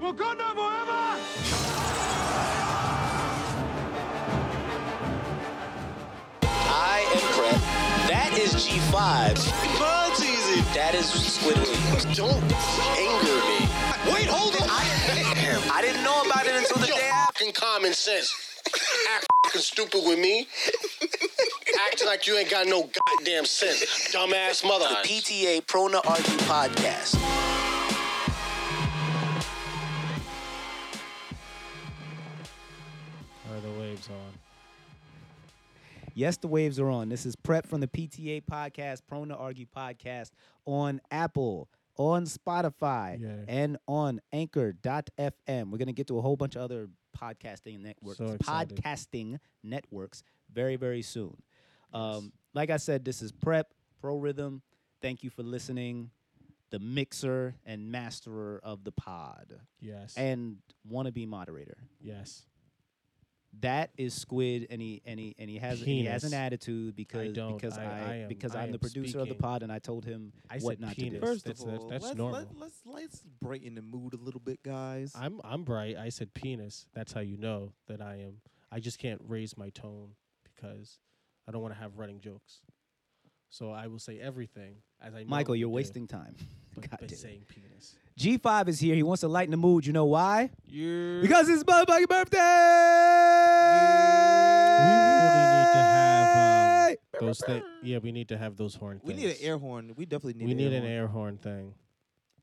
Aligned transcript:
Wakanda 0.00 0.54
forever! 0.54 1.18
I 6.70 7.04
am 7.14 7.20
Prep. 7.34 7.60
That 8.06 8.38
is 8.38 8.54
G5. 8.54 8.92
Bug 9.78 10.14
season. 10.14 10.64
That 10.72 10.94
is 10.94 11.06
Squidward. 11.06 12.14
Don't 12.14 12.30
anger 12.96 13.38
me. 13.50 14.14
Wait, 14.14 14.28
hold 14.28 14.54
on. 14.62 14.68
I, 14.70 14.86
I 15.74 15.82
didn't 15.82 16.04
know 16.04 16.22
about 16.22 16.46
it 16.46 16.54
until 16.54 16.78
the 16.78 16.86
day 16.86 17.10
after. 17.12 17.44
Fucking 17.44 17.54
common 17.54 17.92
sense. 17.92 18.32
Act 19.16 19.26
fucking 19.46 19.60
stupid 19.62 20.02
with 20.06 20.20
me. 20.20 20.46
Acting 21.86 22.06
like 22.06 22.26
you 22.28 22.36
ain't 22.38 22.50
got 22.50 22.68
no 22.68 22.88
goddamn 23.16 23.46
sense. 23.46 24.14
Dumbass 24.14 24.64
mother. 24.64 24.88
The 25.02 25.08
PTA 25.08 25.66
Prone 25.66 25.90
to 25.90 26.06
Argue 26.06 26.38
podcast. 26.46 27.37
Yes, 36.18 36.36
the 36.36 36.48
waves 36.48 36.80
are 36.80 36.90
on. 36.90 37.08
This 37.08 37.24
is 37.24 37.36
Prep 37.36 37.64
from 37.64 37.78
the 37.80 37.86
PTA 37.86 38.42
podcast, 38.44 39.02
Prone 39.06 39.28
to 39.28 39.36
Argue 39.36 39.66
podcast 39.66 40.30
on 40.66 41.00
Apple, 41.12 41.68
on 41.96 42.24
Spotify, 42.24 43.20
Yeah. 43.20 43.44
and 43.46 43.76
on 43.86 44.20
Anchor.fm. 44.32 45.70
We're 45.70 45.78
gonna 45.78 45.92
get 45.92 46.08
to 46.08 46.18
a 46.18 46.20
whole 46.20 46.34
bunch 46.36 46.56
of 46.56 46.62
other 46.62 46.88
podcasting 47.16 47.78
networks, 47.78 48.18
So 48.18 48.36
podcasting 48.38 49.38
networks 49.62 50.24
very, 50.52 50.74
very 50.74 51.02
soon. 51.02 51.40
Um, 51.92 52.32
like 52.52 52.70
I 52.70 52.78
said, 52.78 53.04
this 53.04 53.22
is 53.22 53.30
Prep 53.30 53.72
Pro 54.00 54.16
Rhythm. 54.16 54.62
Thank 55.00 55.22
you 55.22 55.30
for 55.30 55.44
listening. 55.44 56.10
The 56.70 56.80
mixer 56.80 57.54
and 57.64 57.92
masterer 57.94 58.58
of 58.64 58.82
the 58.82 58.90
pod, 58.90 59.60
Yes. 59.80 60.16
and 60.16 60.58
wannabe 60.90 61.28
moderator. 61.28 61.78
yes. 62.00 62.44
That 63.62 63.90
is 63.96 64.14
Squid, 64.14 64.68
and 64.70 64.80
he 64.80 65.02
and 65.04 65.18
he 65.18 65.34
and 65.38 65.50
he 65.50 65.58
has 65.58 65.80
he 65.80 66.04
has 66.04 66.22
an 66.24 66.34
attitude 66.34 66.94
because 66.94 67.32
don't. 67.32 67.54
because 67.56 67.76
I- 67.76 67.84
I, 67.84 67.86
I 68.12 68.14
am- 68.16 68.28
because 68.28 68.54
I 68.54 68.62
I'm 68.62 68.68
the 68.70 68.74
am 68.74 68.80
producer 68.80 69.18
of 69.18 69.24
the 69.26 69.34
speaking. 69.34 69.40
pod, 69.42 69.62
and 69.62 69.72
I 69.72 69.78
told 69.78 70.04
him 70.04 70.32
I 70.48 70.58
what 70.58 70.74
said 70.74 70.80
not 70.80 70.94
penis. 70.94 71.14
to 71.14 71.20
do. 71.20 71.26
First 71.26 71.44
That's- 71.44 71.60
of 71.62 71.66
that's- 71.66 71.82
all, 71.82 71.88
that's 71.90 72.04
let's, 72.04 72.16
normal. 72.16 72.38
Let, 72.40 72.56
let's 72.58 72.80
let's 72.86 73.22
brighten 73.42 73.74
the 73.74 73.82
mood 73.82 74.14
a 74.14 74.16
little 74.16 74.40
bit, 74.40 74.62
guys. 74.62 75.12
I'm 75.14 75.40
I'm 75.42 75.64
bright. 75.64 75.96
I 75.96 76.10
said 76.10 76.34
penis. 76.34 76.86
That's 76.94 77.12
how 77.12 77.20
you 77.20 77.36
know 77.36 77.72
that 77.88 78.00
I 78.00 78.16
am. 78.16 78.40
I 78.70 78.80
just 78.80 78.98
can't 78.98 79.20
raise 79.26 79.56
my 79.56 79.70
tone 79.70 80.10
because 80.44 80.98
I 81.48 81.52
don't 81.52 81.62
want 81.62 81.74
to 81.74 81.80
have 81.80 81.96
running 81.96 82.20
jokes. 82.20 82.60
So 83.50 83.70
I 83.72 83.86
will 83.86 83.98
say 83.98 84.18
everything 84.20 84.76
as 85.02 85.14
I. 85.14 85.24
Michael, 85.24 85.56
you're 85.56 85.68
do, 85.68 85.74
wasting 85.74 86.06
time. 86.06 86.34
But, 86.74 86.90
God 86.90 86.98
but 87.00 87.08
damn 87.08 87.18
saying 87.18 87.42
penis. 87.48 87.96
G5 88.20 88.68
is 88.68 88.78
here. 88.78 88.94
He 88.94 89.02
wants 89.02 89.22
to 89.22 89.28
lighten 89.28 89.50
the 89.50 89.56
mood. 89.56 89.84
You 89.84 89.92
know 89.92 90.04
why? 90.04 90.50
You're 90.64 91.20
Because 91.22 91.48
it's 91.48 91.64
motherfucking 91.64 92.06
birthday. 92.08 92.38
We 94.84 94.92
really 95.24 95.46
need 95.56 95.72
to 95.72 95.82
have 95.82 96.28
um, 96.36 97.26
those 97.26 97.40
things. 97.44 97.64
Yeah, 97.82 97.98
we 97.98 98.12
need 98.12 98.28
to 98.28 98.38
have 98.38 98.56
those 98.56 98.74
horn 98.76 98.98
things. 99.00 99.06
we 99.08 99.14
things. 99.14 99.24
need 99.40 99.40
an 99.40 99.50
air 99.50 99.58
horn. 99.58 99.92
We 99.96 100.04
definitely 100.06 100.34
need. 100.34 100.44
We 100.46 100.52
an 100.52 100.56
need 100.58 100.72
air 100.72 100.78
an 100.78 100.82
horn. 100.82 100.92
air 100.92 101.06
horn 101.08 101.38
thing. 101.38 101.74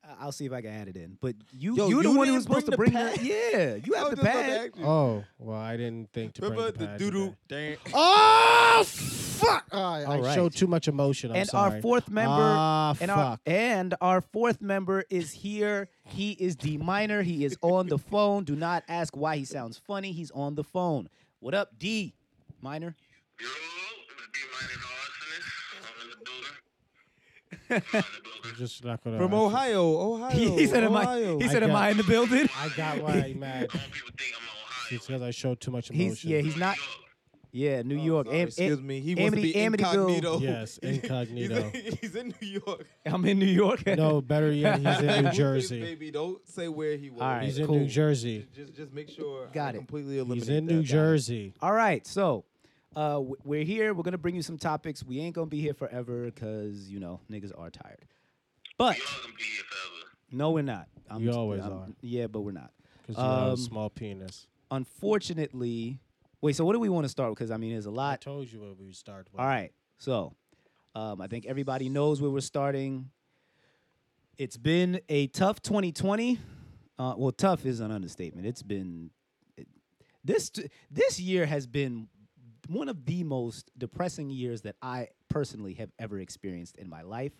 I- 0.04 0.16
I'll 0.24 0.32
see 0.32 0.44
if 0.44 0.52
I 0.52 0.60
can 0.60 0.70
add 0.70 0.88
it 0.88 0.96
in. 0.96 1.16
But 1.20 1.36
you, 1.52 1.74
Yo, 1.76 1.88
you're 1.88 2.02
the 2.02 2.10
you 2.10 2.16
one 2.18 2.26
who 2.28 2.34
didn't 2.34 2.42
supposed 2.44 2.66
to 2.66 2.76
bring 2.76 2.92
bring 2.92 3.04
the 3.12 3.18
the? 3.18 3.24
Yeah, 3.24 3.74
you 3.76 3.94
have 3.96 4.10
the 4.10 4.16
just 4.16 4.22
about 4.28 4.42
to 4.42 4.70
pad. 4.70 4.70
Oh 4.84 5.24
well, 5.38 5.58
I 5.58 5.76
didn't 5.78 6.12
think 6.12 6.34
to 6.34 6.42
Remember 6.42 6.70
bring 6.72 6.74
the 6.74 6.78
the 6.78 6.86
pad 6.86 6.98
doo 6.98 7.10
doo? 7.10 7.36
today. 7.48 7.76
Dang. 7.84 7.92
Oh 7.94 8.84
fuck! 9.36 9.64
I, 9.72 9.76
All 10.04 10.12
I 10.12 10.18
right. 10.20 10.34
showed 10.34 10.54
too 10.54 10.66
much 10.66 10.88
emotion. 10.88 11.30
I'm 11.30 11.36
and 11.38 11.48
sorry. 11.48 11.74
our 11.76 11.80
fourth 11.80 12.08
member 12.10 12.32
Ah, 12.34 12.94
and 13.00 13.10
our 13.10 13.38
and 13.46 13.94
our 14.00 14.20
fourth 14.20 14.60
member 14.60 15.04
is 15.10 15.32
here. 15.32 15.88
He 16.04 16.32
is 16.32 16.56
D 16.56 16.76
minor. 16.78 17.22
He 17.22 17.44
is 17.44 17.56
on 17.62 17.88
the 17.88 17.98
phone. 18.10 18.44
Do 18.44 18.56
not 18.56 18.84
ask 18.88 19.16
why 19.16 19.36
he 19.36 19.44
sounds 19.44 19.78
funny. 19.78 20.12
He's 20.12 20.30
on 20.30 20.54
the 20.54 20.64
phone. 20.64 21.08
What 21.40 21.54
up, 21.54 21.78
D 21.78 22.14
minor? 22.60 22.96
Yo, 23.40 23.46
it's 23.46 24.32
D-Minus 24.32 24.86
Arsonist. 24.86 25.50
I'm 25.82 26.02
in 26.02 26.10
the 26.10 26.16
building. 26.24 26.56
I'm 27.70 27.76
in 27.76 27.82
the 28.22 28.22
building. 28.22 28.58
just 28.58 28.84
not 28.84 29.04
gonna. 29.04 29.18
From 29.18 29.34
Ohio, 29.34 29.82
Ohio. 30.14 30.30
he 30.56 30.66
said, 30.66 30.84
"Am 30.84 30.96
I?" 30.96 31.02
Ohio. 31.02 31.38
He 31.38 31.44
I 31.44 31.48
said, 31.48 31.62
"Am 31.62 31.70
got- 31.70 31.82
I 31.82 31.90
in 31.90 31.96
the 31.98 32.04
building?" 32.04 32.48
I 32.58 32.68
got 32.76 33.02
why 33.02 33.10
I'm 33.26 33.38
mad. 33.40 33.68
People 33.68 33.80
think 34.16 34.34
I'm 34.34 34.48
Ohio. 34.48 34.86
It's 34.92 35.06
because 35.06 35.22
I 35.22 35.30
showed 35.32 35.60
too 35.60 35.70
much 35.70 35.88
He's 35.88 36.06
emotion. 36.24 36.30
yeah. 36.30 36.38
He's 36.40 36.56
not. 36.56 36.76
Yeah, 37.52 37.82
New 37.82 37.96
York. 37.96 38.26
Oh, 38.28 38.30
Sorry, 38.30 38.40
Am- 38.42 38.48
excuse 38.48 38.80
me. 38.82 39.00
He 39.00 39.14
wants 39.14 39.36
to 39.36 39.52
Amity- 39.58 39.78
be 39.78 39.84
Amityville. 39.84 40.40
Yes, 40.42 40.78
incognito. 40.82 41.70
He's 41.70 41.84
in, 41.84 41.96
he's 42.00 42.16
in 42.16 42.34
New 42.40 42.48
York. 42.66 42.86
I'm 43.06 43.24
in 43.24 43.38
New 43.38 43.46
York. 43.46 43.86
no, 43.86 44.20
better 44.20 44.52
yet, 44.52 44.78
he's 44.80 45.00
in 45.00 45.24
New 45.24 45.30
Jersey. 45.30 45.80
Baby, 45.80 46.10
don't 46.10 46.46
say 46.48 46.68
where 46.68 46.96
he 46.96 47.08
was. 47.10 47.20
All 47.22 47.28
right, 47.28 47.44
He's 47.44 47.58
in 47.58 47.66
cool. 47.66 47.78
New 47.78 47.86
Jersey. 47.86 48.46
Just, 48.54 48.74
just 48.74 48.92
make 48.92 49.08
sure. 49.08 49.46
Got 49.52 49.68
I 49.68 49.70
it. 49.70 49.78
Completely 49.78 50.18
eliminate. 50.18 50.42
He's 50.42 50.48
in 50.50 50.66
that. 50.66 50.72
New 50.72 50.80
Got 50.80 50.84
it. 50.84 50.92
Jersey. 50.92 51.54
All 51.62 51.72
right, 51.72 52.06
so 52.06 52.44
uh, 52.94 53.22
we're 53.44 53.64
here. 53.64 53.94
We're 53.94 54.02
gonna 54.02 54.18
bring 54.18 54.34
you 54.34 54.42
some 54.42 54.58
topics. 54.58 55.02
We 55.02 55.20
ain't 55.20 55.34
gonna 55.34 55.46
be 55.46 55.60
here 55.60 55.74
forever 55.74 56.26
because 56.26 56.88
you 56.90 57.00
know 57.00 57.20
niggas 57.30 57.52
are 57.58 57.70
tired. 57.70 58.04
But 58.76 58.98
Y'all 58.98 59.06
gonna 59.22 59.34
be 59.34 59.42
here 59.44 59.62
forever. 59.70 60.12
no, 60.32 60.50
we're 60.50 60.62
not. 60.62 60.88
I'm 61.08 61.22
You 61.22 61.30
t- 61.30 61.36
always 61.36 61.62
I'm- 61.62 61.72
are. 61.72 61.86
Yeah, 62.02 62.26
but 62.26 62.40
we're 62.42 62.52
not. 62.52 62.72
Because 63.06 63.16
you 63.22 63.28
have 63.28 63.42
Um, 63.44 63.52
a 63.52 63.56
small 63.56 63.88
penis. 63.90 64.46
Unfortunately, 64.70 66.00
wait. 66.40 66.56
So 66.56 66.64
what 66.64 66.72
do 66.72 66.80
we 66.80 66.88
want 66.88 67.04
to 67.04 67.08
start? 67.08 67.30
With? 67.30 67.38
Because 67.38 67.50
I 67.50 67.56
mean, 67.56 67.72
there's 67.72 67.86
a 67.86 67.90
lot. 67.90 68.14
I 68.14 68.16
told 68.16 68.50
you 68.50 68.60
where 68.60 68.72
we 68.74 68.86
would 68.86 68.96
start. 68.96 69.28
with. 69.32 69.40
All 69.40 69.46
right, 69.46 69.72
so 69.98 70.32
um, 70.94 71.20
I 71.20 71.26
think 71.26 71.46
everybody 71.46 71.88
knows 71.88 72.20
where 72.20 72.30
we're 72.30 72.40
starting. 72.40 73.10
It's 74.38 74.56
been 74.56 75.00
a 75.08 75.28
tough 75.28 75.62
2020. 75.62 76.38
Uh, 76.98 77.14
well, 77.16 77.32
tough 77.32 77.64
is 77.66 77.80
an 77.80 77.90
understatement. 77.90 78.46
It's 78.46 78.62
been 78.62 79.10
it- 79.56 79.68
this 80.24 80.50
this 80.90 81.20
year 81.20 81.46
has 81.46 81.66
been 81.66 82.08
one 82.68 82.88
of 82.88 83.04
the 83.06 83.22
most 83.22 83.70
depressing 83.78 84.28
years 84.30 84.62
that 84.62 84.74
I 84.82 85.08
personally 85.28 85.74
have 85.74 85.90
ever 85.98 86.18
experienced 86.18 86.76
in 86.76 86.88
my 86.88 87.02
life. 87.02 87.32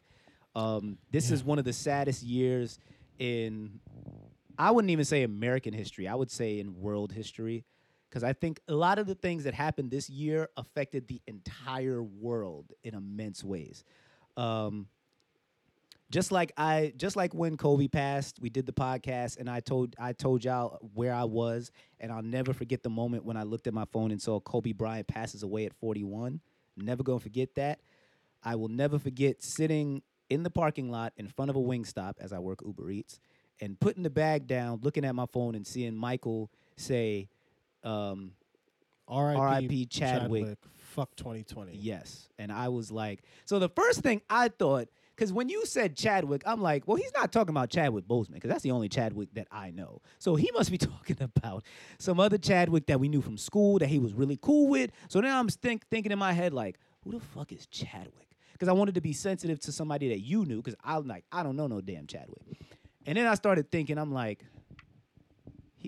Um, 0.54 0.98
this 1.10 1.30
is 1.30 1.42
one 1.44 1.58
of 1.58 1.64
the 1.64 1.72
saddest 1.72 2.22
years 2.22 2.78
in 3.18 3.80
I 4.58 4.70
wouldn't 4.70 4.90
even 4.90 5.04
say 5.04 5.22
American 5.22 5.74
history. 5.74 6.08
I 6.08 6.14
would 6.14 6.30
say 6.30 6.60
in 6.60 6.80
world 6.80 7.12
history. 7.12 7.64
Because 8.16 8.24
I 8.24 8.32
think 8.32 8.62
a 8.66 8.72
lot 8.72 8.98
of 8.98 9.06
the 9.06 9.14
things 9.14 9.44
that 9.44 9.52
happened 9.52 9.90
this 9.90 10.08
year 10.08 10.48
affected 10.56 11.06
the 11.06 11.20
entire 11.26 12.02
world 12.02 12.72
in 12.82 12.94
immense 12.94 13.44
ways. 13.44 13.84
Um, 14.38 14.86
just 16.10 16.32
like 16.32 16.50
I, 16.56 16.94
just 16.96 17.14
like 17.14 17.34
when 17.34 17.58
Kobe 17.58 17.88
passed, 17.88 18.38
we 18.40 18.48
did 18.48 18.64
the 18.64 18.72
podcast, 18.72 19.38
and 19.38 19.50
I 19.50 19.60
told 19.60 19.96
I 19.98 20.14
told 20.14 20.46
y'all 20.46 20.78
where 20.94 21.12
I 21.12 21.24
was, 21.24 21.70
and 22.00 22.10
I'll 22.10 22.22
never 22.22 22.54
forget 22.54 22.82
the 22.82 22.88
moment 22.88 23.26
when 23.26 23.36
I 23.36 23.42
looked 23.42 23.66
at 23.66 23.74
my 23.74 23.84
phone 23.92 24.10
and 24.10 24.22
saw 24.22 24.40
Kobe 24.40 24.72
Bryant 24.72 25.06
passes 25.08 25.42
away 25.42 25.66
at 25.66 25.74
41. 25.74 26.40
Never 26.74 27.02
gonna 27.02 27.20
forget 27.20 27.54
that. 27.56 27.80
I 28.42 28.54
will 28.54 28.68
never 28.68 28.98
forget 28.98 29.42
sitting 29.42 30.00
in 30.30 30.42
the 30.42 30.48
parking 30.48 30.90
lot 30.90 31.12
in 31.18 31.28
front 31.28 31.50
of 31.50 31.56
a 31.56 31.60
wing 31.60 31.84
stop 31.84 32.16
as 32.18 32.32
I 32.32 32.38
work 32.38 32.62
Uber 32.64 32.90
Eats 32.90 33.20
and 33.60 33.78
putting 33.78 34.02
the 34.02 34.08
bag 34.08 34.46
down, 34.46 34.80
looking 34.82 35.04
at 35.04 35.14
my 35.14 35.26
phone 35.26 35.54
and 35.54 35.66
seeing 35.66 35.94
Michael 35.94 36.50
say, 36.78 37.28
um, 37.86 38.32
R.I.P. 39.08 39.40
R.I.P. 39.40 39.86
Chadwick. 39.86 40.58
Fuck 40.76 41.14
2020. 41.16 41.76
Yes. 41.76 42.28
And 42.38 42.50
I 42.50 42.68
was 42.68 42.90
like, 42.90 43.22
so 43.44 43.58
the 43.58 43.68
first 43.68 44.00
thing 44.00 44.22
I 44.28 44.48
thought, 44.48 44.88
because 45.14 45.32
when 45.32 45.48
you 45.48 45.64
said 45.64 45.96
Chadwick, 45.96 46.42
I'm 46.44 46.60
like, 46.60 46.86
well, 46.86 46.96
he's 46.96 47.12
not 47.14 47.32
talking 47.32 47.50
about 47.50 47.70
Chadwick 47.70 48.06
Boseman, 48.06 48.34
because 48.34 48.50
that's 48.50 48.62
the 48.62 48.70
only 48.70 48.88
Chadwick 48.88 49.32
that 49.34 49.46
I 49.50 49.70
know. 49.70 50.00
So 50.18 50.34
he 50.36 50.50
must 50.54 50.70
be 50.70 50.78
talking 50.78 51.16
about 51.20 51.64
some 51.98 52.20
other 52.20 52.38
Chadwick 52.38 52.86
that 52.86 53.00
we 53.00 53.08
knew 53.08 53.22
from 53.22 53.38
school 53.38 53.78
that 53.78 53.88
he 53.88 53.98
was 53.98 54.12
really 54.12 54.38
cool 54.40 54.68
with. 54.68 54.90
So 55.08 55.20
now 55.20 55.38
I'm 55.38 55.48
think, 55.48 55.86
thinking 55.88 56.12
in 56.12 56.18
my 56.18 56.32
head, 56.32 56.52
like, 56.52 56.78
who 57.04 57.12
the 57.12 57.20
fuck 57.20 57.52
is 57.52 57.66
Chadwick? 57.66 58.28
Because 58.52 58.68
I 58.68 58.72
wanted 58.72 58.94
to 58.94 59.00
be 59.02 59.12
sensitive 59.12 59.60
to 59.60 59.72
somebody 59.72 60.08
that 60.08 60.20
you 60.20 60.44
knew, 60.44 60.56
because 60.56 60.76
I'm 60.82 61.06
like, 61.06 61.24
I 61.30 61.42
don't 61.42 61.56
know 61.56 61.66
no 61.66 61.80
damn 61.80 62.06
Chadwick. 62.06 62.42
And 63.06 63.16
then 63.16 63.26
I 63.26 63.34
started 63.34 63.70
thinking, 63.70 63.98
I'm 63.98 64.12
like, 64.12 64.44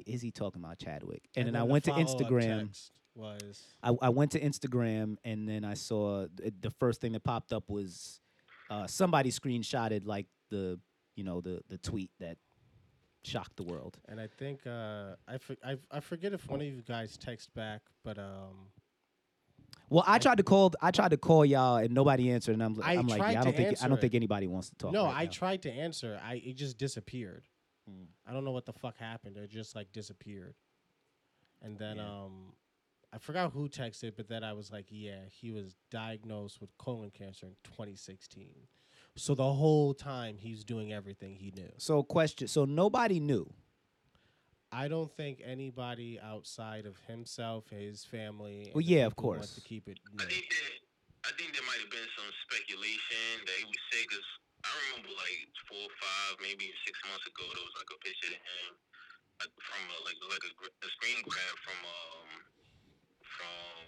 he, 0.07 0.13
is 0.13 0.23
he 0.23 0.31
talking 0.31 0.63
about 0.63 0.79
Chadwick? 0.79 1.23
And, 1.37 1.47
then, 1.47 1.57
I 1.57 1.61
the 1.61 1.65
went 1.67 1.85
to 1.85 1.91
Instagram. 1.93 2.71
Was 3.15 3.63
I, 3.83 3.93
I 4.01 4.09
went 4.11 4.31
to 4.33 4.41
Instagram 4.41 5.17
and 5.25 5.49
then 5.49 5.65
I 5.65 5.75
saw 5.75 6.27
th- 6.37 6.53
the 6.61 6.71
first 6.71 7.01
thing 7.01 7.13
that 7.13 7.25
popped 7.25 7.53
up 7.53 7.69
was 7.69 8.21
uh, 8.71 8.87
somebody 8.87 9.31
screenshotted 9.33 10.07
like 10.07 10.27
the 10.51 10.79
you 11.17 11.25
know 11.25 11.41
the 11.41 11.61
the 11.69 11.79
tweet 11.79 12.13
that 12.21 12.37
shocked 13.25 13.57
the 13.57 13.65
world. 13.65 13.99
and 14.09 14.21
I 14.21 14.29
think 14.29 14.61
uh, 14.67 15.17
I, 15.27 15.39
for, 15.39 15.57
I 15.65 15.79
I 15.91 15.99
forget 15.99 16.33
if 16.33 16.49
one 16.49 16.61
of 16.61 16.67
you 16.69 16.81
guys 16.87 17.17
text 17.17 17.53
back, 17.55 17.83
but 18.05 18.19
um, 18.19 18.69
Well, 19.91 20.05
I 20.07 20.19
tried 20.21 20.37
to 20.37 20.45
call 20.45 20.73
I 20.81 20.93
tried 20.93 21.11
to 21.11 21.17
call 21.17 21.45
y'all 21.45 21.77
and 21.79 21.93
nobody 21.93 22.31
answered 22.31 22.53
and 22.53 22.63
I'm, 22.63 22.81
I'm 22.81 23.09
like 23.09 23.19
yeah, 23.19 23.41
I 23.41 23.45
don't 23.45 23.57
think 23.57 23.83
I 23.83 23.89
don't 23.89 24.01
think 24.01 24.15
anybody 24.15 24.47
wants 24.47 24.69
to 24.71 24.77
talk. 24.77 24.93
no, 24.93 25.07
right 25.07 25.17
I 25.17 25.25
now. 25.25 25.31
tried 25.31 25.63
to 25.63 25.71
answer. 25.73 26.21
I 26.25 26.35
it 26.37 26.55
just 26.55 26.79
disappeared. 26.79 27.49
I 28.27 28.33
don't 28.33 28.45
know 28.45 28.53
what 28.53 28.67
the 28.67 28.73
fuck 28.73 28.99
happened. 28.99 29.37
It 29.37 29.51
just 29.51 29.75
like 29.75 29.93
disappeared. 29.93 30.55
And 31.63 31.79
then 31.79 31.99
um, 31.99 32.53
I 33.13 33.19
forgot 33.19 33.53
who 33.53 33.69
texted, 33.69 34.13
but 34.17 34.29
then 34.29 34.45
I 34.45 34.53
was 34.53 34.71
like, 34.71 34.87
yeah, 34.91 35.21
he 35.31 35.51
was 35.51 35.77
diagnosed 35.91 36.61
with 36.61 36.77
colon 36.79 37.11
cancer 37.11 37.47
in 37.47 37.57
2016. 37.65 38.49
So 39.17 39.35
the 39.35 39.53
whole 39.53 39.95
time 39.95 40.37
he's 40.39 40.63
doing 40.63 40.93
everything 40.93 41.35
he 41.35 41.53
knew. 41.57 41.71
So 41.79 42.03
question. 42.03 42.47
So 42.47 42.65
nobody 42.65 43.19
knew. 43.19 43.53
I 44.71 44.87
don't 44.87 45.11
think 45.11 45.41
anybody 45.45 46.21
outside 46.21 46.85
of 46.85 46.97
himself, 47.09 47.65
his 47.71 48.05
family. 48.05 48.65
and 48.67 48.75
Well, 48.75 48.83
yeah, 48.83 49.07
of 49.07 49.17
course. 49.17 49.55
to 49.55 49.61
keep 49.63 49.89
it. 49.89 49.99
I 50.21 50.25
think 50.25 50.45
that 50.51 51.29
I 51.29 51.33
think 51.37 51.53
there 51.53 51.65
might 51.67 51.81
have 51.81 51.91
been 51.91 52.09
some 52.15 52.31
speculation 52.47 53.45
that 53.45 53.57
he 53.59 53.65
was 53.65 53.83
sick. 53.91 54.09
I 54.69 54.73
remember 54.93 55.13
like 55.17 55.49
four, 55.65 55.87
five, 55.99 56.33
maybe 56.45 56.69
six 56.85 56.95
months 57.09 57.25
ago, 57.25 57.45
there 57.49 57.65
was 57.65 57.77
like 57.81 57.91
a 57.91 57.99
picture 58.05 58.33
of 58.37 58.41
him 58.41 58.71
like, 59.41 59.53
from 59.57 59.83
a, 59.89 59.97
like 60.05 60.19
like 60.29 60.45
a, 60.45 60.53
a 60.69 60.89
screen 61.01 61.21
grab 61.25 61.55
from 61.65 61.79
um 61.89 62.29
from 63.25 63.87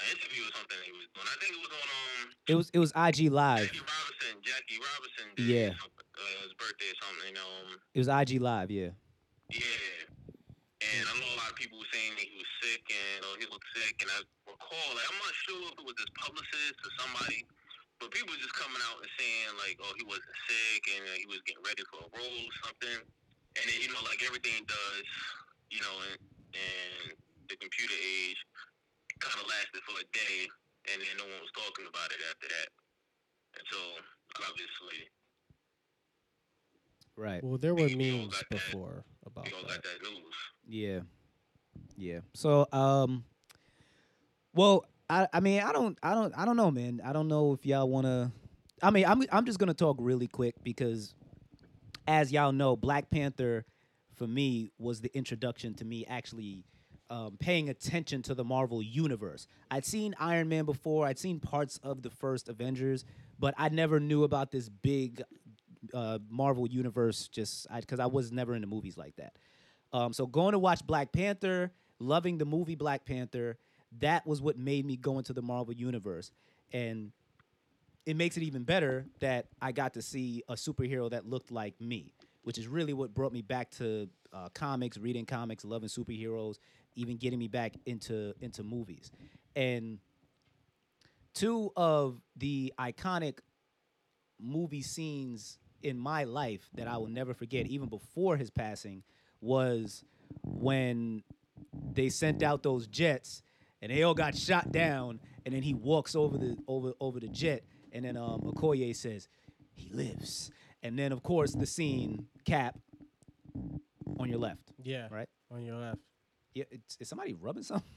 an 0.00 0.04
interview 0.12 0.42
or 0.44 0.52
something 0.56 0.78
he 0.84 0.92
was 0.92 1.08
doing. 1.16 1.28
I 1.28 1.36
think 1.40 1.50
it 1.56 1.62
was 1.62 1.72
on 1.72 1.88
um 1.88 2.20
It 2.48 2.56
was 2.56 2.66
it 2.76 2.80
was 2.82 2.92
IG 2.92 3.32
live. 3.32 3.68
Jackie 3.70 3.84
Robinson. 3.84 4.34
Jackie 4.44 4.80
Robinson. 4.80 5.26
Yeah. 5.38 5.72
Uh, 6.12 6.44
his 6.44 6.54
birthday 6.60 6.90
or 6.92 6.98
something. 7.00 7.34
Um, 7.40 7.68
It 7.96 8.00
was 8.04 8.08
IG 8.10 8.40
live. 8.40 8.70
Yeah. 8.70 8.92
yeah. 9.50 10.12
And 10.82 11.04
I 11.06 11.12
know 11.14 11.30
a 11.30 11.38
lot 11.38 11.50
of 11.54 11.56
people 11.56 11.78
were 11.78 11.92
saying 11.94 12.12
that 12.18 12.26
he 12.26 12.36
was 12.36 12.50
sick 12.58 12.82
and 12.90 13.20
uh, 13.22 13.34
he 13.38 13.46
looked 13.46 13.68
sick. 13.70 13.94
And 14.02 14.10
I 14.10 14.18
recall, 14.50 14.88
like, 14.98 15.06
I'm 15.06 15.20
not 15.22 15.34
sure 15.46 15.62
if 15.70 15.76
it 15.78 15.86
was 15.86 15.94
his 15.94 16.10
publicist 16.18 16.76
or 16.82 16.90
somebody, 16.98 17.46
but 18.02 18.10
people 18.10 18.34
just 18.42 18.50
coming 18.58 18.82
out 18.90 18.98
and 18.98 19.10
saying, 19.14 19.54
like, 19.62 19.78
oh, 19.78 19.94
he 19.94 20.02
wasn't 20.02 20.34
sick 20.50 20.82
and 20.98 21.02
uh, 21.06 21.14
he 21.14 21.26
was 21.30 21.38
getting 21.46 21.62
ready 21.62 21.86
for 21.86 22.02
a 22.02 22.10
role 22.18 22.42
or 22.50 22.54
something. 22.66 22.98
And 23.54 23.64
then, 23.70 23.78
you 23.78 23.88
know, 23.94 24.02
like 24.10 24.18
everything 24.26 24.66
does, 24.66 25.06
you 25.70 25.78
know, 25.78 25.94
in, 26.10 26.14
in 26.58 27.14
the 27.46 27.56
computer 27.62 27.94
age, 27.94 28.40
kind 29.22 29.38
of 29.38 29.46
lasted 29.46 29.86
for 29.86 29.94
a 30.02 30.06
day 30.10 30.50
and 30.90 30.98
then 30.98 31.14
no 31.14 31.24
one 31.30 31.38
was 31.38 31.54
talking 31.54 31.86
about 31.86 32.10
it 32.10 32.18
after 32.26 32.50
that. 32.50 32.68
And 33.54 33.64
so, 33.70 33.78
obviously, 34.50 35.06
Right. 37.14 37.44
Well, 37.44 37.58
there 37.58 37.74
were 37.74 37.88
memes 37.90 38.32
got 38.34 38.48
that. 38.50 38.50
before 38.50 39.04
about 39.26 39.46
we 39.46 39.52
all 39.52 39.62
that. 39.62 39.68
got 39.68 39.82
that 39.84 40.02
news. 40.10 40.34
Yeah. 40.66 41.00
Yeah. 41.96 42.20
So 42.34 42.66
um 42.72 43.24
well, 44.54 44.84
I 45.12 45.28
I 45.32 45.40
mean, 45.40 45.60
I 45.60 45.72
don't 45.72 45.98
I 46.02 46.14
don't 46.14 46.32
I 46.36 46.44
don't 46.44 46.56
know, 46.56 46.70
man. 46.70 47.02
I 47.04 47.12
don't 47.12 47.28
know 47.28 47.52
if 47.52 47.66
y'all 47.66 47.88
want 47.88 48.06
to 48.06 48.32
I 48.82 48.90
mean, 48.90 49.04
I'm 49.06 49.22
I'm 49.30 49.44
just 49.44 49.58
to 49.68 49.74
talk 49.74 49.96
really 50.00 50.26
quick 50.26 50.54
because 50.64 51.14
as 52.08 52.32
y'all 52.32 52.52
know, 52.52 52.76
Black 52.76 53.10
Panther 53.10 53.64
for 54.16 54.26
me 54.26 54.72
was 54.78 55.00
the 55.00 55.14
introduction 55.16 55.74
to 55.74 55.84
me 55.84 56.04
actually 56.06 56.64
um, 57.10 57.36
paying 57.38 57.68
attention 57.68 58.22
to 58.22 58.34
the 58.34 58.42
Marvel 58.42 58.82
universe. 58.82 59.46
I'd 59.70 59.84
seen 59.84 60.14
Iron 60.18 60.48
Man 60.48 60.64
before, 60.64 61.06
I'd 61.06 61.18
seen 61.18 61.40
parts 61.40 61.78
of 61.82 62.02
the 62.02 62.10
first 62.10 62.48
Avengers, 62.48 63.04
but 63.38 63.54
I 63.58 63.68
never 63.68 64.00
knew 64.00 64.24
about 64.24 64.50
this 64.50 64.70
big 64.70 65.22
uh, 65.92 66.18
Marvel 66.30 66.66
universe 66.66 67.28
just 67.28 67.66
because 67.70 68.00
I, 68.00 68.06
was 68.06 68.32
never 68.32 68.54
into 68.54 68.66
movies 68.66 68.96
like 68.96 69.16
that. 69.16 69.34
Um, 69.92 70.14
so 70.14 70.26
going 70.26 70.52
to 70.52 70.58
watch 70.58 70.86
Black 70.86 71.12
Panther, 71.12 71.70
loving 71.98 72.38
the 72.38 72.46
movie 72.46 72.76
Black 72.76 73.04
Panther, 73.04 73.58
that 74.00 74.26
was 74.26 74.40
what 74.40 74.58
made 74.58 74.86
me 74.86 74.96
go 74.96 75.18
into 75.18 75.32
the 75.32 75.42
Marvel 75.42 75.74
universe. 75.74 76.30
And 76.72 77.12
it 78.06 78.16
makes 78.16 78.36
it 78.36 78.42
even 78.42 78.64
better 78.64 79.06
that 79.20 79.46
I 79.60 79.72
got 79.72 79.94
to 79.94 80.02
see 80.02 80.42
a 80.48 80.54
superhero 80.54 81.10
that 81.10 81.26
looked 81.26 81.50
like 81.50 81.80
me, 81.80 82.14
which 82.42 82.58
is 82.58 82.66
really 82.66 82.92
what 82.92 83.14
brought 83.14 83.32
me 83.32 83.42
back 83.42 83.70
to 83.72 84.08
uh, 84.32 84.48
comics, 84.54 84.98
reading 84.98 85.26
comics, 85.26 85.64
loving 85.64 85.88
superheroes, 85.88 86.58
even 86.94 87.16
getting 87.16 87.38
me 87.38 87.48
back 87.48 87.74
into 87.86 88.34
into 88.40 88.62
movies. 88.62 89.10
And 89.54 89.98
two 91.34 91.70
of 91.76 92.20
the 92.36 92.72
iconic 92.78 93.38
movie 94.40 94.82
scenes 94.82 95.58
in 95.82 95.98
my 95.98 96.24
life 96.24 96.68
that 96.74 96.88
I 96.88 96.96
will 96.96 97.08
never 97.08 97.34
forget, 97.34 97.66
even 97.66 97.88
before 97.88 98.36
his 98.36 98.50
passing, 98.50 99.02
was 99.40 100.04
when 100.42 101.22
they 101.92 102.08
sent 102.08 102.42
out 102.42 102.62
those 102.62 102.86
jets 102.86 103.42
and 103.82 103.90
they 103.92 104.02
all 104.04 104.14
got 104.14 104.34
shot 104.36 104.72
down, 104.72 105.20
and 105.44 105.54
then 105.54 105.62
he 105.62 105.74
walks 105.74 106.14
over 106.14 106.38
the 106.38 106.56
over 106.66 106.92
over 107.00 107.20
the 107.20 107.28
jet, 107.28 107.64
and 107.92 108.04
then 108.04 108.16
um, 108.16 108.40
Okoye 108.42 108.94
says, 108.96 109.28
"He 109.74 109.90
lives," 109.90 110.50
and 110.82 110.98
then 110.98 111.12
of 111.12 111.22
course 111.22 111.52
the 111.52 111.66
scene 111.66 112.26
cap 112.46 112.78
on 114.18 114.28
your 114.30 114.38
left, 114.38 114.72
Yeah, 114.82 115.08
right? 115.10 115.28
on 115.50 115.62
your 115.64 115.76
left. 115.76 115.98
Yeah, 116.54 116.64
it's, 116.70 116.96
is 117.00 117.08
somebody 117.08 117.34
rubbing 117.34 117.62
something? 117.64 117.88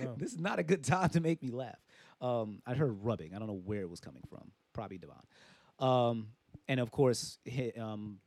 No. 0.00 0.14
this 0.18 0.32
is 0.32 0.38
not 0.38 0.58
a 0.58 0.62
good 0.62 0.84
time 0.84 1.08
to 1.10 1.20
make 1.20 1.42
me 1.42 1.50
laugh. 1.50 1.78
Um, 2.20 2.60
I 2.66 2.74
heard 2.74 3.02
rubbing. 3.04 3.34
I 3.34 3.38
don't 3.38 3.48
know 3.48 3.60
where 3.64 3.80
it 3.80 3.88
was 3.90 4.00
coming 4.00 4.22
from. 4.28 4.50
Probably 4.72 4.98
Devon. 4.98 5.16
Um, 5.78 6.28
and 6.68 6.80
of 6.80 6.90
course, 6.90 7.38
hi- 7.50 7.72
um, 7.78 8.18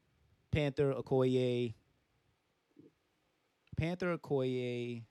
Panther 0.52 0.94
Okoye, 0.94 1.74
Panther 3.78 4.18
Okoye, 4.18 5.04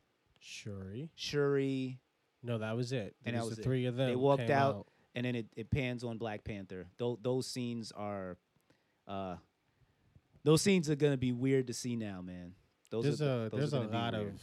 Shuri. 0.43 1.11
Shuri, 1.15 2.01
No, 2.43 2.59
that 2.59 2.77
was 2.77 2.93
it. 2.93 3.15
and 3.25 3.35
It 3.35 3.39
that 3.39 3.45
was 3.45 3.51
was 3.51 3.57
the 3.57 3.63
it. 3.63 3.65
three 3.65 3.87
of 3.87 3.97
them. 3.97 4.09
They 4.11 4.17
walked 4.17 4.43
came 4.43 4.51
out, 4.51 4.87
and 5.15 5.25
then 5.25 5.37
it, 5.37 5.47
it 5.57 5.71
pans 5.71 6.03
on 6.05 6.19
Black 6.19 6.43
Panther. 6.45 6.87
Those 6.99 7.19
those 7.23 7.47
scenes 7.47 7.93
are, 7.93 8.37
uh, 9.07 9.37
those 10.45 10.61
scenes 10.63 10.91
are 10.91 10.97
gonna 10.97 11.17
be 11.17 11.33
weird 11.33 11.69
to 11.69 11.73
see 11.75 11.95
now, 11.97 12.21
man. 12.23 12.55
Those 12.91 13.05
There's 13.05 13.23
are, 13.23 13.47
a 13.47 13.49
those 13.49 13.53
are 13.53 13.57
there's 13.57 13.73
a 13.73 13.77
gonna 13.77 13.89
be 13.89 13.95
lot 13.95 14.13
weird. 14.15 14.27
of 14.35 14.41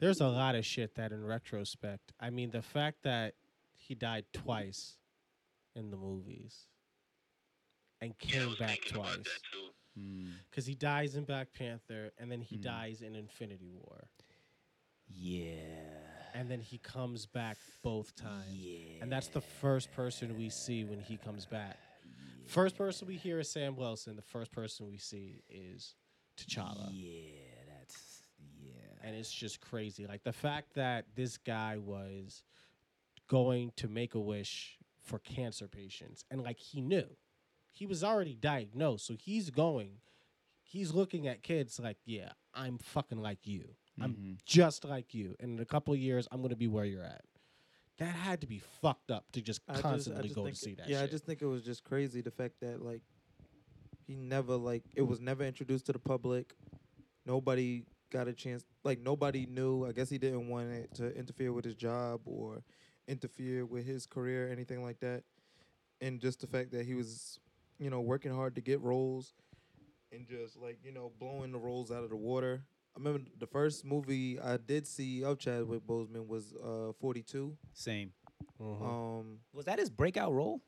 there's 0.00 0.20
a 0.20 0.28
lot 0.28 0.54
of 0.54 0.66
shit 0.66 0.94
that 0.96 1.12
in 1.12 1.24
retrospect. 1.24 2.12
I 2.20 2.30
mean, 2.30 2.50
the 2.50 2.60
fact 2.62 3.04
that 3.04 3.34
he 3.76 3.94
died 3.94 4.24
twice 4.32 4.98
in 5.76 5.90
the 5.90 5.96
movies 5.96 6.66
and 8.00 8.16
came 8.18 8.48
was 8.48 8.56
back 8.58 8.80
twice 8.86 9.14
about 9.14 9.24
that 9.24 9.40
too. 9.52 10.00
Mm, 10.00 10.30
because 10.50 10.66
he 10.66 10.74
dies 10.74 11.14
in 11.16 11.24
Black 11.24 11.52
Panther 11.52 12.10
and 12.18 12.30
then 12.30 12.40
he 12.40 12.56
Mm. 12.58 12.62
dies 12.62 13.02
in 13.02 13.14
Infinity 13.16 13.70
War 13.70 14.08
yeah, 15.08 15.54
and 16.34 16.50
then 16.50 16.60
he 16.60 16.78
comes 16.78 17.26
back 17.26 17.56
both 17.82 18.14
times. 18.14 18.46
yeah, 18.52 19.02
And 19.02 19.10
that's 19.10 19.28
the 19.28 19.40
first 19.40 19.92
person 19.92 20.36
we 20.38 20.48
see 20.50 20.84
when 20.84 21.00
he 21.00 21.16
comes 21.16 21.46
back. 21.46 21.78
First 22.46 22.76
person 22.76 23.06
we 23.08 23.16
hear 23.16 23.40
is 23.40 23.50
Sam 23.50 23.76
Wilson. 23.76 24.16
The 24.16 24.22
first 24.22 24.52
person 24.52 24.86
we 24.88 24.96
see 24.96 25.42
is 25.50 25.94
T'Challa. 26.38 26.88
yeah. 26.92 27.32
That's 27.78 28.22
yeah. 28.58 28.72
and 29.02 29.14
it's 29.14 29.32
just 29.32 29.60
crazy. 29.60 30.06
Like 30.06 30.24
the 30.24 30.32
fact 30.32 30.74
that 30.74 31.04
this 31.14 31.36
guy 31.36 31.76
was 31.76 32.42
going 33.28 33.72
to 33.76 33.88
make 33.88 34.14
a 34.14 34.20
wish 34.20 34.78
for 35.02 35.18
cancer 35.18 35.68
patients, 35.68 36.24
and 36.30 36.42
like 36.42 36.58
he 36.58 36.80
knew, 36.80 37.06
he 37.70 37.86
was 37.86 38.02
already 38.02 38.34
diagnosed, 38.34 39.06
so 39.06 39.14
he's 39.14 39.50
going, 39.50 40.00
he's 40.62 40.92
looking 40.92 41.26
at 41.28 41.42
kids 41.42 41.78
like, 41.78 41.98
yeah, 42.04 42.30
I'm 42.54 42.78
fucking 42.78 43.20
like 43.20 43.46
you. 43.46 43.74
I'm 44.00 44.12
mm-hmm. 44.12 44.32
just 44.44 44.84
like 44.84 45.14
you. 45.14 45.34
And 45.40 45.58
in 45.58 45.62
a 45.62 45.66
couple 45.66 45.94
of 45.94 46.00
years, 46.00 46.28
I'm 46.30 46.42
gonna 46.42 46.56
be 46.56 46.68
where 46.68 46.84
you're 46.84 47.04
at. 47.04 47.22
That 47.98 48.14
had 48.14 48.40
to 48.42 48.46
be 48.46 48.60
fucked 48.80 49.10
up 49.10 49.24
to 49.32 49.40
just 49.40 49.60
I 49.68 49.72
just- 49.72 49.84
I 49.84 49.90
constantly 49.90 50.22
just 50.24 50.34
go 50.34 50.46
to 50.46 50.54
see 50.54 50.74
that. 50.74 50.88
Yeah, 50.88 51.00
shit. 51.00 51.08
I 51.08 51.10
just 51.10 51.24
think 51.24 51.42
it 51.42 51.46
was 51.46 51.64
just 51.64 51.82
crazy 51.84 52.20
the 52.20 52.30
fact 52.30 52.60
that 52.60 52.82
like 52.82 53.02
he 54.06 54.14
never 54.14 54.56
like 54.56 54.84
it 54.94 55.02
was 55.02 55.20
never 55.20 55.44
introduced 55.44 55.86
to 55.86 55.92
the 55.92 55.98
public. 55.98 56.54
Nobody 57.26 57.84
got 58.10 58.28
a 58.28 58.32
chance. 58.32 58.64
Like 58.84 59.00
nobody 59.00 59.46
knew. 59.46 59.84
I 59.84 59.92
guess 59.92 60.08
he 60.08 60.18
didn't 60.18 60.48
want 60.48 60.70
it 60.70 60.94
to 60.94 61.14
interfere 61.16 61.52
with 61.52 61.64
his 61.64 61.74
job 61.74 62.20
or 62.24 62.62
interfere 63.06 63.66
with 63.66 63.84
his 63.84 64.06
career, 64.06 64.50
anything 64.50 64.82
like 64.82 65.00
that. 65.00 65.24
And 66.00 66.20
just 66.20 66.40
the 66.40 66.46
fact 66.46 66.70
that 66.72 66.86
he 66.86 66.94
was, 66.94 67.40
you 67.78 67.90
know, 67.90 68.00
working 68.00 68.32
hard 68.32 68.54
to 68.54 68.60
get 68.60 68.80
roles 68.80 69.34
and 70.12 70.26
just 70.26 70.56
like 70.56 70.78
you 70.82 70.92
know 70.92 71.12
blowing 71.18 71.52
the 71.52 71.58
roles 71.58 71.90
out 71.90 72.04
of 72.04 72.10
the 72.10 72.16
water. 72.16 72.62
I 72.98 73.00
remember 73.00 73.30
the 73.38 73.46
first 73.46 73.84
movie 73.84 74.40
I 74.40 74.56
did 74.56 74.86
see 74.86 75.22
of 75.22 75.38
Chadwick 75.38 75.86
Boseman 75.86 76.26
was 76.26 76.52
uh 76.54 76.92
42. 77.00 77.56
Same. 77.72 78.12
Mhm. 78.60 78.82
Um, 78.82 79.38
Was 79.52 79.66
that 79.66 79.78
his 79.78 79.88
breakout 79.90 80.32
role? 80.32 80.60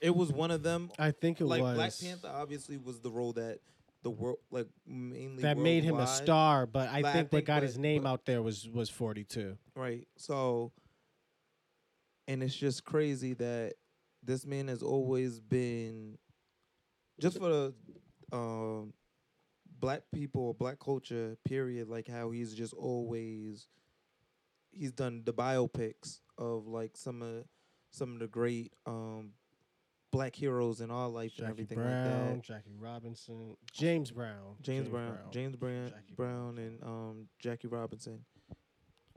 it 0.00 0.16
was 0.16 0.32
one 0.32 0.50
of 0.50 0.62
them. 0.62 0.90
I 0.98 1.10
think 1.10 1.40
it 1.40 1.44
was 1.44 1.50
like 1.50 1.62
was 1.62 1.74
Black 1.76 1.92
Panther 2.00 2.28
obviously 2.34 2.78
was 2.78 3.00
the 3.00 3.10
role 3.10 3.34
that 3.34 3.60
the 4.02 4.10
world 4.10 4.38
like 4.50 4.66
mainly 4.86 5.42
that 5.42 5.58
made 5.58 5.84
him 5.84 5.96
a 5.96 6.06
star, 6.06 6.66
but 6.66 6.88
I 6.88 7.02
But 7.02 7.08
I 7.08 7.12
think 7.12 7.32
what 7.32 7.44
got 7.44 7.54
what- 7.56 7.62
his 7.64 7.78
name 7.78 8.04
what- 8.04 8.10
out 8.10 8.24
there 8.24 8.42
was 8.42 8.68
was 8.68 8.88
42. 8.90 9.56
right 9.76 10.08
so 10.16 10.72
and 12.26 12.42
it's 12.42 12.54
just 12.56 12.84
crazy 12.84 13.34
that 13.34 13.74
this 14.22 14.46
man 14.46 14.68
has 14.68 14.82
always 14.82 15.38
been 15.40 16.18
just 17.20 17.38
for 17.38 17.48
the 17.48 17.74
um 18.32 18.94
black 19.80 20.02
people 20.14 20.42
or 20.42 20.54
black 20.54 20.78
culture 20.78 21.36
period 21.44 21.88
like 21.88 22.06
how 22.06 22.30
he's 22.30 22.54
just 22.54 22.74
always 22.74 23.68
he's 24.70 24.92
done 24.92 25.22
the 25.24 25.32
biopics 25.32 26.20
of 26.38 26.66
like 26.66 26.96
some 26.96 27.22
of 27.22 27.44
some 27.90 28.12
of 28.12 28.20
the 28.20 28.26
great 28.28 28.72
um 28.86 29.32
black 30.10 30.34
heroes 30.34 30.80
in 30.80 30.90
our 30.90 31.08
life 31.08 31.32
and 31.38 31.48
everything 31.48 31.78
Brown, 31.78 32.26
like 32.26 32.34
that 32.36 32.42
Jackie 32.42 32.76
Robinson, 32.78 33.56
James 33.72 34.10
Brown, 34.10 34.56
James, 34.60 34.88
Brown, 34.88 35.18
James 35.30 35.56
Brown, 35.56 35.88
Jackie 35.88 36.14
Brown, 36.16 36.58
and 36.58 36.82
um, 36.82 37.28
Jackie 37.38 37.68
Robinson, 37.68 38.24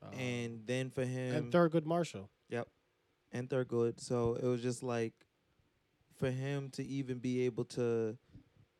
um, 0.04 0.14
and 0.14 0.62
then 0.66 0.90
for 0.90 1.04
him, 1.04 1.36
and 1.36 1.52
Thurgood 1.52 1.86
Marshall. 1.86 2.30
yep, 2.50 2.68
and 3.32 3.50
Thurgood. 3.50 4.00
So 4.00 4.36
it 4.36 4.46
was 4.46 4.62
just 4.62 4.84
like 4.84 5.14
for 6.20 6.30
him 6.30 6.70
to 6.72 6.86
even 6.86 7.18
be 7.18 7.46
able 7.46 7.66
to 7.66 8.18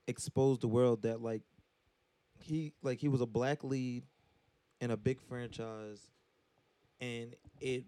expose 0.08 0.60
the 0.60 0.68
world 0.68 1.04
that 1.04 1.22
like 1.22 1.42
he 2.44 2.74
like 2.82 3.00
he 3.00 3.08
was 3.08 3.22
a 3.22 3.26
black 3.26 3.64
lead 3.64 4.04
in 4.82 4.92
a 4.92 4.98
big 4.98 5.22
franchise, 5.22 6.10
and 7.00 7.36
it 7.62 7.86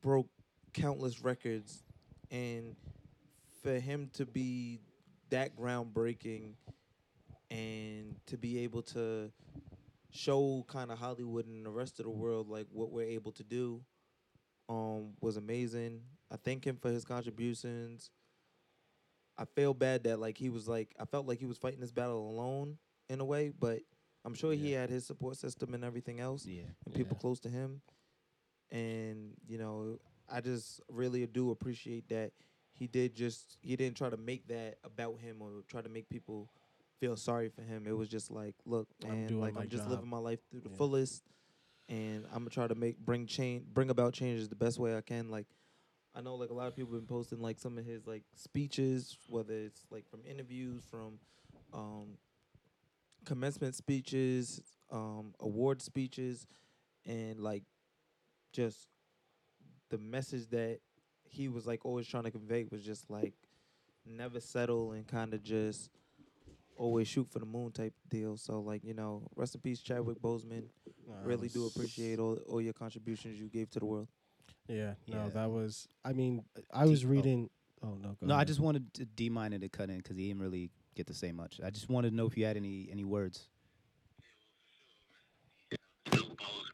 broke 0.00 0.28
countless 0.72 1.22
records, 1.22 1.82
and 2.30 2.76
for 3.62 3.78
him 3.78 4.10
to 4.14 4.24
be 4.24 4.80
that 5.30 5.56
groundbreaking, 5.56 6.54
and 7.50 8.16
to 8.26 8.38
be 8.38 8.60
able 8.60 8.82
to 8.82 9.30
show 10.10 10.64
kind 10.68 10.90
of 10.90 10.98
Hollywood 10.98 11.46
and 11.46 11.66
the 11.66 11.70
rest 11.70 11.98
of 11.98 12.06
the 12.06 12.10
world 12.10 12.48
like 12.48 12.66
what 12.70 12.90
we're 12.90 13.08
able 13.08 13.32
to 13.32 13.44
do, 13.44 13.82
um, 14.68 15.12
was 15.20 15.36
amazing. 15.36 16.00
I 16.32 16.36
thank 16.36 16.66
him 16.66 16.78
for 16.80 16.88
his 16.88 17.04
contributions. 17.04 18.10
I 19.36 19.44
feel 19.44 19.74
bad 19.74 20.04
that 20.04 20.20
like 20.20 20.38
he 20.38 20.48
was 20.48 20.68
like 20.68 20.94
I 20.98 21.04
felt 21.04 21.26
like 21.26 21.38
he 21.38 21.46
was 21.46 21.58
fighting 21.58 21.80
this 21.80 21.92
battle 21.92 22.30
alone 22.30 22.78
in 23.08 23.20
a 23.20 23.24
way, 23.24 23.50
but 23.58 23.80
I'm 24.24 24.34
sure 24.34 24.52
he 24.52 24.72
had 24.72 24.90
his 24.90 25.06
support 25.06 25.36
system 25.36 25.74
and 25.74 25.84
everything 25.84 26.20
else 26.20 26.46
Yeah. 26.46 26.62
and 26.86 26.94
people 26.94 27.16
close 27.16 27.40
to 27.40 27.48
him. 27.48 27.82
And 28.70 29.34
you 29.46 29.58
know, 29.58 29.98
I 30.28 30.40
just 30.40 30.80
really 30.88 31.26
do 31.26 31.50
appreciate 31.50 32.08
that 32.08 32.32
he 32.72 32.86
did 32.86 33.14
just 33.14 33.58
he 33.62 33.76
didn't 33.76 33.96
try 33.96 34.10
to 34.10 34.16
make 34.16 34.48
that 34.48 34.78
about 34.82 35.20
him 35.20 35.40
or 35.40 35.62
try 35.68 35.80
to 35.82 35.88
make 35.88 36.08
people 36.08 36.48
feel 37.00 37.16
sorry 37.16 37.48
for 37.48 37.62
him. 37.62 37.86
It 37.86 37.96
was 37.96 38.08
just 38.08 38.30
like, 38.30 38.54
look, 38.64 38.88
I'm 39.04 39.38
like 39.38 39.56
I'm 39.56 39.68
just 39.68 39.84
job. 39.84 39.90
living 39.92 40.08
my 40.08 40.18
life 40.18 40.40
through 40.50 40.60
the 40.60 40.70
Yeah. 40.70 40.76
fullest, 40.76 41.22
and 41.88 42.24
I'm 42.32 42.38
gonna 42.38 42.50
try 42.50 42.66
to 42.66 42.74
make 42.74 42.98
bring 42.98 43.26
change, 43.26 43.64
bring 43.66 43.90
about 43.90 44.14
changes 44.14 44.48
the 44.48 44.56
best 44.56 44.78
way 44.78 44.96
I 44.96 45.02
can. 45.02 45.28
Like, 45.28 45.46
I 46.14 46.20
know 46.22 46.34
like 46.36 46.50
a 46.50 46.54
lot 46.54 46.66
of 46.66 46.74
people 46.74 46.92
have 46.94 47.00
been 47.02 47.06
posting 47.06 47.40
like 47.40 47.58
some 47.60 47.76
of 47.78 47.84
his 47.84 48.06
like 48.06 48.22
speeches, 48.34 49.16
whether 49.28 49.52
it's 49.54 49.84
like 49.90 50.08
from 50.08 50.20
interviews, 50.28 50.82
from 50.90 51.18
um, 51.72 52.16
commencement 53.24 53.74
speeches, 53.74 54.60
um, 54.90 55.34
award 55.40 55.82
speeches, 55.82 56.46
and 57.06 57.40
like 57.40 57.64
just 58.52 58.88
the 59.90 59.98
message 59.98 60.48
that 60.50 60.80
he 61.24 61.48
was 61.48 61.66
like 61.66 61.84
always 61.84 62.06
trying 62.06 62.24
to 62.24 62.30
convey 62.30 62.64
was 62.70 62.82
just 62.84 63.10
like 63.10 63.34
never 64.06 64.40
settle 64.40 64.92
and 64.92 65.06
kind 65.06 65.34
of 65.34 65.42
just 65.42 65.90
always 66.76 67.08
shoot 67.08 67.28
for 67.30 67.38
the 67.38 67.46
moon 67.46 67.72
type 67.72 67.94
deal. 68.08 68.36
So 68.36 68.60
like 68.60 68.84
you 68.84 68.94
know, 68.94 69.28
rest 69.36 69.54
in 69.54 69.60
peace, 69.60 69.80
Chadwick 69.80 70.20
Boseman. 70.20 70.64
Nah, 71.06 71.14
really 71.24 71.48
do 71.48 71.66
appreciate 71.66 72.18
all 72.18 72.38
all 72.48 72.60
your 72.60 72.72
contributions 72.72 73.38
you 73.38 73.48
gave 73.48 73.70
to 73.70 73.80
the 73.80 73.86
world. 73.86 74.08
Yeah, 74.68 74.94
no, 75.06 75.24
Yeah. 75.24 75.28
that 75.30 75.50
was. 75.50 75.88
I 76.04 76.12
mean, 76.12 76.44
I 76.72 76.86
was 76.86 77.04
oh. 77.04 77.08
reading. 77.08 77.50
Oh 77.82 77.96
no, 78.00 78.16
go 78.18 78.26
No, 78.26 78.34
I 78.34 78.44
just 78.44 78.60
wanted 78.60 78.94
to 78.94 79.04
D 79.04 79.28
minor 79.28 79.58
to 79.58 79.68
cut 79.68 79.90
in 79.90 79.98
because 79.98 80.16
he 80.16 80.28
didn't 80.28 80.40
really 80.40 80.70
get 80.94 81.06
to 81.08 81.14
say 81.14 81.32
much. 81.32 81.60
I 81.64 81.70
just 81.70 81.90
wanted 81.90 82.10
to 82.10 82.16
know 82.16 82.26
if 82.26 82.36
you 82.36 82.44
had 82.44 82.56
any 82.56 82.88
any 82.90 83.04
words. 83.04 83.48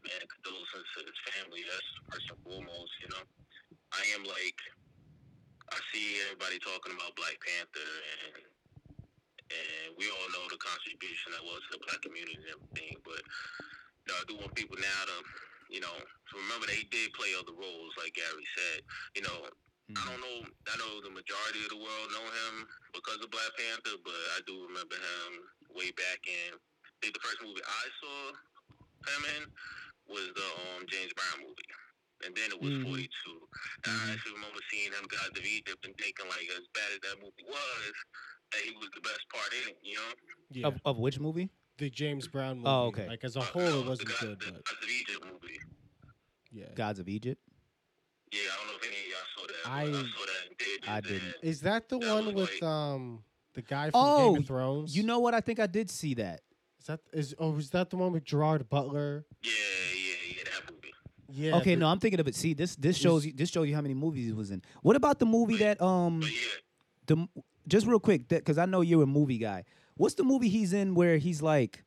Man. 0.00 0.24
Condolences 0.32 0.88
to 0.96 1.00
his 1.04 1.20
family. 1.28 1.60
That's 1.68 1.88
first 2.08 2.26
and 2.32 2.40
foremost, 2.40 2.92
you 3.04 3.08
know. 3.12 3.24
I 3.92 4.02
am 4.16 4.24
like, 4.24 4.58
I 5.70 5.78
see 5.92 6.18
everybody 6.24 6.56
talking 6.58 6.96
about 6.96 7.12
Black 7.20 7.36
Panther, 7.38 7.90
and 8.24 8.50
and 9.50 9.86
we 9.98 10.06
all 10.08 10.28
know 10.32 10.46
the 10.48 10.60
contribution 10.62 11.34
that 11.34 11.44
was 11.44 11.60
to 11.68 11.78
the 11.78 11.84
black 11.84 12.00
community 12.00 12.38
and 12.38 12.48
everything. 12.54 12.96
But 13.02 13.22
you 13.22 14.08
know, 14.08 14.16
I 14.18 14.24
do 14.26 14.34
want 14.40 14.54
people 14.54 14.78
now 14.78 15.00
to, 15.10 15.16
you 15.68 15.82
know, 15.82 15.96
to 16.00 16.32
remember 16.38 16.70
he 16.70 16.86
did 16.88 17.12
play 17.12 17.34
other 17.36 17.54
roles, 17.54 17.92
like 17.98 18.14
Gary 18.14 18.46
said. 18.56 18.86
You 19.18 19.22
know, 19.26 19.52
I 19.97 20.02
don't 20.06 20.20
know. 20.23 20.38
I 20.70 20.75
know 20.78 20.92
the 21.02 21.11
majority 21.14 21.61
of 21.66 21.70
the 21.75 21.80
world 21.82 22.06
know 22.14 22.26
him 22.26 22.54
because 22.94 23.18
of 23.23 23.30
Black 23.30 23.50
Panther, 23.59 23.97
but 24.04 24.20
I 24.37 24.40
do 24.47 24.54
remember 24.68 24.94
him 24.97 25.28
way 25.75 25.90
back 25.97 26.20
in. 26.26 26.54
I 26.54 26.97
think 27.02 27.14
the 27.14 27.25
first 27.25 27.40
movie 27.42 27.62
I 27.64 27.85
saw 28.02 28.18
him 29.11 29.23
in 29.38 29.42
was 30.12 30.26
the 30.35 30.49
um, 30.76 30.87
James 30.90 31.12
Brown 31.14 31.47
movie, 31.47 31.70
and 32.26 32.35
then 32.37 32.50
it 32.52 32.61
was 32.61 32.70
Mhm. 32.70 32.85
42. 32.87 33.49
And 33.87 33.92
I 33.97 34.12
actually 34.12 34.35
remember 34.37 34.61
seeing 34.70 34.92
him 34.92 35.04
Gods 35.09 35.38
of 35.38 35.44
Egypt 35.44 35.80
and 35.87 35.94
thinking 35.99 36.28
like, 36.28 36.47
as 36.54 36.66
bad 36.75 36.90
as 36.92 37.00
that 37.11 37.16
movie 37.23 37.47
was, 37.49 37.92
that 38.52 38.61
he 38.62 38.73
was 38.76 38.90
the 38.94 39.00
best 39.00 39.25
part 39.32 39.50
in 39.54 39.68
it. 39.70 39.78
You 39.82 39.94
know? 39.97 40.12
yeah, 40.50 40.66
Of, 40.68 40.80
of 40.85 40.99
which 40.99 41.18
movie? 41.18 41.50
the 41.78 41.88
James 41.88 42.28
Brown 42.28 42.59
movie. 42.59 42.68
Oh, 42.68 42.87
okay. 42.92 43.09
Like 43.09 43.25
as 43.25 43.37
a 43.37 43.40
Uh, 43.40 43.44
whole, 43.44 43.62
no, 43.64 43.80
it 43.80 43.87
wasn't 43.87 44.09
the 44.09 44.14
God- 44.14 44.20
good, 44.20 44.40
the 44.40 44.47
but 44.52 44.64
Gods 44.64 44.82
of 44.82 44.90
Egypt 44.90 45.25
movie. 45.25 45.59
yeah. 46.52 46.75
Gods 46.75 46.99
of 46.99 47.09
Egypt. 47.09 47.40
Yeah, 48.32 48.40
I 48.52 48.56
don't 48.58 48.66
know 48.68 48.72
if 48.80 48.87
any 48.87 48.96
of 48.96 49.06
y'all 49.10 49.28
saw 49.37 49.46
that. 49.46 49.64
but 49.64 49.70
I- 49.70 49.82
I, 49.82 49.84
saw 49.92 50.26
that 50.26 50.50
in 50.50 50.56
theaters, 50.56 50.88
I 50.88 51.00
didn't. 51.00 51.22
and 51.22 51.34
Is 51.42 51.60
that 51.62 51.88
the 51.88 51.99
That 51.99 52.08
one 52.25 52.34
with 52.34 52.50
like- 52.52 52.62
um 52.62 53.25
the 53.54 53.62
guy 53.62 53.90
from 53.90 54.00
Oh, 54.02 54.32
Game 54.32 54.42
of 54.42 54.46
Thrones? 54.46 54.96
You 54.96 55.02
know 55.02 55.18
what? 55.18 55.34
I 55.34 55.40
think 55.40 55.58
I 55.58 55.66
did 55.66 55.90
see 55.90 56.14
that. 56.14 56.40
is 56.80 56.87
that 56.87 57.00
is 57.12 57.34
oh 57.38 57.56
is 57.56 57.70
that 57.70 57.90
the 57.90 57.96
one 57.96 58.12
with 58.12 58.25
Gerard 58.25 58.68
Butler? 58.68 59.25
Yeah, 59.42 59.50
yeah, 59.50 60.34
yeah, 60.37 60.44
that 60.44 60.72
movie. 60.72 60.92
Yeah. 61.28 61.56
okay, 61.56 61.75
the- 61.75 61.80
no, 61.80 61.88
I'm 61.88 61.99
thinking 61.99 62.20
of 62.20 62.28
it. 62.28 62.34
See, 62.37 62.54
this 62.54 62.76
this 62.76 62.96
shows 62.96 63.26
you 63.26 63.32
this 63.32 63.50
shows 63.50 63.68
you 63.68 63.75
how 63.75 63.80
many 63.82 63.94
movies 63.94 64.26
he 64.26 64.32
was 64.32 64.50
in. 64.50 64.62
What 64.82 64.96
about 64.96 65.18
the 65.18 65.26
movie 65.26 65.56
that 65.58 65.80
um 65.82 66.20
But 66.20 66.30
yeah, 66.30 66.38
the 67.06 67.28
just 67.66 67.87
real 67.87 68.00
quick 68.00 68.28
because 68.28 68.58
I 68.58 68.66
know 68.66 68.80
you're 68.80 69.02
a 69.02 69.06
movie 69.06 69.38
guy. 69.38 69.64
What's 69.96 70.14
the 70.14 70.25
movie 70.25 70.49
he's 70.49 70.72
in 70.72 70.94
where 70.94 71.18
he's 71.18 71.42
like, 71.42 71.84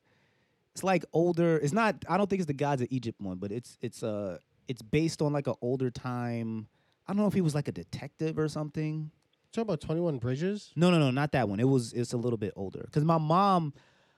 it's 0.74 0.84
like 0.84 1.04
older. 1.14 1.58
It's 1.58 1.74
not. 1.74 2.04
I 2.08 2.18
don't 2.18 2.30
think 2.30 2.42
it's 2.42 2.48
the 2.48 2.54
Gods 2.54 2.82
of 2.82 2.88
Egypt 2.92 3.20
one, 3.22 3.38
but 3.38 3.52
it's 3.52 3.78
it's 3.82 4.04
uh 4.04 4.38
it's 4.68 4.82
based 4.82 5.22
on 5.22 5.34
like 5.34 5.48
an 5.48 5.56
older 5.62 5.90
time. 5.90 6.68
I 7.08 7.14
don't 7.14 7.22
know 7.22 7.28
if 7.28 7.34
he 7.34 7.42
was 7.42 7.56
like 7.56 7.68
a 7.68 7.72
detective 7.72 8.40
or 8.40 8.48
something. 8.48 9.12
talking 9.52 9.64
about 9.64 9.82
Twenty 9.82 10.02
One 10.02 10.18
Bridges. 10.18 10.72
No, 10.76 10.92
no, 10.92 11.00
no, 11.00 11.12
not 11.12 11.32
that 11.34 11.50
one. 11.50 11.60
It 11.60 11.68
was 11.68 11.94
it's 11.94 12.14
a 12.14 12.18
little 12.18 12.38
bit 12.38 12.54
older 12.56 12.84
because 12.86 13.04
my 13.04 13.18
mom, 13.18 13.74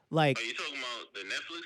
like, 0.10 0.40
are 0.40 0.44
you 0.44 0.54
talking 0.54 0.78
about 0.78 1.14
the 1.14 1.22
Netflix, 1.22 1.64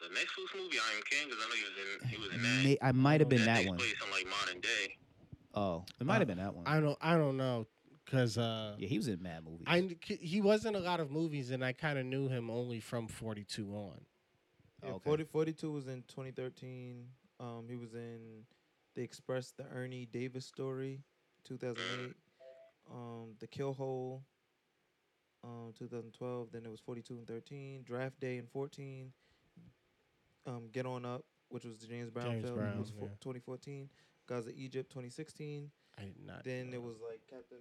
the 0.00 0.06
Netflix 0.06 0.60
movie 0.60 0.78
I 0.78 0.96
Am 0.96 1.02
King? 1.08 1.28
Because 1.28 1.44
I 1.44 1.48
know 1.48 1.54
he 1.54 1.62
was 1.62 2.02
in, 2.02 2.08
he 2.08 2.16
was 2.16 2.34
in 2.34 2.70
that. 2.70 2.78
I 2.86 2.92
might 2.92 3.20
have 3.20 3.28
been 3.28 3.44
that 3.44 3.58
takes 3.58 3.68
one. 3.68 3.78
place 3.78 3.94
in 4.04 4.10
like 4.10 4.26
modern 4.26 4.60
day. 4.60 4.96
Oh, 5.54 5.84
it 6.00 6.06
might 6.06 6.18
have 6.18 6.28
been 6.28 6.38
that 6.38 6.54
one. 6.54 6.66
I 6.66 6.80
don't 6.80 6.98
I 7.00 7.16
don't 7.16 7.36
know 7.36 7.66
because 8.04 8.38
uh 8.38 8.74
yeah, 8.78 8.88
he 8.88 8.98
was 8.98 9.08
in 9.08 9.22
mad 9.22 9.44
movies. 9.44 9.66
I 9.66 9.88
he 10.06 10.40
was 10.40 10.64
in 10.64 10.74
a 10.74 10.80
lot 10.80 11.00
of 11.00 11.10
movies 11.10 11.50
and 11.50 11.64
I 11.64 11.72
kind 11.72 11.98
of 11.98 12.06
knew 12.06 12.28
him 12.28 12.50
only 12.50 12.80
from 12.80 13.08
Forty 13.08 13.44
Two 13.44 13.72
on. 13.72 14.00
Yeah, 14.82 14.92
Okay. 14.92 15.04
40, 15.04 15.24
42 15.24 15.70
was 15.72 15.88
in 15.88 16.02
2013. 16.08 17.04
Um, 17.40 17.66
he 17.68 17.76
was 17.76 17.94
in 17.94 18.44
The 18.94 19.02
Express, 19.02 19.52
the 19.56 19.64
Ernie 19.74 20.06
Davis 20.06 20.44
story, 20.46 21.00
2008. 21.44 22.14
Um, 22.90 23.34
The 23.38 23.46
Kill 23.46 23.72
Hole, 23.72 24.22
um, 25.42 25.72
2012. 25.78 26.48
Then 26.52 26.62
it 26.66 26.70
was 26.70 26.80
42 26.80 27.14
and 27.18 27.26
13. 27.26 27.82
Draft 27.84 28.20
Day 28.20 28.36
in 28.36 28.46
14. 28.46 29.12
Um, 30.46 30.68
Get 30.72 30.86
On 30.86 31.04
Up, 31.04 31.24
which 31.48 31.64
was 31.64 31.78
the 31.78 31.86
James 31.86 32.10
Brown 32.10 32.26
James 32.26 32.44
film, 32.44 32.56
Brown, 32.58 32.78
was 32.78 32.90
fo- 32.90 33.02
yeah. 33.02 33.08
2014. 33.20 33.88
Gods 34.26 34.46
of 34.46 34.54
Egypt, 34.56 34.90
2016. 34.90 35.70
I 35.98 36.02
did 36.02 36.14
not. 36.26 36.44
Then 36.44 36.72
it 36.72 36.82
was 36.82 36.96
like 37.00 37.20
Captain 37.28 37.58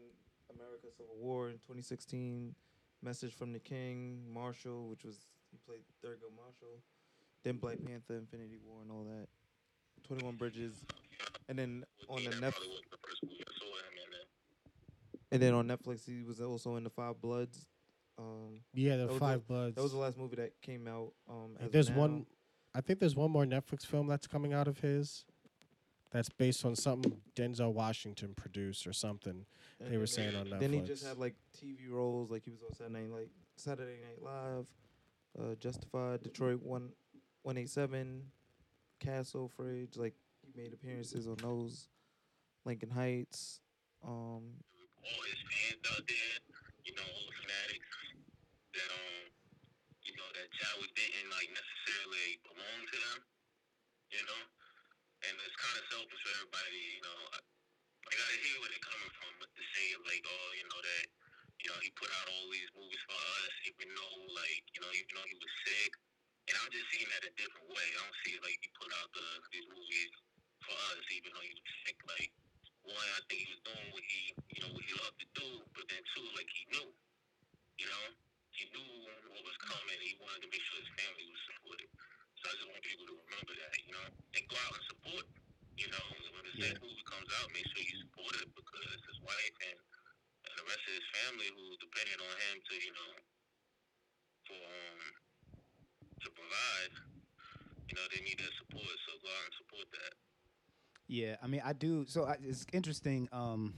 America 0.53 0.88
Civil 0.95 1.15
War 1.17 1.48
in 1.50 1.55
2016. 1.55 2.55
Message 3.01 3.33
from 3.33 3.53
the 3.53 3.59
King, 3.59 4.21
Marshall, 4.33 4.88
which 4.89 5.03
was 5.05 5.27
he 5.51 5.57
played 5.65 5.81
Thurgood 6.03 6.36
Marshall. 6.36 6.81
Then 7.43 7.57
Black 7.57 7.77
Panther, 7.86 8.15
Infinity 8.17 8.57
War, 8.65 8.81
and 8.81 8.91
all 8.91 9.05
that. 9.05 9.27
21 10.09 10.35
Bridges, 10.37 10.73
and 11.47 11.57
then 11.59 11.83
on 12.09 12.23
the 12.23 12.31
Netflix, 12.31 12.39
probably 12.39 12.69
was 12.69 12.81
the 12.91 12.97
first 13.07 13.23
movie 13.23 13.43
I 13.47 13.51
saw 13.59 13.65
him 13.65 13.93
in. 14.03 14.11
There. 14.11 15.31
and 15.31 15.41
then 15.41 15.53
on 15.53 15.67
Netflix 15.67 16.05
he 16.05 16.23
was 16.23 16.41
also 16.41 16.75
in 16.77 16.83
the 16.83 16.89
Five 16.89 17.21
Bloods. 17.21 17.65
Um, 18.17 18.61
yeah, 18.73 18.97
the 18.97 19.07
Five 19.09 19.41
the- 19.41 19.53
Bloods. 19.53 19.75
that 19.75 19.83
was 19.83 19.91
the 19.91 19.99
last 19.99 20.17
movie 20.17 20.35
that 20.37 20.59
came 20.61 20.87
out. 20.87 21.13
Um, 21.29 21.55
There's 21.71 21.89
now. 21.91 21.95
one. 21.97 22.25
I 22.73 22.81
think 22.81 22.99
there's 22.99 23.15
one 23.15 23.31
more 23.31 23.45
Netflix 23.45 23.85
film 23.85 24.07
that's 24.07 24.25
coming 24.27 24.51
out 24.53 24.67
of 24.67 24.79
his. 24.79 25.25
That's 26.11 26.29
based 26.29 26.65
on 26.65 26.75
something 26.75 27.17
Denzel 27.35 27.71
Washington 27.71 28.33
produced 28.35 28.87
or 28.87 28.93
something. 28.93 29.45
And 29.79 29.93
they 29.93 29.97
were 29.97 30.07
saying 30.07 30.35
on 30.35 30.47
Netflix. 30.47 30.59
Then 30.59 30.73
he 30.73 30.81
just 30.81 31.05
had 31.05 31.17
like 31.17 31.35
TV 31.55 31.87
roles, 31.89 32.31
like 32.31 32.43
he 32.45 32.49
was 32.51 32.61
on 32.63 32.73
Saturday 32.73 33.01
Night, 33.03 33.11
like 33.11 33.29
Saturday 33.57 33.97
Night 34.03 34.23
Live, 34.23 34.65
uh, 35.39 35.55
Justified, 35.55 36.21
Detroit 36.23 36.61
One, 36.63 36.89
One 37.43 37.57
Eight 37.59 37.69
Seven, 37.69 38.23
Castle, 39.00 39.50
Fringe. 39.50 39.96
Like 39.96 40.15
he 40.44 40.51
made 40.56 40.74
appearances 40.74 41.27
on 41.27 41.38
those, 41.41 41.88
Lincoln 42.65 42.91
Heights. 42.91 43.62
Um, 44.03 44.60
all 45.03 45.24
his 45.27 45.41
fans 45.48 45.84
out 45.91 46.03
there, 46.08 46.36
you 46.84 46.94
know, 46.96 47.03
all 47.03 47.25
the 47.27 47.36
fanatics 47.44 47.91
that 48.75 48.89
um, 48.91 49.25
you 50.03 50.13
know, 50.15 50.29
that 50.36 50.48
Chadwick 50.56 50.91
didn't 50.96 51.32
like 51.32 51.50
necessarily 51.51 52.39
belong 52.48 52.79
to 52.88 52.98
them, 53.00 53.20
you 54.12 54.24
know, 54.24 54.44
and 55.27 55.34
it's 55.44 55.58
kind 55.60 55.75
of 55.79 55.86
selfish 55.91 56.22
for 56.24 56.32
everybody, 56.39 56.84
you 57.00 57.03
know. 57.03 57.20
I, 57.36 57.39
I 58.10 58.34
hear 58.41 58.58
where 58.63 58.72
they're 58.72 58.88
coming 58.88 59.13
from, 59.20 59.32
but 59.44 59.51
to 59.53 59.63
say 59.75 59.88
like, 60.08 60.24
oh, 60.25 60.50
you 60.56 60.65
know 60.68 60.82
that, 60.82 61.06
you 61.62 61.68
know, 61.70 61.79
he 61.84 61.89
put 62.00 62.10
out 62.10 62.27
all 62.32 62.48
these 62.50 62.72
movies 62.74 63.03
for 63.06 63.20
us, 63.20 63.53
even 63.70 63.88
though 63.91 64.18
like, 64.34 64.63
you 64.74 64.79
know, 64.82 64.91
even 64.96 65.12
though 65.13 65.27
he 65.29 65.38
was 65.38 65.53
sick, 65.68 65.91
and 66.50 66.56
I'm 66.58 66.72
just 66.74 66.88
seeing 66.89 67.10
that 67.13 67.29
a 67.29 67.34
different 67.38 67.70
way. 67.70 67.88
I 67.94 68.00
don't 68.01 68.20
see 68.25 68.36
like 68.41 68.58
put 68.89 68.98
out 69.05 69.13
the, 69.13 69.27
these 69.53 69.69
movies 69.69 70.12
for 70.65 70.74
us, 70.74 71.05
even 71.13 71.29
though 71.29 71.46
he 71.46 71.53
was 71.53 71.69
sick. 71.86 71.98
Like, 72.10 72.34
one, 72.89 72.98
I 72.98 73.22
think 73.29 73.38
he 73.46 73.50
was 73.53 73.62
doing 73.69 73.88
what 73.93 74.01
he, 74.01 74.22
you 74.34 74.60
know, 74.65 74.72
what 74.74 74.81
he 74.81 74.93
loved 74.98 75.19
to 75.22 75.29
do, 75.38 75.48
but 75.77 75.86
then 75.93 76.01
two, 76.17 76.25
like 76.34 76.50
he 76.50 76.63
knew, 76.74 76.89
you 77.77 77.86
know, 77.86 78.05
he 78.50 78.65
knew 78.74 78.89
what 79.29 79.46
was 79.46 79.60
coming. 79.62 79.98
He 80.01 80.17
wanted 80.17 80.41
to 80.41 80.50
make 80.50 80.63
sure 80.65 80.81
his 80.81 80.89
family 80.98 81.25
was 81.29 81.41
supported. 81.53 81.89
So 82.41 82.43
I 82.50 82.53
just 82.58 82.65
want 82.65 82.81
people 82.81 83.05
to 83.13 83.15
remember 83.29 83.53
that, 83.62 83.72
you 83.77 83.93
know, 83.93 84.05
and 84.10 84.43
go 84.50 84.58
out 84.58 84.74
and 84.74 84.86
support. 84.89 85.25
You 85.77 85.88
know, 85.93 86.05
when 86.34 86.43
the 86.50 86.53
yeah. 86.58 86.75
movie 86.81 87.05
comes 87.05 87.29
out, 87.39 87.48
make 87.53 87.63
sure 87.69 87.79
you 87.86 87.98
support 88.10 88.34
it 88.41 88.50
because 88.58 88.86
it's 88.89 89.05
his 89.05 89.22
wife 89.22 89.55
and, 89.69 89.79
and 90.50 90.53
the 90.60 90.65
rest 90.65 90.81
of 90.81 90.93
his 90.98 91.08
family 91.24 91.48
who 91.55 91.65
depended 91.77 92.19
on 92.19 92.34
him 92.36 92.55
to, 92.58 92.74
you 92.74 92.93
know, 92.98 93.12
for 94.50 94.60
um, 94.60 95.00
to 96.19 96.27
provide 96.36 97.08
you 97.89 97.96
know, 97.96 98.01
they 98.15 98.24
need 98.24 98.38
that 98.38 98.53
support, 98.55 98.86
so 98.86 99.17
go 99.24 99.29
out 99.29 99.46
and 99.46 99.53
support 99.58 99.86
that. 99.91 100.13
Yeah, 101.08 101.38
I 101.41 101.48
mean, 101.48 101.62
I 101.65 101.74
do. 101.74 102.05
So 102.08 102.25
I, 102.25 102.36
it's 102.43 102.67
interesting. 102.72 103.27
Um, 103.31 103.74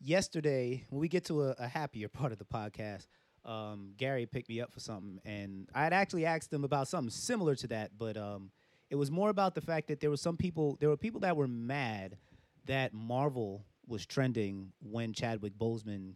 yesterday, 0.00 0.84
when 0.90 1.00
we 1.00 1.08
get 1.08 1.24
to 1.24 1.42
a, 1.42 1.56
a 1.58 1.66
happier 1.66 2.08
part 2.20 2.30
of 2.30 2.38
the 2.38 2.44
podcast, 2.44 3.08
um, 3.44 3.94
Gary 3.96 4.26
picked 4.26 4.48
me 4.48 4.60
up 4.60 4.72
for 4.72 4.78
something, 4.78 5.20
and 5.24 5.68
I 5.74 5.82
had 5.82 5.92
actually 5.92 6.24
asked 6.24 6.52
him 6.52 6.62
about 6.62 6.86
something 6.86 7.10
similar 7.10 7.56
to 7.56 7.66
that, 7.68 7.98
but 7.98 8.16
um, 8.16 8.52
it 8.90 8.94
was 8.96 9.10
more 9.10 9.28
about 9.28 9.56
the 9.56 9.60
fact 9.60 9.88
that 9.88 9.98
there 10.00 10.10
were 10.10 10.16
some 10.16 10.36
people, 10.36 10.76
there 10.78 10.88
were 10.88 10.96
people 10.96 11.20
that 11.20 11.36
were 11.36 11.48
mad 11.48 12.18
that 12.66 12.94
Marvel 12.94 13.64
was 13.88 14.06
trending 14.06 14.72
when 14.80 15.12
Chadwick 15.12 15.58
Boseman 15.58 16.14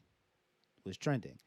was 0.84 0.96
trending, 0.96 1.38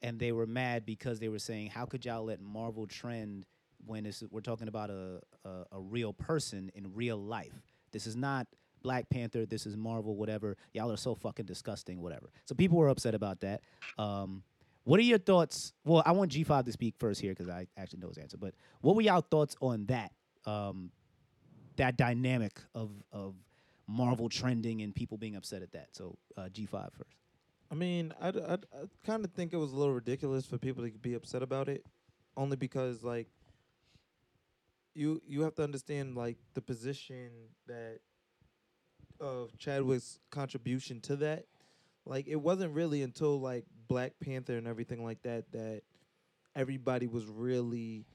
and 0.00 0.18
they 0.18 0.32
were 0.32 0.46
mad 0.46 0.86
because 0.86 1.20
they 1.20 1.28
were 1.28 1.38
saying, 1.38 1.68
"How 1.68 1.84
could 1.84 2.06
y'all 2.06 2.24
let 2.24 2.40
Marvel 2.40 2.86
trend 2.86 3.44
when 3.86 4.06
it's, 4.06 4.22
we're 4.30 4.40
talking 4.40 4.68
about 4.68 4.90
a, 4.90 5.20
a 5.44 5.48
a 5.72 5.80
real 5.80 6.12
person 6.12 6.70
in 6.74 6.94
real 6.94 7.16
life? 7.16 7.62
This 7.92 8.06
is 8.06 8.16
not." 8.16 8.46
Black 8.82 9.08
Panther, 9.08 9.46
this 9.46 9.64
is 9.64 9.78
Marvel, 9.78 10.14
whatever. 10.14 10.58
Y'all 10.74 10.92
are 10.92 10.98
so 10.98 11.14
fucking 11.14 11.46
disgusting, 11.46 12.02
whatever. 12.02 12.28
So 12.44 12.54
people 12.54 12.76
were 12.76 12.90
upset 12.90 13.14
about 13.14 13.40
that. 13.40 13.62
Um, 13.96 14.42
what 14.84 15.00
are 15.00 15.04
your 15.04 15.16
thoughts? 15.16 15.72
Well, 15.86 16.02
I 16.04 16.12
want 16.12 16.32
G5 16.32 16.66
to 16.66 16.72
speak 16.72 16.94
first 16.98 17.20
here 17.20 17.32
because 17.32 17.48
I 17.48 17.66
actually 17.78 18.00
know 18.00 18.08
his 18.08 18.18
answer. 18.18 18.36
But 18.36 18.54
what 18.82 18.94
were 18.94 19.00
y'all 19.00 19.22
thoughts 19.22 19.56
on 19.62 19.86
that? 19.86 20.12
Um, 20.44 20.90
that 21.76 21.96
dynamic 21.96 22.60
of 22.74 22.90
of 23.10 23.34
Marvel 23.86 24.28
trending 24.28 24.82
and 24.82 24.94
people 24.94 25.18
being 25.18 25.36
upset 25.36 25.62
at 25.62 25.72
that. 25.72 25.88
So 25.92 26.16
uh, 26.36 26.48
G5 26.52 26.92
first. 26.92 27.16
I 27.70 27.74
mean, 27.74 28.12
I, 28.20 28.28
I, 28.28 28.54
I 28.54 28.58
kind 29.04 29.24
of 29.24 29.32
think 29.32 29.52
it 29.52 29.56
was 29.56 29.72
a 29.72 29.76
little 29.76 29.94
ridiculous 29.94 30.46
for 30.46 30.58
people 30.58 30.84
to 30.84 30.90
be 30.90 31.14
upset 31.14 31.42
about 31.42 31.68
it, 31.68 31.84
only 32.36 32.56
because 32.56 33.02
like 33.02 33.28
you 34.94 35.20
you 35.26 35.42
have 35.42 35.54
to 35.56 35.62
understand 35.62 36.16
like 36.16 36.36
the 36.54 36.60
position 36.60 37.30
that 37.66 37.98
of 39.20 39.56
Chadwick's 39.58 40.18
contribution 40.30 41.00
to 41.02 41.16
that. 41.16 41.44
Like 42.06 42.26
it 42.28 42.36
wasn't 42.36 42.74
really 42.74 43.02
until 43.02 43.40
like 43.40 43.64
Black 43.88 44.12
Panther 44.20 44.56
and 44.56 44.66
everything 44.66 45.04
like 45.04 45.22
that 45.22 45.50
that 45.52 45.82
everybody 46.54 47.06
was 47.06 47.26
really. 47.26 48.06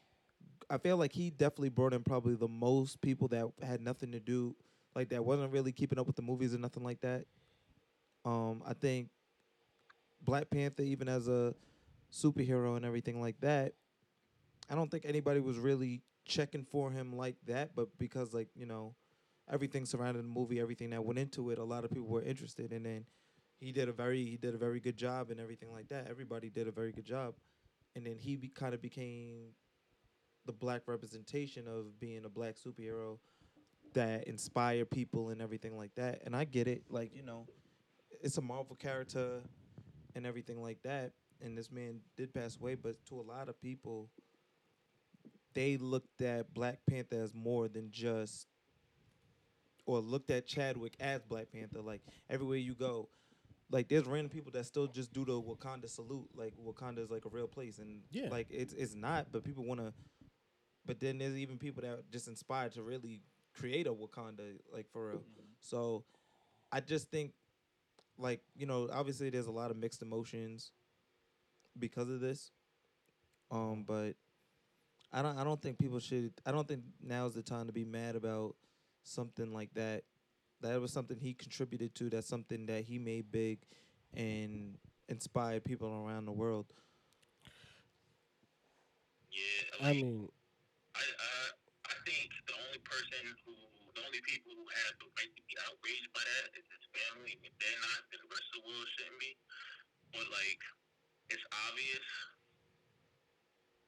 I 0.69 0.77
feel 0.77 0.98
like 0.98 1.13
he 1.13 1.31
definitely 1.31 1.69
brought 1.69 1.93
in 1.93 2.03
probably 2.03 2.36
the 2.36 2.48
most 2.48 3.01
people 3.01 3.27
that 3.29 3.48
had 3.63 3.81
nothing 3.81 4.12
to 4.12 4.19
do, 4.19 4.55
like 4.95 5.09
that 5.09 5.25
wasn't 5.25 5.51
really 5.51 5.71
keeping 5.71 5.98
up 5.98 6.05
with 6.05 6.15
the 6.15 6.21
movies 6.21 6.53
or 6.53 6.59
nothing 6.59 6.83
like 6.83 7.01
that. 7.01 7.25
Um, 8.24 8.62
I 8.67 8.74
think 8.74 9.09
Black 10.21 10.50
Panther, 10.51 10.83
even 10.83 11.09
as 11.09 11.27
a 11.27 11.55
superhero 12.13 12.75
and 12.75 12.86
everything 12.86 13.19
like 13.19 13.39
that, 13.41 13.74
I 14.69 14.75
don't 14.75 14.91
think 14.91 15.05
anybody 15.07 15.39
was 15.39 15.57
really 15.57 16.01
checking 16.29 16.63
for 16.63 16.91
him 16.91 17.15
like 17.15 17.36
that. 17.48 17.75
But 17.75 17.98
because 17.98 18.33
like 18.33 18.50
you 18.55 18.65
know, 18.65 18.95
everything 19.51 19.86
surrounding 19.86 20.24
the 20.24 20.29
movie, 20.29 20.59
everything 20.59 20.91
that 20.91 21.03
went 21.03 21.19
into 21.19 21.50
it, 21.50 21.57
a 21.57 21.63
lot 21.63 21.83
of 21.83 21.91
people 21.91 22.07
were 22.07 22.21
interested, 22.21 22.71
and 22.71 22.86
then 22.86 23.05
he 23.59 23.71
did 23.71 23.89
a 23.89 23.91
very 23.91 24.24
he 24.24 24.38
did 24.38 24.55
a 24.55 24.57
very 24.57 24.79
good 24.79 24.95
job 24.95 25.31
and 25.31 25.39
everything 25.39 25.71
like 25.71 25.89
that. 25.89 26.07
Everybody 26.09 26.50
did 26.50 26.67
a 26.67 26.71
very 26.71 26.91
good 26.91 27.05
job, 27.05 27.33
and 27.95 28.05
then 28.05 28.17
he 28.17 28.38
be, 28.38 28.48
kind 28.48 28.74
of 28.74 28.81
became 28.81 29.50
the 30.45 30.53
black 30.53 30.83
representation 30.88 31.67
of 31.67 32.00
being 32.00 32.24
a 32.25 32.29
black 32.29 32.55
superhero 32.55 33.17
that 33.94 34.25
inspire 34.25 34.85
people 34.85 35.29
and 35.29 35.42
everything 35.42 35.77
like 35.77 35.94
that. 35.96 36.22
And 36.25 36.35
I 36.35 36.46
get 36.46 36.68
it, 36.68 36.83
like 36.89 37.15
you 37.15 37.24
know, 37.24 37.48
it's 38.22 38.37
a 38.37 38.42
Marvel 38.42 38.75
character 38.75 39.42
and 40.15 40.25
everything 40.25 40.61
like 40.61 40.81
that. 40.83 41.11
And 41.42 41.57
this 41.57 41.72
man 41.72 42.01
did 42.18 42.33
pass 42.33 42.57
away, 42.57 42.75
but 42.75 43.03
to 43.07 43.20
a 43.20 43.24
lot 43.24 43.48
of 43.48 43.59
people, 43.61 44.09
they 45.53 45.77
looked 45.77 46.22
at 46.22 46.53
Black 46.53 46.79
Panther 46.90 47.22
as 47.22 47.33
more 47.33 47.68
than 47.68 47.90
just, 47.92 48.48
or 49.85 50.00
looked 50.00 50.29
at 50.29 50.46
Chadwick 50.48 50.94
as 51.00 51.22
Black 51.24 51.51
Panther. 51.51 51.81
Like 51.81 52.01
everywhere 52.29 52.57
you 52.57 52.75
go, 52.75 53.09
like 53.72 53.88
there's 53.88 54.05
random 54.05 54.29
people 54.29 54.51
that 54.53 54.66
still 54.66 54.88
just 54.88 55.14
do 55.14 55.25
the 55.25 55.33
Wakanda 55.42 55.90
salute. 55.90 56.29
Like 56.35 56.53
Wakanda 56.57 57.00
is 57.00 57.09
like 57.12 57.25
a 57.25 57.29
real 57.29 57.48
place, 57.48 57.79
and 57.79 58.01
Yeah. 58.12 58.29
like 58.29 58.48
it's 58.50 58.74
it's 58.74 58.96
not, 58.96 59.27
but 59.31 59.44
people 59.44 59.64
want 59.66 59.79
to. 59.79 59.94
But 60.85 61.00
then 61.00 61.18
there's 61.18 61.38
even 61.38 61.57
people 61.57 61.81
that 61.83 61.90
are 61.92 62.03
just 62.12 62.27
inspired 62.27 62.74
to 62.74 62.81
really 62.83 63.22
create 63.53 63.85
a 63.88 63.94
Wakanda, 63.94 64.57
like 64.74 64.90
for 64.92 65.09
real. 65.09 65.24
So, 65.62 66.03
I 66.72 66.79
just 66.79 67.12
think, 67.12 67.33
like 68.18 68.42
you 68.55 68.66
know, 68.66 68.90
obviously 68.92 69.29
there's 69.29 69.48
a 69.48 69.51
lot 69.51 69.72
of 69.72 69.77
mixed 69.77 70.01
emotions 70.01 70.72
because 71.77 72.09
of 72.09 72.20
this. 72.22 72.51
Um, 73.51 73.83
but 73.88 74.14
I 75.11 75.22
don't 75.22 75.37
I 75.37 75.43
don't 75.43 75.61
think 75.61 75.77
people 75.79 76.00
should. 76.00 76.33
I 76.45 76.51
don't 76.51 76.67
think 76.67 76.83
now's 77.01 77.33
the 77.33 77.41
time 77.41 77.67
to 77.67 77.74
be 77.74 77.85
mad 77.85 78.15
about 78.15 78.55
something 79.03 79.51
like 79.53 79.74
that. 79.74 80.03
That 80.61 80.79
was 80.81 80.91
something 80.91 81.17
he 81.17 81.33
contributed 81.33 81.95
to. 81.95 82.09
That's 82.09 82.27
something 82.27 82.65
that 82.67 82.83
he 82.83 83.00
made 83.00 83.31
big, 83.31 83.59
and 84.13 84.77
inspired 85.07 85.63
people 85.63 85.89
around 85.89 86.25
the 86.25 86.31
world. 86.31 86.74
Yeah, 89.31 89.87
I 89.87 89.93
mean, 89.93 90.29
I, 90.95 91.01
I 91.05 91.31
I 91.89 91.95
think 92.05 92.29
the 92.45 92.55
only 92.65 92.81
person 92.85 93.24
who, 93.45 93.55
the 93.95 94.01
only 94.05 94.22
people 94.25 94.53
who 94.57 94.65
have 94.65 94.93
the 95.00 95.09
right 95.17 95.31
to 95.31 95.43
be 95.45 95.55
outraged 95.69 96.09
by 96.13 96.22
that 96.25 96.48
is 96.57 96.65
his 96.65 96.85
family. 96.93 97.37
If 97.41 97.53
they're 97.61 97.81
not, 97.81 98.01
then 98.09 98.19
the 98.25 98.29
rest 98.29 98.48
of 98.53 98.53
the 98.61 98.63
world 98.69 98.87
shouldn't 98.98 99.22
be. 99.22 99.31
But 100.13 100.25
like, 100.33 100.61
it's 101.29 101.45
obvious 101.69 102.05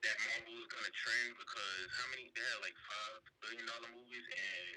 that 0.02 0.18
Marvel 0.26 0.58
is 0.58 0.70
gonna 0.74 0.94
trend 0.94 1.32
because 1.38 1.86
how 1.98 2.08
many? 2.14 2.30
They 2.34 2.42
had 2.42 2.60
like 2.66 2.78
five 2.90 3.22
billion 3.42 3.66
dollar 3.70 3.90
movies, 3.94 4.26
and 4.26 4.68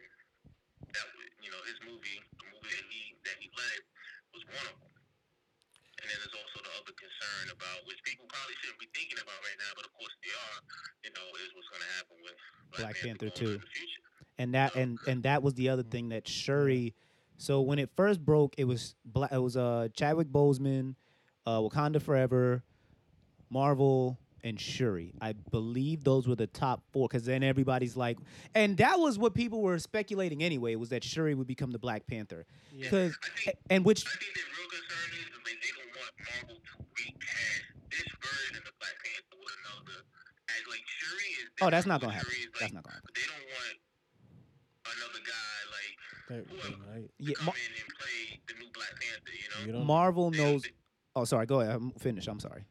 that 0.93 1.07
was, 1.17 1.27
you 1.41 1.51
know 1.51 1.61
his 1.65 1.79
movie, 1.85 2.19
the 2.41 2.47
movie 2.53 2.71
that 2.73 2.87
he 2.93 3.01
that 3.25 3.37
he 3.41 3.49
led, 3.57 3.81
was 4.37 4.45
one 4.53 4.67
of 4.69 4.77
them. 4.81 4.93
And 6.03 6.11
then 6.11 6.19
there's 6.21 6.37
also 6.37 6.59
the 6.61 6.73
other 6.77 6.93
concern 6.93 7.55
about 7.55 7.87
which 7.89 8.03
people 8.05 8.27
probably 8.29 8.53
shouldn't 8.61 8.83
be 8.83 8.91
thinking 8.93 9.17
about 9.17 9.39
right 9.41 9.57
now, 9.63 9.73
but 9.79 9.87
of 9.89 9.93
course 9.97 10.13
they 10.21 10.35
are. 10.37 10.59
You 11.07 11.13
know, 11.17 11.25
is 11.41 11.49
what's 11.57 11.71
going 11.73 11.81
to 11.87 11.93
happen 11.97 12.17
with 12.21 12.39
Black 12.77 12.95
Panther 13.01 13.31
going 13.33 13.41
2. 13.41 13.57
in 13.57 13.61
the 13.65 13.73
future. 13.73 14.03
and 14.37 14.49
that 14.55 14.71
and 14.77 14.99
and 15.09 15.23
that 15.23 15.43
was 15.43 15.55
the 15.55 15.69
other 15.71 15.85
thing 15.87 16.11
that 16.11 16.29
Shuri. 16.29 16.93
So 17.39 17.63
when 17.63 17.79
it 17.79 17.91
first 17.97 18.21
broke, 18.21 18.55
it 18.59 18.65
was 18.65 18.95
black. 19.05 19.33
it 19.33 19.39
was 19.41 19.57
uh 19.57 19.89
Chadwick 19.95 20.29
Boseman, 20.29 20.95
uh, 21.47 21.61
Wakanda 21.61 22.03
Forever, 22.03 22.63
Marvel, 23.49 24.19
and 24.45 24.61
Shuri. 24.61 25.13
I 25.21 25.33
believe 25.33 26.05
those 26.05 26.29
were 26.29 26.37
the 26.37 26.47
top 26.47 26.83
four. 26.93 27.09
Because 27.09 27.25
then 27.25 27.43
everybody's 27.43 27.97
like, 27.97 28.19
and 28.55 28.77
that 28.77 29.01
was 29.01 29.19
what 29.19 29.35
people 29.35 29.63
were 29.63 29.79
speculating 29.79 30.43
anyway 30.45 30.77
was 30.77 30.91
that 30.91 31.03
Shuri 31.03 31.35
would 31.35 31.47
become 31.49 31.71
the 31.73 31.79
Black 31.79 32.07
Panther. 32.07 32.47
Because 32.79 33.17
and 33.71 33.85
which 33.85 34.05
I 34.07 34.11
think 34.11 34.35
their 34.35 34.45
real 34.55 34.69
concern 34.69 35.11
is 35.19 35.27
that 35.33 35.43
they, 35.45 35.57
they 35.59 35.73
don't 35.75 35.91
want 35.97 36.13
Marvel 36.29 36.57
to 36.61 36.73
recast 36.95 37.65
this 37.91 38.07
version 38.23 38.57
of 38.59 38.65
the 38.69 38.75
Black 38.79 38.95
Panther 39.03 39.37
with 39.41 39.57
another. 39.65 39.99
As 40.53 40.63
like 40.71 40.85
Shuri 40.87 41.29
is. 41.43 41.49
oh 41.63 41.71
that's 41.71 41.87
not 41.87 42.01
gonna 42.03 42.13
happen. 42.13 42.29
is, 42.31 42.47
like, 42.53 42.61
That's 42.61 42.75
not 42.75 42.85
gonna 42.85 42.95
happen. 43.01 43.11
They 43.17 43.27
don't 43.27 43.49
want 43.49 43.77
another 44.93 45.23
guy 45.25 45.59
like 45.73 45.97
they- 46.29 46.45
whoever 46.53 46.83
right. 46.93 47.09
to 47.09 47.25
Yeah, 47.25 47.35
come 47.35 47.47
Mar- 47.47 47.55
in 47.57 47.73
and 47.81 47.91
play 47.99 48.41
the 48.47 48.55
new 48.61 48.71
Black 48.77 48.93
Panther. 49.01 49.33
You 49.33 49.49
know. 49.49 49.67
You 49.67 49.73
don't- 49.73 49.87
Marvel 49.87 50.31
They- 50.31 50.39
knows. 50.39 50.63
they- 50.63 50.77
Oh, 51.17 51.25
sorry. 51.25 51.47
Go 51.47 51.61
ahead. 51.61 51.77
I'm 51.77 51.93
finished. 51.93 52.27
I'm 52.27 52.41
sorry. 52.41 52.65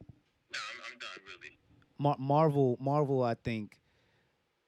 No, 0.52 0.60
I'm, 0.60 0.80
I'm 0.94 1.00
done. 1.00 1.10
Really. 1.26 1.58
Mar- 2.04 2.18
Marvel, 2.20 2.78
Marvel, 2.80 3.24
I 3.24 3.36
think 3.36 3.80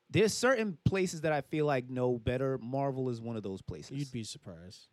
there's 0.09 0.33
certain 0.33 0.77
places 0.85 1.21
that 1.21 1.33
I 1.33 1.41
feel 1.41 1.65
like 1.65 1.89
know 1.89 2.17
better. 2.17 2.57
Marvel 2.59 3.09
is 3.09 3.19
one 3.19 3.35
of 3.37 3.43
those 3.43 3.61
places. 3.61 3.91
You'd 3.97 4.11
be 4.11 4.23
surprised. 4.23 4.87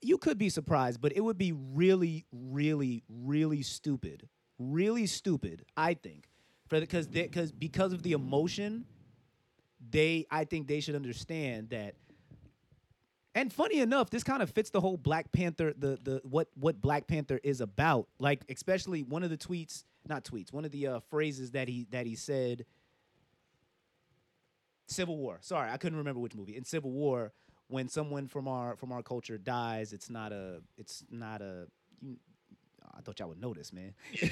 you 0.00 0.18
could 0.18 0.38
be 0.38 0.50
surprised, 0.50 1.00
but 1.00 1.12
it 1.16 1.20
would 1.22 1.38
be 1.38 1.52
really, 1.52 2.26
really, 2.32 3.02
really 3.08 3.62
stupid, 3.62 4.28
really 4.58 5.06
stupid. 5.06 5.64
I 5.76 5.94
think, 5.94 6.28
for 6.68 6.80
because 6.80 7.06
because 7.06 7.52
because 7.52 7.92
of 7.92 8.02
the 8.02 8.12
emotion, 8.12 8.86
they 9.90 10.26
I 10.30 10.44
think 10.44 10.68
they 10.68 10.80
should 10.80 10.96
understand 10.96 11.70
that. 11.70 11.94
And 13.36 13.52
funny 13.52 13.80
enough, 13.80 14.10
this 14.10 14.22
kind 14.22 14.42
of 14.42 14.50
fits 14.50 14.70
the 14.70 14.80
whole 14.80 14.96
Black 14.96 15.32
Panther, 15.32 15.72
the 15.76 15.98
the 16.02 16.20
what 16.24 16.48
what 16.54 16.80
Black 16.80 17.06
Panther 17.06 17.40
is 17.42 17.60
about. 17.60 18.08
Like 18.18 18.44
especially 18.48 19.02
one 19.02 19.22
of 19.24 19.30
the 19.30 19.38
tweets, 19.38 19.84
not 20.08 20.24
tweets, 20.24 20.52
one 20.52 20.64
of 20.64 20.70
the 20.70 20.86
uh, 20.86 21.00
phrases 21.10 21.52
that 21.52 21.68
he 21.68 21.86
that 21.90 22.06
he 22.06 22.14
said. 22.16 22.66
Civil 24.86 25.16
War. 25.16 25.38
Sorry, 25.40 25.70
I 25.70 25.76
couldn't 25.78 25.98
remember 25.98 26.20
which 26.20 26.34
movie. 26.34 26.56
In 26.56 26.64
Civil 26.64 26.90
War, 26.90 27.32
when 27.68 27.88
someone 27.88 28.28
from 28.28 28.46
our 28.46 28.76
from 28.76 28.92
our 28.92 29.02
culture 29.02 29.38
dies, 29.38 29.92
it's 29.92 30.10
not 30.10 30.32
a 30.32 30.60
it's 30.76 31.04
not 31.10 31.40
a. 31.40 31.66
You, 32.00 32.16
I 32.96 33.00
thought 33.00 33.18
y'all 33.18 33.28
would 33.28 33.40
notice, 33.40 33.72
man. 33.72 33.94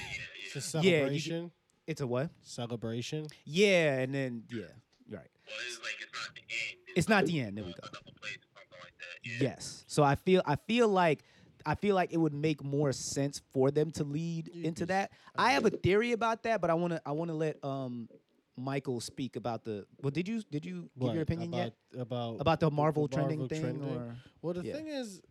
It's 0.54 0.74
a 0.74 0.78
Yeah, 0.80 0.90
you 0.90 0.92
celebration. 1.18 1.50
It's 1.86 2.00
a 2.02 2.06
what? 2.06 2.28
celebration. 2.42 3.26
Yeah, 3.46 4.00
and 4.00 4.14
then 4.14 4.42
yeah, 4.52 4.64
right. 5.08 5.26
Well, 5.46 5.56
it's 5.66 5.78
like 5.82 5.94
it's 6.02 6.12
not 6.12 6.34
the 6.34 6.40
end. 6.50 6.76
It's 6.94 7.08
not 7.08 7.24
the 7.24 7.40
end. 7.40 7.56
There 7.56 7.64
we 7.64 7.72
go. 7.72 7.78
Another 7.82 8.12
place 8.20 8.36
or 8.36 8.60
something 8.60 8.78
like 8.82 8.92
that. 8.98 9.42
Yeah. 9.42 9.50
Yes. 9.50 9.84
So 9.86 10.02
I 10.02 10.16
feel 10.16 10.42
I 10.44 10.56
feel 10.56 10.88
like 10.88 11.24
I 11.66 11.74
feel 11.74 11.94
like 11.94 12.12
it 12.12 12.16
would 12.16 12.34
make 12.34 12.62
more 12.62 12.92
sense 12.92 13.40
for 13.52 13.70
them 13.70 13.90
to 13.92 14.04
lead 14.04 14.48
into 14.48 14.66
into 14.68 14.82
'cause 14.82 14.88
that. 14.88 15.12
I 15.36 15.52
have 15.52 15.64
a 15.64 15.70
theory 15.70 16.12
about 16.12 16.42
that, 16.44 16.60
but 16.60 16.70
I 16.70 16.74
want 16.74 16.92
to 16.94 17.02
I 17.06 17.12
want 17.12 17.28
to 17.30 17.34
let 17.34 17.62
um 17.64 18.08
Michael 18.56 19.00
speak 19.00 19.36
about 19.36 19.64
the. 19.64 19.86
Well, 20.02 20.10
did 20.10 20.28
you 20.28 20.42
did 20.50 20.64
you 20.66 20.82
give 20.82 20.90
What, 20.94 21.12
your 21.14 21.22
opinion 21.22 21.48
about, 21.50 21.58
yet 21.58 22.00
About 22.00 22.40
about 22.40 22.60
the 22.60 22.70
Marvel 22.70 23.06
the 23.08 23.14
trending 23.14 23.38
Marvel 23.40 23.48
thing? 23.48 23.60
trending? 23.62 23.96
Or 23.96 24.16
Well, 24.42 24.54
the 24.54 24.62
Yeah. 24.64 24.74
thing 24.74 24.88
is, 24.88 25.22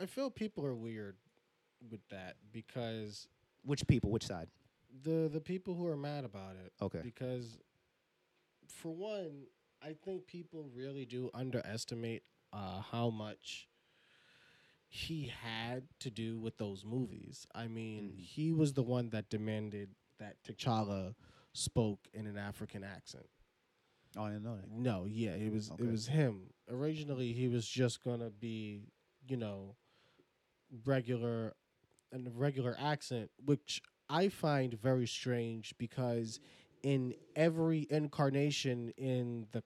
I 0.00 0.06
feel 0.06 0.30
people 0.30 0.64
are 0.66 0.74
weird 0.74 1.16
with 1.90 2.00
that 2.08 2.36
because 2.50 3.28
which 3.64 3.86
people? 3.86 4.10
Which 4.10 4.26
side? 4.26 4.48
the 5.04 5.28
the 5.32 5.40
people 5.40 5.74
who 5.74 5.86
are 5.86 5.96
mad 5.96 6.22
about 6.24 6.54
it. 6.56 6.72
Okay. 6.82 7.00
Because 7.02 7.58
for 8.68 8.94
one, 8.94 9.46
I 9.80 9.94
think 9.94 10.26
people 10.26 10.68
really 10.74 11.04
do 11.06 11.30
underestimate 11.34 12.22
uh, 12.52 12.80
how 12.82 13.08
much 13.10 13.68
he 14.94 15.32
had 15.42 15.84
to 16.00 16.10
do 16.10 16.38
with 16.38 16.58
those 16.58 16.84
movies. 16.84 17.46
I 17.54 17.66
mean, 17.66 18.10
Mm. 18.12 18.18
he 18.20 18.52
was 18.52 18.74
the 18.74 18.82
one 18.82 19.08
that 19.10 19.30
demanded 19.30 19.94
that 20.18 20.42
T'Challa 20.42 21.14
spoke 21.54 22.06
in 22.12 22.26
an 22.26 22.36
African 22.36 22.84
accent. 22.84 23.26
Oh, 24.16 24.24
I 24.24 24.32
didn't 24.32 24.44
know 24.44 24.56
that. 24.56 24.70
No, 24.70 25.06
yeah, 25.06 25.30
it 25.34 25.50
was 25.50 25.70
Okay. 25.70 25.84
it 25.84 25.90
was 25.90 26.08
him. 26.08 26.52
Originally, 26.68 27.32
he 27.32 27.48
was 27.48 27.66
just 27.66 28.02
gonna 28.04 28.28
be, 28.28 28.82
you 29.26 29.38
know, 29.38 29.76
regular, 30.84 31.54
and 32.10 32.28
regular 32.38 32.76
accent, 32.78 33.30
which 33.42 33.80
I 34.10 34.28
find 34.28 34.74
very 34.74 35.06
strange 35.06 35.74
because 35.78 36.38
in 36.82 37.14
every 37.34 37.86
incarnation 37.88 38.90
in 38.98 39.46
the 39.52 39.62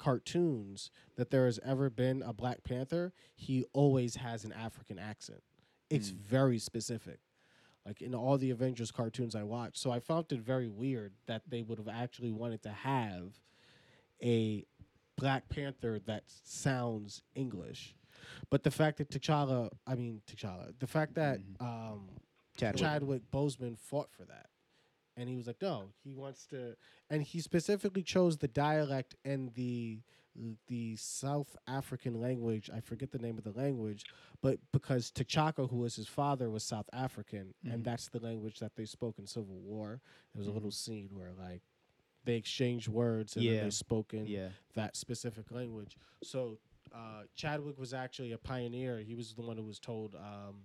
cartoons 0.00 0.90
that 1.16 1.30
there 1.30 1.44
has 1.44 1.60
ever 1.64 1.88
been 1.88 2.22
a 2.22 2.32
Black 2.32 2.64
Panther, 2.64 3.12
he 3.36 3.64
always 3.72 4.16
has 4.16 4.44
an 4.44 4.52
African 4.52 4.98
accent. 4.98 5.42
It's 5.88 6.08
very 6.08 6.58
specific. 6.58 7.20
Like 7.86 8.02
in 8.02 8.14
all 8.14 8.36
the 8.38 8.50
Avengers 8.50 8.90
cartoons 8.90 9.34
I 9.34 9.42
watched. 9.42 9.78
So 9.78 9.90
I 9.90 10.00
found 10.00 10.32
it 10.32 10.40
very 10.40 10.68
weird 10.68 11.12
that 11.26 11.42
they 11.48 11.62
would 11.62 11.78
have 11.78 11.88
actually 11.88 12.32
wanted 12.32 12.62
to 12.62 12.70
have 12.70 13.38
a 14.22 14.64
Black 15.16 15.48
Panther 15.48 16.00
that 16.06 16.24
sounds 16.44 17.22
English. 17.34 17.94
But 18.50 18.62
the 18.64 18.70
fact 18.70 18.98
that 18.98 19.10
T'Challa, 19.10 19.70
I 19.86 19.94
mean 19.94 20.20
T'Challa, 20.26 20.72
the 20.78 20.86
fact 20.86 21.14
that 21.14 21.40
um, 21.58 22.08
Chadwick. 22.56 22.82
Chadwick 22.82 23.22
Boseman 23.32 23.78
fought 23.78 24.10
for 24.12 24.24
that, 24.24 24.49
and 25.20 25.28
he 25.28 25.36
was 25.36 25.46
like, 25.46 25.60
no, 25.60 25.90
he 26.02 26.14
wants 26.14 26.46
to, 26.46 26.74
and 27.10 27.22
he 27.22 27.40
specifically 27.40 28.02
chose 28.02 28.38
the 28.38 28.48
dialect 28.48 29.14
and 29.24 29.52
the 29.54 30.00
the 30.68 30.94
South 30.96 31.56
African 31.66 32.20
language. 32.20 32.70
I 32.74 32.80
forget 32.80 33.10
the 33.10 33.18
name 33.18 33.36
of 33.36 33.42
the 33.44 33.50
language, 33.50 34.04
but 34.40 34.58
because 34.72 35.10
T'Chaka, 35.10 35.68
who 35.68 35.78
was 35.78 35.96
his 35.96 36.06
father, 36.06 36.48
was 36.48 36.62
South 36.62 36.88
African, 36.92 37.52
and 37.68 37.84
that's 37.84 38.08
the 38.08 38.20
language 38.20 38.60
that 38.60 38.76
they 38.76 38.84
spoke 38.86 39.18
in 39.18 39.26
Civil 39.26 39.58
War. 39.58 40.00
There 40.32 40.38
was 40.38 40.46
a 40.46 40.52
little 40.52 40.70
scene 40.70 41.10
where 41.12 41.32
like 41.38 41.62
they 42.24 42.36
exchanged 42.36 42.86
words 42.88 43.36
and 43.36 43.44
then 43.44 43.64
they 43.64 43.70
spoke 43.70 44.14
in 44.14 44.26
Yeah. 44.26 44.50
that 44.74 44.96
specific 44.96 45.50
language. 45.50 45.96
So 46.22 46.58
uh, 46.94 47.22
Chadwick 47.34 47.78
was 47.78 47.92
actually 47.92 48.32
a 48.32 48.38
pioneer. 48.38 48.98
He 49.00 49.14
was 49.16 49.34
the 49.34 49.42
one 49.42 49.56
who 49.56 49.64
was 49.64 49.78
told 49.80 50.14
um, 50.14 50.62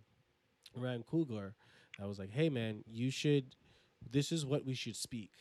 Ryan 0.75 1.03
Coogler 1.03 1.53
that 1.97 2.07
was 2.07 2.19
like, 2.19 2.29
"Hey 2.31 2.49
man, 2.49 2.83
you 2.87 3.09
should. 3.09 3.55
This 4.09 4.31
is 4.31 4.45
what 4.45 4.65
we 4.65 4.73
should 4.73 4.95
speak." 4.95 5.31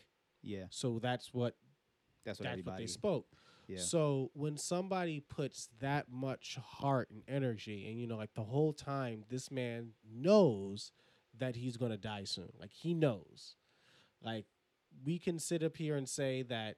Yeah. 0.42 0.64
So 0.70 0.98
that's 0.98 1.32
what 1.32 1.56
That's 2.24 2.38
what 2.38 2.48
that's 2.48 2.66
what 2.66 2.78
they 2.78 2.86
spoke. 2.86 3.26
Yeah. 3.66 3.78
So 3.78 4.30
when 4.34 4.56
somebody 4.58 5.20
puts 5.20 5.68
that 5.80 6.06
much 6.10 6.58
heart 6.62 7.10
and 7.10 7.22
energy, 7.28 7.88
and 7.88 7.98
you 7.98 8.06
know, 8.06 8.16
like 8.16 8.34
the 8.34 8.42
whole 8.42 8.72
time, 8.72 9.24
this 9.30 9.50
man 9.50 9.92
knows 10.10 10.92
that 11.38 11.56
he's 11.56 11.76
gonna 11.76 11.96
die 11.96 12.24
soon. 12.24 12.52
Like 12.58 12.72
he 12.72 12.94
knows. 12.94 13.56
Like 14.22 14.46
we 15.04 15.18
can 15.18 15.38
sit 15.38 15.62
up 15.62 15.76
here 15.76 15.96
and 15.96 16.08
say 16.08 16.42
that, 16.42 16.76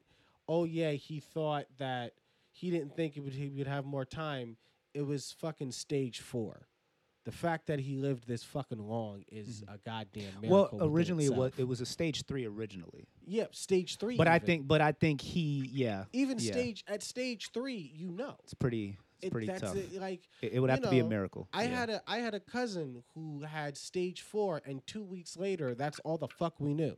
oh 0.48 0.64
yeah, 0.64 0.92
he 0.92 1.20
thought 1.20 1.66
that 1.78 2.12
he 2.52 2.70
didn't 2.70 2.96
think 2.96 3.16
it 3.16 3.20
would 3.20 3.34
he 3.34 3.48
would 3.48 3.66
have 3.66 3.84
more 3.84 4.04
time. 4.04 4.56
It 4.94 5.02
was 5.02 5.32
fucking 5.32 5.72
stage 5.72 6.20
four. 6.20 6.68
The 7.26 7.32
fact 7.32 7.66
that 7.66 7.80
he 7.80 7.96
lived 7.96 8.26
this 8.28 8.42
fucking 8.44 8.78
long 8.78 9.24
is 9.30 9.64
a 9.66 9.78
goddamn 9.84 10.22
miracle. 10.40 10.78
well, 10.78 10.88
originally 10.88 11.24
it 11.26 11.34
was 11.34 11.52
it 11.58 11.66
was 11.66 11.80
a 11.80 11.86
stage 11.86 12.24
three 12.24 12.46
originally, 12.46 13.08
yeah 13.26 13.46
stage 13.50 13.98
three. 13.98 14.16
but 14.16 14.28
I 14.28 14.38
think 14.38 14.66
but 14.68 14.80
I 14.80 14.92
think 14.92 15.20
he 15.20 15.68
yeah 15.72 16.04
even 16.12 16.38
yeah. 16.38 16.52
stage 16.52 16.84
at 16.86 17.02
stage 17.02 17.50
three, 17.52 17.90
you 17.94 18.10
know, 18.12 18.36
it's 18.44 18.54
pretty 18.54 18.96
it's 19.18 19.24
It- 19.26 19.32
pretty 19.32 19.46
tough. 19.48 19.74
it, 19.74 20.00
like 20.00 20.20
It, 20.40 20.52
it 20.52 20.60
would 20.60 20.70
have 20.70 20.82
to 20.82 20.90
be 20.90 21.00
a 21.00 21.04
miracle. 21.04 21.48
I 21.52 21.64
yeah. 21.64 21.68
had 21.80 21.90
a 21.90 22.02
I 22.06 22.18
had 22.18 22.34
a 22.34 22.40
cousin 22.40 23.02
who 23.14 23.40
had 23.42 23.76
stage 23.76 24.20
four, 24.20 24.62
and 24.64 24.86
two 24.86 25.02
weeks 25.02 25.36
later, 25.36 25.74
that's 25.74 25.98
all 26.04 26.18
the 26.18 26.28
fuck 26.28 26.60
we 26.60 26.74
knew. 26.74 26.96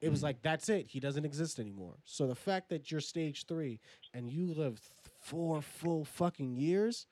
It 0.00 0.08
Mm. 0.08 0.10
was 0.10 0.22
like 0.24 0.42
that's 0.42 0.68
it. 0.68 0.88
He 0.88 0.98
doesn't 0.98 1.24
exist 1.24 1.60
anymore. 1.60 1.98
So 2.04 2.26
the 2.26 2.34
fact 2.34 2.68
that 2.70 2.90
you're 2.90 3.00
stage 3.00 3.46
three 3.46 3.78
and 4.12 4.28
you 4.30 4.46
lived 4.54 4.82
th- 4.82 5.14
four 5.20 5.62
full 5.62 6.04
fucking 6.04 6.56
years, 6.56 7.06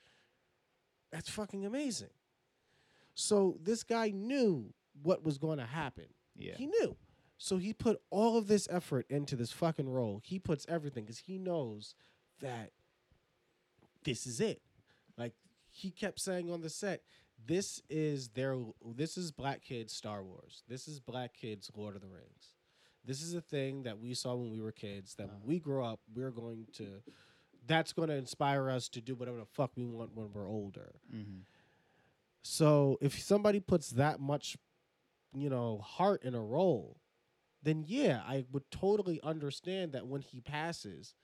that's 1.17 1.31
fucking 1.31 1.65
amazing. 1.65 2.11
So 3.15 3.57
this 3.63 3.83
guy 3.83 4.11
knew 4.11 4.75
what 5.03 5.25
was 5.25 5.39
going 5.39 5.57
to 5.57 5.65
happen. 5.65 6.05
Yeah. 6.37 6.57
He 6.59 6.67
knew. 6.67 6.95
So 7.39 7.57
he 7.57 7.73
put 7.73 8.03
all 8.11 8.37
of 8.37 8.49
this 8.49 8.69
effort 8.71 9.07
into 9.09 9.35
this 9.35 9.51
fucking 9.51 9.89
role. 9.89 10.21
He 10.23 10.39
puts 10.39 10.67
everything 10.69 11.05
because 11.05 11.21
he 11.21 11.39
knows 11.39 11.95
that 12.41 12.73
this 14.05 14.27
is 14.27 14.41
it. 14.41 14.61
Like 15.17 15.33
he 15.71 15.91
kept 15.91 16.21
saying 16.21 16.51
on 16.51 16.61
the 16.61 16.69
set, 16.69 17.01
this 17.47 17.81
is 17.89 18.29
their 18.29 18.59
this 18.95 19.17
is 19.17 19.33
black 19.33 19.63
kids 19.63 19.95
Star 19.95 20.23
Wars. 20.23 20.65
This 20.69 20.87
is 20.87 21.01
black 21.01 21.33
kids 21.33 21.71
Lord 21.75 21.97
of 21.97 22.03
the 22.03 22.09
Rings. 22.09 22.53
This 23.07 23.23
is 23.23 23.33
a 23.33 23.41
thing 23.41 23.85
that 23.85 23.99
we 23.99 24.13
saw 24.13 24.35
when 24.35 24.51
we 24.51 24.61
were 24.61 24.73
kids 24.73 25.15
that 25.15 25.29
when 25.29 25.41
we 25.47 25.61
grow 25.61 25.87
up, 25.87 26.01
we're 26.15 26.31
going 26.31 26.67
to 26.75 27.01
that's 27.67 27.93
going 27.93 28.09
to 28.09 28.15
inspire 28.15 28.71
us 28.71 28.89
to 28.91 29.01
do 29.01 29.15
whatever 29.15 29.39
the 29.39 29.47
fuck 29.47 29.73
we 29.77 29.85
want 29.85 30.15
when 30.15 30.29
we're 30.33 30.49
older. 30.49 30.95
Mm-hmm. 31.15 31.41
So 32.43 32.99
if 33.01 33.19
somebody 33.19 33.61
puts 33.61 33.91
that 33.91 34.21
much, 34.21 34.57
you 35.35 35.51
know, 35.51 35.79
heart 35.79 36.23
in 36.23 36.35
a 36.35 36.41
role, 36.41 36.99
then 37.63 37.85
yeah, 37.87 38.21
I 38.27 38.45
would 38.53 38.71
totally 38.71 39.21
understand 39.23 39.93
that 39.93 40.07
when 40.07 40.21
he 40.21 40.41
passes, 40.41 41.15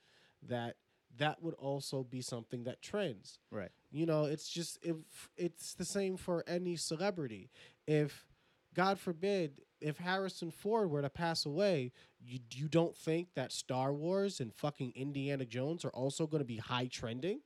that 0.47 0.75
that 1.17 1.41
would 1.41 1.53
also 1.53 2.03
be 2.03 2.21
something 2.21 2.63
that 2.63 2.81
trends. 2.81 3.39
right. 3.51 3.69
You 3.91 4.05
know, 4.05 4.25
it's 4.25 4.49
just 4.49 4.79
if 4.81 4.95
it's 5.37 5.75
the 5.75 5.85
same 5.85 6.17
for 6.17 6.43
any 6.47 6.75
celebrity. 6.75 7.51
If 7.87 8.25
God 8.73 8.99
forbid, 8.99 9.61
if 9.83 9.97
Harrison 9.97 10.49
Ford 10.49 10.89
were 10.89 11.01
to 11.01 11.09
pass 11.09 11.45
away, 11.45 11.91
you 12.19 12.39
you 12.51 12.67
don't 12.67 12.95
think 12.95 13.29
that 13.35 13.51
Star 13.51 13.93
Wars 13.93 14.39
and 14.39 14.53
fucking 14.53 14.93
Indiana 14.95 15.45
Jones 15.45 15.85
are 15.85 15.89
also 15.91 16.25
going 16.25 16.41
to 16.41 16.45
be 16.45 16.57
high 16.57 16.87
trending? 16.87 17.41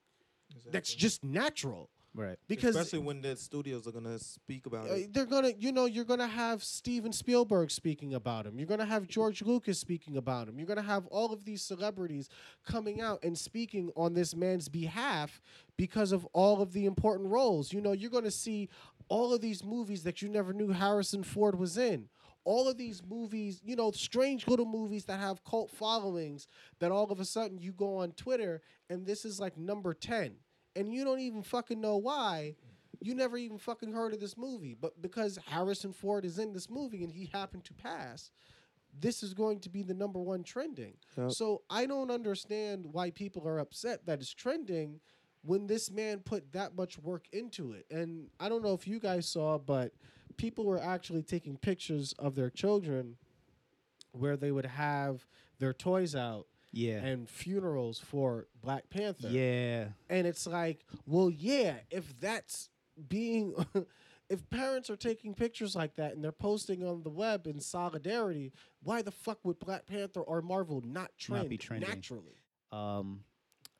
That's 0.72 0.94
just 0.94 1.24
natural 1.24 1.90
Right. 2.18 2.40
because 2.48 2.76
especially 2.76 3.06
when 3.06 3.22
the 3.22 3.36
studios 3.36 3.86
are 3.86 3.92
gonna 3.92 4.18
speak 4.18 4.66
about 4.66 4.90
uh, 4.90 4.94
it. 4.94 5.14
they're 5.14 5.28
gonna, 5.28 5.52
you 5.60 5.72
know, 5.72 5.86
you're 5.86 6.04
gonna 6.04 6.26
have 6.26 6.64
Steven 6.64 7.14
Spielberg 7.14 7.70
speaking 7.70 8.16
about 8.16 8.48
him. 8.48 8.58
You're 8.58 8.68
gonna 8.68 8.86
have 8.88 9.08
George 9.08 9.44
Lucas 9.44 9.78
speaking 9.78 10.18
about 10.18 10.48
him. 10.48 10.58
You're 10.58 10.68
gonna 10.68 10.82
have 10.82 11.06
all 11.08 11.32
of 11.32 11.46
these 11.46 11.62
celebrities 11.62 12.28
coming 12.66 13.02
out 13.02 13.24
and 13.24 13.38
speaking 13.38 13.92
on 13.96 14.16
this 14.16 14.36
man's 14.36 14.68
behalf 14.68 15.40
because 15.78 16.12
of 16.12 16.26
all 16.34 16.60
of 16.60 16.74
the 16.74 16.88
important 16.88 17.30
roles. 17.30 17.72
You 17.72 17.82
know, 17.82 17.92
you're 17.92 18.10
gonna 18.10 18.32
see 18.32 18.68
all 19.10 19.32
of 19.32 19.42
these 19.42 19.64
movies 19.64 20.02
that 20.04 20.20
you 20.20 20.28
never 20.28 20.54
knew 20.54 20.70
Harrison 20.70 21.22
Ford 21.22 21.60
was 21.60 21.78
in. 21.78 22.10
All 22.48 22.70
of 22.70 22.78
these 22.78 23.02
movies, 23.06 23.60
you 23.62 23.76
know, 23.76 23.92
strange 23.92 24.48
little 24.48 24.66
movies 24.66 25.04
that 25.06 25.20
have 25.20 25.44
cult 25.44 25.70
followings 25.70 26.48
that 26.80 26.94
all 26.94 27.12
of 27.12 27.20
a 27.20 27.26
sudden 27.26 27.58
you 27.60 27.74
go 27.74 27.98
on 27.98 28.14
Twitter 28.14 28.62
and 28.90 29.06
this 29.06 29.26
is 29.26 29.38
like 29.38 29.58
number 29.58 29.94
10 29.94 30.36
and 30.78 30.94
you 30.94 31.04
don't 31.04 31.20
even 31.20 31.44
fucking 31.44 31.82
know 31.82 31.98
why 31.98 32.56
you 33.02 33.14
never 33.16 33.38
even 33.38 33.58
fucking 33.58 33.92
heard 33.92 34.14
of 34.14 34.20
this 34.20 34.38
movie, 34.38 34.76
but 34.80 35.02
because 35.02 35.38
Harrison 35.46 35.94
Ford 35.94 36.26
is 36.26 36.40
in 36.40 36.54
this 36.54 36.70
movie 36.70 37.04
and 37.04 37.12
he 37.12 37.30
happened 37.32 37.64
to 37.66 37.74
pass, 37.74 38.32
this 39.00 39.22
is 39.22 39.34
going 39.34 39.60
to 39.60 39.70
be 39.70 39.84
the 39.84 39.94
number 39.94 40.20
one 40.20 40.44
trending. 40.44 40.94
Yep. 41.18 41.32
So 41.32 41.62
I 41.70 41.86
don't 41.86 42.10
understand 42.10 42.86
why 42.92 43.12
people 43.12 43.48
are 43.48 43.60
upset 43.60 44.06
that 44.06 44.20
it's 44.20 44.34
trending 44.34 45.00
when 45.44 45.68
this 45.68 45.92
man 45.92 46.20
put 46.20 46.52
that 46.54 46.76
much 46.76 46.98
work 46.98 47.26
into 47.32 47.74
it. 47.74 47.86
And 47.92 48.30
I 48.40 48.50
don't 48.50 48.64
know 48.64 48.74
if 48.74 48.88
you 48.88 49.00
guys 49.00 49.28
saw, 49.28 49.58
but 49.58 49.92
people 50.38 50.66
were 50.66 50.82
actually 50.82 51.24
taking 51.24 51.58
pictures 51.58 52.14
of 52.20 52.36
their 52.36 52.50
children 52.50 53.18
where 54.12 54.38
they 54.38 54.52
would 54.52 54.66
have 54.66 55.26
their 55.60 55.74
toys 55.74 56.16
out 56.16 56.48
Yeah. 56.72 56.98
and 57.04 57.30
funerals 57.30 58.00
for 58.00 58.48
Black 58.62 58.90
Panther 58.90 59.28
yeah. 59.30 59.90
and 60.10 60.26
it's 60.28 60.48
like 60.48 60.86
well 61.06 61.30
yeah 61.30 61.76
if 61.92 62.20
that's 62.20 62.70
being 63.10 63.54
if 64.30 64.50
parents 64.50 64.90
are 64.90 64.96
taking 64.98 65.34
pictures 65.34 65.76
like 65.76 65.96
that 65.96 66.14
and 66.14 66.24
they're 66.24 66.32
posting 66.32 66.86
on 66.86 67.02
the 67.04 67.10
web 67.10 67.48
in 67.48 67.62
solidarity, 67.62 68.52
why 68.84 69.02
the 69.02 69.12
fuck 69.12 69.40
would 69.46 69.58
Black 69.60 69.86
Panther 69.86 70.20
or 70.20 70.42
Marvel 70.42 70.82
not 70.86 71.12
trend 71.18 71.48
be 71.48 71.58
trending. 71.58 71.88
naturally? 71.90 72.36
Um, 72.74 73.22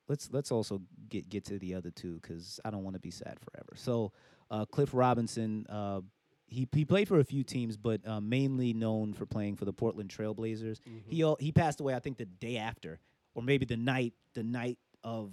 let's 0.08 0.30
let's 0.32 0.50
also 0.52 0.82
get 1.10 1.28
get 1.28 1.44
to 1.46 1.60
the 1.60 1.76
other 1.76 1.92
two 1.92 2.20
because 2.22 2.62
I 2.64 2.70
don't 2.70 2.84
want 2.86 2.94
to 2.94 3.00
be 3.02 3.12
sad 3.12 3.38
forever. 3.42 3.74
So, 3.76 4.14
uh, 4.50 4.64
Cliff 4.66 4.92
Robinson, 4.94 5.66
uh, 5.68 6.00
he 6.48 6.68
he 6.74 6.86
played 6.86 7.08
for 7.08 7.20
a 7.20 7.24
few 7.24 7.44
teams, 7.44 7.78
but 7.78 8.06
uh, 8.08 8.20
mainly 8.22 8.74
known 8.74 9.14
for 9.14 9.26
playing 9.26 9.56
for 9.58 9.66
the 9.66 9.74
Portland 9.74 10.10
Trailblazers. 10.10 10.80
He 11.08 11.22
al- 11.24 11.38
he 11.40 11.52
passed 11.52 11.80
away, 11.82 11.94
I 11.94 12.00
think, 12.00 12.18
the 12.18 12.26
day 12.26 12.58
after, 12.58 13.00
or 13.36 13.44
maybe 13.44 13.66
the 13.66 13.78
night 13.78 14.14
the 14.34 14.44
night 14.44 14.78
of 15.04 15.32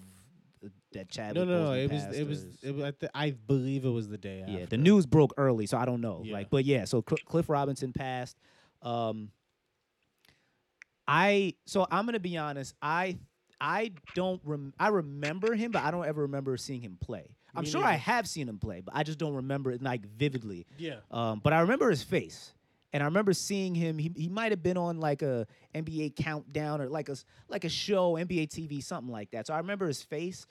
the, 0.60 0.70
that 0.92 1.08
Chadwick. 1.10 1.46
No, 1.46 1.54
no, 1.56 1.64
no. 1.66 1.72
It 1.72 1.90
was, 1.90 2.04
it 2.16 2.26
was, 2.26 2.44
it 2.62 2.74
was. 2.74 2.84
I, 2.84 2.90
th- 2.90 3.12
I 3.14 3.30
believe 3.30 3.84
it 3.84 3.90
was 3.90 4.08
the 4.08 4.18
day. 4.18 4.44
yeah, 4.46 4.54
after. 4.60 4.66
the 4.76 4.78
news 4.78 5.06
broke 5.06 5.32
early, 5.36 5.66
so 5.66 5.78
I 5.78 5.84
don't 5.84 6.00
know. 6.00 6.22
Yeah. 6.24 6.34
Like, 6.34 6.50
but 6.50 6.64
yeah, 6.64 6.84
so 6.84 7.04
Cl- 7.08 7.18
Cliff 7.26 7.48
Robinson 7.48 7.92
passed. 7.92 8.36
Um, 8.82 9.30
I 11.06 11.54
so 11.66 11.86
I'm 11.90 12.06
gonna 12.06 12.18
be 12.20 12.36
honest. 12.36 12.74
I 12.82 13.18
I 13.60 13.92
don't 14.14 14.40
rem- 14.44 14.74
I 14.78 14.88
remember 14.88 15.54
him, 15.54 15.70
but 15.70 15.82
I 15.82 15.90
don't 15.90 16.06
ever 16.06 16.22
remember 16.22 16.56
seeing 16.56 16.80
him 16.80 16.96
play. 17.00 17.33
I'm 17.54 17.64
Me 17.64 17.70
sure 17.70 17.82
I 17.84 17.92
have 17.94 18.26
seen 18.28 18.48
him 18.48 18.58
play, 18.58 18.80
but 18.80 18.94
I 18.96 19.02
just 19.02 19.18
don't 19.18 19.34
remember 19.34 19.70
it 19.70 19.82
like 19.82 20.06
vividly. 20.06 20.66
Yeah. 20.78 20.96
Um, 21.10 21.40
but 21.42 21.52
I 21.52 21.60
remember 21.60 21.88
his 21.90 22.02
face, 22.02 22.52
and 22.92 23.02
I 23.02 23.06
remember 23.06 23.32
seeing 23.32 23.74
him. 23.74 23.98
He 23.98 24.10
he 24.16 24.28
might 24.28 24.52
have 24.52 24.62
been 24.62 24.76
on 24.76 24.98
like 25.00 25.22
a 25.22 25.46
NBA 25.74 26.16
countdown 26.16 26.80
or 26.80 26.88
like 26.88 27.08
a 27.08 27.16
like 27.48 27.64
a 27.64 27.68
show, 27.68 28.14
NBA 28.14 28.48
TV, 28.48 28.82
something 28.82 29.12
like 29.12 29.30
that. 29.32 29.46
So 29.46 29.54
I 29.54 29.58
remember 29.58 29.86
his 29.86 30.02
face. 30.02 30.46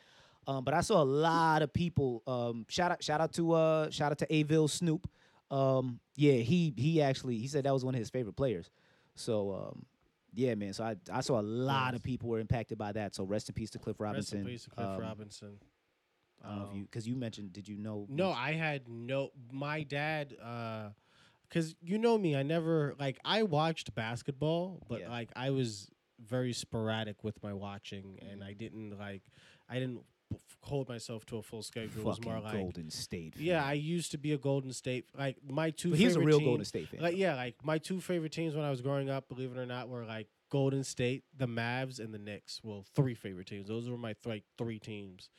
Um, 0.46 0.66
but 0.66 0.74
I 0.74 0.82
saw 0.82 1.02
a 1.02 1.06
lot 1.06 1.62
of 1.62 1.72
people. 1.72 2.22
Um, 2.28 2.66
shout 2.68 2.92
out 2.92 3.02
shout 3.04 3.22
out 3.22 3.34
to 3.34 3.54
uh 3.54 3.90
shout 3.90 4.12
out 4.12 4.18
to 4.20 4.34
Avil 4.36 4.68
Snoop. 4.68 5.10
Um, 5.52 6.00
yeah, 6.16 6.34
he 6.34 6.74
he 6.78 7.02
actually 7.02 7.38
he 7.38 7.48
said 7.48 7.64
that 7.66 7.74
was 7.74 7.86
one 7.86 7.96
of 7.96 8.00
his 8.00 8.10
favorite 8.10 8.36
players. 8.36 8.70
So 9.16 9.52
um, 9.54 9.86
yeah, 10.34 10.56
man. 10.56 10.74
So 10.74 10.84
I 10.84 10.96
I 11.12 11.22
saw 11.22 11.40
a 11.40 11.42
lot 11.44 11.94
of 11.96 12.04
people 12.04 12.28
were 12.30 12.40
impacted 12.40 12.78
by 12.78 12.92
that. 12.92 13.16
So 13.16 13.24
rest 13.24 13.48
in 13.50 13.56
peace 13.56 13.70
to 13.72 13.80
Cliff 13.80 14.00
Robinson. 14.00 14.40
Rest 14.40 14.48
in 14.48 14.52
peace, 14.54 14.64
to 14.66 14.70
Cliff 14.72 14.88
Um, 14.88 15.00
Robinson. 15.00 15.60
I 16.44 16.48
don't 16.50 16.58
know 16.58 16.64
if 16.66 16.70
Um, 16.72 16.78
you 16.78 16.84
because 16.84 17.08
you 17.08 17.16
mentioned. 17.16 17.54
Did 17.54 17.68
you 17.68 17.78
know? 17.78 18.06
No, 18.10 18.32
I 18.32 18.54
had 18.54 18.88
no. 18.90 19.32
My 19.52 19.84
dad, 19.84 20.36
uh 20.44 20.90
because 21.50 21.76
you 21.84 22.00
know 22.00 22.18
me, 22.18 22.36
I 22.36 22.42
never 22.44 22.96
like. 23.00 23.20
I 23.24 23.44
watched 23.44 23.94
basketball, 23.96 24.82
but 24.90 25.02
Yeah. 25.02 25.10
like 25.10 25.32
I 25.36 25.52
was 25.52 25.90
very 26.20 26.52
sporadic 26.54 27.24
with 27.24 27.42
my 27.44 27.54
watching, 27.54 28.20
and 28.30 28.44
I 28.44 28.54
didn't 28.54 28.98
like. 28.98 29.22
I 29.70 29.76
didn't 29.76 30.02
hold 30.62 30.90
myself 30.90 31.26
to 31.28 31.38
a 31.38 31.44
full 31.44 31.62
schedule. 31.62 32.02
It 32.02 32.06
was 32.06 32.22
more 32.24 32.40
like. 32.40 32.54
Golden 32.54 32.90
State. 32.90 33.36
Yeah. 33.38 33.64
I 33.64 33.74
used 33.74 34.12
to 34.12 34.18
be 34.18 34.32
a 34.32 34.38
Golden 34.38 34.74
State. 34.74 35.06
Like 35.18 35.38
my 35.48 35.70
two. 35.70 35.92
But 35.92 36.00
he's 36.00 36.16
a 36.16 36.20
real 36.20 36.40
teams, 36.40 36.48
Golden 36.48 36.66
State 36.66 36.90
fan. 36.90 37.02
Like 37.02 37.18
yeah, 37.18 37.36
like 37.36 37.64
my 37.64 37.78
two 37.78 38.02
favorite 38.02 38.32
teams 38.32 38.56
when 38.56 38.66
I 38.66 38.72
was 38.72 38.82
growing 38.82 39.10
up, 39.10 39.30
believe 39.30 39.52
it 39.52 39.58
or 39.58 39.66
not, 39.68 39.90
were 39.90 40.06
like 40.06 40.28
Golden 40.50 40.84
State, 40.84 41.24
the 41.38 41.48
Mavs, 41.48 42.00
and 42.00 42.14
the 42.14 42.20
Knicks. 42.20 42.62
Well, 42.64 42.84
three 42.96 43.14
favorite 43.14 43.48
teams. 43.48 43.68
Those 43.68 43.90
were 43.90 43.98
my 43.98 44.14
th- 44.14 44.26
like 44.26 44.44
three 44.58 44.80
teams. 44.80 45.30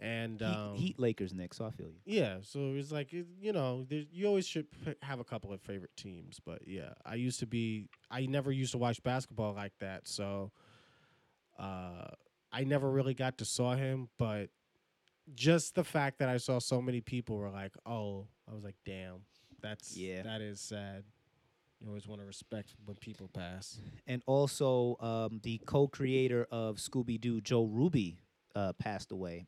And 0.00 0.40
Heat, 0.40 0.46
um, 0.46 0.74
Heat 0.76 0.98
Lakers 0.98 1.32
Knicks. 1.32 1.56
So 1.58 1.64
I 1.66 1.70
feel 1.70 1.86
you. 1.86 2.00
yeah, 2.04 2.38
so 2.42 2.74
it's 2.74 2.90
like 2.90 3.12
it- 3.12 3.26
you 3.40 3.52
know, 3.52 3.86
you 3.88 4.26
always 4.26 4.46
should 4.46 4.66
have 5.02 5.20
a 5.20 5.24
couple 5.24 5.52
of 5.52 5.60
favorite 5.60 5.96
teams. 5.96 6.40
But 6.44 6.66
yeah, 6.66 6.94
I 7.06 7.14
used 7.14 7.38
to 7.40 7.46
be. 7.46 7.88
I 8.10 8.26
never 8.26 8.50
used 8.52 8.72
to 8.72 8.78
watch 8.78 9.02
basketball 9.02 9.54
like 9.54 9.72
that, 9.78 10.08
so 10.08 10.50
uh, 11.58 12.08
I 12.52 12.64
never 12.64 12.90
really 12.90 13.14
got 13.14 13.38
to 13.38 13.44
saw 13.44 13.74
him. 13.74 14.08
But 14.18 14.50
just 15.34 15.74
the 15.74 15.84
fact 15.84 16.18
that 16.18 16.28
I 16.28 16.36
saw 16.38 16.58
so 16.58 16.82
many 16.82 17.00
people 17.00 17.36
were 17.36 17.50
like, 17.50 17.72
"Oh," 17.86 18.26
I 18.48 18.52
was 18.54 18.64
like, 18.64 18.76
"Damn, 18.84 19.20
that's 19.60 19.96
Yeah. 19.96 20.22
that 20.22 20.40
is 20.40 20.60
sad." 20.60 21.04
You 21.80 21.88
always 21.88 22.06
want 22.08 22.20
to 22.20 22.26
respect 22.26 22.74
when 22.84 22.96
people 22.96 23.28
pass. 23.28 23.78
and 24.06 24.22
also 24.26 24.96
um, 25.00 25.40
the 25.42 25.60
co-creator 25.66 26.46
of 26.50 26.76
Scooby 26.76 27.20
Doo, 27.20 27.40
Joe 27.40 27.64
Ruby, 27.64 28.18
uh, 28.54 28.72
passed 28.74 29.12
away. 29.12 29.46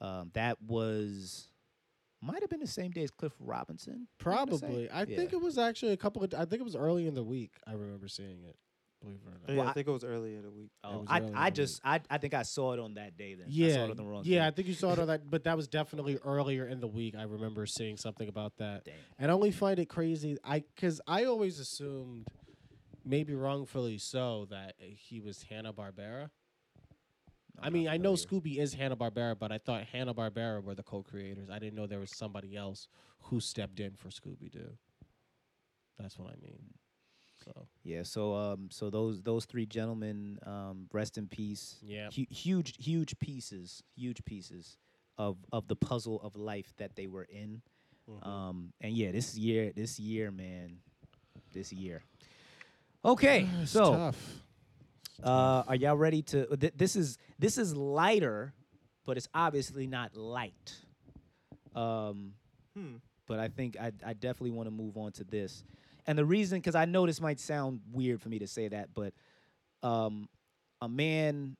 Um, 0.00 0.30
that 0.34 0.60
was 0.62 1.48
might 2.22 2.40
have 2.40 2.50
been 2.50 2.60
the 2.60 2.66
same 2.66 2.90
day 2.90 3.02
as 3.02 3.10
Cliff 3.10 3.32
Robinson. 3.38 4.08
I 4.24 4.28
wanna 4.30 4.52
say. 4.52 4.58
Probably, 4.66 4.90
I 4.90 5.00
Yeah. 5.00 5.16
think 5.16 5.32
it 5.32 5.40
was 5.40 5.58
actually 5.58 5.92
a 5.92 5.96
couple 5.96 6.22
of. 6.24 6.34
I 6.34 6.44
think 6.44 6.60
it 6.60 6.64
was 6.64 6.76
early 6.76 7.06
in 7.06 7.14
the 7.14 7.24
week. 7.24 7.52
I 7.66 7.72
remember 7.72 8.08
seeing 8.08 8.42
it. 8.44 8.56
Believe 9.02 9.20
it 9.26 9.28
or 9.28 9.38
not. 9.38 9.48
Yeah, 9.50 9.56
Well, 9.58 9.66
I- 9.66 9.70
I 9.70 9.72
think 9.74 9.86
it 9.88 9.90
was 9.90 10.02
early 10.04 10.34
in 10.36 10.42
the 10.42 10.50
week. 10.50 10.70
Oh, 10.82 11.04
I, 11.06 11.22
I 11.34 11.50
just 11.50 11.80
I, 11.84 12.00
I 12.08 12.16
think 12.18 12.32
I 12.32 12.42
saw 12.42 12.72
it 12.72 12.80
on 12.80 12.94
that 12.94 13.16
day. 13.16 13.34
Then 13.34 13.46
I 13.48 13.50
Yeah, 13.50 13.74
saw 13.74 13.84
it 13.84 13.90
on 13.90 13.96
the 13.98 14.04
wrong 14.04 14.22
yeah, 14.24 14.40
day. 14.40 14.46
I 14.46 14.50
think 14.50 14.68
you 14.68 14.74
saw 14.74 14.92
it 14.94 14.98
on 14.98 15.06
that, 15.08 15.28
but 15.30 15.44
that 15.44 15.56
was 15.56 15.68
definitely 15.68 16.18
earlier 16.24 16.66
in 16.66 16.80
the 16.80 16.88
week. 16.88 17.14
I 17.14 17.24
remember 17.24 17.66
seeing 17.66 17.98
something 17.98 18.28
about 18.28 18.56
that, 18.56 18.84
Damn. 18.84 18.94
and 19.18 19.30
I 19.30 19.34
only 19.34 19.50
find 19.50 19.78
it 19.78 19.86
crazy. 19.90 20.38
I 20.42 20.60
because 20.74 21.00
I 21.06 21.24
always 21.24 21.58
assumed, 21.60 22.26
maybe 23.04 23.34
wrongfully 23.34 23.98
so, 23.98 24.46
that 24.50 24.74
he 24.80 25.20
was 25.20 25.42
Hanna 25.44 25.72
Barbera. 25.74 26.30
I 27.60 27.70
mean, 27.70 27.88
I 27.88 27.96
know. 27.96 28.12
Scooby 28.12 28.58
is 28.58 28.74
Hanna 28.74 28.96
Barbera, 28.96 29.38
but 29.38 29.52
I 29.52 29.58
thought 29.58 29.84
Hanna 29.84 30.14
Barbera 30.14 30.62
were 30.62 30.74
the 30.74 30.82
co-creators. 30.82 31.48
I 31.50 31.58
didn't 31.58 31.74
know 31.74 31.86
there 31.86 32.00
was 32.00 32.14
somebody 32.14 32.56
else 32.56 32.88
who 33.22 33.40
stepped 33.40 33.80
in 33.80 33.94
for 33.94 34.08
Scooby 34.08 34.50
Doo. 34.50 34.76
That's 35.98 36.18
what 36.18 36.28
I 36.28 36.36
mean. 36.42 36.74
So 37.44 37.66
Yeah, 37.84 38.02
so 38.02 38.34
um, 38.34 38.68
so 38.70 38.90
those 38.90 39.22
those 39.22 39.44
three 39.44 39.66
gentlemen, 39.66 40.38
um, 40.44 40.88
rest 40.92 41.18
in 41.18 41.28
peace. 41.28 41.78
Yeah. 41.82 42.08
Hu- 42.14 42.26
huge 42.30 42.74
huge 42.78 43.18
pieces, 43.18 43.82
huge 43.94 44.24
pieces 44.24 44.78
of 45.18 45.36
of 45.52 45.68
the 45.68 45.76
puzzle 45.76 46.20
of 46.22 46.36
life 46.36 46.72
that 46.78 46.96
they 46.96 47.06
were 47.06 47.24
in. 47.24 47.62
Mm-hmm. 48.08 48.28
Um, 48.28 48.72
and 48.80 48.92
yeah, 48.92 49.10
this 49.12 49.36
year, 49.36 49.72
this 49.74 49.98
year, 49.98 50.30
man, 50.30 50.78
this 51.52 51.72
year. 51.72 52.02
Okay, 53.04 53.48
it's 53.62 53.72
so 53.72 53.92
tough. 53.92 54.42
Uh, 55.22 55.62
are 55.66 55.74
y'all 55.74 55.96
ready 55.96 56.22
to? 56.22 56.56
Th- 56.56 56.72
this 56.76 56.96
is 56.96 57.18
this 57.38 57.58
is 57.58 57.74
lighter, 57.76 58.52
but 59.04 59.16
it's 59.16 59.28
obviously 59.34 59.86
not 59.86 60.16
light. 60.16 60.74
Um, 61.74 62.34
Hmm. 62.74 62.96
but 63.26 63.38
I 63.38 63.48
think 63.48 63.76
I, 63.78 63.92
I 64.04 64.12
definitely 64.12 64.50
want 64.50 64.66
to 64.66 64.70
move 64.70 64.96
on 64.96 65.12
to 65.12 65.24
this. 65.24 65.64
And 66.06 66.16
the 66.18 66.24
reason, 66.24 66.58
because 66.58 66.74
I 66.74 66.84
know 66.84 67.06
this 67.06 67.20
might 67.20 67.40
sound 67.40 67.80
weird 67.90 68.20
for 68.20 68.28
me 68.28 68.38
to 68.38 68.46
say 68.46 68.68
that, 68.68 68.90
but 68.94 69.12
um, 69.82 70.28
a 70.80 70.88
man 70.88 71.56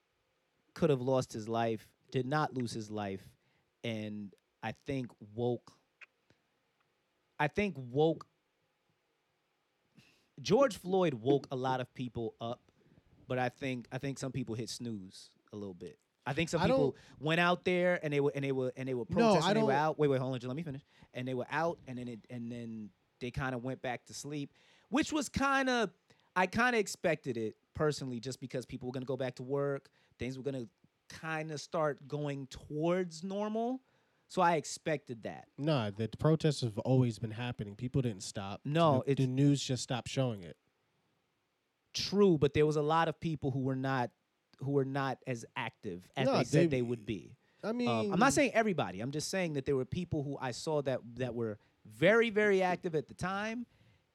could 0.75 0.91
have 0.91 1.01
lost 1.01 1.33
his 1.33 1.49
life, 1.49 1.89
did 2.13 2.27
not 2.27 2.55
lose 2.55 2.73
his 2.73 2.91
life, 2.91 3.27
and 3.83 4.33
I 4.63 4.75
think 4.87 5.11
woke. 5.35 5.73
I 7.39 7.49
think 7.49 7.75
woke. 7.79 8.27
George 10.41 10.77
Floyd 10.79 11.15
woke 11.15 11.47
a 11.51 11.57
lot 11.57 11.81
of 11.81 11.93
people 11.95 12.35
up, 12.41 12.61
but 13.29 13.39
I 13.39 13.49
think 13.49 13.87
I 13.93 13.99
think 13.99 14.19
some 14.19 14.33
people 14.33 14.55
hit 14.55 14.69
snooze 14.71 15.31
a 15.53 15.57
little 15.57 15.75
bit. 15.75 15.99
I 16.29 16.33
think 16.33 16.49
some 16.49 16.61
I 16.61 16.67
people 16.67 16.97
went 17.21 17.41
out 17.41 17.65
there 17.65 18.01
and 18.03 18.13
they 18.13 18.21
were 18.21 18.33
and 18.35 18.45
they 18.45 18.53
were 18.53 18.73
and 18.77 18.89
they 18.89 18.95
were 18.95 19.05
No, 19.11 19.17
protesting. 19.17 19.51
I 19.51 19.55
they 19.55 19.63
were 19.63 19.73
out. 19.73 19.99
Wait, 19.99 20.09
wait, 20.09 20.21
hold 20.21 20.35
on, 20.35 20.41
just 20.41 20.49
let 20.49 20.57
me 20.57 20.63
finish. 20.63 20.83
And 21.15 21.27
they 21.27 21.35
were 21.35 21.47
out, 21.51 21.79
and 21.87 21.99
then 21.99 22.09
it 22.09 22.21
and 22.31 22.51
then 22.51 22.91
they 23.21 23.31
kind 23.31 23.55
of 23.55 23.63
went 23.63 23.81
back 23.81 24.05
to 24.07 24.15
sleep, 24.15 24.51
which 24.89 25.13
was 25.13 25.29
kind 25.29 25.69
of 25.69 25.91
I 26.35 26.47
kind 26.47 26.75
of 26.75 26.81
expected 26.81 27.37
it 27.37 27.55
personally, 27.75 28.19
just 28.21 28.41
because 28.41 28.67
people 28.67 28.89
were 28.89 28.93
gonna 28.93 29.07
go 29.07 29.17
back 29.17 29.37
to 29.37 29.43
work, 29.43 29.89
things 30.19 30.37
were 30.37 30.45
gonna 30.45 30.67
kind 31.09 31.53
of 31.53 31.61
start 31.61 32.07
going 32.09 32.47
towards 32.49 33.23
normal. 33.23 33.81
So 34.29 34.43
I 34.43 34.57
expected 34.57 35.23
that. 35.23 35.47
No, 35.57 35.93
the 35.97 36.09
protests 36.19 36.61
have 36.63 36.79
always 36.79 37.21
been 37.21 37.31
happening. 37.31 37.77
People 37.77 38.03
didn't 38.03 38.25
stop. 38.25 38.61
No, 38.65 39.05
the, 39.07 39.15
the 39.15 39.27
news 39.29 39.63
just 39.63 39.85
stopped 39.85 40.09
showing 40.09 40.43
it. 40.43 40.57
True, 41.97 42.37
but 42.39 42.53
there 42.55 42.67
was 42.67 42.77
a 42.77 42.83
lot 42.83 43.09
of 43.09 43.19
people 43.21 43.51
who 43.51 43.61
were 43.61 43.77
not 43.77 44.11
who 44.61 44.71
were 44.71 44.85
not 44.87 45.19
as 45.27 45.45
active 45.57 46.09
as 46.17 46.27
No, 46.27 46.39
they 46.39 46.45
said 46.45 46.71
they- 46.71 46.81
would 46.83 47.05
be. 47.05 47.35
I 47.65 47.73
mean, 47.73 47.89
Um, 47.89 48.13
I'm 48.13 48.19
not 48.19 48.33
saying 48.33 48.53
everybody. 48.55 49.01
I'm 49.01 49.11
just 49.11 49.29
saying 49.29 49.55
that 49.55 49.65
there 49.67 49.77
were 49.77 49.85
people 49.85 50.23
who 50.23 50.39
I 50.41 50.53
saw 50.53 50.81
that 50.83 51.01
that 51.17 51.35
were 51.35 51.59
very, 51.85 52.31
very 52.31 52.63
active 52.63 52.95
at 52.95 53.07
the 53.09 53.15
time, 53.15 53.67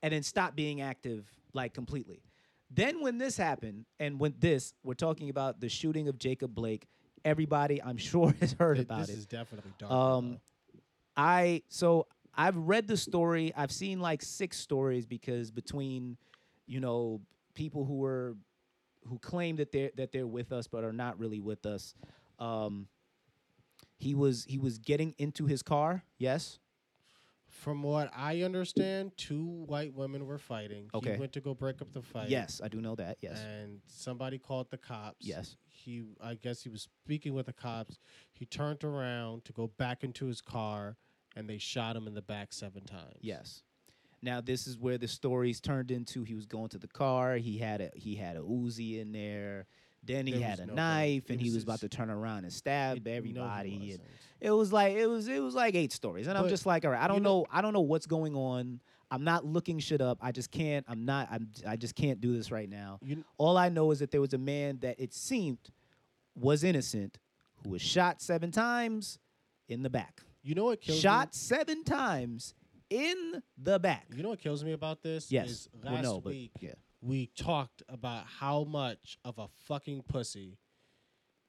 and 0.01 0.13
then 0.13 0.23
stopped 0.23 0.55
being 0.55 0.79
active 0.81 1.27
like 1.53 1.73
completely. 1.73 2.23
Then 2.69 3.01
when 3.01 3.17
this 3.17 3.35
happened, 3.37 3.85
and 3.99 4.19
when 4.19 4.33
this, 4.39 4.73
we're 4.83 4.93
talking 4.93 5.29
about 5.29 5.59
the 5.59 5.69
shooting 5.69 6.07
of 6.07 6.17
Jacob 6.17 6.55
Blake. 6.55 6.87
Everybody, 7.25 7.81
I'm 7.83 7.97
sure, 8.11 8.31
has 8.39 8.53
heard 8.53 8.77
th- 8.77 8.85
about 8.85 9.01
this 9.01 9.09
it. 9.09 9.17
is 9.19 9.25
definitely 9.25 9.73
dark. 9.77 9.91
Um, 9.91 10.39
I 11.15 11.63
so 11.67 12.07
I've 12.33 12.55
read 12.55 12.87
the 12.87 12.97
story. 12.97 13.51
I've 13.55 13.71
seen 13.71 13.99
like 13.99 14.21
six 14.21 14.57
stories 14.57 15.05
because 15.05 15.51
between, 15.51 16.17
you 16.65 16.79
know, 16.79 17.21
people 17.53 17.85
who 17.85 17.95
were 17.95 18.35
who 19.07 19.17
claim 19.19 19.55
that 19.57 19.71
they're 19.71 19.91
that 19.97 20.11
they're 20.11 20.27
with 20.27 20.51
us 20.51 20.67
but 20.67 20.83
are 20.83 20.93
not 20.93 21.19
really 21.19 21.39
with 21.39 21.65
us. 21.65 21.93
Um, 22.39 22.87
he 23.97 24.15
was 24.15 24.45
he 24.45 24.57
was 24.57 24.79
getting 24.79 25.13
into 25.17 25.45
his 25.45 25.61
car. 25.61 26.03
Yes. 26.17 26.59
From 27.51 27.83
what 27.83 28.09
I 28.15 28.43
understand, 28.43 29.11
two 29.17 29.65
white 29.67 29.93
women 29.93 30.25
were 30.25 30.37
fighting. 30.37 30.89
Okay. 30.93 31.13
He 31.13 31.19
went 31.19 31.33
to 31.33 31.41
go 31.41 31.53
break 31.53 31.81
up 31.81 31.91
the 31.93 32.01
fight. 32.01 32.29
Yes, 32.29 32.61
I 32.63 32.69
do 32.69 32.79
know 32.79 32.95
that. 32.95 33.17
Yes. 33.19 33.41
And 33.43 33.81
somebody 33.87 34.37
called 34.39 34.71
the 34.71 34.77
cops. 34.77 35.17
Yes. 35.19 35.57
He, 35.67 36.03
I 36.23 36.35
guess 36.35 36.63
he 36.63 36.69
was 36.69 36.87
speaking 37.03 37.33
with 37.33 37.47
the 37.47 37.53
cops. 37.53 37.99
He 38.31 38.45
turned 38.45 38.85
around 38.85 39.43
to 39.45 39.53
go 39.53 39.67
back 39.67 40.05
into 40.05 40.27
his 40.27 40.39
car, 40.39 40.95
and 41.35 41.47
they 41.49 41.57
shot 41.57 41.95
him 41.95 42.07
in 42.07 42.13
the 42.13 42.21
back 42.21 42.53
seven 42.53 42.85
times. 42.85 43.19
Yes. 43.19 43.63
Now 44.21 44.41
this 44.41 44.67
is 44.67 44.77
where 44.77 44.97
the 44.97 45.07
stories 45.07 45.59
turned 45.59 45.91
into. 45.91 46.23
He 46.23 46.35
was 46.35 46.45
going 46.45 46.69
to 46.69 46.77
the 46.77 46.87
car. 46.87 47.35
He 47.37 47.57
had 47.57 47.81
a 47.81 47.91
he 47.95 48.15
had 48.15 48.35
a 48.37 48.41
Uzi 48.41 48.99
in 48.99 49.11
there. 49.11 49.65
Then 50.03 50.25
he 50.25 50.33
There 50.33 50.47
had 50.47 50.59
a 50.59 50.65
no 50.65 50.73
knife, 50.73 51.29
and 51.29 51.39
It 51.39 51.43
he 51.43 51.49
was 51.49 51.55
was 51.55 51.63
about 51.63 51.79
to 51.81 51.89
turn 51.89 52.09
around 52.09 52.43
and 52.43 52.51
stab 52.53 52.97
It- 52.97 53.05
you 53.05 53.33
know 53.33 53.41
he 53.43 53.49
everybody. 53.49 53.91
and 53.93 54.01
it 54.39 54.49
was 54.51 54.73
like 54.73 54.93
it 54.95 55.05
was 55.07 55.27
it 55.27 55.41
was 55.41 55.53
like 55.55 55.75
eight 55.75 55.91
stories, 55.91 56.27
and 56.27 56.37
I'm 56.37 56.49
just 56.49 56.65
like, 56.65 56.85
all 56.85 56.91
right, 56.91 57.01
I 57.01 57.07
don't 57.07 57.17
you 57.17 57.23
know, 57.23 57.39
know- 57.41 57.45
I 57.51 57.61
don't 57.61 57.73
know 57.73 57.81
what's 57.81 58.07
going 58.07 58.35
on. 58.35 58.79
I'm 59.11 59.23
not 59.25 59.43
looking 59.45 59.77
shit 59.79 59.99
up. 60.01 60.19
I 60.21 60.31
just 60.31 60.51
can't. 60.51 60.85
I'm 60.87 61.03
not. 61.05 61.27
I'm. 61.29 61.49
I 61.67 61.75
just 61.75 61.95
can't 61.95 62.21
do 62.21 62.33
this 62.35 62.49
right 62.49 62.69
now. 62.69 62.97
You 63.03 63.23
All 63.37 63.57
I 63.57 63.67
know 63.69 63.91
is 63.91 63.99
that 63.99 64.09
there 64.09 64.21
was 64.21 64.33
a 64.33 64.37
man 64.37 64.79
that 64.81 64.99
it 64.99 65.13
seemed 65.13 65.59
was 66.33 66.63
innocent, 66.63 67.19
who 67.63 67.71
was 67.71 67.81
shot 67.81 68.21
seven 68.21 68.51
times 68.51 69.19
in 69.67 69.83
the 69.83 69.89
back. 69.89 70.21
You 70.43 70.55
know 70.55 70.63
what 70.65 70.79
kills 70.81 70.99
Shot 70.99 71.27
me? 71.27 71.31
seven 71.33 71.83
times 71.83 72.53
in 72.91 73.41
the 73.57 73.79
back. 73.79 74.05
You 74.15 74.21
know 74.21 74.29
what 74.29 74.39
kills 74.39 74.63
me 74.63 74.73
about 74.73 75.01
this? 75.01 75.31
Yes. 75.31 75.49
Is 75.49 75.69
Well, 75.83 75.93
last 75.93 76.03
no, 76.03 76.21
but 76.21 76.29
week 76.33 76.51
yeah. 76.59 76.73
we 77.01 77.27
talked 77.35 77.81
about 77.89 78.25
how 78.39 78.63
much 78.65 79.17
of 79.25 79.39
a 79.39 79.47
fucking 79.65 80.03
pussy 80.07 80.57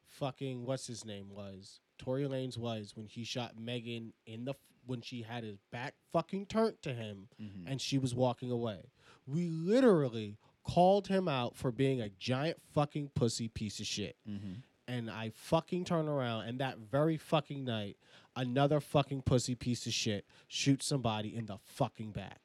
fucking 0.06 0.64
what's 0.66 0.86
his 0.86 1.04
name 1.04 1.30
was 1.30 1.80
Tory 1.98 2.24
Lanez 2.24 2.58
was 2.58 2.92
when 2.94 3.06
he 3.06 3.24
shot 3.24 3.58
Megan 3.58 4.12
in 4.26 4.44
the 4.44 4.52
f- 4.52 4.56
when 4.86 5.00
she 5.00 5.22
had 5.22 5.44
his 5.44 5.58
back 5.70 5.94
fucking 6.12 6.46
turned 6.46 6.80
to 6.82 6.92
him 6.92 7.28
Mm-hmm. 7.40 7.68
and 7.68 7.80
she 7.80 7.98
was 7.98 8.14
walking 8.14 8.50
away. 8.50 8.90
We 9.26 9.48
literally 9.48 10.36
called 10.64 11.08
him 11.08 11.28
out 11.28 11.56
for 11.56 11.70
being 11.72 12.00
a 12.00 12.08
giant 12.08 12.58
fucking 12.74 13.10
pussy 13.14 13.48
piece 13.48 13.80
of 13.80 13.86
shit. 13.86 14.16
Mm-hmm. 14.28 14.52
And 14.88 15.10
I 15.10 15.30
fucking 15.34 15.84
turn 15.84 16.08
around 16.08 16.46
and 16.48 16.58
that 16.60 16.78
very 16.78 17.16
fucking 17.16 17.64
night, 17.64 17.96
another 18.36 18.80
fucking 18.80 19.22
pussy 19.22 19.54
piece 19.54 19.86
of 19.86 19.92
shit 19.92 20.26
shoots 20.48 20.86
somebody 20.86 21.34
in 21.34 21.46
the 21.46 21.58
fucking 21.64 22.12
back. 22.12 22.40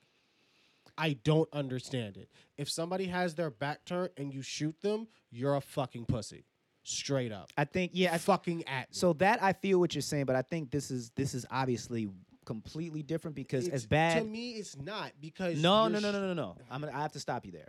I 0.98 1.14
don't 1.24 1.48
understand 1.54 2.18
it. 2.18 2.30
If 2.58 2.70
somebody 2.70 3.06
has 3.06 3.36
their 3.36 3.52
back 3.52 3.86
turned 3.86 4.10
and 4.18 4.34
you 4.34 4.42
shoot 4.42 4.82
them, 4.82 5.08
you're 5.32 5.56
a 5.56 5.62
fucking 5.62 6.06
pussy. 6.06 6.46
Straight 6.84 7.32
up. 7.32 7.50
I 7.58 7.66
think 7.66 7.92
yeah. 7.94 8.14
I, 8.14 8.18
fucking 8.18 8.68
at 8.68 8.82
me. 8.82 8.86
so 8.92 9.14
that 9.14 9.44
I 9.44 9.54
feel 9.54 9.78
what 9.80 9.94
you're 9.94 10.02
saying, 10.02 10.26
but 10.26 10.36
I 10.38 10.42
think 10.42 10.72
this 10.72 10.90
is 10.90 11.12
this 11.16 11.34
is 11.34 11.46
obviously 11.52 12.08
completely 12.46 13.04
different 13.04 13.36
because 13.36 13.66
It's- 13.68 13.82
as 13.84 13.86
bad. 13.86 14.20
to 14.20 14.24
me 14.26 14.52
it's 14.52 14.78
not 14.78 15.12
because 15.20 15.62
No, 15.62 15.90
no, 15.90 16.00
no, 16.00 16.12
no, 16.14 16.22
no, 16.22 16.34
no. 16.34 16.56
I'm 16.72 16.80
gonna, 16.82 16.94
I 16.96 17.02
have 17.02 17.12
to 17.12 17.20
stop 17.20 17.46
you 17.46 17.52
there. 17.52 17.68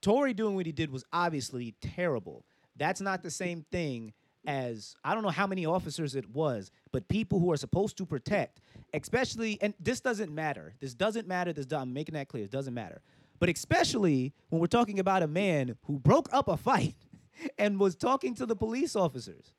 Tory 0.00 0.32
doing 0.32 0.54
what 0.54 0.66
he 0.66 0.72
did 0.72 0.90
was 0.90 1.04
obviously 1.12 1.74
terrible. 1.80 2.44
That's 2.76 3.00
not 3.00 3.22
the 3.22 3.30
same 3.30 3.66
thing 3.70 4.12
as 4.46 4.94
I 5.04 5.14
don't 5.14 5.22
know 5.22 5.28
how 5.30 5.46
many 5.46 5.66
officers 5.66 6.14
it 6.14 6.28
was, 6.30 6.70
but 6.90 7.08
people 7.08 7.38
who 7.40 7.52
are 7.52 7.56
supposed 7.56 7.96
to 7.98 8.06
protect, 8.06 8.60
especially, 8.92 9.58
and 9.60 9.74
this 9.78 10.00
doesn't 10.00 10.32
matter. 10.34 10.74
This 10.80 10.94
doesn't 10.94 11.28
matter. 11.28 11.52
This 11.52 11.66
I'm 11.72 11.92
making 11.92 12.14
that 12.14 12.28
clear. 12.28 12.44
It 12.44 12.50
doesn't 12.50 12.74
matter. 12.74 13.00
But 13.38 13.48
especially 13.48 14.32
when 14.50 14.60
we're 14.60 14.66
talking 14.66 14.98
about 15.00 15.22
a 15.22 15.26
man 15.26 15.76
who 15.86 15.98
broke 15.98 16.28
up 16.32 16.48
a 16.48 16.56
fight 16.56 16.94
and 17.58 17.78
was 17.78 17.94
talking 17.96 18.34
to 18.36 18.46
the 18.46 18.54
police 18.56 18.94
officers 18.94 19.52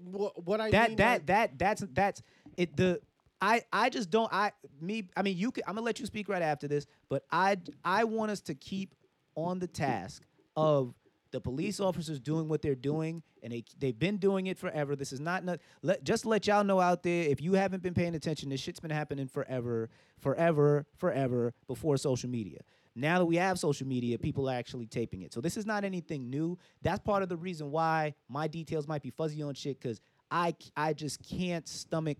What, 0.00 0.42
what 0.46 0.60
I 0.60 0.70
that 0.70 0.88
mean 0.90 0.96
that 0.96 1.26
by- 1.26 1.32
that 1.32 1.58
that's 1.58 1.84
that's 1.92 2.22
it 2.56 2.76
the 2.76 3.00
I 3.40 3.62
I 3.72 3.90
just 3.90 4.10
don't 4.10 4.32
I 4.32 4.52
me 4.80 5.08
I 5.16 5.22
mean 5.22 5.36
you 5.36 5.50
could 5.50 5.64
I'm 5.66 5.74
gonna 5.74 5.84
let 5.84 6.00
you 6.00 6.06
speak 6.06 6.28
right 6.28 6.42
after 6.42 6.66
this 6.68 6.86
but 7.10 7.24
I 7.30 7.58
I 7.84 8.04
want 8.04 8.30
us 8.30 8.40
to 8.42 8.54
keep 8.54 8.94
on 9.34 9.58
the 9.58 9.66
task 9.66 10.22
of 10.56 10.94
the 11.32 11.40
police 11.40 11.80
officers 11.80 12.20
doing 12.20 12.48
what 12.48 12.62
they're 12.62 12.74
doing 12.74 13.22
and 13.42 13.52
they 13.52 13.64
they've 13.78 13.98
been 13.98 14.18
doing 14.18 14.46
it 14.46 14.58
forever 14.58 14.94
this 14.94 15.12
is 15.12 15.20
not, 15.20 15.44
not 15.44 15.58
let 15.82 16.04
just 16.04 16.24
let 16.24 16.46
y'all 16.46 16.64
know 16.64 16.80
out 16.80 17.02
there 17.02 17.24
if 17.24 17.40
you 17.40 17.54
haven't 17.54 17.82
been 17.82 17.94
paying 17.94 18.14
attention 18.14 18.48
this 18.48 18.60
shit's 18.60 18.80
been 18.80 18.90
happening 18.90 19.26
forever 19.26 19.90
forever 20.18 20.86
forever 20.96 21.52
before 21.66 21.96
social 21.96 22.30
media 22.30 22.60
now 22.94 23.18
that 23.18 23.24
we 23.24 23.36
have 23.36 23.58
social 23.58 23.86
media, 23.86 24.18
people 24.18 24.48
are 24.50 24.54
actually 24.54 24.86
taping 24.86 25.22
it. 25.22 25.32
So 25.32 25.40
this 25.40 25.56
is 25.56 25.64
not 25.64 25.84
anything 25.84 26.28
new. 26.28 26.58
That's 26.82 27.00
part 27.00 27.22
of 27.22 27.28
the 27.28 27.36
reason 27.36 27.70
why 27.70 28.14
my 28.28 28.48
details 28.48 28.86
might 28.86 29.02
be 29.02 29.10
fuzzy 29.10 29.42
on 29.42 29.54
shit 29.54 29.80
because 29.80 30.00
I 30.30 30.54
I 30.76 30.92
just 30.92 31.22
can't 31.22 31.66
stomach 31.66 32.18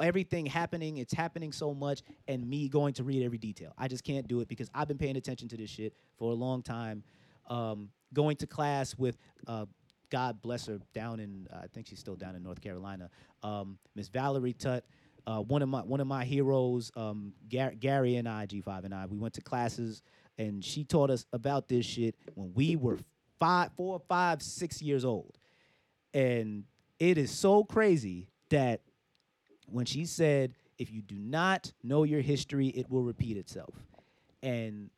everything 0.00 0.46
happening. 0.46 0.96
It's 0.96 1.12
happening 1.12 1.52
so 1.52 1.72
much, 1.72 2.02
and 2.26 2.48
me 2.48 2.68
going 2.68 2.94
to 2.94 3.04
read 3.04 3.22
every 3.22 3.38
detail. 3.38 3.72
I 3.78 3.88
just 3.88 4.02
can't 4.02 4.26
do 4.26 4.40
it 4.40 4.48
because 4.48 4.68
I've 4.74 4.88
been 4.88 4.98
paying 4.98 5.16
attention 5.16 5.48
to 5.48 5.56
this 5.56 5.70
shit 5.70 5.94
for 6.16 6.32
a 6.32 6.34
long 6.34 6.62
time. 6.62 7.04
Um, 7.48 7.90
going 8.12 8.36
to 8.36 8.46
class 8.46 8.96
with. 8.96 9.16
Uh, 9.46 9.66
God 10.10 10.42
bless 10.42 10.66
her, 10.66 10.78
down 10.92 11.20
in 11.20 11.48
uh, 11.50 11.60
I 11.62 11.66
think 11.68 11.86
she's 11.86 11.98
still 11.98 12.16
down 12.16 12.36
in 12.36 12.42
North 12.42 12.60
Carolina. 12.60 13.08
Um, 13.42 13.78
Miss 13.94 14.08
Valerie 14.08 14.52
Tutt, 14.52 14.84
uh, 15.26 15.38
one 15.38 15.62
of 15.62 15.70
my 15.70 15.80
one 15.80 16.00
of 16.00 16.06
my 16.06 16.24
heroes, 16.24 16.92
um, 16.96 17.32
Gar- 17.50 17.72
Gary 17.72 18.16
and 18.16 18.28
I, 18.28 18.46
G5 18.46 18.84
and 18.84 18.94
I, 18.94 19.06
we 19.06 19.16
went 19.16 19.32
to 19.34 19.40
classes, 19.40 20.02
and 20.36 20.62
she 20.62 20.84
taught 20.84 21.10
us 21.10 21.24
about 21.32 21.68
this 21.68 21.86
shit 21.86 22.14
when 22.34 22.52
we 22.54 22.76
were 22.76 22.98
five, 23.40 23.70
four, 23.74 24.02
five, 24.06 24.42
six 24.42 24.82
years 24.82 25.04
old, 25.04 25.38
and 26.12 26.64
it 26.98 27.16
is 27.16 27.30
so 27.30 27.64
crazy 27.64 28.28
that 28.50 28.82
when 29.66 29.86
she 29.86 30.04
said, 30.04 30.52
"If 30.76 30.92
you 30.92 31.00
do 31.00 31.16
not 31.16 31.72
know 31.82 32.02
your 32.04 32.20
history, 32.20 32.68
it 32.68 32.90
will 32.90 33.02
repeat 33.02 33.38
itself," 33.38 33.74
and 34.42 34.90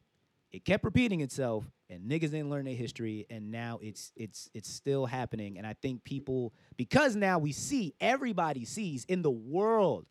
it 0.51 0.65
kept 0.65 0.85
repeating 0.85 1.21
itself 1.21 1.65
and 1.91 2.11
niggas 2.11 2.31
didn't 2.31 2.51
learn 2.51 2.65
their 2.65 2.75
history 2.75 3.27
and 3.31 3.51
now 3.51 3.79
it's 3.83 4.13
it's 4.17 4.51
it's 4.55 4.71
still 4.71 5.07
happening. 5.07 5.59
And 5.59 5.67
i 5.67 5.75
think 5.75 6.05
people 6.05 6.53
because 6.77 7.17
now 7.17 7.39
we 7.39 7.53
see 7.53 7.95
everybody 8.01 8.65
sees 8.65 9.05
in 9.05 9.23
the 9.23 9.31
world 9.31 10.07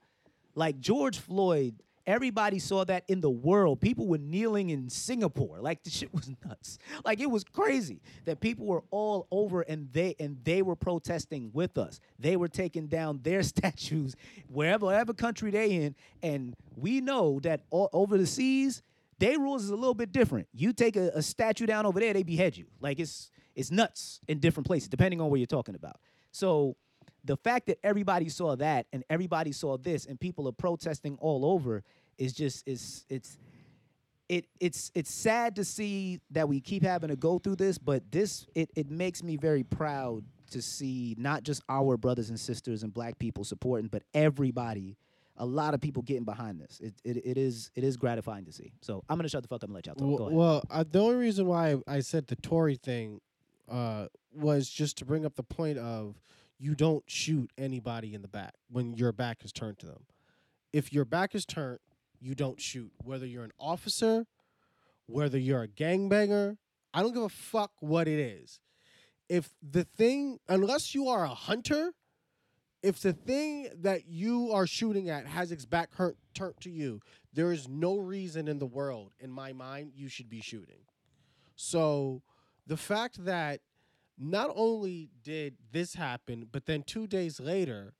like 0.55 0.79
george 0.79 1.17
floyd 1.17 1.75
everybody 2.05 2.59
saw 2.59 2.83
that 2.85 3.03
in 3.07 3.21
the 3.21 3.29
world. 3.29 3.79
People 3.79 4.07
were 4.07 4.17
kneeling 4.17 4.69
in 4.69 4.89
singapore. 4.89 5.59
Like 5.59 5.83
the 5.83 5.89
shit 5.89 6.13
was 6.13 6.29
nuts. 6.45 6.77
Like 7.05 7.19
it 7.19 7.29
was 7.29 7.43
crazy 7.43 8.01
that 8.25 8.39
people 8.39 8.65
were 8.65 8.83
all 8.91 9.27
over 9.31 9.61
and 9.61 9.91
they 9.91 10.15
and 10.19 10.37
they 10.43 10.61
were 10.61 10.75
protesting 10.75 11.51
with 11.53 11.77
us. 11.77 11.99
They 12.19 12.35
were 12.35 12.47
taking 12.47 12.87
down 12.87 13.19
their 13.23 13.43
statues 13.43 14.15
wherever 14.47 14.85
whatever 14.85 15.13
country 15.13 15.51
they 15.51 15.71
in. 15.71 15.95
And 16.21 16.55
we 16.75 17.01
know 17.01 17.39
that 17.41 17.61
all 17.69 17.89
over 17.93 18.17
the 18.17 18.27
seas 18.27 18.81
their 19.23 19.39
rules 19.39 19.63
is 19.63 19.69
a 19.69 19.75
little 19.75 19.93
bit 19.93 20.11
different. 20.11 20.49
You 20.53 20.73
take 20.73 20.97
a, 20.97 21.09
a 21.15 21.21
statue 21.21 21.65
down 21.65 21.85
over 21.85 21.97
there, 21.99 22.13
they 22.13 22.23
behead 22.23 22.57
you. 22.57 22.65
Like 22.81 22.99
it's 22.99 23.31
it's 23.55 23.71
nuts 23.71 24.19
in 24.27 24.39
different 24.39 24.67
places, 24.67 24.89
depending 24.89 25.21
on 25.21 25.29
what 25.29 25.39
you're 25.39 25.47
talking 25.47 25.75
about. 25.75 25.97
So 26.31 26.75
the 27.23 27.37
fact 27.37 27.67
that 27.67 27.79
everybody 27.83 28.27
saw 28.27 28.57
that 28.57 28.85
and 28.91 29.05
everybody 29.09 29.53
saw 29.53 29.77
this 29.77 30.05
and 30.07 30.19
people 30.19 30.45
are 30.49 30.51
protesting 30.51 31.17
all 31.21 31.45
over 31.45 31.83
is 32.17 32.33
just 32.33 32.67
is 32.67 33.05
it's 33.07 33.37
it 34.27 34.45
it's 34.59 34.91
it's 34.93 35.13
sad 35.13 35.55
to 35.55 35.63
see 35.63 36.19
that 36.31 36.49
we 36.49 36.59
keep 36.59 36.83
having 36.83 37.09
to 37.09 37.15
go 37.15 37.39
through 37.39 37.55
this, 37.55 37.77
but 37.77 38.03
this 38.11 38.45
it 38.55 38.71
it 38.75 38.91
makes 38.91 39.23
me 39.23 39.37
very 39.37 39.63
proud 39.63 40.25
to 40.51 40.61
see 40.61 41.15
not 41.17 41.43
just 41.43 41.61
our 41.69 41.95
brothers 41.95 42.29
and 42.29 42.37
sisters 42.37 42.83
and 42.83 42.93
black 42.93 43.17
people 43.19 43.45
supporting, 43.45 43.87
but 43.87 44.03
everybody 44.13 44.97
a 45.37 45.45
lot 45.45 45.73
of 45.73 45.81
people 45.81 46.03
getting 46.03 46.23
behind 46.25 46.59
this. 46.59 46.79
It, 46.79 46.93
it, 47.03 47.17
it 47.25 47.37
is 47.37 47.71
it 47.75 47.83
is 47.83 47.97
gratifying 47.97 48.45
to 48.45 48.51
see. 48.51 48.73
So 48.81 49.03
I'm 49.09 49.17
gonna 49.17 49.29
shut 49.29 49.41
the 49.43 49.47
fuck 49.49 49.57
up 49.57 49.63
and 49.63 49.73
let 49.73 49.85
y'all 49.87 49.95
talk. 49.95 50.07
Well, 50.07 50.17
Go 50.17 50.25
ahead. 50.25 50.37
well 50.37 50.63
uh, 50.69 50.83
the 50.89 50.99
only 50.99 51.15
reason 51.15 51.47
why 51.47 51.77
I 51.87 51.99
said 52.01 52.27
the 52.27 52.35
Tory 52.35 52.75
thing 52.75 53.19
uh, 53.69 54.07
was 54.33 54.69
just 54.69 54.97
to 54.97 55.05
bring 55.05 55.25
up 55.25 55.35
the 55.35 55.43
point 55.43 55.77
of 55.77 56.21
you 56.59 56.75
don't 56.75 57.03
shoot 57.07 57.49
anybody 57.57 58.13
in 58.13 58.21
the 58.21 58.27
back 58.27 58.53
when 58.69 58.93
your 58.93 59.11
back 59.11 59.43
is 59.43 59.51
turned 59.51 59.79
to 59.79 59.85
them. 59.85 60.05
If 60.71 60.93
your 60.93 61.05
back 61.05 61.35
is 61.35 61.45
turned, 61.45 61.79
you 62.19 62.35
don't 62.35 62.59
shoot. 62.61 62.91
Whether 63.03 63.25
you're 63.25 63.43
an 63.43 63.51
officer, 63.59 64.25
whether 65.07 65.37
you're 65.37 65.63
a 65.63 65.67
gangbanger, 65.67 66.57
I 66.93 67.01
don't 67.01 67.13
give 67.13 67.23
a 67.23 67.29
fuck 67.29 67.71
what 67.79 68.07
it 68.07 68.19
is. 68.19 68.59
If 69.29 69.49
the 69.61 69.83
thing, 69.83 70.39
unless 70.47 70.93
you 70.93 71.07
are 71.07 71.23
a 71.25 71.29
hunter, 71.29 71.93
if 72.83 72.99
the 73.01 73.13
thing 73.13 73.69
that 73.81 74.07
you 74.07 74.51
are 74.51 74.67
shooting 74.67 75.09
at 75.09 75.25
has 75.25 75.51
its 75.51 75.65
back 75.65 75.95
hurt, 75.95 76.17
turned 76.33 76.59
to 76.61 76.69
you, 76.69 76.99
there 77.33 77.51
is 77.53 77.67
no 77.67 77.97
reason 77.97 78.49
in 78.49 78.59
the 78.59 78.65
world, 78.65 79.13
in 79.19 79.31
my 79.31 79.53
mind, 79.53 79.93
you 79.95 80.09
should 80.09 80.29
be 80.29 80.41
shooting. 80.41 80.81
So 81.55 82.21
the 82.67 82.77
fact 82.77 83.23
that 83.23 83.61
not 84.19 84.51
only 84.53 85.09
did 85.23 85.55
this 85.71 85.95
happen, 85.95 86.47
but 86.51 86.65
then 86.65 86.83
two 86.83 87.07
days 87.07 87.39
later, 87.39 87.93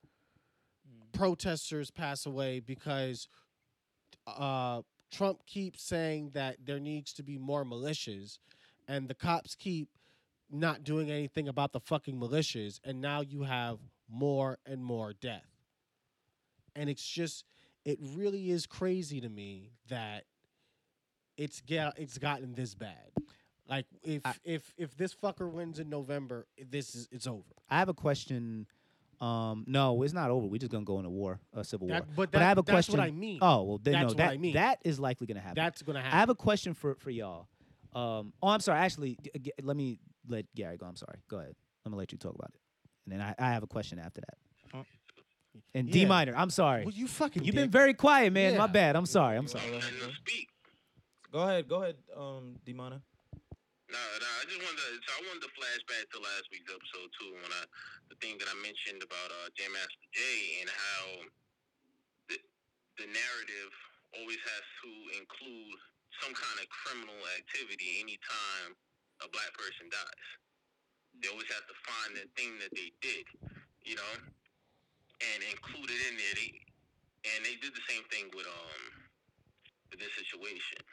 protesters 1.13 1.89
pass 1.89 2.25
away 2.25 2.59
because 2.59 3.29
uh, 4.27 4.81
Trump 5.11 5.45
keeps 5.45 5.81
saying 5.81 6.31
that 6.33 6.57
there 6.63 6.79
needs 6.79 7.13
to 7.13 7.23
be 7.23 7.37
more 7.37 7.63
militias, 7.63 8.37
and 8.87 9.07
the 9.07 9.15
cops 9.15 9.55
keep 9.55 9.87
not 10.51 10.83
doing 10.83 11.09
anything 11.09 11.47
about 11.47 11.71
the 11.71 11.79
fucking 11.79 12.19
militias, 12.19 12.79
and 12.83 12.99
now 12.99 13.21
you 13.21 13.43
have 13.43 13.79
more 14.09 14.59
and 14.65 14.83
more 14.83 15.13
death. 15.13 15.45
And 16.75 16.89
it's 16.89 17.07
just, 17.07 17.45
it 17.85 17.99
really 18.01 18.49
is 18.51 18.65
crazy 18.65 19.21
to 19.21 19.29
me 19.29 19.71
that 19.89 20.25
it's 21.37 21.61
get, 21.61 21.93
it's 21.97 22.17
gotten 22.17 22.53
this 22.55 22.75
bad. 22.75 23.11
Like 23.67 23.85
if 24.03 24.25
I- 24.25 24.35
if 24.43 24.73
if 24.77 24.97
this 24.97 25.15
fucker 25.15 25.49
wins 25.49 25.79
in 25.79 25.89
November, 25.89 26.47
this 26.69 26.95
is 26.95 27.07
it's 27.11 27.25
over. 27.27 27.53
I 27.69 27.79
have 27.79 27.87
a 27.89 27.93
question 27.93 28.67
Um, 29.21 29.63
no, 29.67 30.03
it's 30.03 30.11
not 30.13 30.31
over. 30.31 30.47
We're 30.47 30.57
just 30.57 30.69
gonna 30.71 30.83
go 30.83 30.97
into 30.97 31.09
war, 31.09 31.39
a 31.53 31.63
civil 31.63 31.87
That- 31.87 32.05
war. 32.07 32.27
but 32.27 32.35
I 32.35 32.43
have 32.43 32.57
a 32.57 32.61
that's 32.61 32.69
question. 32.73 32.97
what 32.97 33.07
I 33.07 33.11
mean. 33.11 33.39
Oh 33.41 33.63
well, 33.63 33.77
then 33.77 33.93
That's 33.93 34.01
no, 34.03 34.07
what 34.09 34.17
that 34.17 34.31
I 34.31 34.37
mean. 34.37 34.53
that 34.55 34.79
is 34.83 34.99
likely 34.99 35.27
gonna 35.27 35.39
happen. 35.39 35.55
That's 35.63 35.81
gonna 35.81 36.01
happen. 36.01 36.13
I 36.17 36.19
have 36.19 36.29
a 36.29 36.35
question 36.35 36.73
for 36.73 36.95
for 36.95 37.09
y'all. 37.09 37.47
Um, 37.93 38.33
oh, 38.43 38.49
I'm 38.49 38.59
sorry. 38.59 38.79
Actually, 38.79 39.17
let 39.61 39.77
me 39.77 39.97
let 40.27 40.53
Gary 40.55 40.75
go. 40.75 40.85
I'm 40.85 40.97
sorry. 40.97 41.19
Go 41.29 41.37
ahead. 41.39 41.55
I'm 41.85 41.91
gonna 41.93 41.99
let 41.99 42.11
you 42.11 42.17
talk 42.17 42.35
about 42.35 42.49
it, 42.53 42.59
and 43.05 43.13
then 43.13 43.21
I, 43.21 43.35
I 43.37 43.51
have 43.51 43.63
a 43.63 43.67
question 43.67 43.99
after 43.99 44.21
that. 44.21 44.85
And 45.75 45.89
D 45.91 46.05
minor. 46.05 46.33
I'm 46.35 46.49
sorry. 46.49 46.81
Well, 46.85 46.93
you 46.93 47.07
fucking. 47.07 47.43
You've 47.45 47.53
been 47.53 47.69
very 47.69 47.93
quiet, 47.93 48.33
man. 48.33 48.57
My 48.57 48.65
bad. 48.65 48.95
I'm 48.95 49.05
sorry. 49.05 49.37
I'm 49.37 49.45
sorry. 49.47 49.69
Go 49.69 49.77
ahead, 49.77 49.89
And 49.89 49.99
bro. 50.01 50.09
to 50.09 50.15
speak. 50.17 50.47
Go 51.33 51.39
ahead, 51.45 51.65
go 51.65 51.81
ahead, 51.81 51.97
um, 52.13 52.57
Demona. 52.61 53.01
No, 53.89 54.01
no, 54.21 54.29
I 54.37 54.45
just 54.49 54.57
wanted 54.61 54.81
to, 54.81 54.89
so 55.05 55.09
I 55.17 55.21
wanted 55.29 55.41
to 55.45 55.51
flash 55.57 55.81
back 55.89 56.05
to 56.13 56.17
last 56.21 56.45
week's 56.53 56.69
episode 56.69 57.09
too, 57.17 57.33
when 57.41 57.49
I 57.53 57.61
the 58.13 58.17
thing 58.21 58.37
that 58.37 58.45
I 58.49 58.57
mentioned 58.61 59.01
about 59.01 59.29
uh, 59.33 59.49
Jam 59.57 59.73
Master 59.73 60.05
Jay 60.13 60.61
and 60.61 60.69
how 60.69 61.05
the 62.29 62.37
the 63.01 63.09
narrative 63.09 63.73
always 64.17 64.41
has 64.45 64.65
to 64.85 64.91
include 65.17 65.77
some 66.21 66.33
kind 66.37 66.57
of 66.61 66.65
criminal 66.69 67.17
activity 67.37 67.97
anytime 68.01 68.77
a 69.25 69.27
black 69.33 69.49
person 69.57 69.89
dies. 69.89 70.27
They 71.23 71.31
always 71.31 71.49
have 71.55 71.65
to 71.71 71.77
find 71.87 72.11
the 72.19 72.27
thing 72.35 72.59
that 72.59 72.75
they 72.75 72.91
did, 72.99 73.25
you 73.87 73.95
know, 73.95 74.13
and 75.23 75.39
include 75.47 75.89
it 75.89 76.01
in 76.11 76.15
there. 76.19 76.35
They, 76.35 76.51
and 77.33 77.39
they 77.47 77.55
did 77.63 77.71
the 77.71 77.85
same 77.87 78.03
thing 78.11 78.27
with 78.35 78.45
um 78.47 78.83
with 79.91 79.99
this 80.03 80.13
situation 80.19 80.83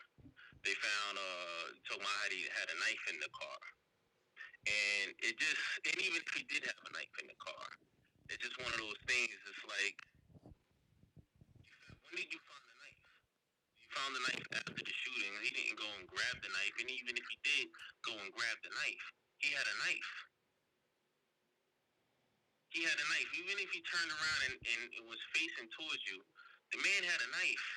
they 0.65 0.77
found 0.77 1.15
uh 1.17 1.65
Tomahawk 1.89 2.33
had 2.53 2.69
a 2.69 2.77
knife 2.85 3.05
in 3.09 3.17
the 3.21 3.33
car. 3.33 3.61
And 4.69 5.09
it 5.25 5.35
just 5.41 5.61
and 5.89 5.97
even 6.05 6.21
if 6.21 6.29
he 6.37 6.45
did 6.45 6.63
have 6.69 6.81
a 6.85 6.93
knife 6.93 7.15
in 7.25 7.27
the 7.33 7.39
car, 7.41 7.69
it's 8.29 8.41
just 8.45 8.57
one 8.61 8.71
of 8.71 8.81
those 8.81 9.01
things, 9.09 9.33
it's 9.33 9.65
like 9.65 9.99
when 12.05 12.21
did 12.21 12.29
you 12.29 12.41
find 12.45 12.65
the 12.69 12.77
knife? 12.85 13.05
You 13.81 13.89
found 13.97 14.13
the 14.13 14.25
knife 14.29 14.47
after 14.61 14.83
the 14.85 14.97
shooting. 15.07 15.33
He 15.41 15.51
didn't 15.57 15.81
go 15.81 15.89
and 15.97 16.05
grab 16.07 16.37
the 16.45 16.53
knife, 16.53 16.77
and 16.85 16.89
even 16.93 17.15
if 17.17 17.27
he 17.27 17.39
did 17.41 17.67
go 18.05 18.13
and 18.21 18.31
grab 18.37 18.57
the 18.61 18.73
knife, 18.73 19.07
he 19.41 19.51
had 19.57 19.67
a 19.67 19.77
knife. 19.89 20.13
He 22.71 22.85
had 22.87 22.95
a 22.97 23.07
knife. 23.11 23.31
Even 23.41 23.57
if 23.59 23.71
he 23.75 23.81
turned 23.83 24.13
around 24.13 24.41
and, 24.51 24.57
and 24.63 24.83
it 24.95 25.05
was 25.09 25.19
facing 25.35 25.69
towards 25.75 26.03
you, 26.07 26.23
the 26.73 26.81
man 26.81 27.03
had 27.09 27.21
a 27.25 27.31
knife. 27.35 27.69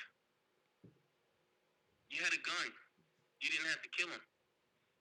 You 2.12 2.22
had 2.22 2.34
a 2.36 2.42
gun. 2.44 2.68
You 3.42 3.50
didn't 3.50 3.68
have 3.72 3.82
to 3.82 3.90
kill 3.96 4.08
him. 4.12 4.22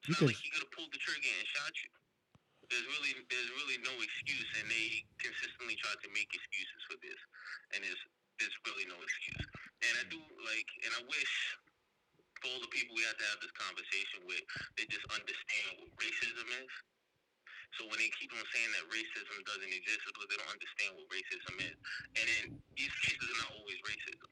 It's 0.02 0.10
You 0.10 0.14
not 0.18 0.34
like 0.34 0.40
he 0.42 0.50
could 0.52 0.66
have 0.66 0.74
pulled 0.76 0.92
the 0.92 1.02
trigger 1.04 1.30
and 1.30 1.48
shot 1.48 1.74
you. 1.80 1.92
There's 2.72 2.88
really 2.98 3.14
there's 3.30 3.52
really 3.62 3.80
no 3.86 3.94
excuse, 4.02 4.50
and 4.58 4.66
they 4.72 5.06
consistently 5.22 5.76
try 5.78 5.94
to 5.94 6.10
make 6.16 6.32
excuses 6.34 6.82
for 6.90 6.98
this, 7.04 7.20
and 7.76 7.84
there's 7.86 8.04
there's 8.42 8.58
really 8.66 8.88
no 8.90 8.98
excuse. 8.98 9.46
And 9.86 9.94
I 10.02 10.04
do 10.10 10.20
like, 10.48 10.70
and 10.88 10.92
I 10.98 11.02
wish 11.06 11.34
all 12.50 12.60
the 12.62 12.72
people 12.72 12.96
we 12.96 13.06
have 13.08 13.18
to 13.20 13.28
have 13.32 13.40
this 13.42 13.56
conversation 13.56 14.28
with, 14.28 14.44
they 14.76 14.86
just 14.92 15.06
understand 15.12 15.70
what 15.80 15.92
racism 16.00 16.48
is. 16.64 16.74
So 17.80 17.90
when 17.90 17.98
they 17.98 18.12
keep 18.20 18.30
on 18.36 18.46
saying 18.54 18.72
that 18.78 18.86
racism 18.94 19.38
doesn't 19.50 19.74
exist, 19.74 20.06
it's 20.06 20.14
because 20.14 20.30
they 20.30 20.40
don't 20.40 20.54
understand 20.54 20.92
what 21.00 21.08
racism 21.10 21.56
is. 21.64 21.78
And 22.20 22.26
in 22.42 22.44
these 22.78 22.94
cases 23.02 23.26
are 23.34 23.42
not 23.48 23.52
always 23.58 23.80
racism. 23.82 24.30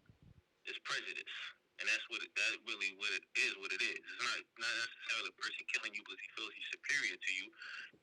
It's 0.70 0.78
prejudice. 0.86 1.36
And 1.82 1.90
that's 1.90 2.06
what 2.14 2.22
it, 2.22 2.30
that 2.38 2.54
really 2.70 2.94
what 3.02 3.10
it 3.18 3.26
is. 3.42 3.58
What 3.58 3.74
it 3.74 3.82
is. 3.82 3.98
It's 3.98 4.22
not 4.22 4.38
not 4.62 4.76
necessarily 4.86 5.34
a 5.34 5.38
person 5.42 5.64
killing 5.74 5.94
you 5.98 6.04
because 6.06 6.22
he 6.22 6.30
feels 6.38 6.54
he's 6.54 6.70
superior 6.78 7.18
to 7.18 7.32
you. 7.42 7.48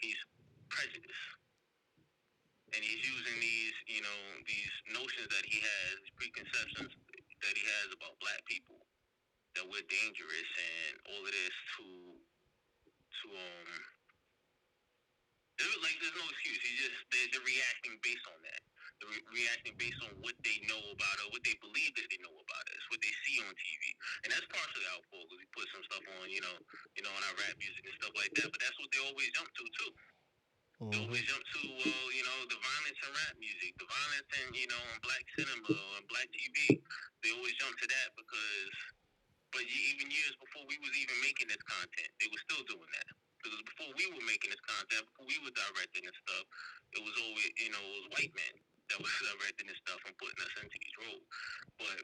He's 0.03 0.21
prejudice, 0.67 1.23
and 2.75 2.83
he's 2.83 3.03
using 3.07 3.39
these 3.39 3.77
you 3.87 4.03
know 4.03 4.21
these 4.51 4.75
notions 4.91 5.31
that 5.31 5.47
he 5.47 5.63
has, 5.63 5.97
preconceptions 6.19 6.91
that 7.47 7.55
he 7.55 7.65
has 7.79 7.89
about 7.95 8.19
black 8.19 8.43
people, 8.51 8.83
that 9.57 9.65
we're 9.69 9.87
dangerous 9.89 10.51
and 10.59 10.95
all 11.13 11.23
of 11.25 11.33
this 11.33 11.57
to 11.79 11.87
to 13.23 13.27
um. 13.37 13.71
there- 15.59 15.81
Like 15.85 15.97
there's 16.03 16.17
no 16.19 16.27
excuse. 16.31 16.61
He 16.63 16.73
just 16.81 16.97
they're, 17.13 17.29
they're 17.33 17.49
reacting 17.49 17.97
based 18.03 18.27
on 18.29 18.39
that. 18.49 18.63
They're 19.01 19.11
re- 19.15 19.29
reacting 19.47 19.75
based 19.79 20.01
on 20.07 20.13
what 20.25 20.35
they 20.43 20.59
know 20.67 20.83
about 20.95 21.17
it, 21.23 21.27
what 21.31 21.45
they 21.47 21.55
believe 21.63 21.93
that 21.99 22.09
they 22.11 22.19
know 22.23 22.35
about 22.35 22.65
us, 22.75 22.83
what 22.91 22.99
they 23.03 23.15
see 23.27 23.39
on 23.47 23.53
TV, 23.55 23.83
and 24.27 24.29
that's 24.35 24.47
partially 24.51 24.87
our 24.91 25.03
fault 25.11 25.27
because 25.31 25.41
we 25.43 25.49
put 25.55 25.67
some 25.71 25.85
stuff 25.87 26.05
on, 26.19 26.27
you 26.33 26.43
know, 26.43 26.57
you 26.99 27.03
know, 27.07 27.13
on 27.15 27.23
our 27.31 27.37
rap 27.39 27.55
music 27.63 27.83
and 27.87 27.95
stuff 28.03 28.15
like 28.19 28.33
that. 28.39 28.49
But 28.51 28.59
that's 28.63 28.79
what 28.83 28.91
they 28.91 29.03
always 29.07 29.31
jump 29.39 29.51
to 29.55 29.65
too. 29.79 29.93
They 30.93 30.99
always 31.05 31.25
jump 31.29 31.45
to, 31.45 31.61
well, 31.85 32.07
you 32.17 32.25
know, 32.25 32.39
the 32.49 32.57
violence 32.63 32.99
in 33.05 33.11
rap 33.13 33.35
music, 33.37 33.77
the 33.77 33.85
violence 33.91 34.31
in, 34.41 34.47
you 34.57 34.69
know, 34.73 34.83
in 34.95 34.99
black 35.05 35.25
cinema 35.37 35.69
or 35.69 35.95
in 36.01 36.07
black 36.09 36.29
TV. 36.33 36.81
They 37.21 37.31
always 37.37 37.55
jump 37.61 37.77
to 37.77 37.87
that 37.93 38.09
because, 38.17 38.73
but 39.53 39.63
even 39.65 40.11
years 40.13 40.35
before 40.41 40.65
we 40.69 40.77
was 40.85 40.93
even 40.99 41.17
making 41.25 41.49
this 41.49 41.63
content, 41.65 42.11
they 42.21 42.29
were 42.29 42.43
still 42.45 42.65
doing 42.69 42.91
that. 43.01 43.09
Because 43.41 43.63
before 43.65 43.93
we 43.95 44.05
were 44.13 44.25
making 44.27 44.51
this 44.51 44.61
content, 44.67 45.07
before 45.15 45.29
we 45.31 45.39
were 45.47 45.55
directing 45.55 46.03
this 46.05 46.19
stuff, 46.27 46.45
it 46.99 47.01
was 47.07 47.15
always, 47.23 47.49
you 47.57 47.71
know, 47.71 47.81
it 47.81 47.95
was 48.03 48.09
white 48.19 48.35
men 48.35 48.55
that 48.93 48.99
was 48.99 49.09
directing 49.31 49.71
this 49.71 49.79
stuff 49.87 50.01
and 50.05 50.13
putting 50.19 50.41
us 50.43 50.55
into 50.59 50.77
these 50.77 50.97
roles. 51.07 51.25
But 51.79 51.99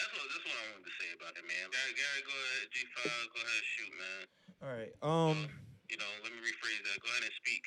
that's 0.00 0.10
what 0.10 0.24
that's 0.26 0.42
what 0.42 0.56
I 0.58 0.64
wanted 0.74 0.86
to 0.88 0.94
say 0.98 1.08
about 1.14 1.36
it, 1.38 1.44
man. 1.46 1.66
Gary, 1.70 1.92
Gary 1.94 2.22
go 2.26 2.34
ahead, 2.34 2.66
G 2.72 2.76
five, 2.96 3.24
go 3.30 3.38
ahead, 3.38 3.60
and 3.60 3.68
shoot, 3.76 3.92
man. 3.94 4.22
All 4.64 4.72
right. 4.72 4.92
Um, 5.04 5.38
You 5.86 5.96
know, 6.00 6.10
let 6.24 6.32
me 6.32 6.40
rephrase 6.42 6.82
that. 6.90 6.96
Go 6.98 7.08
ahead 7.12 7.28
and 7.28 7.36
speak. 7.38 7.64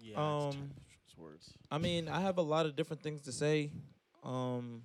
Yeah, 0.00 0.16
Um, 0.16 0.72
it's 1.04 1.16
words. 1.16 1.52
I 1.70 1.76
mean, 1.76 2.08
I 2.08 2.20
have 2.20 2.38
a 2.38 2.46
lot 2.46 2.64
of 2.64 2.76
different 2.76 3.02
things 3.02 3.22
to 3.22 3.32
say, 3.32 3.72
um, 4.22 4.82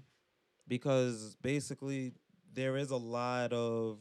because 0.68 1.38
basically 1.42 2.14
there 2.56 2.78
is 2.78 2.90
a 2.90 2.98
lot 2.98 3.52
of 3.52 4.00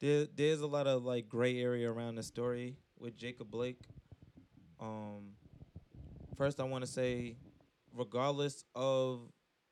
there 0.00 0.26
there's 0.34 0.60
a 0.60 0.66
lot 0.66 0.86
of 0.86 1.04
like 1.04 1.28
gray 1.28 1.58
area 1.58 1.90
around 1.90 2.14
the 2.14 2.22
story 2.22 2.76
with 2.98 3.16
Jacob 3.16 3.50
Blake. 3.50 3.80
Um, 4.78 5.32
first, 6.36 6.60
I 6.60 6.64
want 6.64 6.84
to 6.84 6.90
say, 6.90 7.36
regardless 7.94 8.64
of 8.74 9.20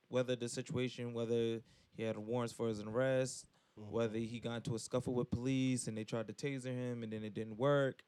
whether 0.09 0.37
the 0.37 0.49
situation, 0.49 1.13
whether 1.13 1.61
he 1.95 2.03
had 2.03 2.17
warrants 2.17 2.53
for 2.53 2.69
his 2.69 2.81
arrest, 2.81 3.47
whether 3.77 4.19
he 4.19 4.41
got 4.41 4.57
into 4.57 4.75
a 4.75 4.79
scuffle 4.79 5.15
with 5.15 5.31
police 5.31 5.87
and 5.87 5.97
they 5.97 6.05
tried 6.05 6.29
to 6.29 6.33
taser 6.33 6.75
him 6.75 7.03
and 7.03 7.13
then 7.13 7.23
it 7.23 7.35
didn't 7.35 7.59
work, 7.59 8.03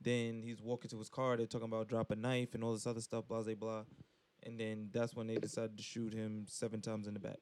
then 0.00 0.42
he's 0.42 0.60
walking 0.60 0.90
to 0.90 0.98
his 0.98 1.08
car. 1.08 1.36
They're 1.36 1.46
talking 1.46 1.68
about 1.68 1.88
drop 1.88 2.10
a 2.10 2.16
knife 2.16 2.54
and 2.54 2.64
all 2.64 2.72
this 2.72 2.86
other 2.86 3.00
stuff, 3.00 3.28
blah 3.28 3.42
blah 3.42 3.54
blah. 3.54 3.84
And 4.42 4.58
then 4.58 4.90
that's 4.92 5.14
when 5.14 5.28
they 5.28 5.36
decided 5.36 5.76
to 5.76 5.82
shoot 5.82 6.12
him 6.12 6.44
seven 6.48 6.80
times 6.80 7.06
in 7.06 7.14
the 7.14 7.20
back. 7.20 7.38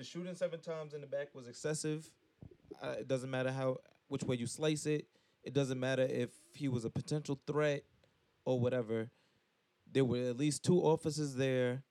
The 0.00 0.06
shooting 0.06 0.34
seven 0.34 0.60
times 0.60 0.94
in 0.94 1.02
the 1.02 1.06
back 1.06 1.34
was 1.34 1.46
excessive. 1.46 2.10
Uh, 2.82 2.94
it 3.00 3.06
doesn't 3.06 3.30
matter 3.30 3.52
how 3.52 3.80
which 4.08 4.22
way 4.22 4.34
you 4.34 4.46
slice 4.46 4.86
it. 4.86 5.04
It 5.44 5.52
doesn't 5.52 5.78
matter 5.78 6.04
if 6.04 6.30
he 6.54 6.68
was 6.68 6.86
a 6.86 6.88
potential 6.90 7.38
threat 7.46 7.82
or 8.46 8.58
whatever. 8.58 9.10
There 9.92 10.06
were 10.06 10.30
at 10.30 10.38
least 10.38 10.64
two 10.64 10.78
officers 10.78 11.34
there. 11.34 11.82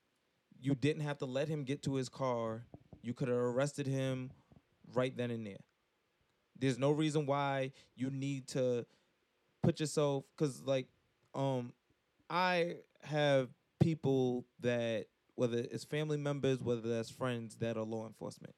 You 0.59 0.73
didn't 0.73 1.03
have 1.03 1.19
to 1.19 1.27
let 1.27 1.49
him 1.49 1.63
get 1.63 1.83
to 1.83 1.93
his 1.93 2.09
car. 2.09 2.63
You 3.03 3.13
could 3.13 3.27
have 3.27 3.37
arrested 3.37 3.85
him 3.85 4.31
right 4.91 5.15
then 5.15 5.29
and 5.29 5.45
there. 5.45 5.61
There's 6.57 6.79
no 6.79 6.89
reason 6.89 7.27
why 7.27 7.73
you 7.95 8.09
need 8.09 8.47
to 8.47 8.87
put 9.61 9.79
yourself 9.79 10.23
because 10.35 10.63
like 10.63 10.87
um 11.35 11.73
I 12.27 12.77
have 13.03 13.49
people 13.79 14.47
that 14.61 15.05
whether 15.39 15.59
it's 15.71 15.85
family 15.85 16.17
members, 16.17 16.61
whether 16.61 16.81
that's 16.81 17.09
friends 17.09 17.55
that 17.55 17.77
are 17.77 17.83
law 17.85 18.05
enforcement. 18.05 18.53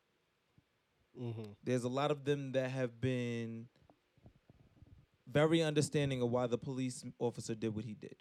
Mm-hmm. 1.21 1.51
There's 1.63 1.83
a 1.83 1.89
lot 1.89 2.09
of 2.09 2.25
them 2.25 2.53
that 2.53 2.71
have 2.71 2.99
been 2.99 3.67
very 5.31 5.61
understanding 5.61 6.23
of 6.23 6.31
why 6.31 6.47
the 6.47 6.57
police 6.57 7.05
officer 7.19 7.53
did 7.53 7.75
what 7.75 7.85
he 7.85 7.93
did. 7.93 8.15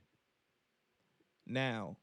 Now, 1.46 1.96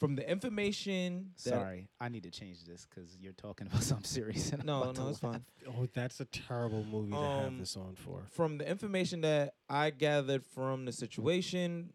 from 0.00 0.16
the 0.16 0.28
information 0.28 1.30
that 1.44 1.50
Sorry, 1.50 1.88
I 2.00 2.08
need 2.08 2.24
to 2.24 2.30
change 2.32 2.64
this 2.64 2.84
because 2.90 3.16
you're 3.20 3.32
talking 3.32 3.66
about 3.70 3.84
something 3.84 4.04
serious. 4.04 4.50
And 4.50 4.62
I'm 4.62 4.66
No, 4.66 4.80
no, 4.90 5.08
it's 5.10 5.22
laugh. 5.22 5.34
fine. 5.34 5.44
Oh, 5.68 5.86
that's 5.94 6.18
a 6.18 6.24
terrible 6.24 6.84
movie 6.84 7.12
to 7.12 7.16
have 7.16 7.46
Um, 7.46 7.58
this 7.58 7.76
on 7.76 7.94
for. 7.94 8.22
from 8.32 8.58
the 8.58 8.68
information 8.68 9.20
that 9.20 9.54
I 9.68 9.90
gathered 9.90 10.44
from 10.44 10.86
the 10.86 10.92
situation, 10.92 11.92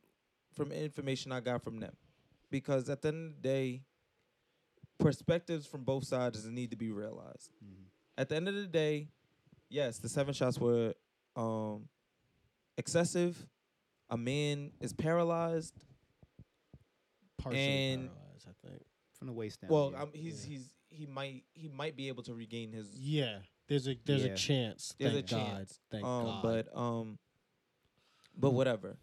from 0.53 0.71
information 0.71 1.33
I 1.33 1.41
got 1.41 1.61
from 1.61 1.79
them, 1.81 1.93
because 2.49 2.89
at 2.89 3.01
the 3.01 3.09
end 3.09 3.29
of 3.29 3.35
the 3.41 3.41
day, 3.47 3.81
perspectives 4.99 5.65
from 5.65 5.83
both 5.83 6.05
sides 6.05 6.45
need 6.45 6.71
to 6.71 6.77
be 6.77 6.91
realized. 6.91 7.51
At 8.17 8.29
the 8.29 8.35
end 8.35 8.47
of 8.47 8.55
the 8.55 8.65
day, 8.65 9.09
yes, 9.69 9.99
the 9.99 10.09
seven 10.09 10.33
shots 10.33 10.57
were 10.59 10.93
um, 11.35 11.87
excessive. 12.77 13.45
A 14.09 14.17
man 14.17 14.71
is 14.79 14.93
paralyzed. 14.93 15.73
Partially 17.37 17.91
and- 17.93 18.09
paralyzed, 18.09 18.47
I 18.47 18.67
think. 18.67 18.81
From 19.17 19.27
the 19.27 19.33
waist 19.33 19.61
down. 19.61 19.71
Well, 19.71 19.91
yeah. 19.93 20.01
um, 20.03 20.09
he's 20.13 20.43
he's 20.43 20.69
he 20.89 21.07
might 21.07 21.43
he 21.53 21.67
might 21.67 21.95
be 21.95 22.07
able 22.07 22.21
to 22.23 22.35
regain 22.35 22.71
his 22.71 22.87
Yeah, 22.95 23.39
there's 23.67 23.87
a 23.87 23.97
there's 24.05 24.25
Yeah. 24.25 24.31
a 24.33 24.35
chance. 24.35 24.93
There's 24.99 25.13
thank 25.13 25.25
a 25.31 25.35
God. 25.35 25.47
chance. 25.47 25.79
Thank 25.89 26.05
um, 26.05 26.23
God. 26.25 26.43
but 26.43 26.77
um, 26.79 27.17
but 28.37 28.51
whatever. 28.51 28.97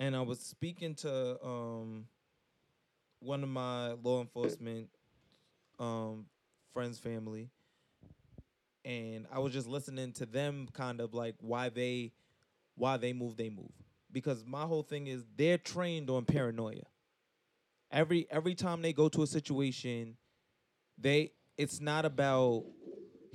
And 0.00 0.16
I 0.16 0.22
was 0.22 0.40
speaking 0.40 0.94
to 0.96 1.44
um 1.44 2.06
one 3.20 3.42
of 3.42 3.50
my 3.50 3.92
law 4.02 4.20
enforcement 4.22 4.88
um 5.78 6.26
friends 6.72 6.98
family. 6.98 7.50
And 8.82 9.26
I 9.30 9.40
was 9.40 9.52
just 9.52 9.68
listening 9.68 10.12
to 10.14 10.26
them 10.26 10.66
kind 10.72 11.00
of 11.00 11.12
like 11.12 11.34
why 11.40 11.68
they 11.68 12.12
why 12.76 12.96
they 12.96 13.12
move 13.12 13.36
they 13.36 13.50
move. 13.50 13.72
Because 14.10 14.42
my 14.44 14.62
whole 14.62 14.82
thing 14.82 15.06
is 15.06 15.22
they're 15.36 15.58
trained 15.58 16.08
on 16.08 16.24
paranoia. 16.24 16.84
Every 17.92 18.26
every 18.30 18.54
time 18.54 18.80
they 18.80 18.94
go 18.94 19.08
to 19.10 19.22
a 19.22 19.26
situation 19.26 20.16
they 20.96 21.32
it's 21.58 21.80
not 21.80 22.04
about 22.06 22.64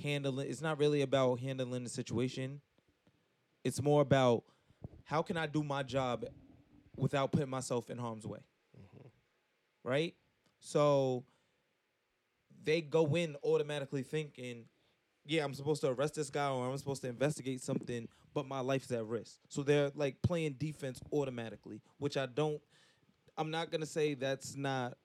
handling 0.01 0.49
it's 0.49 0.61
not 0.61 0.80
really 0.80 1.03
about 1.03 1.39
handling 1.39 1.84
the 1.84 1.89
situation. 1.89 2.59
It's 3.63 3.82
more 3.82 4.01
about 4.01 4.43
how 5.03 5.22
can 5.22 5.38
I 5.38 5.45
do 5.45 5.63
my 5.63 5.84
job 5.84 6.26
without 6.97 7.31
putting 7.31 7.49
myself 7.49 7.89
in 7.89 7.97
harm's 7.97 8.25
way? 8.25 8.39
Mm-hmm. 8.77 9.07
Right? 9.83 10.15
So 10.59 11.23
they 12.63 12.81
go 12.81 13.15
in 13.15 13.35
automatically 13.43 14.03
thinking, 14.03 14.65
yeah, 15.25 15.43
I'm 15.43 15.53
supposed 15.53 15.81
to 15.81 15.89
arrest 15.89 16.15
this 16.15 16.29
guy 16.29 16.49
or 16.49 16.69
I'm 16.69 16.77
supposed 16.77 17.01
to 17.03 17.07
investigate 17.07 17.61
something, 17.61 18.07
but 18.33 18.47
my 18.47 18.59
life's 18.59 18.91
at 18.91 19.05
risk. 19.05 19.39
So 19.49 19.63
they're 19.63 19.91
like 19.95 20.21
playing 20.21 20.53
defense 20.53 20.99
automatically, 21.11 21.81
which 21.97 22.17
I 22.17 22.25
don't 22.25 22.61
I'm 23.37 23.51
not 23.51 23.71
gonna 23.71 23.85
say 23.85 24.13
that's 24.13 24.55
not 24.55 24.97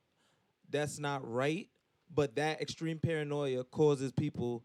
that's 0.70 0.98
not 0.98 1.28
right, 1.28 1.68
but 2.14 2.36
that 2.36 2.60
extreme 2.60 2.98
paranoia 2.98 3.64
causes 3.64 4.12
people 4.12 4.64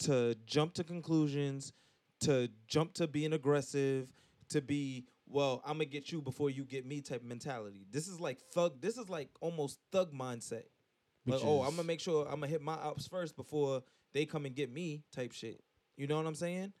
to 0.00 0.34
jump 0.46 0.74
to 0.74 0.84
conclusions, 0.84 1.72
to 2.20 2.48
jump 2.66 2.94
to 2.94 3.06
being 3.06 3.32
aggressive, 3.32 4.08
to 4.50 4.60
be 4.60 5.06
well, 5.34 5.60
I'm 5.66 5.74
gonna 5.74 5.86
get 5.86 6.12
you 6.12 6.22
before 6.22 6.48
you 6.48 6.64
get 6.64 6.86
me 6.86 7.00
type 7.00 7.24
mentality. 7.24 7.86
This 7.90 8.06
is 8.06 8.20
like 8.20 8.38
thug. 8.52 8.80
This 8.80 8.96
is 8.96 9.08
like 9.08 9.28
almost 9.40 9.80
thug 9.90 10.12
mindset. 10.14 10.62
Like, 11.26 11.40
oh, 11.42 11.62
I'm 11.62 11.70
gonna 11.70 11.82
make 11.82 11.98
sure 12.00 12.24
I'm 12.26 12.36
gonna 12.36 12.46
hit 12.46 12.62
my 12.62 12.74
ops 12.74 13.08
first 13.08 13.34
before 13.36 13.82
they 14.12 14.26
come 14.26 14.46
and 14.46 14.54
get 14.54 14.70
me 14.72 15.02
type 15.12 15.32
shit. 15.32 15.60
You 15.96 16.06
know 16.06 16.16
what 16.16 16.26
I'm 16.26 16.34
saying? 16.36 16.72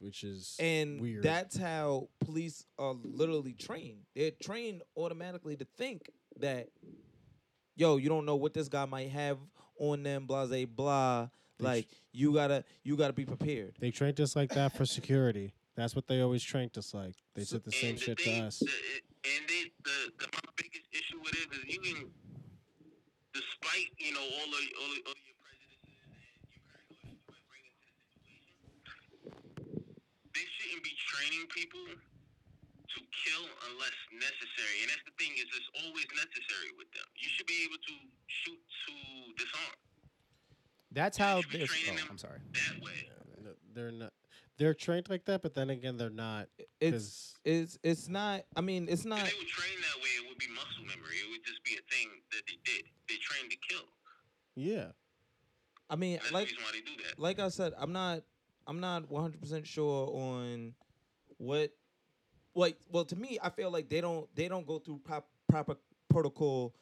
which 0.00 0.22
is 0.22 0.54
And 0.60 1.00
weird. 1.00 1.24
that's 1.24 1.56
how 1.56 2.08
police 2.24 2.64
are 2.78 2.94
literally 3.02 3.52
trained. 3.52 4.02
They're 4.14 4.30
trained 4.30 4.82
automatically 4.96 5.56
to 5.56 5.64
think 5.76 6.10
that, 6.38 6.68
yo, 7.74 7.96
you 7.96 8.08
don't 8.08 8.24
know 8.24 8.36
what 8.36 8.54
this 8.54 8.68
guy 8.68 8.84
might 8.84 9.08
have 9.10 9.38
on 9.80 10.04
them, 10.04 10.26
blah, 10.26 10.46
blah, 10.46 10.66
blah. 10.66 11.28
They 11.58 11.64
Like 11.64 11.88
you 12.12 12.32
gotta, 12.32 12.62
you 12.84 12.96
gotta 12.96 13.12
be 13.12 13.24
prepared. 13.24 13.74
they 13.80 13.90
trained 13.90 14.20
us 14.20 14.36
like 14.36 14.50
that 14.50 14.76
for 14.76 14.86
security. 14.86 15.52
That's 15.78 15.94
what 15.94 16.10
they 16.10 16.18
always 16.26 16.42
trained 16.42 16.74
us 16.74 16.90
like. 16.92 17.14
They 17.38 17.46
said 17.46 17.62
the 17.62 17.70
same 17.70 17.94
and 17.94 18.00
shit 18.02 18.18
to 18.18 18.24
thing- 18.26 18.42
us. 18.42 18.58
The, 18.58 18.66
and 18.66 19.42
they, 19.46 19.70
the, 19.86 20.10
the 20.18 20.26
my 20.34 20.42
biggest 20.58 20.90
issue 20.90 21.22
with 21.22 21.38
it 21.38 21.46
is 21.54 21.62
you 21.70 21.78
can, 21.78 22.10
despite 23.30 23.86
you 24.02 24.10
know 24.10 24.26
all 24.26 24.50
of 24.50 24.58
all, 24.58 24.90
of- 24.90 25.06
all 25.06 25.14
of 25.14 25.22
your 25.22 25.38
prejudices 25.38 25.94
and 26.02 26.18
your 26.18 27.14
you 27.14 27.14
bring 27.46 27.62
into 27.62 27.94
the 27.94 28.02
situation, 28.10 28.58
they 30.34 30.46
shouldn't 30.58 30.82
be 30.82 30.94
training 30.98 31.46
people 31.54 31.86
to 31.94 32.98
kill 33.14 33.46
unless 33.70 33.94
necessary. 34.18 34.82
And 34.82 34.90
that's 34.90 35.06
the 35.06 35.14
thing 35.14 35.30
is 35.38 35.46
it's 35.46 35.70
always 35.86 36.10
necessary 36.10 36.74
with 36.74 36.90
them. 36.90 37.06
You 37.14 37.30
should 37.38 37.46
be 37.46 37.62
able 37.62 37.78
to 37.86 37.94
shoot 38.26 38.58
to 38.58 38.94
disarm 39.38 39.78
That's 40.90 41.14
how 41.14 41.38
should 41.46 41.54
be 41.54 41.70
training 41.70 42.02
Oh, 42.02 42.10
them 42.10 42.18
I'm 42.18 42.18
sorry. 42.18 42.42
that 42.66 42.82
way. 42.82 43.06
No, 43.46 43.54
They're 43.78 43.94
not. 43.94 44.10
They're 44.58 44.74
trained 44.74 45.08
like 45.08 45.24
that, 45.26 45.42
but 45.42 45.54
then 45.54 45.70
again, 45.70 45.96
they're 45.96 46.10
not. 46.10 46.48
It's 46.80 46.92
'cause- 46.92 47.34
it's 47.44 47.78
it's 47.82 48.08
not. 48.08 48.44
I 48.56 48.60
mean, 48.60 48.88
it's 48.88 49.02
If 49.02 49.06
not. 49.06 49.18
they 49.18 49.24
were 49.24 49.44
trained 49.44 49.82
that 49.84 50.02
way, 50.02 50.08
it 50.22 50.28
would 50.28 50.38
be 50.38 50.48
muscle 50.48 50.84
memory. 50.84 51.16
It 51.24 51.30
would 51.30 51.44
just 51.44 51.62
be 51.64 51.74
a 51.76 51.82
thing 51.94 52.08
that 52.32 52.42
they 52.46 52.58
did. 52.64 52.84
They 53.08 53.16
trained 53.16 53.50
to 53.52 53.56
kill. 53.56 53.88
yeah. 54.56 54.92
I 55.90 55.96
mean, 55.96 56.18
That's 56.18 56.32
like 56.32 56.48
the 56.48 56.54
reason 56.56 56.64
why 56.64 56.72
they 56.72 56.80
do 56.96 57.02
that. 57.04 57.18
like 57.18 57.38
I 57.38 57.48
said, 57.48 57.72
I'm 57.78 57.92
not 57.92 58.22
I'm 58.66 58.80
not 58.80 59.08
100 59.10 59.40
percent 59.40 59.66
sure 59.66 60.08
on 60.08 60.74
what 61.38 61.72
like 62.54 62.76
well 62.90 63.04
to 63.06 63.16
me 63.16 63.38
I 63.42 63.48
feel 63.50 63.70
like 63.70 63.88
they 63.88 64.00
don't 64.02 64.28
they 64.34 64.48
don't 64.48 64.66
go 64.66 64.78
through 64.80 64.98
prop, 64.98 65.26
proper 65.48 65.76
protocol 66.10 66.74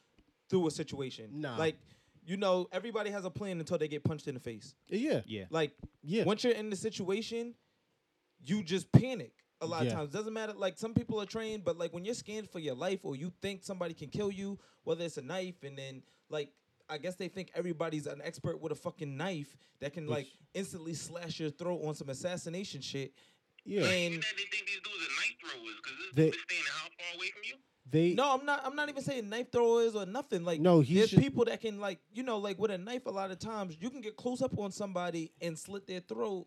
through 0.48 0.66
a 0.66 0.70
situation. 0.72 1.40
Nah. 1.40 1.56
Like 1.56 1.76
you 2.24 2.36
know 2.36 2.68
everybody 2.72 3.10
has 3.10 3.24
a 3.24 3.30
plan 3.30 3.60
until 3.60 3.78
they 3.78 3.86
get 3.86 4.02
punched 4.02 4.26
in 4.26 4.34
the 4.34 4.40
face. 4.40 4.74
Yeah. 4.88 5.20
Yeah. 5.26 5.44
Like 5.50 5.72
Yeah. 6.02 6.24
once 6.24 6.42
you're 6.42 6.54
in 6.54 6.70
the 6.70 6.76
situation, 6.76 7.54
you 8.46 8.62
just 8.62 8.90
panic. 8.92 9.32
A 9.62 9.66
lot 9.66 9.84
Yeah. 9.84 9.88
of 9.92 9.94
times 9.96 10.10
doesn't 10.12 10.32
matter. 10.34 10.52
Like 10.52 10.76
some 10.78 10.92
people 10.94 11.20
are 11.20 11.26
trained, 11.26 11.64
but 11.64 11.78
like 11.78 11.92
when 11.92 12.04
you're 12.04 12.14
scared 12.14 12.48
for 12.48 12.58
your 12.58 12.74
life 12.74 13.00
or 13.04 13.16
you 13.16 13.32
think 13.40 13.62
somebody 13.64 13.94
can 13.94 14.08
kill 14.08 14.30
you, 14.30 14.58
whether 14.84 15.04
it's 15.04 15.16
a 15.16 15.22
knife, 15.22 15.62
and 15.62 15.76
then 15.78 16.02
like 16.28 16.50
I 16.88 16.98
guess 16.98 17.16
they 17.16 17.28
think 17.28 17.50
everybody's 17.54 18.06
an 18.06 18.20
expert 18.22 18.60
with 18.60 18.70
a 18.70 18.76
fucking 18.76 19.16
knife 19.16 19.56
that 19.80 19.92
can 19.94 20.06
like 20.06 20.26
instantly 20.54 20.94
slash 20.94 21.40
your 21.40 21.50
throat 21.50 21.80
on 21.84 21.94
some 21.94 22.10
assassination 22.10 22.80
shit. 22.80 23.12
Yeah. 23.64 23.80
And 23.80 23.88
Even 23.88 24.20
that 24.20 24.26
they 24.36 24.42
think 24.44 24.66
these 24.66 24.76
dudes 24.76 25.04
are 25.04 25.14
knife 25.16 25.36
throwers 25.40 25.74
because 25.82 26.14
They- 26.14 26.24
dude 26.26 26.34
is 26.34 26.40
standing 26.42 26.66
how 26.72 26.88
far 26.88 27.16
away 27.16 27.30
from 27.30 27.42
you? 27.44 27.54
they. 27.90 28.14
no, 28.14 28.34
I'm 28.38 28.44
not. 28.44 28.60
I'm 28.64 28.76
not 28.76 28.88
even 28.90 29.02
saying 29.02 29.28
knife 29.28 29.50
throwers 29.50 29.96
or 29.96 30.04
nothing. 30.06 30.44
Like 30.44 30.60
No, 30.60 30.80
he's 30.82 30.96
there's 30.98 31.10
just- 31.12 31.22
people 31.22 31.46
that 31.46 31.60
can 31.62 31.80
like 31.80 31.98
you 32.12 32.22
know 32.22 32.36
like 32.38 32.58
with 32.58 32.70
a 32.70 32.78
knife. 32.78 33.06
A 33.06 33.10
lot 33.10 33.30
of 33.30 33.38
times 33.38 33.76
you 33.80 33.88
can 33.90 34.02
get 34.02 34.16
close 34.16 34.42
up 34.42 34.56
on 34.58 34.70
somebody 34.70 35.32
and 35.40 35.58
slit 35.58 35.86
their 35.86 36.00
throat. 36.00 36.46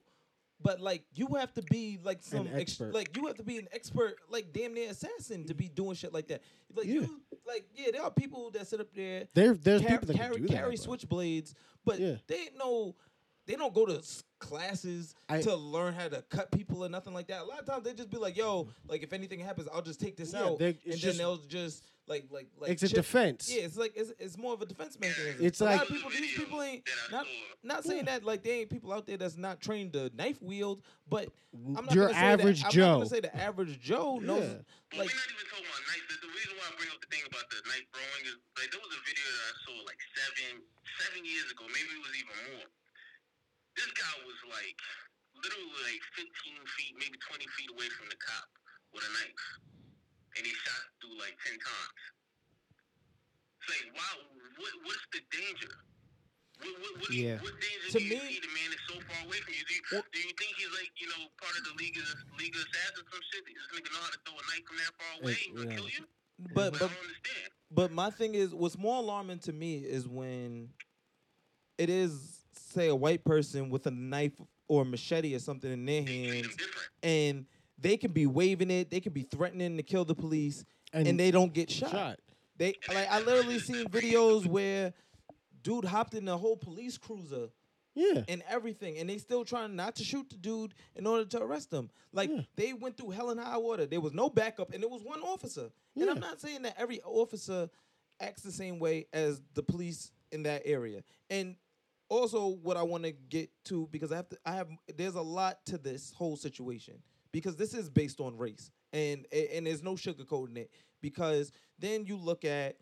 But 0.62 0.82
like 0.82 1.04
you 1.14 1.28
have 1.38 1.54
to 1.54 1.62
be 1.64 2.00
like 2.04 2.22
some 2.22 2.48
ex- 2.48 2.62
expert. 2.62 2.94
like 2.94 3.16
you 3.16 3.26
have 3.28 3.38
to 3.38 3.44
be 3.44 3.58
an 3.60 3.68
expert 3.72 4.16
like 4.30 4.52
damn 4.52 4.74
near 4.74 4.90
assassin 4.90 5.46
to 5.48 5.54
be 5.54 5.70
doing 5.70 5.96
shit 5.96 6.14
like 6.14 6.28
that. 6.28 6.42
Like 6.76 6.86
Yeah. 6.86 6.94
you 6.96 7.22
like 7.48 7.66
yeah, 7.76 7.92
there 7.94 8.04
are 8.04 8.12
people 8.12 8.52
that 8.52 8.68
sit 8.68 8.80
up 8.82 8.94
there 8.94 9.28
There, 9.34 9.54
there's 9.54 9.82
car- 9.82 9.92
people 9.92 10.08
that 10.08 10.18
carry 10.18 10.34
can 10.36 10.42
do 10.44 10.48
that. 10.50 10.54
carry 10.54 10.76
switchblades, 10.76 11.54
but 11.86 12.00
Yeah. 12.00 12.16
they 12.28 12.36
ain't 12.42 12.58
no 12.58 12.96
they 13.46 13.56
don't 13.56 13.74
go 13.74 13.86
to 13.86 14.04
classes 14.40 15.16
I- 15.28 15.42
to 15.42 15.56
learn 15.56 15.94
how 15.94 16.08
to 16.10 16.22
cut 16.24 16.52
people 16.52 16.84
or 16.86 16.90
nothing 16.90 17.14
like 17.14 17.28
that. 17.28 17.42
A 17.42 17.46
lot 17.46 17.60
of 17.60 17.66
times 17.66 17.84
they 17.84 17.94
just 17.94 18.10
be 18.12 18.18
like, 18.18 18.38
"Yo, 18.38 18.70
like 18.88 19.02
if 19.02 19.12
anything 19.14 19.40
happens, 19.40 19.68
I'll 19.74 19.82
just 19.82 20.00
take 20.00 20.18
this 20.18 20.34
Yeah, 20.34 20.44
out," 20.44 20.60
and 20.62 20.78
it's 20.86 21.02
then 21.02 21.18
they'll 21.18 21.38
just 21.38 21.84
like 22.10 22.26
like 22.34 22.48
like 22.58 22.72
It's 22.72 22.82
a 22.84 22.90
defense. 22.90 23.54
Yeah, 23.54 23.64
it's 23.70 23.78
like 23.78 23.94
it's, 23.96 24.12
it's 24.18 24.38
more 24.38 24.54
of 24.54 24.62
a 24.62 24.66
defense 24.66 24.98
mechanism. 25.00 25.46
It's 25.46 25.62
a 25.62 25.66
lot 25.66 25.72
like- 25.78 25.82
of 25.82 25.88
people. 25.96 26.10
These 26.10 26.34
people 26.34 26.62
ain't 26.62 26.84
not 27.12 27.26
not 27.64 27.86
saying 27.86 28.06
that 28.06 28.26
like 28.26 28.42
there 28.44 28.66
ain't 28.66 28.70
people 28.74 28.92
out 28.92 29.06
there 29.06 29.16
that's 29.18 29.38
not 29.38 29.62
trained 29.62 29.94
to 29.94 30.10
knife 30.18 30.42
wield, 30.42 30.82
but 31.08 31.30
I'm 31.54 31.86
not 31.86 31.94
Your 31.94 32.10
gonna 32.10 32.18
say 32.20 32.34
average 32.34 32.62
that, 32.66 32.74
I'm 32.74 32.80
not 32.82 32.94
gonna 32.98 33.14
say 33.14 33.22
the 33.22 33.36
average 33.38 33.80
Joe 33.80 34.18
knows 34.18 34.42
Yeah. 34.42 34.66
But 34.90 35.06
like 35.06 35.14
we're 35.14 35.22
not 35.22 35.30
even 35.30 35.46
talking 35.54 35.70
about 35.70 35.84
knife. 35.86 36.06
The, 36.10 36.16
the 36.26 36.34
reason 36.34 36.54
why 36.58 36.66
I 36.66 36.74
bring 36.82 36.90
up 36.90 37.00
the 37.00 37.10
thing 37.14 37.24
about 37.30 37.46
the 37.54 37.62
knife 37.70 37.86
throwing 37.94 38.24
is 38.26 38.36
like 38.58 38.70
there 38.74 38.82
was 38.82 38.90
a 38.98 39.02
video 39.06 39.28
that 39.30 39.46
I 39.46 39.56
saw 39.70 39.76
like 39.86 40.02
seven 40.18 40.66
seven 41.06 41.22
years 41.24 41.48
ago, 41.54 41.64
maybe 41.70 41.94
it 41.94 42.02
was 42.02 42.16
even 42.18 42.36
more. 42.52 42.66
This 43.78 43.88
guy 43.94 44.14
was 44.26 44.40
like 44.50 44.80
literally 45.40 45.72
like 45.88 46.02
15 46.18 46.26
feet, 46.76 46.94
maybe 47.00 47.16
20 47.22 47.46
feet 47.56 47.70
away 47.72 47.88
from 47.96 48.10
the 48.12 48.18
cop 48.20 48.50
with 48.92 49.06
a 49.06 49.12
knife, 49.14 49.46
and 50.40 50.48
he 50.48 50.56
shot 50.56 50.84
through 51.04 51.20
like 51.20 51.36
10 51.44 51.60
times. 51.60 52.00
It's 53.60 53.70
like, 53.76 53.88
wow, 53.92 54.16
what, 54.56 54.74
what's 54.88 55.06
the 55.12 55.22
danger? 55.30 55.74
What, 56.64 56.74
what, 56.80 56.94
what, 57.04 57.12
Yeah. 57.12 57.38
what 57.44 57.56
danger 57.60 57.88
To 57.92 58.00
do 58.00 58.04
you 58.04 58.16
me- 58.16 58.40
see? 58.40 58.40
The 58.40 58.52
man 58.56 58.70
is 58.72 58.82
so 58.88 58.96
far 59.04 59.20
away 59.28 59.40
from 59.44 59.54
you. 59.54 59.64
Do 59.68 59.74
you, 59.76 59.84
do 60.00 60.20
you 60.24 60.34
think 60.40 60.52
he's 60.56 60.74
like, 60.76 60.92
you 60.96 61.08
know, 61.12 61.28
part 61.40 61.56
of 61.60 61.64
the 61.68 61.76
league 61.76 61.96
of 62.00 62.08
league 62.40 62.56
of 62.56 62.64
assassins 62.64 63.04
or 63.04 63.20
some 63.20 63.24
shit? 63.36 63.44
This 63.48 63.68
nigga 63.76 63.92
know 63.92 64.00
how 64.04 64.12
to 64.16 64.20
throw 64.24 64.36
a 64.40 64.44
knife 64.48 64.66
from 64.68 64.78
that 64.80 64.92
far 64.96 65.12
away 65.22 65.38
and 65.48 65.56
gonna 65.56 65.70
yeah. 65.70 65.76
kill 65.76 65.90
you? 65.92 66.04
but 66.56 66.76
I 66.76 66.80
but. 66.80 66.92
But 67.72 67.92
my 67.92 68.10
thing 68.10 68.34
is, 68.34 68.56
what's 68.56 68.78
more 68.78 68.98
alarming 68.98 69.40
to 69.40 69.54
me 69.54 69.78
is 69.78 70.08
when 70.08 70.70
it 71.78 71.90
is, 71.90 72.40
say, 72.54 72.88
a 72.88 72.96
white 72.96 73.24
person 73.24 73.70
with 73.70 73.86
a 73.86 73.92
knife 73.92 74.32
or 74.68 74.84
machete 74.86 75.36
or 75.36 75.40
something 75.40 75.72
in 75.72 75.86
their 75.86 76.02
hands, 76.02 76.58
and 77.04 77.46
they 77.82 77.98
can 77.98 78.12
be 78.12 78.26
waving 78.28 78.72
it, 78.72 78.90
they 78.90 79.00
can 79.00 79.14
be 79.14 79.24
threatening 79.24 79.78
to 79.78 79.84
kill 79.84 80.06
the 80.06 80.16
police, 80.16 80.66
and, 80.94 81.08
And 81.08 81.20
they 81.20 81.32
don't 81.32 81.54
get 81.54 81.70
shot. 81.70 81.92
Shot. 81.92 82.20
They 82.58 82.76
like 82.88 83.10
I 83.10 83.22
literally 83.22 83.60
seen 83.60 83.86
videos 83.88 84.46
where 84.46 84.94
dude 85.64 85.86
hopped 85.86 86.14
in 86.14 86.26
the 86.26 86.38
whole 86.38 86.58
police 86.58 86.98
cruiser 86.98 87.50
Yeah. 87.96 88.24
and 88.28 88.44
everything, 88.50 88.98
and 88.98 89.10
they 89.10 89.18
still 89.18 89.46
trying 89.46 89.76
not 89.76 89.96
to 89.98 90.04
shoot 90.04 90.30
the 90.30 90.36
dude 90.38 90.74
in 90.96 91.08
order 91.08 91.26
to 91.26 91.42
arrest 91.42 91.72
him. 91.72 91.90
Like 92.12 92.30
Yeah. 92.30 92.42
they 92.56 92.74
went 92.74 92.98
through 92.98 93.12
hell 93.12 93.30
and 93.30 93.40
high 93.40 93.58
water. 93.58 93.86
There 93.86 94.02
was 94.02 94.14
no 94.14 94.30
backup, 94.30 94.74
and 94.74 94.84
it 94.84 94.90
was 94.90 95.04
one 95.04 95.22
officer. 95.22 95.70
And 95.96 96.10
I'm 96.10 96.20
not 96.20 96.42
saying 96.42 96.64
that 96.64 96.76
every 96.78 97.02
officer 97.04 97.70
acts 98.20 98.42
the 98.42 98.52
same 98.52 98.80
way 98.80 99.08
as 99.14 99.42
the 99.54 99.64
police 99.64 100.12
in 100.32 100.44
that 100.44 100.64
area. 100.66 101.04
And 101.30 101.56
also, 102.10 102.48
what 102.48 102.76
I 102.78 102.84
want 102.84 103.04
to 103.04 103.12
get 103.12 103.50
to 103.66 103.88
because 103.92 104.12
I 104.12 104.16
have 104.18 104.30
to, 104.30 104.38
I 104.46 104.54
have 104.54 104.68
there's 104.98 105.16
a 105.16 105.22
lot 105.22 105.64
to 105.68 105.78
this 105.78 106.12
whole 106.12 106.36
situation 106.36 106.96
because 107.32 107.56
this 107.56 107.74
is 107.74 107.90
based 107.90 108.20
on 108.20 108.38
race, 108.38 108.72
and 108.94 109.26
and 109.32 109.66
there's 109.68 109.84
no 109.84 109.94
sugarcoating 109.94 110.58
it 110.58 110.72
because 111.02 111.52
then 111.78 112.06
you 112.06 112.18
look 112.18 112.46
at 112.46 112.78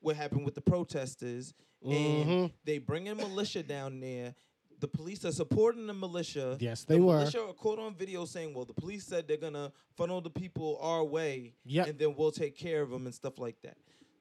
what 0.00 0.16
happened 0.16 0.44
with 0.44 0.54
the 0.54 0.60
protesters 0.60 1.52
and 1.84 1.92
Mhm. 2.28 2.52
they 2.64 2.78
bring 2.78 3.06
in 3.06 3.16
militia 3.16 3.62
down 3.62 4.00
there 4.00 4.34
the 4.80 4.88
police 4.88 5.26
are 5.26 5.32
supporting 5.32 5.86
the 5.86 5.92
militia. 5.92 6.56
Yes, 6.58 6.84
the 6.84 6.94
they 6.94 7.00
were. 7.00 7.18
Militia 7.18 7.42
are 7.42 7.52
caught 7.52 7.78
on 7.78 7.94
video 7.94 8.24
saying, 8.24 8.54
"Well, 8.54 8.64
the 8.64 8.72
police 8.72 9.04
said 9.04 9.28
they're 9.28 9.36
gonna 9.36 9.70
funnel 9.94 10.22
the 10.22 10.30
people 10.30 10.78
our 10.80 11.04
way, 11.04 11.54
Yep. 11.66 11.88
and 11.88 11.98
then 11.98 12.14
we'll 12.16 12.32
take 12.32 12.56
care 12.56 12.80
of 12.80 12.88
them 12.88 13.04
and 13.04 13.14
stuff 13.14 13.38
like 13.38 13.60
that." 13.60 13.76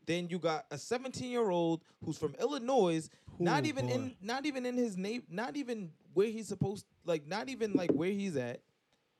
Then 0.05 0.27
you 0.27 0.37
got 0.37 0.65
a 0.69 0.77
17 0.77 1.31
year 1.31 1.49
old 1.49 1.81
who's 2.03 2.17
from 2.17 2.35
Illinois, 2.41 3.07
not 3.39 3.65
even 3.65 3.87
boy. 3.87 3.93
in, 3.93 4.17
not 4.19 4.45
even 4.45 4.65
in 4.65 4.75
his 4.75 4.97
name, 4.97 5.23
not 5.29 5.55
even 5.55 5.93
where 6.13 6.27
he's 6.29 6.49
supposed, 6.49 6.85
like 7.05 7.25
not 7.25 7.47
even 7.47 7.71
like 7.71 7.91
where 7.93 8.11
he's 8.11 8.35
at. 8.35 8.61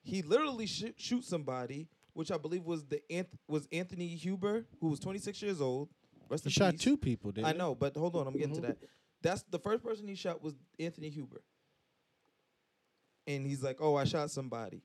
He 0.01 0.21
literally 0.21 0.65
sh- 0.65 0.93
shoots 0.97 1.27
somebody, 1.27 1.87
which 2.13 2.31
I 2.31 2.37
believe 2.37 2.63
was 2.65 2.85
the 2.85 3.01
Anth- 3.11 3.37
was 3.47 3.67
Anthony 3.71 4.07
Huber, 4.07 4.65
who 4.79 4.87
was 4.87 4.99
26 4.99 5.41
years 5.41 5.61
old. 5.61 5.89
Rest 6.29 6.43
He 6.45 6.49
shot 6.51 6.73
peace. 6.73 6.81
two 6.81 6.97
people, 6.97 7.31
didn't 7.31 7.47
I 7.47 7.53
know, 7.53 7.73
but 7.75 7.95
hold 7.97 8.15
on, 8.15 8.27
I'm 8.27 8.33
getting 8.33 8.49
Mm-hmm. 8.55 8.61
to 8.61 8.67
that. 8.67 8.77
That's 9.21 9.43
the 9.49 9.59
first 9.59 9.83
person 9.83 10.07
he 10.07 10.15
shot 10.15 10.41
was 10.43 10.53
Anthony 10.79 11.09
Huber. 11.09 11.41
And 13.27 13.45
he's 13.45 13.61
like, 13.63 13.77
"Oh, 13.79 13.95
I 13.95 14.05
shot 14.05 14.31
somebody." 14.31 14.81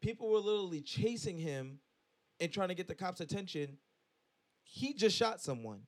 People 0.00 0.28
were 0.30 0.38
literally 0.38 0.80
chasing 0.80 1.38
him 1.38 1.78
and 2.40 2.52
trying 2.52 2.68
to 2.68 2.74
get 2.74 2.88
the 2.88 2.94
cops' 2.94 3.20
attention. 3.20 3.76
He 4.62 4.94
just 4.94 5.16
shot 5.16 5.40
someone. 5.40 5.80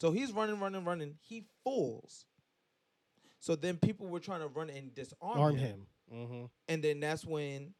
So 0.00 0.10
he's 0.12 0.32
running, 0.32 0.58
running, 0.60 0.84
running. 0.84 1.14
He 1.20 1.44
falls. 1.64 2.26
So 3.38 3.56
then 3.56 3.76
people 3.76 4.06
were 4.08 4.20
trying 4.20 4.40
to 4.40 4.48
run 4.48 4.68
and 4.70 4.94
disarm 4.94 5.16
Arm 5.38 5.56
him. 5.56 5.68
him. 5.68 5.86
Mm-hmm. 6.14 6.44
And 6.68 6.84
then 6.84 7.00
that's 7.00 7.24
when 7.24 7.72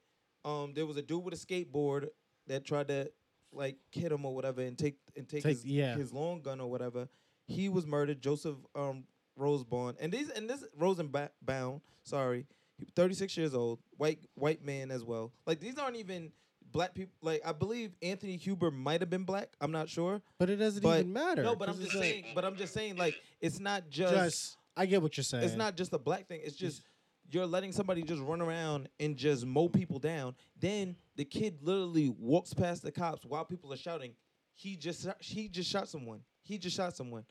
um 0.45 0.72
there 0.74 0.86
was 0.86 0.97
a 0.97 1.03
dude 1.03 1.22
with 1.24 1.34
a 1.34 1.36
skateboard 1.36 2.09
that 2.47 2.64
tried 2.64 2.88
to 2.88 3.11
like 3.53 3.76
hit 3.91 4.12
him 4.12 4.24
or 4.24 4.34
whatever 4.34 4.61
and 4.62 4.78
take 4.78 4.97
and 5.16 5.28
take, 5.28 5.43
Take- 5.43 5.53
his, 5.57 5.64
yeah. 5.64 5.95
his 5.97 6.12
long 6.12 6.41
gun 6.41 6.61
or 6.61 6.70
whatever. 6.70 7.09
He 7.47 7.68
was 7.68 7.86
murdered. 7.86 8.20
Joseph 8.20 8.57
um 8.74 9.05
Rosebaum 9.38 9.97
and 10.01 10.12
these 10.12 10.30
and 10.30 10.49
this 10.49 10.64
Rosenbaum, 10.78 11.80
sorry, 12.03 12.47
he 12.78 12.86
36 12.95 13.36
years 13.36 13.55
old, 13.55 13.78
white 13.97 14.18
white 14.34 14.64
man 14.64 14.91
as 14.91 15.05
well. 15.05 15.32
Like 15.47 15.61
these 15.61 15.78
aren't 15.78 15.97
even 15.97 16.30
black 16.72 16.95
people. 16.95 17.12
Like 17.22 17.43
I 17.45 17.53
believe 17.53 17.93
Anthony 18.03 18.36
Huber 18.36 18.70
might 18.70 19.01
have 19.01 19.11
been 19.11 19.24
black. 19.24 19.49
I'm 19.61 19.72
not 19.72 19.88
sure. 19.88 20.20
But 20.38 20.51
it 20.51 20.57
doesn't 20.57 20.82
But 20.82 21.01
even 21.01 21.12
matter. 21.12 21.43
No, 21.43 21.57
but 21.57 21.68
I'm 21.68 21.74
just 21.76 21.86
it's 21.86 21.95
like- 21.97 22.05
saying. 22.05 22.24
But 22.34 22.45
I'm 22.45 22.57
just 22.57 22.72
saying. 22.74 22.97
Like 22.97 23.16
it's 23.41 23.59
not 23.59 23.88
just. 23.91 24.14
Just, 24.14 24.57
I 24.76 24.86
get 24.86 25.03
what 25.03 25.16
you're 25.16 25.24
saying. 25.24 25.45
it's 25.45 25.57
not 25.57 25.76
just 25.76 25.93
a 25.93 25.99
black 25.99 26.28
thing. 26.28 26.41
It's 26.45 26.57
just 26.57 26.82
you're 27.31 27.47
letting 27.47 27.72
somebody 27.72 28.03
just 28.03 28.22
run 28.22 28.41
around 28.41 28.89
and 28.99 29.16
just 29.16 29.47
mow 29.47 29.68
people 29.68 29.99
down. 29.99 30.35
Then 30.59 30.97
the 31.16 31.24
kid 31.24 31.59
literally 31.62 32.09
walks 32.09 32.53
past 32.55 32.83
the 32.83 32.93
cops 32.93 33.24
while 33.24 33.45
people 33.45 33.72
are 33.72 33.76
shouting. 33.76 34.12
He 34.55 34.76
just 34.76 35.07
he 35.20 35.49
just 35.49 35.70
shot 35.70 35.89
someone. 35.89 36.20
He 36.43 36.59
just 36.59 36.76
shot 36.76 36.97
someone. 36.97 37.24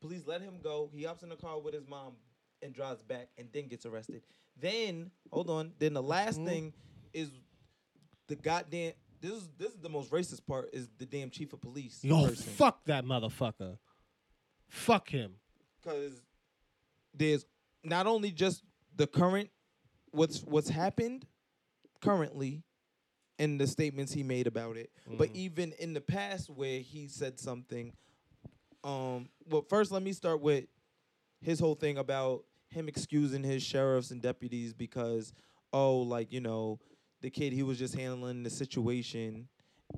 Police 0.00 0.22
let 0.26 0.40
him 0.42 0.58
go. 0.62 0.90
He 0.94 1.04
hops 1.04 1.22
in 1.22 1.28
the 1.30 1.36
car 1.36 1.58
with 1.58 1.72
his 1.74 1.86
mom 1.88 2.14
and 2.62 2.74
drives 2.74 3.02
back 3.02 3.28
and 3.38 3.48
then 3.52 3.68
gets 3.68 3.86
arrested. 3.86 4.22
Then 4.60 5.10
hold 5.32 5.48
on. 5.50 5.72
Then 5.78 5.94
the 5.94 6.02
last 6.02 6.36
Mm-hmm. 6.38 6.46
thing 6.48 6.72
is 7.12 7.30
the 8.28 8.36
goddamn. 8.36 8.92
This 9.20 9.32
is 9.32 9.48
this 9.56 9.70
is 9.72 9.80
the 9.80 9.88
most 9.88 10.10
racist 10.10 10.44
part. 10.46 10.68
Is 10.74 10.88
the 10.98 11.06
damn 11.06 11.30
chief 11.30 11.52
of 11.54 11.60
police. 11.62 12.00
Yo, 12.02 12.26
person. 12.26 12.52
fuck 12.52 12.84
that 12.86 13.04
motherfucker. 13.04 13.78
Fuck 14.68 15.08
him. 15.08 15.34
because 15.82 16.20
there's 17.14 17.46
not 17.84 18.06
only 18.06 18.30
just 18.32 18.62
the 18.96 19.06
current 19.06 19.50
what's 20.12 20.40
what's 20.44 20.68
happened 20.68 21.26
currently 22.00 22.62
and 23.38 23.60
the 23.60 23.66
statements 23.66 24.12
he 24.12 24.22
made 24.22 24.46
about 24.46 24.76
it 24.76 24.90
but 25.18 25.28
even 25.34 25.72
in 25.78 25.92
the 25.94 26.00
past 26.00 26.48
where 26.50 26.80
he 26.80 27.08
said 27.08 27.38
something 27.40 27.92
um 28.84 29.28
well 29.48 29.64
first 29.68 29.90
let 29.90 30.02
me 30.02 30.12
start 30.12 30.40
with 30.40 30.64
his 31.40 31.58
whole 31.58 31.74
thing 31.74 31.98
about 31.98 32.44
him 32.70 32.88
excusing 32.88 33.42
his 33.42 33.62
sheriffs 33.62 34.10
and 34.10 34.22
deputies 34.22 34.72
because 34.72 35.32
oh 35.72 35.96
like 35.98 36.32
you 36.32 36.40
know 36.40 36.78
the 37.22 37.30
kid 37.30 37.52
he 37.52 37.62
was 37.62 37.78
just 37.78 37.94
handling 37.94 38.42
the 38.42 38.50
situation 38.50 39.48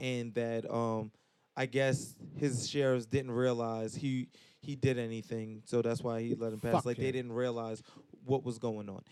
and 0.01 0.35
that 0.35 0.71
um 0.73 1.11
I 1.59 1.65
guess 1.65 2.15
his 2.37 2.69
sheriffs 2.69 3.07
didn't 3.07 3.31
realize 3.31 3.95
he 3.95 4.29
he 4.61 4.77
did 4.77 4.99
anything, 4.99 5.63
so 5.65 5.81
that's 5.81 6.03
why 6.03 6.21
he 6.21 6.35
let 6.35 6.53
him 6.53 6.61
pass. 6.61 6.73
Fuck 6.73 6.85
like 6.85 6.97
they 6.99 7.13
didn't 7.13 7.33
realize 7.33 7.83
what 8.27 8.45
was 8.45 8.59
going 8.59 8.89
on. 8.89 9.03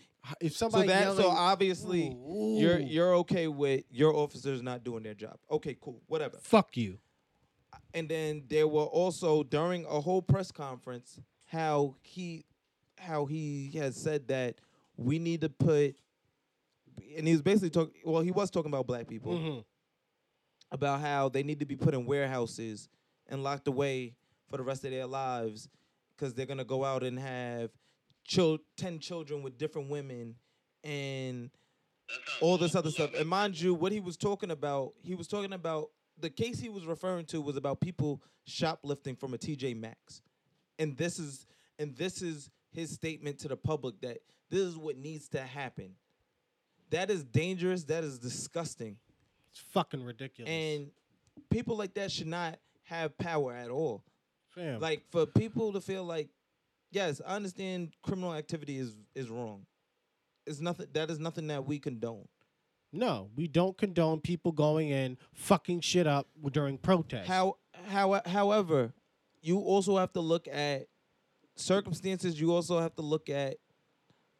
If 0.41 0.55
somebody 0.55 0.87
So 0.87 0.93
that 0.93 1.01
yelling, 1.01 1.17
so 1.23 1.29
obviously 1.29 2.09
Ooh, 2.09 2.57
you're 2.59 2.79
you're 2.79 3.15
okay 3.17 3.47
with 3.47 3.83
your 3.89 4.13
officers 4.13 4.61
not 4.61 4.83
doing 4.83 5.03
their 5.03 5.13
job. 5.13 5.37
Okay, 5.49 5.75
cool, 5.81 6.01
whatever. 6.07 6.37
fuck 6.41 6.75
you. 6.77 6.99
And 7.93 8.09
then 8.09 8.43
there 8.49 8.67
were 8.67 8.83
also 8.83 9.43
during 9.43 9.85
a 9.85 10.01
whole 10.01 10.21
press 10.21 10.51
conference 10.51 11.19
how 11.45 11.95
he 12.01 12.45
how 12.97 13.25
he 13.25 13.71
has 13.75 13.95
said 13.95 14.27
that 14.27 14.55
we 14.97 15.19
need 15.19 15.41
to 15.41 15.49
put 15.49 15.95
and 17.17 17.27
he 17.27 17.33
was 17.33 17.41
basically 17.41 17.69
talking 17.69 17.93
well 18.05 18.21
he 18.21 18.31
was 18.31 18.49
talking 18.49 18.71
about 18.71 18.87
black 18.87 19.07
people 19.07 19.33
Mhm. 19.37 19.63
about 20.71 21.01
how 21.01 21.29
they 21.29 21.43
need 21.43 21.59
to 21.59 21.65
be 21.65 21.75
put 21.75 21.93
in 21.93 22.05
warehouses 22.05 22.89
and 23.27 23.43
locked 23.43 23.67
away 23.67 24.15
for 24.49 24.57
the 24.57 24.63
rest 24.63 24.83
of 24.85 24.91
their 24.91 25.05
lives 25.05 25.69
because 26.15 26.33
they're 26.33 26.45
gonna 26.45 26.63
go 26.65 26.83
out 26.83 27.03
and 27.03 27.19
have 27.19 27.69
chil- 28.25 28.59
ten 28.77 28.99
children 28.99 29.41
with 29.43 29.57
different 29.57 29.89
women 29.89 30.35
and 30.83 31.49
all 32.41 32.57
this 32.57 32.75
other 32.75 32.91
stuff. 32.91 33.11
And 33.15 33.27
mind 33.27 33.59
you, 33.59 33.73
what 33.73 33.91
he 33.91 33.99
was 33.99 34.17
talking 34.17 34.51
about, 34.51 34.93
he 35.01 35.15
was 35.15 35.27
talking 35.27 35.53
about 35.53 35.89
the 36.19 36.29
case 36.29 36.59
he 36.59 36.69
was 36.69 36.85
referring 36.85 37.25
to 37.25 37.41
was 37.41 37.57
about 37.57 37.81
people 37.81 38.21
shoplifting 38.45 39.15
from 39.15 39.33
a 39.33 39.37
TJ 39.37 39.75
Maxx, 39.79 40.21
and 40.79 40.95
this 40.97 41.19
is 41.19 41.45
and 41.79 41.95
this 41.97 42.21
is 42.21 42.49
his 42.71 42.91
statement 42.91 43.39
to 43.39 43.47
the 43.47 43.57
public 43.57 43.99
that 44.01 44.19
this 44.49 44.61
is 44.61 44.77
what 44.77 44.97
needs 44.97 45.27
to 45.29 45.41
happen. 45.41 45.95
That 46.91 47.09
is 47.09 47.23
dangerous. 47.23 47.83
That 47.85 48.03
is 48.03 48.19
disgusting. 48.19 48.97
It's 49.51 49.59
fucking 49.71 50.03
ridiculous. 50.03 50.49
And 50.51 50.91
people 51.49 51.75
like 51.75 51.93
that 51.95 52.11
should 52.11 52.27
not 52.27 52.59
have 52.83 53.17
power 53.17 53.53
at 53.53 53.69
all. 53.69 54.03
Fam, 54.49 54.79
Like 54.79 55.03
for 55.09 55.25
people 55.25 55.73
to 55.73 55.81
feel 55.81 56.03
like, 56.03 56.29
yes, 56.95 57.21
I 57.27 57.35
understand 57.35 57.93
criminal 58.01 58.33
activity 58.33 58.77
is 58.77 58.95
is 59.13 59.29
wrong. 59.29 59.65
It's 60.47 60.59
nothing. 60.59 60.87
That 60.93 61.09
is 61.11 61.19
nothing 61.19 61.47
that 61.47 61.65
we 61.65 61.77
condone. 61.79 62.27
no, 62.91 63.29
we 63.35 63.47
don't 63.47 63.77
condone 63.77 64.21
people 64.21 64.51
going 64.53 64.89
in 64.89 65.17
fucking 65.33 65.81
shit 65.81 66.07
up 66.07 66.27
during 66.51 66.77
protests. 66.77 67.27
How 67.27 67.57
how 67.87 68.21
however, 68.25 68.93
you 69.41 69.59
also 69.59 69.97
have 69.97 70.13
to 70.13 70.21
look 70.21 70.47
at 70.47 70.87
circumstances. 71.55 72.39
You 72.39 72.53
also 72.53 72.79
have 72.79 72.95
to 72.95 73.01
look 73.01 73.29
at 73.29 73.57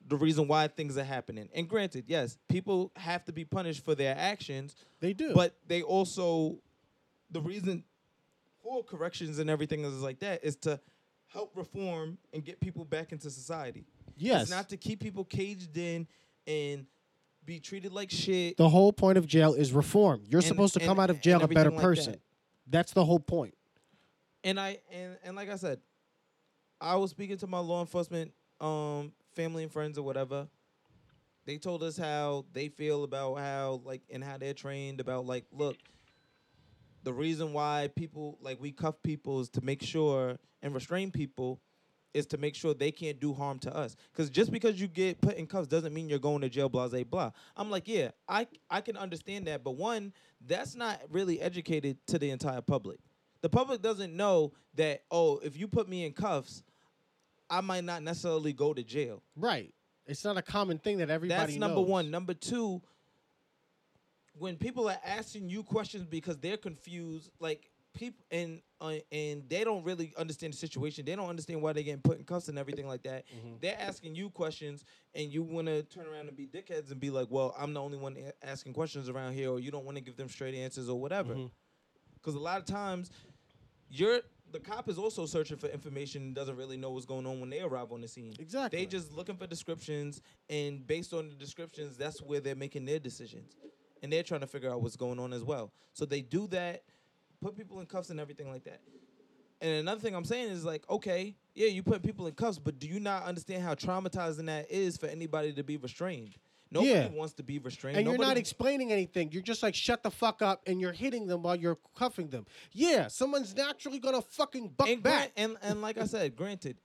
the 0.08 0.16
reason 0.16 0.48
why 0.48 0.68
things 0.68 0.98
are 0.98 1.04
happening. 1.04 1.50
And 1.54 1.68
granted, 1.68 2.06
yes, 2.08 2.38
people 2.48 2.92
have 2.96 3.26
to 3.26 3.34
be 3.34 3.44
punished 3.44 3.84
for 3.84 3.96
their 3.96 4.16
actions, 4.18 4.76
they 5.00 5.14
do? 5.14 5.34
but 5.34 5.56
they 5.68 5.82
also 5.82 6.60
the 7.32 7.42
reason 7.42 7.84
for 8.62 8.84
corrections 8.84 9.40
and 9.40 9.50
everything 9.50 9.84
is 9.84 10.02
like 10.02 10.20
that 10.20 10.44
is 10.44 10.56
to 10.58 10.80
help 11.36 11.52
reform 11.56 12.18
and 12.34 12.44
get 12.44 12.60
people 12.62 12.86
back 12.86 13.12
into 13.12 13.30
society. 13.30 13.86
yes, 14.18 14.44
It's 14.44 14.52
not 14.52 14.70
to 14.70 14.78
keep 14.78 15.02
people 15.02 15.26
caged 15.26 15.78
in 15.78 16.08
and 16.48 16.86
be 17.44 17.60
treated 17.60 17.92
like 17.92 18.10
shit. 18.10 18.56
the 18.58 18.70
whole 18.70 18.94
point 18.94 19.18
of 19.18 19.28
jail 19.28 19.54
is 19.54 19.74
reform. 19.74 20.24
You're 20.28 20.40
And- 20.40 20.48
supposed 20.48 20.74
to 20.76 20.80
and- 20.80 20.88
come 20.88 21.00
out 21.00 21.10
of 21.10 21.20
jail 21.22 21.44
a 21.44 21.48
better 21.48 21.70
like 21.72 21.82
person. 21.82 22.14
that. 22.14 22.22
That's 22.68 22.94
the 22.94 23.04
whole 23.06 23.20
point. 23.20 23.54
And 24.44 24.60
I 24.60 24.80
and, 24.92 25.18
and 25.24 25.36
like 25.36 25.50
I 25.50 25.56
said, 25.58 25.82
I 26.80 26.96
was 26.96 27.12
speaking 27.12 27.38
to 27.38 27.48
my 27.48 27.60
law 27.60 27.82
enforcement 27.82 28.32
um 28.62 29.12
family 29.36 29.64
and 29.64 29.72
friends 29.72 29.98
or 29.98 30.04
whatever. 30.04 30.48
They 31.46 31.58
told 31.58 31.84
us 31.84 31.98
how 31.98 32.46
they 32.54 32.70
feel 32.70 33.04
about 33.04 33.36
how 33.36 33.82
like 33.84 34.02
and 34.10 34.24
how 34.24 34.38
they're 34.38 34.54
trained 34.54 35.00
about 35.02 35.26
like 35.26 35.46
look 35.52 35.76
the 37.06 37.14
reason 37.14 37.54
why 37.54 37.90
people 37.96 38.38
like 38.42 38.60
we 38.60 38.72
cuff 38.72 38.96
people 39.04 39.40
is 39.40 39.50
to 39.52 39.62
make 39.62 39.82
sure 39.82 40.38
and 40.62 40.74
restrain 40.74 41.12
people 41.12 41.62
is 42.16 42.26
to 42.26 42.38
make 42.38 42.56
sure 42.56 42.74
they 42.74 42.92
can't 42.92 43.20
do 43.20 43.34
harm 43.34 43.60
to 43.60 43.76
us. 43.76 43.96
Because 44.12 44.30
just 44.30 44.50
because 44.50 44.80
you 44.80 44.88
get 44.88 45.20
put 45.20 45.36
in 45.36 45.46
cuffs 45.46 45.68
doesn't 45.68 45.94
mean 45.94 46.08
you're 46.08 46.18
going 46.18 46.42
to 46.42 46.50
jail, 46.50 46.70
blah, 46.70 46.88
blah, 46.88 47.04
blah. 47.04 47.32
I'm 47.58 47.70
like, 47.70 47.90
yeah, 47.90 48.12
I, 48.28 48.48
I 48.70 48.80
can 48.80 48.96
understand 48.96 49.48
that. 49.48 49.66
But 49.66 49.72
one, 49.72 50.14
that's 50.46 50.76
not 50.76 51.02
really 51.10 51.42
educated 51.42 51.98
to 52.08 52.18
the 52.18 52.30
entire 52.30 52.62
public. 52.62 53.00
The 53.42 53.50
public 53.50 53.82
doesn't 53.82 54.16
know 54.16 54.54
that, 54.76 55.04
oh, 55.12 55.40
if 55.40 55.58
you 55.58 55.68
put 55.68 55.90
me 55.90 56.06
in 56.06 56.14
cuffs, 56.14 56.64
I 57.50 57.60
might 57.60 57.84
not 57.84 58.02
necessarily 58.02 58.54
go 58.54 58.74
to 58.74 58.82
jail. 58.82 59.22
Right. 59.36 59.74
It's 60.08 60.24
not 60.24 60.38
a 60.38 60.42
common 60.42 60.80
thing 60.80 61.00
that 61.00 61.10
everybody 61.10 61.54
That's 61.54 61.60
number 61.60 61.82
knows. 61.82 61.90
one. 61.90 62.12
Number 62.12 62.34
two, 62.34 62.82
when 64.38 64.58
people 64.58 64.90
are 64.90 65.00
asking 65.06 65.50
you 65.50 65.64
questions 65.64 66.06
because 66.06 66.38
they're 66.38 66.58
confused, 66.58 67.32
like 67.40 67.70
people 67.94 68.26
and 68.30 68.62
uh, 68.82 68.96
and 69.12 69.44
they 69.50 69.64
don't 69.64 69.84
really 69.84 70.14
understand 70.18 70.54
the 70.54 70.58
situation. 70.58 71.06
They 71.06 71.16
don't 71.16 71.30
understand 71.30 71.62
why 71.62 71.74
they're 71.74 71.84
getting 71.84 72.02
put 72.02 72.20
in 72.20 72.26
cuffs 72.26 72.50
and 72.50 72.60
everything 72.60 72.88
like 72.88 73.04
that. 73.04 73.26
Mm-hmm. 73.28 73.56
They're 73.62 73.80
asking 73.80 74.16
you 74.16 74.30
questions, 74.30 74.84
and 75.14 75.32
you 75.32 75.42
want 75.42 75.68
to 75.68 75.84
turn 75.84 76.06
around 76.06 76.28
and 76.28 76.36
be 76.36 76.46
dickheads 76.46 76.92
and 76.92 77.00
be 77.00 77.10
like, 77.10 77.28
"Well, 77.30 77.56
I'm 77.58 77.74
the 77.74 77.82
only 77.82 77.98
one 77.98 78.18
asking 78.44 78.74
questions 78.74 79.10
around 79.10 79.34
here," 79.34 79.50
or 79.50 79.60
you 79.60 79.72
don't 79.72 79.86
want 79.86 79.98
to 79.98 80.04
give 80.04 80.18
them 80.18 80.30
straight 80.30 80.56
answers 80.56 80.90
or 80.90 81.00
whatever. 81.00 81.36
Because 82.16 82.36
a 82.36 82.40
lot 82.40 82.60
of 82.60 82.66
times, 82.66 83.12
you're 83.90 84.22
the 84.52 84.60
cop 84.60 84.88
is 84.88 84.98
also 84.98 85.26
searching 85.26 85.58
for 85.58 85.68
information 85.68 86.22
and 86.22 86.36
doesn't 86.36 86.56
really 86.56 86.78
know 86.78 86.92
what's 86.92 87.06
going 87.06 87.26
on 87.26 87.40
when 87.40 87.50
they 87.50 87.62
arrive 87.62 87.92
on 87.92 88.02
the 88.02 88.08
scene. 88.08 88.34
Exactly. 88.40 88.80
They 88.80 88.86
just 88.86 89.12
looking 89.12 89.38
for 89.38 89.48
descriptions, 89.48 90.22
and 90.50 90.86
based 90.86 91.14
on 91.14 91.30
the 91.30 91.36
descriptions, 91.36 91.98
that's 91.98 92.22
where 92.22 92.40
they're 92.40 92.56
making 92.56 92.86
their 92.86 93.00
decisions, 93.00 93.56
and 94.06 94.14
they're 94.14 94.22
trying 94.22 94.42
to 94.42 94.48
figure 94.48 94.70
out 94.72 94.84
what's 94.84 94.96
going 94.96 95.18
on 95.20 95.34
as 95.34 95.44
well. 95.44 95.72
So 95.94 96.06
they 96.06 96.22
do 96.22 96.46
that, 96.50 96.84
put 97.42 97.58
people 97.58 97.80
in 97.80 97.88
cuffs 97.88 98.12
and 98.12 98.20
everything 98.20 98.52
like 98.52 98.64
that. 98.66 98.80
And 99.62 99.72
another 99.80 100.00
thing 100.00 100.14
I'm 100.16 100.24
saying 100.26 100.52
is 100.52 100.64
like, 100.64 100.88
okay, 100.92 101.36
yeah, 101.56 101.70
you 101.70 101.82
put 101.82 102.04
people 102.04 102.28
in 102.28 102.36
cuffs, 102.36 102.60
but 102.60 102.78
do 102.78 102.88
you 102.88 103.00
not 103.00 103.24
understand 103.24 103.64
how 103.64 103.74
traumatizing 103.74 104.46
that 104.46 104.70
is 104.70 104.96
for 104.96 105.08
anybody 105.08 105.54
to 105.54 105.64
be 105.64 105.78
restrained? 105.78 106.36
Nobody 106.70 106.92
Yeah. 106.92 107.08
wants 107.08 107.34
to 107.36 107.44
be 107.44 107.58
restrained. 107.58 107.98
and 107.98 108.06
you're 108.06 108.20
not 108.20 108.38
explaining 108.38 108.92
anything. 108.92 109.32
You're 109.32 109.42
just 109.42 109.64
like 109.64 109.74
shut 109.74 110.04
the 110.04 110.12
fuck 110.12 110.44
up, 110.44 110.62
and 110.68 110.80
you're 110.80 110.92
hitting 110.92 111.26
them 111.26 111.42
while 111.42 111.56
you're 111.56 111.80
cuffing 111.96 112.28
them. 112.28 112.46
Yeah, 112.74 113.08
someone's 113.08 113.56
naturally 113.56 113.98
gonna 113.98 114.22
fucking 114.22 114.70
buck 114.78 114.88
and, 114.88 115.02
back. 115.02 115.32
and 115.36 115.58
and 115.64 115.82
like 115.82 115.98
I 115.98 116.06
said, 116.06 116.36
granted, 116.36 116.78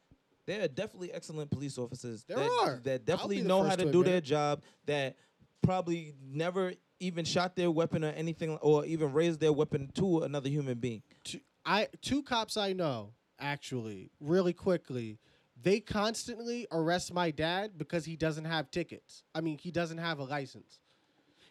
there 0.47 0.65
are 0.65 0.69
definitely 0.69 1.13
excellent 1.13 1.51
police 1.51 1.77
officers 1.77 2.25
There 2.25 2.39
that, 2.39 2.51
are. 2.63 2.81
That 2.85 3.05
definitely 3.05 3.43
know 3.43 3.63
how 3.63 3.77
to, 3.77 3.85
to 3.85 3.93
do 3.93 4.01
admit 4.01 4.07
their 4.07 4.21
job. 4.23 4.63
That 4.87 5.17
probably 5.63 6.15
never 6.23 6.73
even 7.01 7.25
shot 7.25 7.57
their 7.57 7.71
weapon 7.71 8.05
or 8.05 8.11
anything, 8.11 8.57
or 8.59 8.85
even 8.85 9.13
raised 9.13 9.41
their 9.41 9.53
weapon 9.53 9.91
to 9.95 10.21
another 10.21 10.49
human 10.49 10.79
being. 10.79 11.03
two, 11.25 11.41
I 11.65 11.89
two 12.03 12.23
cops 12.23 12.57
I 12.57 12.73
know 12.73 13.15
actually 13.39 14.11
really 14.21 14.53
quickly. 14.53 15.19
They 15.63 15.81
constantly 15.81 16.67
arrest 16.73 17.13
my 17.13 17.31
dad 17.31 17.73
because 17.77 18.05
he 18.05 18.17
doesn't 18.17 18.47
have 18.47 18.71
tickets. 18.71 19.25
I 19.35 19.41
mean, 19.41 19.59
he 19.59 19.71
doesn't 19.71 19.99
have 19.99 20.19
a 20.19 20.25
license. 20.25 20.79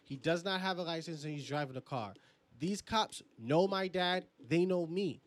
He 0.02 0.16
does 0.16 0.44
not 0.44 0.60
have 0.60 0.78
a 0.78 0.82
license 0.82 1.22
and 1.22 1.32
he's 1.32 1.46
driving 1.46 1.76
a 1.76 1.80
car. 1.80 2.14
These 2.58 2.82
cops 2.82 3.22
know 3.38 3.68
my 3.68 3.86
dad. 3.86 4.26
They 4.48 4.64
know 4.64 4.84
me. 4.84 5.20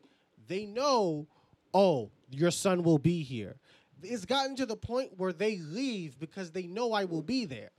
They 0.48 0.66
know, 0.66 1.28
oh, 1.74 2.12
your 2.30 2.52
son 2.52 2.84
will 2.84 2.98
be 2.98 3.24
here. 3.24 3.56
It's 4.02 4.26
gotten 4.26 4.58
to 4.58 4.66
the 4.66 4.76
point 4.76 5.12
where 5.16 5.32
they 5.32 5.60
leave 5.60 6.20
because 6.20 6.52
they 6.52 6.68
know 6.68 6.92
I 6.92 7.06
will 7.06 7.22
be 7.22 7.46
there. 7.46 7.72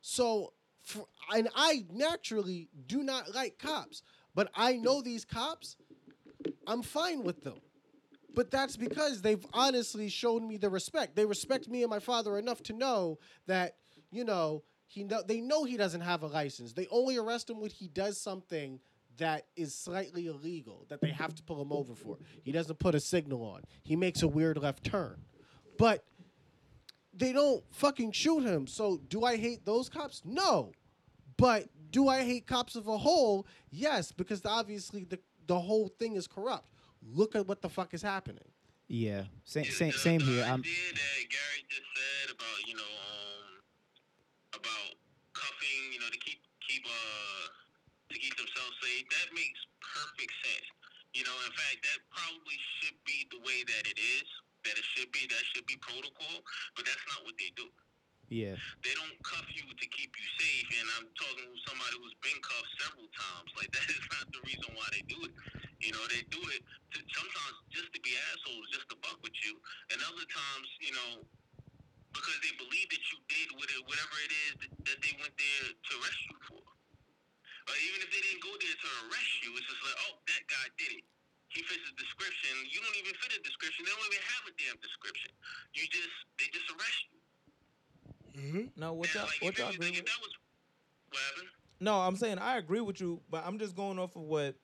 So, 0.00 0.52
for, 0.84 1.06
and 1.34 1.48
I 1.54 1.84
naturally 1.92 2.68
do 2.86 3.02
not 3.02 3.34
like 3.34 3.58
cops, 3.58 4.02
but 4.34 4.50
I 4.54 4.76
know 4.76 5.02
these 5.02 5.24
cops. 5.24 5.76
I'm 6.66 6.82
fine 6.82 7.24
with 7.24 7.42
them. 7.42 7.60
But 8.34 8.50
that's 8.50 8.76
because 8.76 9.22
they've 9.22 9.44
honestly 9.52 10.08
shown 10.08 10.46
me 10.46 10.56
the 10.56 10.68
respect. 10.68 11.14
They 11.14 11.24
respect 11.24 11.68
me 11.68 11.82
and 11.82 11.90
my 11.90 12.00
father 12.00 12.36
enough 12.36 12.62
to 12.64 12.72
know 12.72 13.18
that, 13.46 13.76
you 14.10 14.24
know, 14.24 14.64
he 14.86 15.04
know, 15.04 15.22
they 15.26 15.40
know 15.40 15.64
he 15.64 15.76
doesn't 15.76 16.00
have 16.00 16.22
a 16.22 16.26
license. 16.26 16.72
They 16.72 16.88
only 16.90 17.16
arrest 17.16 17.48
him 17.48 17.60
when 17.60 17.70
he 17.70 17.88
does 17.88 18.20
something 18.20 18.80
that 19.18 19.46
is 19.56 19.74
slightly 19.74 20.26
illegal 20.26 20.84
that 20.88 21.00
they 21.00 21.10
have 21.10 21.34
to 21.36 21.42
pull 21.44 21.62
him 21.62 21.72
over 21.72 21.94
for. 21.94 22.18
He 22.42 22.50
doesn't 22.52 22.78
put 22.80 22.96
a 22.96 23.00
signal 23.00 23.42
on. 23.44 23.62
He 23.84 23.94
makes 23.94 24.22
a 24.22 24.28
weird 24.28 24.58
left 24.58 24.84
turn. 24.84 25.24
But 25.78 26.04
they 27.16 27.32
don't 27.32 27.62
fucking 27.70 28.12
shoot 28.12 28.40
him. 28.44 28.66
So 28.66 29.00
do 29.08 29.24
I 29.24 29.36
hate 29.36 29.64
those 29.64 29.88
cops? 29.88 30.22
No. 30.24 30.72
But 31.36 31.66
do 31.90 32.08
I 32.08 32.22
hate 32.24 32.46
cops 32.46 32.74
of 32.76 32.86
a 32.88 32.98
whole? 32.98 33.46
Yes, 33.70 34.12
because 34.12 34.44
obviously 34.44 35.04
the 35.04 35.18
the 35.46 35.58
whole 35.58 35.88
thing 35.88 36.14
is 36.16 36.26
corrupt. 36.26 36.68
Look 37.02 37.34
at 37.36 37.46
what 37.46 37.60
the 37.60 37.68
fuck 37.68 37.92
is 37.92 38.02
happening. 38.02 38.44
Yeah, 38.88 39.24
same 39.44 39.64
Yeah, 39.64 39.70
same 39.72 39.92
the- 39.92 39.98
same 39.98 40.18
the 40.20 40.26
here. 40.26 40.44
I'm 40.44 40.60
idea 40.60 40.92
that 40.92 41.20
Gary 41.28 41.62
just 41.68 41.88
said 41.96 42.34
about 42.36 42.58
you 42.66 42.74
know 42.76 42.92
um 43.02 43.62
about 44.60 44.90
cuffing, 45.32 45.92
you 45.92 46.00
know, 46.00 46.08
to 46.10 46.18
keep 46.18 46.40
keep 46.66 46.84
uh 46.86 47.46
to 48.12 48.18
keep 48.18 48.36
themselves 48.36 48.76
safe. 48.82 49.04
That 49.10 49.28
makes 49.34 49.60
perfect 49.82 50.32
sense. 50.44 50.68
You 51.14 51.22
know, 51.24 51.36
in 51.46 51.52
fact, 51.54 51.78
that 51.82 51.98
probably 52.10 52.58
should 52.80 52.98
be 53.06 53.26
the 53.30 53.38
way 53.42 53.62
that 53.66 53.84
it 53.90 53.98
is. 53.98 54.26
That 54.64 54.76
it 54.80 54.86
should 54.96 55.12
be. 55.12 55.24
That 55.28 55.44
should 55.54 55.66
be 55.68 55.76
protocol. 55.80 56.36
But 56.76 56.84
that's 56.88 57.04
not 57.12 57.24
what 57.24 57.36
they 57.40 57.52
do. 57.56 57.68
yeah. 58.30 58.56
They 58.84 58.94
don't 58.98 59.16
cuff 59.26 59.46
you 59.56 59.66
to 59.66 59.86
keep 59.92 60.12
you 60.14 60.28
safe. 60.40 60.68
And 60.80 60.86
I'm 61.00 61.08
talking 61.16 61.46
with 61.50 61.64
somebody 61.68 61.96
who's 62.00 62.16
been 62.24 62.40
cuffed 62.44 62.72
several 62.84 63.08
times. 63.12 63.50
Like 63.58 63.70
that 63.76 63.88
is 63.90 64.04
not 64.14 64.26
the 64.32 64.42
reason 64.46 64.70
why 64.76 64.86
they 64.94 65.04
do 65.10 65.18
it. 65.26 65.34
You 65.82 65.92
know, 65.94 66.04
they 66.10 66.24
do 66.32 66.40
it 66.56 66.62
to, 66.94 66.98
sometimes 67.16 67.56
just 67.74 67.90
to 67.92 68.00
be 68.00 68.12
assholes, 68.32 68.66
just 68.72 68.88
to 68.92 68.96
buck 69.04 69.18
with 69.22 69.36
you, 69.44 69.54
and 69.92 69.98
other 70.08 70.26
times, 70.32 70.68
you 70.80 70.92
know, 70.96 71.12
because 72.14 72.38
they 72.42 72.54
believe 72.58 72.88
that 72.90 73.04
you 73.12 73.18
did 73.28 73.48
whatever 73.58 74.16
it 74.24 74.32
is 74.48 74.52
that, 74.64 74.72
that 74.90 74.98
they 75.04 75.14
went 75.20 75.34
there 75.36 75.66
to 75.74 75.92
arrest 76.00 76.22
you 76.30 76.38
for. 76.48 76.62
Or 77.68 77.76
even 77.78 77.98
if 78.04 78.10
they 78.12 78.22
didn't 78.22 78.44
go 78.44 78.52
there 78.58 78.76
to 78.76 78.88
arrest 79.08 79.32
you, 79.44 79.50
it's 79.56 79.68
just 79.68 79.82
like, 79.84 79.98
oh, 80.08 80.14
that 80.26 80.42
guy 80.50 80.66
did 80.78 80.92
it. 81.00 81.06
He 81.54 81.62
fits 81.62 81.82
the 81.86 81.94
description. 81.96 82.50
You 82.70 82.80
don't 82.82 82.96
even 82.98 83.14
fit 83.22 83.30
a 83.38 83.42
description. 83.42 83.86
They 83.86 83.92
don't 83.94 84.06
even 84.10 84.24
have 84.26 84.44
a 84.50 84.54
damn 84.58 84.78
description. 84.82 85.30
You 85.74 85.84
just 85.86 86.14
they 86.38 86.46
just 86.50 86.66
arrest 86.74 87.00
you. 87.06 87.18
Mm-hmm. 88.34 88.80
No, 88.80 88.92
what 88.92 89.06
And, 89.08 89.14
y'all, 89.14 89.24
like, 89.30 89.42
what 89.42 89.58
y'all 89.58 89.70
agree 89.70 89.86
like, 89.88 89.96
with? 90.02 90.06
that 90.06 90.20
was 90.20 90.32
what? 91.10 91.46
No, 91.80 92.00
I'm 92.00 92.16
saying 92.16 92.38
I 92.38 92.58
agree 92.58 92.80
with 92.80 93.00
you, 93.00 93.20
but 93.30 93.44
I'm 93.46 93.58
just 93.58 93.76
going 93.76 93.98
off 93.98 94.16
of 94.16 94.22
what 94.22 94.56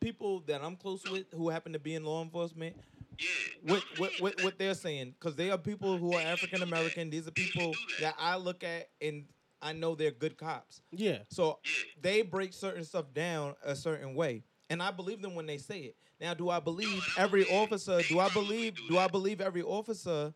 people 0.00 0.40
that 0.46 0.62
I'm 0.62 0.76
close 0.76 1.04
with 1.06 1.26
who 1.32 1.48
happen 1.48 1.72
to 1.74 1.78
be 1.78 1.94
in 1.94 2.04
law 2.04 2.22
enforcement 2.22 2.74
Yeah. 3.20 3.28
what 3.62 3.84
I'm 3.92 3.98
what 4.00 4.12
what, 4.20 4.36
that- 4.36 4.44
what 4.44 4.58
they're 4.58 4.74
saying 4.74 5.14
because 5.18 5.36
they 5.36 5.50
are 5.50 5.58
people 5.58 5.98
who 5.98 6.12
are 6.14 6.18
They 6.18 6.24
should 6.24 6.32
African. 6.32 6.62
American. 6.62 7.10
These 7.10 7.28
are 7.28 7.32
people 7.32 7.72
that 8.00 8.00
that. 8.00 8.14
I 8.18 8.36
look 8.36 8.64
at 8.64 8.88
and 9.00 9.26
I 9.60 9.72
know 9.74 9.94
they're 9.94 10.10
good 10.10 10.36
cops. 10.36 10.82
Yeah. 10.90 11.18
So 11.28 11.60
Yeah. 11.64 11.70
they 12.00 12.22
break 12.22 12.52
certain 12.52 12.82
stuff 12.84 13.12
down 13.14 13.54
a 13.62 13.76
certain 13.76 14.16
way, 14.16 14.42
and 14.68 14.82
I 14.82 14.90
believe 14.90 15.22
them 15.22 15.36
when 15.36 15.46
they 15.46 15.58
say 15.58 15.80
it. 15.80 15.96
Now, 16.22 16.34
do 16.34 16.48
I 16.50 16.60
believe 16.60 17.04
every 17.18 17.44
officer? 17.50 18.00
Do 18.08 18.20
I 18.20 18.28
believe? 18.28 18.76
do 18.88 18.96
I 18.96 19.08
believe 19.08 19.40
every 19.40 19.62
officer 19.62 20.32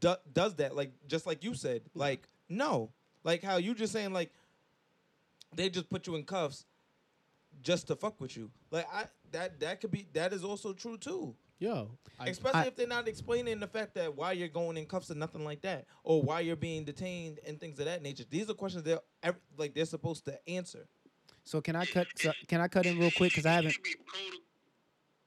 do, 0.00 0.14
does 0.32 0.54
that? 0.56 0.74
Like 0.74 0.92
just 1.06 1.26
like 1.26 1.44
you 1.44 1.52
said. 1.52 1.82
Like 1.94 2.26
no, 2.48 2.90
like 3.24 3.42
how 3.42 3.58
you 3.58 3.74
just 3.74 3.92
saying 3.92 4.14
like 4.14 4.32
they 5.54 5.68
just 5.68 5.90
put 5.90 6.06
you 6.06 6.16
in 6.16 6.24
cuffs 6.24 6.64
just 7.60 7.88
to 7.88 7.96
fuck 7.96 8.18
with 8.22 8.38
you. 8.38 8.50
Like 8.70 8.86
I 8.90 9.04
that 9.32 9.60
that 9.60 9.82
could 9.82 9.90
be 9.90 10.06
that 10.14 10.32
is 10.32 10.42
also 10.44 10.72
true 10.72 10.96
too. 10.96 11.34
Yo. 11.58 11.90
I, 12.18 12.28
Especially 12.28 12.60
I- 12.60 12.66
if 12.66 12.76
they're 12.76 12.86
not 12.86 13.06
explaining 13.06 13.60
the 13.60 13.66
fact 13.66 13.94
that 13.96 14.16
why 14.16 14.32
you're 14.32 14.48
going 14.48 14.78
in 14.78 14.86
cuffs 14.86 15.10
and 15.10 15.20
nothing 15.20 15.44
like 15.44 15.60
that, 15.62 15.86
or 16.04 16.22
why 16.22 16.40
you're 16.40 16.56
being 16.56 16.84
detained 16.84 17.40
and 17.46 17.60
things 17.60 17.78
of 17.80 17.84
that 17.84 18.00
nature. 18.02 18.24
These 18.30 18.48
are 18.48 18.54
questions 18.54 18.84
they're 18.84 19.00
like 19.58 19.74
they're 19.74 19.84
supposed 19.84 20.24
to 20.24 20.38
answer. 20.48 20.86
So 21.48 21.62
can 21.62 21.76
I 21.76 21.86
cut? 21.86 22.06
So, 22.14 22.30
can 22.46 22.60
I 22.60 22.68
cut 22.68 22.84
in 22.84 22.98
real 22.98 23.10
quick 23.10 23.30
because 23.32 23.46
I 23.46 23.52
haven't. 23.54 23.70
should 23.70 23.82
be 23.82 23.94
proto- 24.06 24.36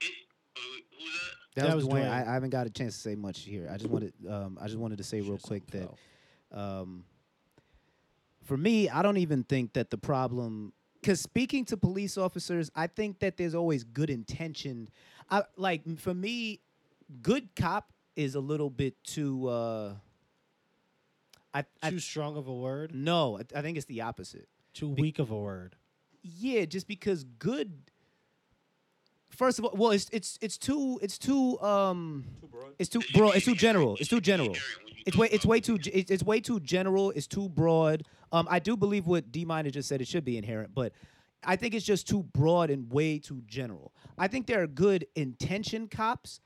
it- 0.01 0.13
who's 0.95 1.13
that? 1.55 1.67
That, 1.67 1.75
was 1.75 1.85
was 1.85 1.93
Dwayne. 1.93 2.05
Dwayne. 2.05 2.27
I, 2.27 2.29
I 2.29 2.33
haven't 2.35 2.51
got 2.51 2.67
a 2.67 2.69
chance 2.69 2.93
to 2.93 3.01
say 3.01 3.15
much 3.15 3.39
here. 3.41 3.67
I 3.73 3.77
just 3.77 3.89
wanted. 3.89 4.13
Um, 4.29 4.59
I 4.61 4.67
just 4.67 4.77
wanted 4.77 4.99
to 4.99 5.03
say 5.03 5.21
real 5.21 5.39
quick 5.39 5.65
that. 5.71 5.89
Um, 6.51 7.05
for 8.43 8.55
me, 8.55 8.87
I 8.87 9.01
don't 9.01 9.17
even 9.17 9.43
think 9.43 9.73
that 9.73 9.89
the 9.89 9.97
problem. 9.97 10.73
Because 11.01 11.19
speaking 11.19 11.65
to 11.65 11.77
police 11.77 12.19
officers, 12.19 12.69
I 12.75 12.85
think 12.85 13.17
that 13.21 13.37
there's 13.37 13.55
always 13.55 13.83
good 13.83 14.11
intention. 14.11 14.89
I 15.31 15.41
like 15.57 15.97
for 15.97 16.13
me, 16.13 16.59
good 17.23 17.55
cop 17.55 17.93
is 18.15 18.35
a 18.35 18.39
little 18.39 18.69
bit 18.69 19.03
too. 19.03 19.47
Uh, 19.47 19.93
I, 21.51 21.65
I 21.81 21.89
too 21.89 21.97
strong 21.97 22.37
of 22.37 22.47
a 22.47 22.53
word. 22.53 22.93
no, 22.93 23.39
I, 23.39 23.57
I 23.57 23.61
think 23.63 23.77
it's 23.77 23.87
the 23.87 24.01
opposite. 24.01 24.47
Too 24.75 24.89
weak 24.89 25.17
of 25.17 25.31
a 25.31 25.35
word. 25.37 25.75
Yeah, 26.23 26.65
just 26.65 26.87
because 26.87 27.23
good. 27.23 27.71
First 29.29 29.59
of 29.59 29.65
all, 29.65 29.73
well, 29.75 29.91
it's 29.91 30.09
it's 30.11 30.37
it's 30.41 30.57
too 30.57 30.99
it's 31.01 31.17
too 31.17 31.59
um 31.61 32.25
it's 32.77 32.89
too 32.89 33.01
broad 33.13 33.35
it's 33.35 33.45
too 33.45 33.55
general 33.55 33.95
it's 33.99 34.09
too 34.09 34.21
general. 34.21 34.55
It's 35.05 35.17
way 35.17 35.29
it's 35.31 35.45
way 35.45 35.59
too 35.59 35.79
it's, 35.91 36.11
it's 36.11 36.23
way 36.23 36.39
too 36.39 36.59
general. 36.59 37.11
It's 37.11 37.27
too 37.27 37.49
broad. 37.49 38.03
Um, 38.31 38.47
I 38.49 38.59
do 38.59 38.77
believe 38.77 39.07
what 39.07 39.31
D 39.31 39.45
Minor 39.45 39.71
just 39.71 39.89
said. 39.89 40.01
It 40.01 40.07
should 40.07 40.25
be 40.25 40.37
inherent, 40.37 40.73
but 40.75 40.93
I 41.43 41.55
think 41.55 41.73
it's 41.73 41.85
just 41.85 42.07
too 42.07 42.23
broad 42.23 42.69
and 42.69 42.91
way 42.91 43.17
too 43.17 43.41
general. 43.47 43.93
I 44.17 44.27
think 44.27 44.45
there 44.45 44.61
are 44.61 44.67
good 44.67 45.07
intention 45.15 45.87
cops, 45.87 46.39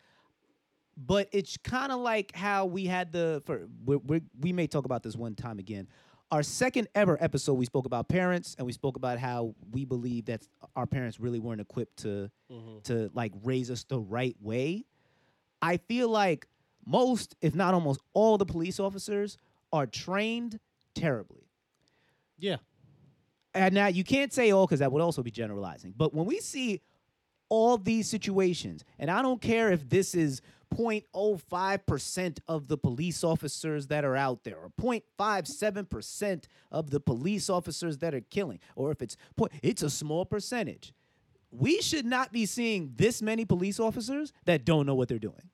but 0.96 1.28
it's 1.34 1.58
kind 1.58 1.92
of 1.92 2.00
like 2.00 2.34
how 2.34 2.66
we 2.66 2.86
had 2.86 3.12
the 3.12 3.42
for 3.46 3.68
we 3.84 3.98
we 3.98 4.22
we 4.40 4.54
may 4.54 4.68
talk 4.68 4.86
about 4.86 5.04
this 5.04 5.16
one 5.16 5.36
time 5.36 5.60
again. 5.60 5.88
Our 6.32 6.44
second 6.44 6.88
ever 6.96 7.18
episode, 7.22 7.54
we 7.54 7.66
spoke 7.66 7.86
about 7.86 8.10
parents 8.10 8.56
and 8.58 8.66
we 8.66 8.74
spoke 8.74 8.98
about 8.98 9.20
how 9.20 9.54
we 9.72 9.86
believe 9.86 10.26
that 10.26 10.48
our 10.76 10.88
parents 10.88 11.20
really 11.20 11.40
weren't 11.40 11.62
equipped 11.62 11.98
to 11.98 12.30
mm-hmm. 12.52 12.80
to 12.84 13.12
like 13.14 13.32
raise 13.44 13.70
us 13.70 13.84
the 13.84 14.00
right 14.00 14.36
way. 14.42 14.86
I 15.62 15.78
feel 15.78 16.10
like 16.10 16.48
most, 16.86 17.36
if 17.42 17.56
not 17.56 17.74
almost 17.74 18.02
all, 18.14 18.38
the 18.38 18.46
police 18.46 18.80
officers 18.80 19.38
are 19.72 19.86
trained 19.86 20.60
terribly. 20.94 21.48
Yeah. 22.38 22.58
And 23.54 23.74
now 23.74 23.88
you 23.88 24.04
can't 24.04 24.34
say 24.34 24.52
oh, 24.52 24.60
all 24.60 24.68
because 24.68 24.80
that 24.80 24.92
would 24.92 25.02
also 25.02 25.24
be 25.24 25.32
generalizing. 25.32 25.94
But 25.96 26.14
when 26.14 26.26
we 26.26 26.40
see 26.40 26.82
all 27.50 27.78
these 27.78 28.10
situations, 28.10 28.84
and 29.00 29.10
I 29.10 29.22
don't 29.22 29.42
care 29.42 29.72
if 29.72 29.88
this 29.88 30.16
is 30.16 30.42
0.05% 30.74 32.40
of 32.48 32.68
the 32.68 32.78
police 32.78 33.24
officers 33.24 33.88
that 33.88 34.04
are 34.06 34.16
out 34.16 34.44
there, 34.44 34.58
or 34.58 34.70
0.57% 34.80 36.44
of 36.72 36.90
the 36.90 37.00
police 37.00 37.50
officers 37.50 37.98
that 38.00 38.14
are 38.14 38.22
killing, 38.22 38.60
or 38.76 38.92
if 38.92 39.02
it's 39.02 39.18
point, 39.36 39.52
it's 39.64 39.82
a 39.84 39.90
small 39.90 40.26
percentage. 40.26 40.94
we 41.52 41.82
should 41.82 42.06
not 42.06 42.32
be 42.32 42.46
seeing 42.46 42.92
this 42.96 43.22
many 43.22 43.46
police 43.46 43.80
officers 43.80 44.34
that 44.46 44.66
don't 44.66 44.86
know 44.86 44.96
what 44.96 45.08
they're 45.08 45.20
doing. 45.20 45.50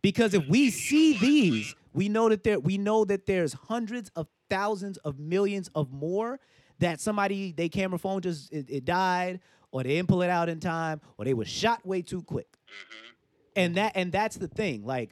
Because 0.00 0.34
if 0.34 0.46
we 0.48 0.70
see 0.70 1.16
these, 1.18 1.74
we 1.92 2.08
know 2.08 2.28
that 2.28 2.42
there 2.42 2.58
we 2.58 2.78
know 2.78 3.04
that 3.04 3.26
there's 3.26 3.52
hundreds 3.52 4.10
of 4.16 4.26
thousands 4.50 4.96
of 4.98 5.18
millions 5.18 5.68
of 5.74 5.92
more 5.92 6.40
that 6.78 7.00
somebody 7.00 7.52
they 7.52 7.68
camera 7.68 7.98
phone 7.98 8.20
just 8.20 8.52
it, 8.52 8.66
it 8.68 8.84
died 8.84 9.40
or 9.70 9.82
they 9.82 9.90
didn't 9.90 10.08
pull 10.08 10.22
it 10.22 10.30
out 10.30 10.48
in 10.48 10.58
time 10.58 11.00
or 11.18 11.24
they 11.24 11.34
were 11.34 11.44
shot 11.44 11.84
way 11.86 12.02
too 12.02 12.22
quick. 12.22 12.48
Mm-hmm. 12.66 13.08
And 13.56 13.76
that 13.76 13.92
and 13.94 14.12
that's 14.12 14.36
the 14.36 14.48
thing. 14.48 14.84
Like 14.84 15.10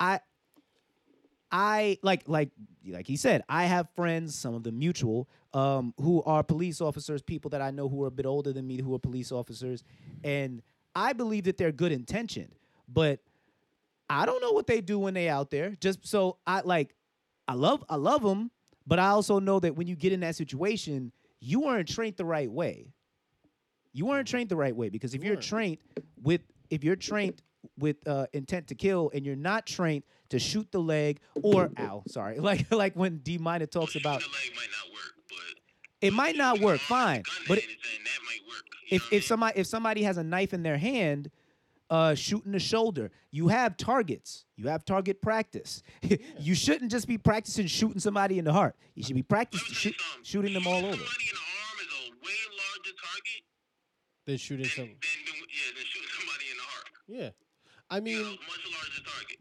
I 0.00 0.20
I 1.50 1.98
like 2.02 2.28
like 2.28 2.50
like 2.86 3.06
he 3.06 3.16
said, 3.16 3.42
I 3.48 3.64
have 3.64 3.88
friends, 3.96 4.34
some 4.34 4.54
of 4.54 4.62
them 4.62 4.78
mutual, 4.78 5.28
um, 5.52 5.94
who 5.98 6.22
are 6.22 6.42
police 6.42 6.80
officers, 6.80 7.22
people 7.22 7.50
that 7.50 7.60
I 7.60 7.70
know 7.70 7.88
who 7.88 8.04
are 8.04 8.08
a 8.08 8.12
bit 8.12 8.26
older 8.26 8.52
than 8.52 8.66
me 8.66 8.80
who 8.80 8.94
are 8.94 8.98
police 8.98 9.32
officers, 9.32 9.84
and 10.24 10.62
I 10.94 11.12
believe 11.12 11.44
that 11.44 11.56
they're 11.58 11.72
good 11.72 11.92
intentioned, 11.92 12.54
but 12.88 13.20
I 14.10 14.26
don't 14.26 14.40
know 14.40 14.52
what 14.52 14.66
they 14.66 14.80
do 14.80 14.98
when 14.98 15.14
they 15.14 15.28
out 15.28 15.50
there. 15.50 15.76
Just 15.80 16.06
so 16.06 16.38
I 16.46 16.60
like, 16.60 16.94
I 17.46 17.54
love 17.54 17.84
I 17.88 17.96
love 17.96 18.22
them, 18.22 18.50
but 18.86 18.98
I 18.98 19.08
also 19.08 19.38
know 19.38 19.60
that 19.60 19.76
when 19.76 19.86
you 19.86 19.96
get 19.96 20.12
in 20.12 20.20
that 20.20 20.36
situation, 20.36 21.12
you 21.40 21.60
weren't 21.60 21.88
trained 21.88 22.16
the 22.16 22.24
right 22.24 22.50
way. 22.50 22.94
You 23.92 24.06
weren't 24.06 24.28
trained 24.28 24.48
the 24.48 24.56
right 24.56 24.74
way 24.74 24.88
because 24.88 25.14
if 25.14 25.22
You 25.22 25.28
you're 25.32 25.40
trained 25.40 25.78
with 26.22 26.42
if 26.70 26.84
you're 26.84 26.96
trained 26.96 27.42
with 27.78 27.96
uh, 28.06 28.26
intent 28.32 28.68
to 28.68 28.74
kill 28.74 29.10
and 29.14 29.26
you're 29.26 29.36
not 29.36 29.66
trained 29.66 30.04
to 30.30 30.38
shoot 30.38 30.70
the 30.70 30.78
leg 30.80 31.20
or 31.42 31.70
ow 31.78 32.02
sorry 32.06 32.38
like 32.40 32.70
like 32.72 32.94
when 32.94 33.18
D 33.18 33.38
Minor 33.38 33.66
talks 33.66 33.92
Shooting 33.92 34.02
about 34.06 34.20
the 34.20 34.26
leg 34.26 34.54
might 34.54 34.68
not 34.70 34.92
work, 34.94 35.14
but 35.28 36.06
it 36.06 36.12
might 36.12 36.36
not 36.36 36.60
work 36.60 36.80
fine 36.80 37.22
but 37.48 37.58
hand 37.58 37.68
is 37.70 37.76
that 38.04 38.20
might 38.24 38.48
work. 38.48 38.64
You 38.90 38.96
if 38.96 39.02
I 39.02 39.06
if 39.06 39.12
mean? 39.12 39.22
somebody 39.22 39.60
if 39.60 39.66
somebody 39.66 40.02
has 40.02 40.16
a 40.18 40.24
knife 40.24 40.54
in 40.54 40.62
their 40.62 40.78
hand 40.78 41.30
uh, 41.90 42.14
shooting 42.14 42.52
the 42.52 42.58
shoulder 42.60 43.10
you 43.30 43.48
have 43.48 43.76
targets 43.78 44.44
you 44.56 44.68
have 44.68 44.84
target 44.84 45.22
practice 45.22 45.82
you 46.38 46.54
shouldn't 46.54 46.90
just 46.90 47.08
be 47.08 47.16
practicing 47.18 47.66
shooting 47.66 47.98
somebody 47.98 48.38
in 48.38 48.44
the 48.44 48.52
heart 48.52 48.76
you 48.94 49.02
should 49.02 49.16
be 49.16 49.22
practicing 49.22 49.64
me 49.64 49.74
tell 49.74 49.90
you 49.90 49.92
shoot, 49.92 50.00
something. 50.00 50.24
shooting 50.24 50.52
them 50.54 50.66
all 50.66 50.84
over 50.84 50.92
Somebody 50.96 51.24
in 51.24 51.34
the 51.34 51.40
arm 51.40 51.78
is 51.80 51.88
a 51.88 52.10
way 52.24 52.38
larger 52.60 52.94
target 53.00 53.42
Then 54.26 54.36
shooting 54.36 54.64
than, 54.64 54.70
some. 54.70 54.84
than, 54.84 54.94
than 55.00 55.34
yeah, 55.48 55.72
than 55.74 55.84
shooting 55.86 56.12
somebody 56.18 56.44
in 56.52 56.56
the 56.58 56.62
heart. 56.62 56.86
Yeah, 57.08 57.30
I 57.90 57.96
You 57.96 58.02
mean, 58.02 58.22
know, 58.22 58.30
much 58.30 58.38
larger 58.72 59.02
target. 59.04 59.38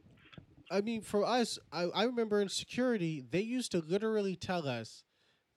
I 0.70 0.82
mean, 0.82 1.02
for 1.02 1.26
us, 1.26 1.58
I, 1.72 1.84
I 1.84 2.04
remember 2.04 2.42
in 2.42 2.50
security, 2.50 3.24
they 3.30 3.42
used 3.42 3.72
to 3.72 3.80
literally 3.80 4.36
tell 4.36 4.68
us 4.68 5.04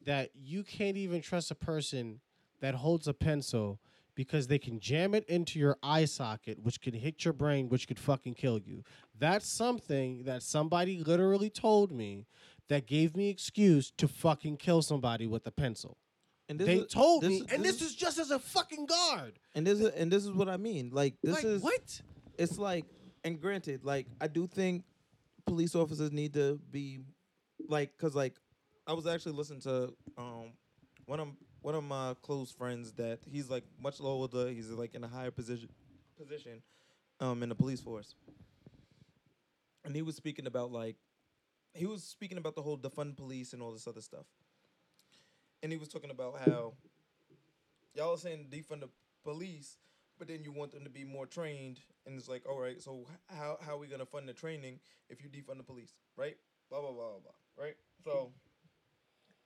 that 0.04 0.30
you 0.34 0.62
can't 0.62 0.96
even 0.96 1.20
trust 1.20 1.50
a 1.50 1.54
person 1.54 2.20
that 2.60 2.74
holds 2.76 3.08
a 3.08 3.14
pencil 3.14 3.80
because 4.14 4.46
they 4.48 4.58
can 4.58 4.78
jam 4.80 5.14
it 5.14 5.24
into 5.28 5.58
your 5.58 5.76
eye 5.82 6.04
socket, 6.04 6.58
which 6.62 6.80
could 6.80 6.94
hit 6.94 7.24
your 7.24 7.32
brain, 7.32 7.68
which 7.68 7.88
could 7.88 7.98
fucking 7.98 8.34
kill 8.34 8.58
you. 8.58 8.82
That's 9.18 9.48
something 9.48 10.24
that 10.24 10.42
somebody 10.42 10.98
literally 10.98 11.50
told 11.50 11.90
me 11.92 12.26
that 12.68 12.86
gave 12.86 13.16
me 13.16 13.28
excuse 13.30 13.90
to 13.98 14.06
fucking 14.08 14.58
kill 14.58 14.82
somebody 14.82 15.26
with 15.26 15.46
a 15.46 15.50
pencil. 15.50 15.96
And 16.48 16.58
this 16.58 16.66
They 16.66 16.76
is- 16.78 16.92
told 16.92 17.22
this 17.22 17.30
me, 17.30 17.36
is- 17.38 17.52
and 17.52 17.64
this 17.64 17.80
is 17.82 17.94
just 17.94 18.18
as 18.18 18.30
a 18.30 18.38
fucking 18.38 18.86
guard. 18.86 19.38
and 19.54 19.66
this 19.66 19.80
is 19.80 19.88
and 19.90 20.10
this 20.10 20.24
is 20.24 20.32
what 20.32 20.48
I 20.48 20.56
mean. 20.56 20.90
Like 20.92 21.14
this 21.22 21.36
like, 21.36 21.44
is 21.44 21.62
what? 21.62 22.02
It's 22.40 22.58
like 22.58 22.86
and 23.22 23.40
granted 23.40 23.84
like 23.84 24.06
i 24.20 24.26
do 24.26 24.46
think 24.46 24.82
police 25.46 25.74
officers 25.74 26.10
need 26.10 26.32
to 26.32 26.58
be 26.70 27.00
like 27.68 27.92
because 27.96 28.14
like 28.14 28.34
i 28.86 28.92
was 28.92 29.06
actually 29.06 29.32
listening 29.32 29.60
to 29.60 29.92
um 30.16 30.52
one 31.04 31.20
of 31.20 31.28
one 31.60 31.74
of 31.74 31.84
my 31.84 32.14
close 32.22 32.50
friends 32.50 32.92
that 32.92 33.18
he's 33.30 33.50
like 33.50 33.64
much 33.80 34.00
older 34.00 34.48
he's 34.48 34.70
like 34.70 34.94
in 34.94 35.04
a 35.04 35.08
higher 35.08 35.30
position 35.30 35.68
position 36.18 36.62
um 37.20 37.42
in 37.42 37.48
the 37.48 37.54
police 37.54 37.80
force. 37.80 38.14
And 39.84 39.94
he 39.94 40.02
was 40.02 40.16
speaking 40.16 40.46
about 40.46 40.72
like 40.72 40.96
he 41.74 41.86
was 41.86 42.02
speaking 42.02 42.38
about 42.38 42.54
the 42.54 42.62
whole 42.62 42.76
defund 42.76 43.16
police 43.16 43.52
and 43.52 43.62
all 43.62 43.72
this 43.72 43.86
other 43.86 44.00
stuff. 44.00 44.26
And 45.62 45.70
he 45.70 45.78
was 45.78 45.88
talking 45.88 46.10
about 46.10 46.38
how 46.46 46.72
y'all 47.94 48.14
are 48.14 48.18
saying 48.18 48.46
defund 48.50 48.80
the 48.80 48.88
police 49.24 49.76
but 50.18 50.28
then 50.28 50.44
you 50.44 50.52
want 50.52 50.70
them 50.72 50.84
to 50.84 50.90
be 50.90 51.04
more 51.04 51.26
trained 51.26 51.80
and 52.06 52.18
it's 52.18 52.28
like 52.28 52.42
all 52.48 52.58
right 52.58 52.80
so 52.80 53.06
how, 53.28 53.58
how 53.60 53.74
are 53.74 53.78
we 53.78 53.86
to 53.86 54.06
fund 54.06 54.28
the 54.28 54.32
training 54.32 54.78
if 55.08 55.22
you 55.22 55.28
defund 55.28 55.58
the 55.58 55.62
police 55.62 55.94
right? 56.16 56.36
Blah 56.70 56.80
blah 56.80 56.92
blah 56.92 57.08
blah 57.10 57.18
blah 57.22 57.64
right? 57.64 57.76
So 58.04 58.32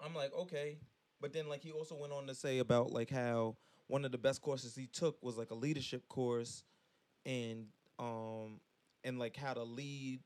i'm 0.04 0.14
like 0.14 0.32
okay. 0.34 0.78
But 1.20 1.32
then 1.32 1.48
like 1.48 1.62
he 1.62 1.70
also 1.72 1.94
went 1.94 2.12
on 2.12 2.26
to 2.26 2.34
say 2.34 2.58
about 2.58 2.92
like 2.92 3.10
how 3.10 3.56
one 3.86 4.04
of 4.04 4.12
the 4.12 4.18
best 4.18 4.42
courses 4.42 4.74
he 4.74 4.86
took 4.86 5.22
was 5.22 5.38
like 5.38 5.50
a 5.50 5.54
leadership 5.54 6.08
course 6.08 6.64
and 7.24 7.66
um 7.98 8.60
and 9.04 9.18
like 9.18 9.36
how 9.36 9.54
to 9.54 9.62
lead 9.62 10.20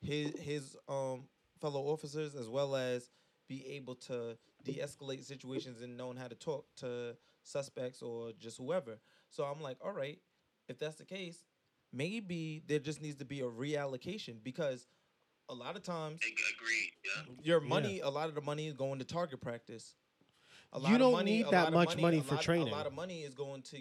his 0.00 0.32
his 0.40 0.76
um 0.88 1.24
fellow 1.60 1.82
officers 1.82 2.34
as 2.34 2.48
well 2.48 2.74
as 2.74 3.10
be 3.48 3.66
able 3.66 3.94
to 3.94 4.36
de-escalate 4.64 5.24
situations 5.24 5.82
and 5.82 5.96
knowing 5.96 6.16
how 6.16 6.28
to 6.28 6.34
talk 6.34 6.64
to 6.76 7.16
suspects 7.42 8.02
or 8.02 8.32
just 8.38 8.56
whoever. 8.56 8.98
So 9.28 9.44
i'm 9.44 9.60
like 9.60 9.76
all 9.84 9.92
right 9.92 10.18
if 10.68 10.78
that's 10.78 10.96
the 10.96 11.04
case 11.04 11.44
maybe 11.92 12.62
there 12.66 12.78
just 12.78 13.00
needs 13.02 13.16
to 13.16 13.24
be 13.24 13.40
a 13.40 13.44
reallocation 13.44 14.36
because 14.42 14.86
a 15.48 15.54
lot 15.54 15.76
of 15.76 15.82
times 15.82 16.20
Ag- 16.24 16.32
Agreed. 16.56 16.90
Yeah. 17.04 17.34
your 17.42 17.60
money 17.60 18.00
a 18.00 18.08
lot 18.08 18.28
of 18.28 18.34
the 18.34 18.40
money 18.40 18.66
is 18.66 18.74
going 18.74 18.98
to 19.00 19.04
target 19.04 19.40
practice 19.40 19.94
a 20.72 20.78
You 20.78 20.84
lot 20.84 20.92
of 20.92 20.98
don't 21.00 21.12
money, 21.12 21.38
need 21.38 21.46
that 21.50 21.72
much 21.72 21.88
money, 21.90 22.02
money 22.02 22.20
for 22.20 22.36
lot- 22.36 22.44
training. 22.44 22.68
a 22.68 22.70
lot 22.76 22.86
of 22.86 22.92
money 22.92 23.22
is 23.22 23.34
going 23.34 23.62
to 23.62 23.78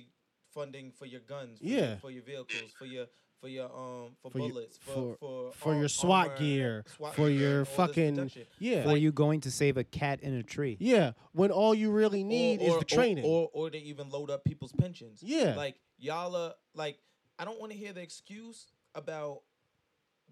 funding 0.54 0.92
for 0.92 1.06
your 1.06 1.22
guns 1.22 1.60
for 1.60 1.66
Yeah. 1.66 1.90
your, 1.90 1.98
for 1.98 2.12
your 2.12 2.24
vehicles 2.24 2.72
for 2.78 2.86
your 2.86 3.06
for 3.40 3.48
your 3.48 3.66
um 3.66 4.16
for, 4.22 4.32
For 4.32 4.40
your- 4.40 4.50
bullets 4.50 4.78
for- 4.80 4.92
for 4.92 5.16
for 5.20 5.52
for 5.54 5.76
your 5.76 5.88
SWAT 5.88 6.28
armor, 6.30 6.40
gear, 6.40 6.84
SWAT 6.98 7.16
for 7.16 7.30
gear, 7.30 7.40
your 7.40 7.66
fucking 7.66 8.16
protection. 8.16 8.46
yeah, 8.58 8.90
or 8.90 8.98
you 8.98 9.12
going 9.12 9.40
to 9.42 9.52
save 9.52 9.78
a 9.78 9.84
cat 9.84 10.22
in 10.22 10.34
a 10.34 10.44
tree 10.44 10.76
yeah. 10.80 11.12
When 11.34 11.52
all 11.52 11.76
you 11.76 11.92
really 11.92 12.24
Or- 12.24 12.28
need 12.28 12.62
is 12.64 12.78
the 12.80 12.84
training. 12.86 13.24
or, 13.24 13.50
or 13.54 13.66
or 13.66 13.70
they 13.70 13.78
even 13.78 14.10
load 14.10 14.32
up 14.32 14.44
people's 14.44 14.72
pensions 14.74 15.22
Yeah. 15.24 15.54
like 15.56 15.76
y'all 16.00 16.36
are 16.36 16.56
like 16.74 16.98
i 17.40 17.46
don't 17.46 17.60
want 17.60 17.72
to 17.72 17.78
hear 17.78 17.94
the 17.94 18.02
excuse 18.02 18.68
about 18.96 19.42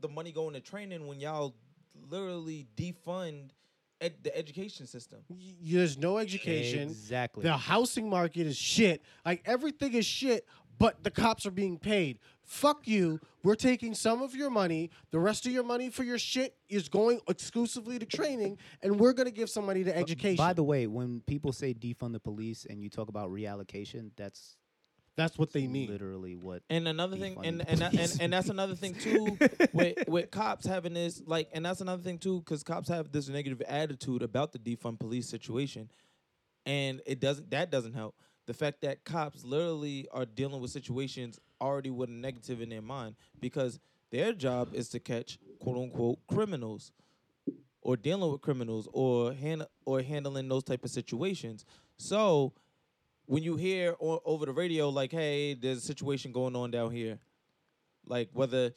the 0.02 0.08
money 0.08 0.32
going 0.32 0.54
to 0.54 0.60
training 0.60 1.08
when 1.08 1.20
y'all 1.20 1.56
literally 2.10 2.68
defund 2.76 3.50
ed- 4.02 4.16
the 4.24 4.36
education 4.38 4.86
system 4.86 5.20
Y- 5.30 5.56
there's 5.62 5.98
no 5.98 6.18
education. 6.20 6.90
exactly 6.90 7.44
The 7.44 7.58
housing 7.58 8.10
market 8.10 8.46
is 8.46 8.56
shit. 8.58 9.02
Like 9.26 9.42
everything 9.46 9.94
is 9.94 10.06
shit, 10.06 10.46
but 10.78 11.04
the 11.04 11.10
cops 11.10 11.48
are 11.48 11.52
being 11.52 11.80
paid. 11.80 12.20
Fuck 12.44 12.88
you. 12.88 13.20
We're 13.44 13.56
taking 13.56 13.96
some 13.96 14.22
of 14.22 14.36
your 14.36 14.52
money. 14.52 14.92
The 15.12 15.20
rest 15.20 15.48
of 15.48 15.52
your 15.52 15.64
money 15.64 15.90
for 15.90 16.04
your 16.04 16.20
shit 16.20 16.56
is 16.70 16.88
going 16.88 17.20
exclusively 17.28 17.98
to 17.98 18.06
training, 18.06 18.60
and 18.84 19.00
we're 19.00 19.14
gonna 19.14 19.32
give 19.32 19.50
somebody 19.50 19.84
to 19.84 19.96
education. 19.98 20.38
by 20.38 20.54
the 20.54 20.64
way 20.64 20.86
when 20.86 21.22
people 21.22 21.52
say 21.52 21.74
defund 21.74 22.14
the 22.14 22.20
police 22.20 22.66
and 22.70 22.82
you 22.84 22.90
talk 22.90 23.10
about 23.10 23.32
reallocation 23.32 24.12
that's 24.16 24.58
That's 25.18 25.38
what 25.38 25.52
they 25.52 25.68
mean. 25.68 25.90
literally 25.90 26.36
what 26.36 26.62
And 26.70 26.88
another 26.88 27.18
thing, 27.18 27.36
defunding 27.36 27.48
and 27.48 27.68
and, 27.70 27.80
that- 27.80 27.94
and 27.96 28.18
and 28.22 28.34
that's 28.34 28.48
another 28.50 28.76
thing 28.76 28.94
too, 29.06 29.38
with 29.74 30.08
with 30.08 30.32
cops 30.32 30.66
having 30.66 30.94
this 30.94 31.22
like, 31.26 31.50
and 31.54 31.66
that's 31.66 31.82
another 31.82 32.02
thing 32.04 32.18
too, 32.20 32.40
because 32.40 32.64
cops 32.64 32.88
have 32.88 33.12
this 33.12 33.28
negative 33.28 33.62
attitude 33.68 34.22
about 34.22 34.54
the 34.54 34.60
defund 34.60 35.00
police 35.00 35.28
situation, 35.28 35.90
and 36.66 37.02
it 37.06 37.20
doesn't 37.20 37.50
that 37.52 37.72
doesn't 37.72 37.94
help. 37.94 38.16
The 38.46 38.54
fact 38.54 38.82
that 38.82 39.04
cops 39.04 39.44
literally 39.44 40.08
are 40.14 40.26
dealing 40.26 40.62
with 40.62 40.72
situations 40.72 41.38
already 41.60 41.90
with 41.90 42.08
a 42.10 42.14
negative 42.14 42.62
in 42.62 42.70
their 42.70 42.82
mind 42.82 43.16
because 43.42 43.80
their 44.12 44.32
job 44.32 44.70
is 44.74 44.88
to 44.90 45.00
catch 45.00 45.38
quote 45.60 45.78
unquote 45.78 46.20
criminals 46.28 46.92
or 47.82 47.98
dealing 47.98 48.32
with 48.32 48.42
criminals 48.42 48.88
or 48.94 49.34
hand, 49.34 49.66
or 49.86 50.02
handling 50.02 50.48
those 50.48 50.64
type 50.64 50.84
of 50.86 50.92
situations. 50.92 51.66
So 51.98 52.54
when 53.28 53.44
you 53.44 53.56
hear 53.56 53.96
o- 54.02 54.22
over 54.26 54.46
the 54.46 54.52
radio 54.54 54.90
like, 54.90 55.12
"Hey, 55.12 55.54
there's 55.54 55.78
a 55.78 55.82
situation 55.82 56.32
going 56.32 56.56
on 56.56 56.72
down 56.72 56.92
here," 56.92 57.20
like 58.06 58.30
whether 58.34 58.74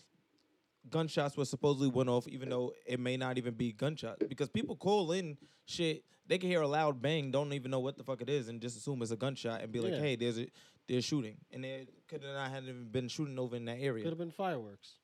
gunshots 0.88 1.36
were 1.36 1.44
supposedly 1.44 1.88
went 1.88 2.08
off, 2.08 2.26
even 2.28 2.48
though 2.48 2.72
it 2.86 2.98
may 3.00 3.16
not 3.16 3.38
even 3.38 3.54
be 3.54 3.72
gunshots, 3.72 4.24
because 4.28 4.48
people 4.48 4.76
call 4.76 5.12
in 5.12 5.36
shit. 5.66 6.04
They 6.26 6.38
can 6.38 6.48
hear 6.48 6.62
a 6.62 6.68
loud 6.68 7.02
bang, 7.02 7.30
don't 7.32 7.52
even 7.52 7.70
know 7.72 7.80
what 7.80 7.96
the 7.96 8.04
fuck 8.04 8.22
it 8.22 8.28
is, 8.28 8.48
and 8.48 8.60
just 8.60 8.76
assume 8.76 9.02
it's 9.02 9.10
a 9.10 9.16
gunshot 9.16 9.62
and 9.62 9.72
be 9.72 9.80
like, 9.80 9.94
Yeah. 9.94 9.98
"Hey, 10.00 10.16
there's 10.16 10.38
a 10.38 10.46
there's 10.86 11.04
shooting," 11.04 11.36
and 11.52 11.62
there 11.64 11.82
could 12.08 12.22
have 12.22 12.34
not 12.34 12.50
have 12.50 12.64
even 12.64 12.88
been 12.88 13.08
shooting 13.08 13.38
over 13.38 13.56
in 13.56 13.64
that 13.66 13.78
area 13.78 14.02
Could 14.04 14.12
have 14.12 14.18
been 14.18 14.30
fireworks. 14.30 14.94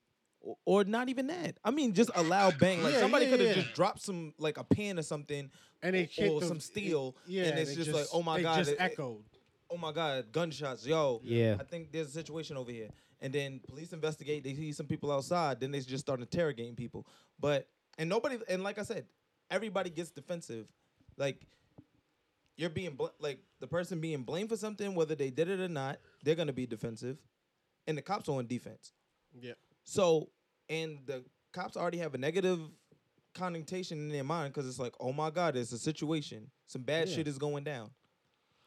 or, 0.41 0.57
or 0.65 0.85
not 0.85 1.09
even 1.09 1.27
that. 1.29 1.57
I 1.65 1.71
mean, 1.73 1.93
just 1.95 2.11
a 2.15 2.23
loud 2.23 2.59
bang. 2.59 2.83
Like 2.83 2.95
Yeah, 2.95 3.01
somebody 3.01 3.25
yeah, 3.27 3.31
could 3.33 3.41
have 3.41 3.57
yeah. 3.57 3.63
just 3.63 3.75
dropped 3.75 4.01
some 4.03 4.35
like 4.39 4.59
a 4.59 4.65
pan 4.65 4.99
or 4.99 5.03
something, 5.03 5.51
And 5.83 5.97
or, 5.97 5.99
it 6.01 6.11
hit 6.11 6.31
or 6.31 6.41
the- 6.41 6.47
some 6.47 6.61
steel, 6.61 7.17
Yeah, 7.27 7.45
and 7.45 7.59
it's 7.59 7.73
it 7.73 7.77
just, 7.77 7.93
like, 7.93 8.07
oh 8.13 8.23
my 8.23 8.41
god, 8.43 8.59
just 8.59 8.71
it- 8.71 8.75
it- 8.75 8.81
echoed. 8.81 9.25
Oh 9.71 9.77
my 9.77 9.93
god, 9.93 10.31
gunshots, 10.33 10.87
yo. 10.87 11.21
Yeah. 11.25 11.57
I 11.59 11.65
think 11.65 11.93
there's 11.93 12.09
a 12.09 12.13
situation 12.13 12.57
over 12.57 12.71
here. 12.71 12.89
And 13.21 13.33
then 13.33 13.61
police 13.67 13.93
investigate. 13.93 14.45
They 14.45 14.55
see 14.55 14.73
some 14.73 14.87
people 14.87 15.11
outside. 15.11 15.59
Then 15.61 15.71
they 15.71 15.81
just 15.81 16.05
start 16.05 16.21
interrogating 16.21 16.75
people. 16.75 17.07
But 17.41 17.67
and 17.99 18.09
nobody 18.09 18.39
and 18.49 18.63
like 18.63 18.79
I 18.79 18.83
said, 18.83 19.07
everybody 19.51 19.91
gets 19.91 20.11
defensive. 20.11 20.67
Like 21.17 21.41
you're 22.57 22.71
being 22.71 22.95
bl- 22.95 23.07
like 23.19 23.39
the 23.61 23.67
person 23.67 24.01
being 24.01 24.23
blamed 24.23 24.51
for 24.51 24.57
something, 24.57 24.95
whether 24.95 25.15
they 25.15 25.31
did 25.31 25.49
it 25.49 25.61
or 25.61 25.69
not, 25.69 25.99
they're 26.23 26.35
gonna 26.35 26.53
be 26.53 26.67
defensive, 26.67 27.19
and 27.87 27.97
the 27.97 28.03
cops 28.03 28.29
are 28.29 28.37
on 28.39 28.47
defense. 28.47 28.93
Yeah. 29.41 29.53
So, 29.85 30.29
and 30.69 30.99
the 31.07 31.25
cops 31.53 31.77
already 31.77 31.99
have 31.99 32.15
a 32.15 32.19
negative 32.19 32.61
connotation 33.35 33.99
in 33.99 34.09
their 34.09 34.25
mind 34.25 34.53
because 34.53 34.69
it's 34.69 34.79
like, 34.79 34.95
oh 35.01 35.13
my 35.13 35.31
god, 35.31 35.57
it's 35.57 35.73
a 35.73 35.79
situation, 35.79 36.51
some 36.67 36.83
bad 36.83 37.09
Yeah. 37.09 37.17
shit 37.17 37.29
is 37.29 37.39
going 37.39 37.65
down. 37.65 37.91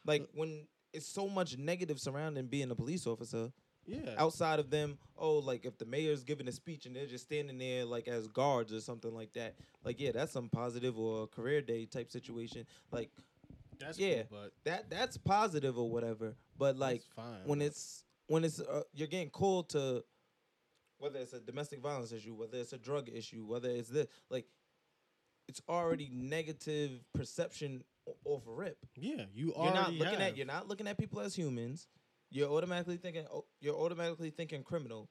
Like 0.06 0.26
when 0.34 0.66
it's 0.92 1.06
so 1.06 1.28
much 1.28 1.56
negative 1.58 2.00
surrounding 2.00 2.46
being 2.46 2.70
a 2.70 2.74
police 2.74 3.06
officer, 3.06 3.52
Yeah. 3.86 4.14
outside 4.18 4.58
of 4.58 4.70
them, 4.70 4.98
oh, 5.16 5.38
like 5.38 5.64
if 5.64 5.78
the 5.78 5.84
mayor's 5.84 6.24
giving 6.24 6.48
a 6.48 6.52
speech 6.52 6.86
and 6.86 6.94
they're 6.96 7.06
just 7.06 7.24
standing 7.24 7.58
there 7.58 7.84
like 7.84 8.08
as 8.08 8.26
guards 8.28 8.72
or 8.72 8.80
something 8.80 9.14
like 9.14 9.32
that, 9.34 9.54
like 9.84 10.00
yeah, 10.00 10.12
that's 10.12 10.32
some 10.32 10.48
positive 10.48 10.98
or 10.98 11.26
career 11.28 11.60
day 11.62 11.86
type 11.86 12.10
situation. 12.10 12.66
Like 12.90 13.10
That's 13.78 13.98
yeah, 13.98 14.22
cool, 14.24 14.38
but 14.42 14.52
that 14.64 14.90
that's 14.90 15.16
positive 15.16 15.78
or 15.78 15.88
whatever. 15.90 16.34
But 16.58 16.76
like 16.76 17.02
fine. 17.16 17.40
when 17.44 17.58
but- 17.60 17.66
it's 17.66 18.04
when 18.26 18.44
it's 18.44 18.60
uh, 18.60 18.82
you're 18.92 19.08
getting 19.08 19.30
called 19.30 19.70
to 19.70 20.04
whether 20.98 21.18
it's 21.18 21.32
a 21.32 21.40
domestic 21.40 21.80
violence 21.80 22.12
issue, 22.12 22.34
whether 22.34 22.58
it's 22.58 22.72
a 22.74 22.78
drug 22.78 23.08
issue, 23.08 23.44
whether 23.46 23.70
it's 23.70 23.88
this 23.88 24.06
like 24.28 24.46
it's 25.48 25.60
already 25.68 26.10
negative 26.12 27.02
perception 27.14 27.82
off 28.24 28.42
rip. 28.46 28.78
yeah, 28.96 29.24
you 29.32 29.52
You're 29.56 29.74
not 29.74 29.92
looking 29.92 30.12
have. 30.14 30.20
at 30.20 30.36
you're 30.36 30.46
not 30.46 30.68
looking 30.68 30.86
at 30.88 30.98
people 30.98 31.20
as 31.20 31.34
humans. 31.34 31.88
You're 32.30 32.50
automatically 32.50 32.96
thinking 32.96 33.26
oh, 33.32 33.44
you're 33.60 33.74
automatically 33.76 34.30
thinking 34.30 34.62
criminal. 34.62 35.08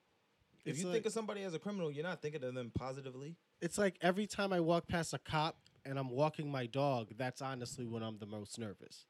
If 0.65 0.71
It's 0.73 0.79
you 0.79 0.85
like- 0.87 0.95
think 0.95 1.05
of 1.07 1.13
somebody 1.13 1.43
as 1.43 1.53
a 1.53 1.59
criminal, 1.59 1.91
you're 1.91 2.03
not 2.03 2.21
thinking 2.21 2.43
of 2.43 2.53
them 2.53 2.71
positively. 2.73 3.35
It's 3.61 3.77
like 3.77 3.97
every 4.01 4.27
time 4.27 4.53
I 4.53 4.59
walk 4.59 4.87
past 4.87 5.13
a 5.13 5.19
cop 5.19 5.57
and 5.85 5.97
I'm 5.99 6.09
walking 6.09 6.51
my 6.51 6.65
dog, 6.65 7.09
that's 7.17 7.41
honestly 7.41 7.85
when 7.85 8.03
I'm 8.03 8.17
the 8.19 8.25
most 8.25 8.57
nervous. 8.59 9.05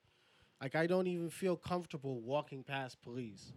Like 0.62 0.76
I 0.76 0.88
don't 0.88 1.08
even 1.08 1.30
feel 1.30 1.56
comfortable 1.56 2.22
walking 2.22 2.64
past 2.64 3.02
police. 3.02 3.54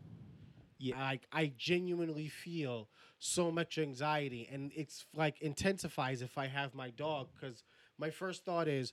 Yeah. 0.78 0.98
Like 1.00 1.26
I 1.32 1.52
genuinely 1.56 2.28
feel 2.28 2.88
so 3.18 3.50
much 3.52 3.78
anxiety 3.78 4.48
and 4.50 4.72
it's 4.74 5.06
like 5.14 5.40
intensifies 5.40 6.22
if 6.22 6.36
I 6.38 6.46
have 6.48 6.74
my 6.74 6.90
dog 6.90 7.28
cuz 7.40 7.62
my 7.98 8.10
first 8.10 8.44
thought 8.44 8.66
is 8.68 8.92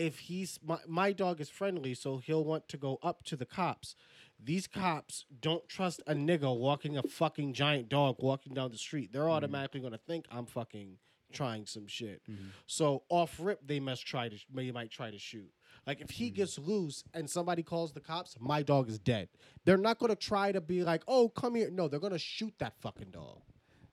if 0.00 0.18
he's 0.20 0.58
my, 0.64 0.78
my 0.88 1.12
dog 1.12 1.40
is 1.42 1.50
friendly 1.50 1.92
so 1.92 2.16
he'll 2.16 2.42
want 2.42 2.66
to 2.68 2.78
go 2.78 2.98
up 3.02 3.22
to 3.24 3.36
the 3.36 3.44
cops. 3.44 3.94
These 4.42 4.66
cops 4.66 5.26
don't 5.40 5.68
trust 5.68 6.00
a 6.06 6.14
nigga 6.14 6.56
walking 6.56 6.96
a 6.96 7.02
fucking 7.02 7.52
giant 7.52 7.90
dog 7.90 8.16
walking 8.20 8.54
down 8.54 8.70
the 8.70 8.78
street. 8.78 9.12
They're 9.12 9.22
mm-hmm. 9.22 9.32
automatically 9.32 9.80
going 9.80 9.92
to 9.92 9.98
think 9.98 10.24
I'm 10.30 10.46
fucking 10.46 10.96
trying 11.32 11.66
some 11.66 11.86
shit. 11.86 12.22
Mm-hmm. 12.28 12.46
So 12.66 13.02
off 13.10 13.36
rip, 13.38 13.60
they 13.66 13.78
must 13.78 14.06
try 14.06 14.30
to 14.30 14.36
they 14.54 14.72
might 14.72 14.90
try 14.90 15.10
to 15.10 15.18
shoot. 15.18 15.50
Like 15.86 16.00
if 16.00 16.08
he 16.08 16.28
mm-hmm. 16.28 16.36
gets 16.36 16.58
loose 16.58 17.04
and 17.12 17.28
somebody 17.28 17.62
calls 17.62 17.92
the 17.92 18.00
cops, 18.00 18.36
my 18.40 18.62
dog 18.62 18.88
is 18.88 18.98
dead. 18.98 19.28
They're 19.66 19.76
not 19.76 19.98
gonna 19.98 20.16
try 20.16 20.50
to 20.52 20.62
be 20.62 20.82
like, 20.82 21.02
oh, 21.06 21.28
come 21.28 21.56
here. 21.56 21.70
No, 21.70 21.88
they're 21.88 22.00
gonna 22.00 22.18
shoot 22.18 22.54
that 22.58 22.72
fucking 22.80 23.10
dog. 23.10 23.42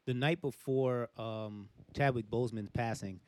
the 0.05 0.13
night 0.13 0.41
before 0.41 1.09
um, 1.17 1.67
Chadwick 1.93 2.29
Boseman's 2.29 2.69
passing, 2.69 3.19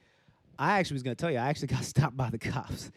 I 0.59 0.79
actually 0.79 0.95
was 0.95 1.03
gonna 1.03 1.15
tell 1.15 1.31
you 1.31 1.37
I 1.37 1.47
actually 1.47 1.67
got 1.75 1.83
stopped 1.83 2.17
by 2.17 2.29
the 2.29 2.37
cops, 2.37 2.91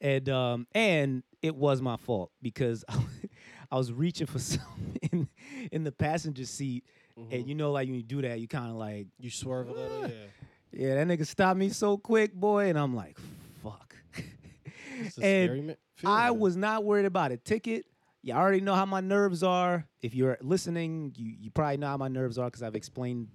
and 0.00 0.28
um, 0.30 0.66
and 0.74 1.22
it 1.42 1.54
was 1.54 1.82
my 1.82 1.96
fault 1.98 2.30
because 2.42 2.84
I 3.70 3.76
was 3.76 3.92
reaching 3.92 4.26
for 4.26 4.38
something 4.40 4.98
in, 5.12 5.28
in 5.70 5.84
the 5.84 5.92
passenger 5.92 6.46
seat, 6.46 6.84
and 7.30 7.46
you 7.46 7.54
know 7.54 7.70
like 7.72 7.86
when 7.86 7.96
you 7.96 8.02
do 8.02 8.22
that, 8.22 8.40
you 8.40 8.48
kind 8.48 8.70
of 8.70 8.76
like 8.76 9.06
You 9.20 9.30
swerve 9.30 9.68
a 9.68 9.72
little, 9.72 10.02
yeah. 10.08 10.14
yeah, 10.72 10.94
that 10.94 11.06
nigga 11.06 11.26
stopped 11.26 11.58
me 11.58 11.68
so 11.68 11.98
quick, 11.98 12.32
boy, 12.32 12.70
and 12.70 12.78
I'm 12.78 12.96
like 12.96 13.18
fuck. 13.62 13.94
And 15.20 15.76
I 16.04 16.30
was 16.30 16.56
not 16.56 16.84
worried 16.84 17.06
about 17.06 17.32
a 17.32 17.36
ticket. 17.36 17.84
You 18.22 18.32
already 18.32 18.60
know 18.60 18.74
how 18.74 18.86
my 18.86 19.00
nerves 19.00 19.42
are. 19.42 19.86
If 20.00 20.14
you're 20.14 20.38
listening, 20.40 21.12
you, 21.16 21.34
you 21.38 21.50
probably 21.50 21.76
know 21.76 21.88
how 21.88 21.96
my 21.98 22.08
nerves 22.08 22.38
are 22.38 22.46
because 22.46 22.62
I've 22.62 22.74
explained 22.74 23.28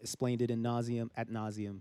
explained 0.00 0.42
it 0.42 0.50
in 0.50 0.62
nauseum 0.62 1.08
at 1.16 1.30
nauseum. 1.30 1.78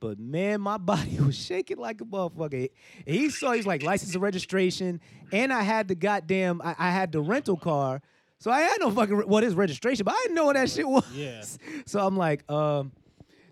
But 0.00 0.18
man, 0.18 0.60
my 0.62 0.76
body 0.78 1.18
was 1.20 1.36
shaking 1.36 1.76
like 1.76 2.00
a 2.00 2.04
motherfucker. 2.04 2.70
He 3.06 3.28
saw 3.30 3.52
he's 3.52 3.66
like 3.66 3.82
license 3.82 4.14
and 4.14 4.22
registration, 4.22 5.00
and 5.32 5.52
I 5.52 5.62
had 5.62 5.88
the 5.88 5.94
goddamn 5.94 6.60
I, 6.64 6.74
I 6.78 6.90
had 6.90 7.12
the 7.12 7.20
rental 7.20 7.56
car, 7.56 8.00
so 8.38 8.50
I 8.50 8.60
had 8.62 8.78
no 8.80 8.90
fucking 8.90 9.14
re- 9.14 9.24
what 9.26 9.44
is 9.44 9.54
registration, 9.54 10.04
but 10.04 10.14
I 10.14 10.20
didn't 10.22 10.34
know 10.36 10.46
what 10.46 10.56
that 10.56 10.70
shit 10.70 10.88
was. 10.88 11.04
Yeah. 11.14 11.42
So 11.86 12.04
I'm 12.06 12.16
like, 12.16 12.50
um, 12.50 12.92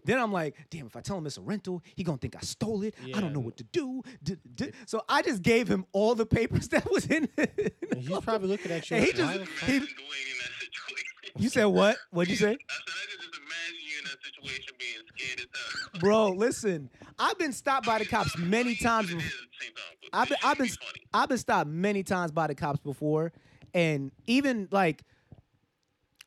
then 0.04 0.18
I'm 0.18 0.32
like, 0.32 0.54
damn, 0.70 0.86
if 0.86 0.96
I 0.96 1.00
tell 1.00 1.18
him 1.18 1.26
it's 1.26 1.36
a 1.36 1.42
rental, 1.42 1.82
he 1.94 2.02
gonna 2.04 2.16
think 2.18 2.34
I 2.36 2.40
stole 2.40 2.82
it. 2.82 2.94
I 3.14 3.20
don't 3.20 3.32
know 3.34 3.40
what 3.40 3.56
to 3.58 3.64
do. 3.64 4.02
D- 4.22 4.36
d- 4.54 4.70
So 4.86 5.02
I 5.08 5.20
just 5.22 5.42
gave 5.42 5.68
him 5.68 5.84
all 5.92 6.14
the 6.14 6.24
papers 6.24 6.68
that 6.74 6.90
was 6.90 7.04
in 7.06 7.28
it. 7.36 7.76
And 7.90 8.00
he's 8.02 8.18
probably 8.20 8.48
looking 8.48 8.70
at 8.72 8.88
you. 8.90 8.96
And 8.96 9.04
he 9.06 9.12
just- 9.12 9.32
the 9.34 9.44
he- 9.66 9.76
Imagine 9.76 9.86
doing 9.96 10.24
in 10.32 10.38
that 10.40 10.52
situation. 10.60 11.32
you 11.36 11.48
said 11.50 11.64
what? 11.66 11.96
What'd 12.10 12.30
you 12.30 12.36
say? 12.36 12.46
I 12.46 12.50
said 12.52 12.56
I 12.56 13.10
could 13.10 13.20
just 13.20 13.36
imagine 13.36 13.84
you 13.84 13.98
in 13.98 14.04
that 14.04 14.18
situation 14.24 14.74
being 14.78 14.94
scared 14.94 15.04
as 15.04 15.07
hell. 15.07 15.07
Bro, 16.00 16.30
listen, 16.30 16.90
I've 17.18 17.38
been 17.38 17.52
stopped 17.52 17.86
by 17.86 17.98
the 17.98 18.06
cops 18.06 18.36
many 18.38 18.74
times. 18.76 19.08
Before. 19.08 19.20
is 19.20 19.32
at 19.32 19.38
the 19.50 19.64
same 19.64 19.74
time, 19.74 19.96
but 20.00 20.18
I've 20.18 20.28
been, 20.28 20.38
I've 20.42 20.58
been, 20.58 20.66
should 20.66 20.78
be 20.80 20.86
funny. 20.86 21.06
I've 21.14 21.28
been 21.28 21.38
stopped 21.38 21.70
many 21.70 22.02
times 22.02 22.32
by 22.32 22.46
the 22.46 22.54
cops 22.54 22.80
before, 22.80 23.32
and 23.74 24.12
even 24.26 24.68
like 24.70 25.02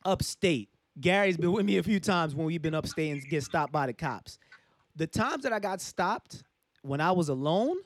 upstate. 0.04 0.68
Gary's 1.00 1.38
been 1.38 1.52
with 1.52 1.64
me 1.64 1.78
a 1.78 1.82
few 1.82 2.00
times 2.00 2.34
when 2.34 2.46
we've 2.46 2.60
been 2.60 2.74
upstate 2.74 3.12
and 3.12 3.22
get 3.30 3.42
stopped 3.42 3.72
by 3.72 3.86
the 3.86 3.94
cops. 3.94 4.38
The 4.94 5.06
times 5.06 5.44
that 5.44 5.52
I 5.52 5.58
got 5.58 5.80
stopped 5.80 6.42
when 6.82 7.00
I 7.00 7.12
was 7.12 7.30
alone, 7.30 7.76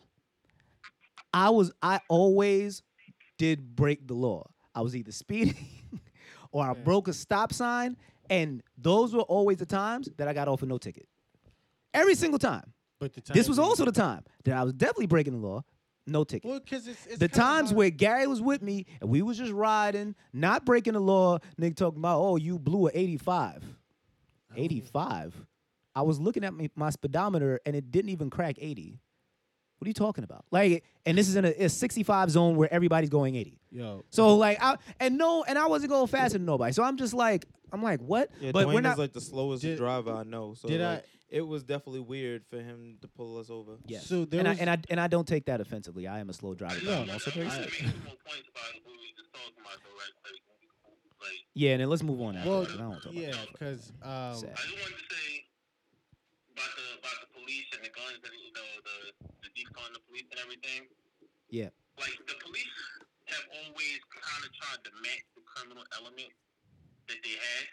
I 1.33 1.51
was 1.51 1.71
I 1.83 2.01
always 2.09 2.83
did 3.39 3.77
break 3.77 4.09
the 4.09 4.15
law. 4.15 4.49
I 4.75 4.81
was 4.81 4.97
either 4.97 5.13
speeding 5.13 5.55
or 6.53 6.69
I 6.69 6.75
broke 6.75 7.09
a 7.09 7.13
stop 7.13 7.53
sign, 7.53 7.97
and 8.31 8.63
those 8.77 9.15
were 9.15 9.23
always 9.23 9.59
the 9.59 9.67
times 9.67 10.09
that 10.17 10.29
I 10.29 10.33
got 10.33 10.49
off 10.49 10.61
with 10.61 10.71
no 10.71 10.79
ticket. 10.79 11.09
Every 11.95 12.15
single 12.15 12.39
time. 12.39 12.73
But 12.99 13.15
the 13.15 13.33
This 13.33 13.49
was 13.49 13.59
also 13.59 13.85
the 13.85 13.93
time 13.93 14.25
that 14.45 14.57
I 14.57 14.63
was 14.65 14.73
definitely 14.73 15.07
breaking 15.07 15.41
the 15.41 15.47
law, 15.47 15.65
no 16.07 16.25
ticket. 16.25 16.49
well, 16.49 16.61
because 16.61 16.87
it's, 16.87 17.05
it's 17.07 17.19
the 17.19 17.29
times 17.29 17.73
where 17.75 17.91
Gary 17.91 18.27
was 18.27 18.41
with 18.41 18.63
me 18.63 18.87
and 19.01 19.11
we 19.11 19.23
was 19.23 19.37
just 19.39 19.53
riding, 19.53 20.15
not 20.33 20.65
breaking 20.65 20.95
the 20.95 21.01
law, 21.01 21.39
nigga 21.61 21.77
talking 21.77 21.99
about, 21.99 22.21
oh, 22.21 22.37
you 22.37 22.59
blew 22.59 22.87
a 22.89 22.91
85. 22.95 23.65
85? 24.57 25.47
I 25.95 26.03
was 26.03 26.21
looking 26.21 26.45
at 26.45 26.55
my, 26.55 26.71
my 26.75 26.91
speedometer 26.91 27.61
and 27.67 27.75
it 27.75 27.91
didn't 27.91 28.11
even 28.11 28.31
crack 28.31 28.57
80. 28.59 28.99
What 29.79 29.87
are 29.87 29.91
you 29.91 29.95
talking 29.95 30.25
about? 30.25 30.45
Like, 30.51 30.85
and 31.05 31.17
this 31.19 31.29
is 31.29 31.37
in 31.37 31.45
a, 31.45 31.49
a 31.65 31.69
65 31.69 32.31
zone 32.31 32.57
where 32.57 32.73
everybody's 32.73 33.11
going 33.11 33.35
80. 33.37 33.59
yo, 33.71 34.05
So 34.11 34.37
like, 34.37 34.59
I 34.63 34.77
and 35.01 35.19
no, 35.19 35.45
and 35.45 35.59
I 35.59 35.67
wasn't 35.67 35.91
going 35.91 36.07
faster 36.07 36.39
than 36.39 36.47
nobody. 36.47 36.73
So 36.73 36.83
I'm 36.83 36.97
just 36.97 37.13
like, 37.15 37.45
I'm 37.73 37.83
like, 37.83 38.01
what? 38.01 38.31
Yeah, 38.41 38.53
but 38.53 38.67
Dwayne 38.67 38.75
we're 38.75 38.81
not. 38.81 38.93
is 38.95 38.99
like 38.99 39.13
the 39.13 39.21
slowest 39.21 39.63
Did- 39.63 39.77
driver 39.79 40.13
I 40.13 40.23
know. 40.23 40.55
So 40.55 40.69
did 40.69 40.81
like, 40.81 40.99
I- 41.01 41.03
it 41.29 41.41
was 41.47 41.65
definitely 41.65 42.01
weird 42.01 42.45
for 42.49 42.57
him 42.61 42.97
to 43.03 43.09
pull 43.09 43.37
us 43.39 43.51
over. 43.51 43.73
yes. 43.87 44.07
So 44.07 44.25
there 44.25 44.41
and, 44.41 44.49
was- 44.49 44.59
I, 44.59 44.61
and 44.63 44.71
I 44.71 44.79
and 44.91 45.01
I 45.01 45.09
don't 45.09 45.27
take 45.27 45.45
that 45.47 45.61
offensively. 45.61 46.07
I 46.07 46.21
am 46.21 46.31
a 46.31 46.33
slow 46.33 46.55
driver. 46.55 46.77
No, 46.77 46.85
but 46.85 47.01
I'm 47.01 47.07
no, 47.09 47.13
also 47.15 47.31
very 47.33 47.47
I 47.49 47.51
safe. 47.51 47.59
make 47.61 47.73
some 47.75 47.87
more 48.05 48.15
points 48.25 48.49
about 48.49 48.81
what 48.85 48.95
we 49.01 49.13
just 49.19 49.33
talking 49.35 49.59
about, 49.61 49.75
though, 49.83 49.91
right? 49.99 50.15
Like, 50.25 50.41
like, 51.21 51.41
Yeah, 51.55 51.73
and 51.73 51.81
then 51.83 51.91
let's 51.91 52.03
move 52.05 52.21
on 52.23 52.37
after 52.37 52.49
well, 52.49 52.61
that, 52.61 52.67
'cause 52.69 52.77
I 52.77 52.81
don't 52.81 52.89
want 52.91 53.03
to 53.03 53.09
talk 53.09 53.17
yeah, 53.19 53.35
because 53.53 53.93
um, 54.03 54.09
I 54.09 54.31
just 54.33 54.45
wanted 54.45 54.97
to 54.97 55.15
say 55.15 55.45
about 56.57 56.73
the 56.73 56.87
about 57.05 57.19
the 57.21 57.31
police 57.37 57.69
and 57.77 57.85
the 57.85 57.93
guns 57.93 58.17
and 58.25 58.33
you 58.41 58.53
know 58.57 58.71
the 58.81 58.97
the 59.45 59.51
defund 59.53 59.93
the 59.93 60.01
police 60.09 60.25
and 60.33 60.41
everything. 60.41 60.89
Yeah. 61.53 61.69
Like 62.01 62.17
the 62.25 62.37
police 62.41 62.77
have 63.29 63.45
always 63.61 64.01
kind 64.09 64.43
of 64.43 64.51
tried 64.57 64.81
to 64.89 64.93
match 65.05 65.27
the 65.37 65.45
criminal 65.45 65.85
element 66.01 66.33
that 67.13 67.21
they 67.21 67.37
had 67.37 67.65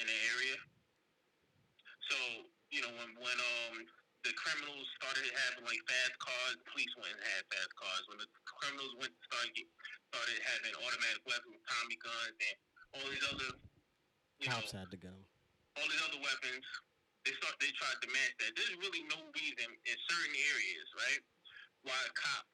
in 0.00 0.04
the 0.08 0.18
area. 0.32 0.56
So 2.08 2.16
you 2.72 2.80
know 2.82 2.92
when 2.96 3.10
when 3.20 3.36
um 3.36 3.84
the 4.24 4.32
criminals 4.34 4.88
started 4.98 5.22
having 5.46 5.62
like 5.68 5.78
fast 5.86 6.16
cars, 6.18 6.56
police 6.72 6.90
went 6.98 7.14
and 7.14 7.22
had 7.36 7.44
fast 7.46 7.72
cars. 7.78 8.02
When 8.10 8.18
the 8.18 8.28
criminals 8.42 8.96
went 8.98 9.14
started 9.22 9.54
get, 9.54 9.68
started 10.10 10.38
having 10.42 10.74
automatic 10.82 11.22
weapons, 11.28 11.60
Tommy 11.62 11.94
guns, 12.02 12.34
and 12.34 12.56
all 12.98 13.06
these 13.12 13.26
other 13.28 13.50
you 14.42 14.48
know 14.50 14.56
cops 14.58 14.74
had 14.74 14.90
the 14.90 14.98
gun. 14.98 15.20
all 15.78 15.86
these 15.86 16.02
other 16.10 16.18
weapons, 16.18 16.64
they 17.26 17.34
start 17.42 17.58
they 17.58 17.74
tried 17.74 17.98
to 18.00 18.08
match 18.14 18.34
that. 18.38 18.54
There's 18.54 18.76
really 18.78 19.02
no 19.10 19.18
reason 19.34 19.68
in 19.68 19.96
certain 20.06 20.36
areas, 20.54 20.86
right, 20.94 21.22
why 21.82 21.98
a 22.06 22.12
cop 22.14 22.46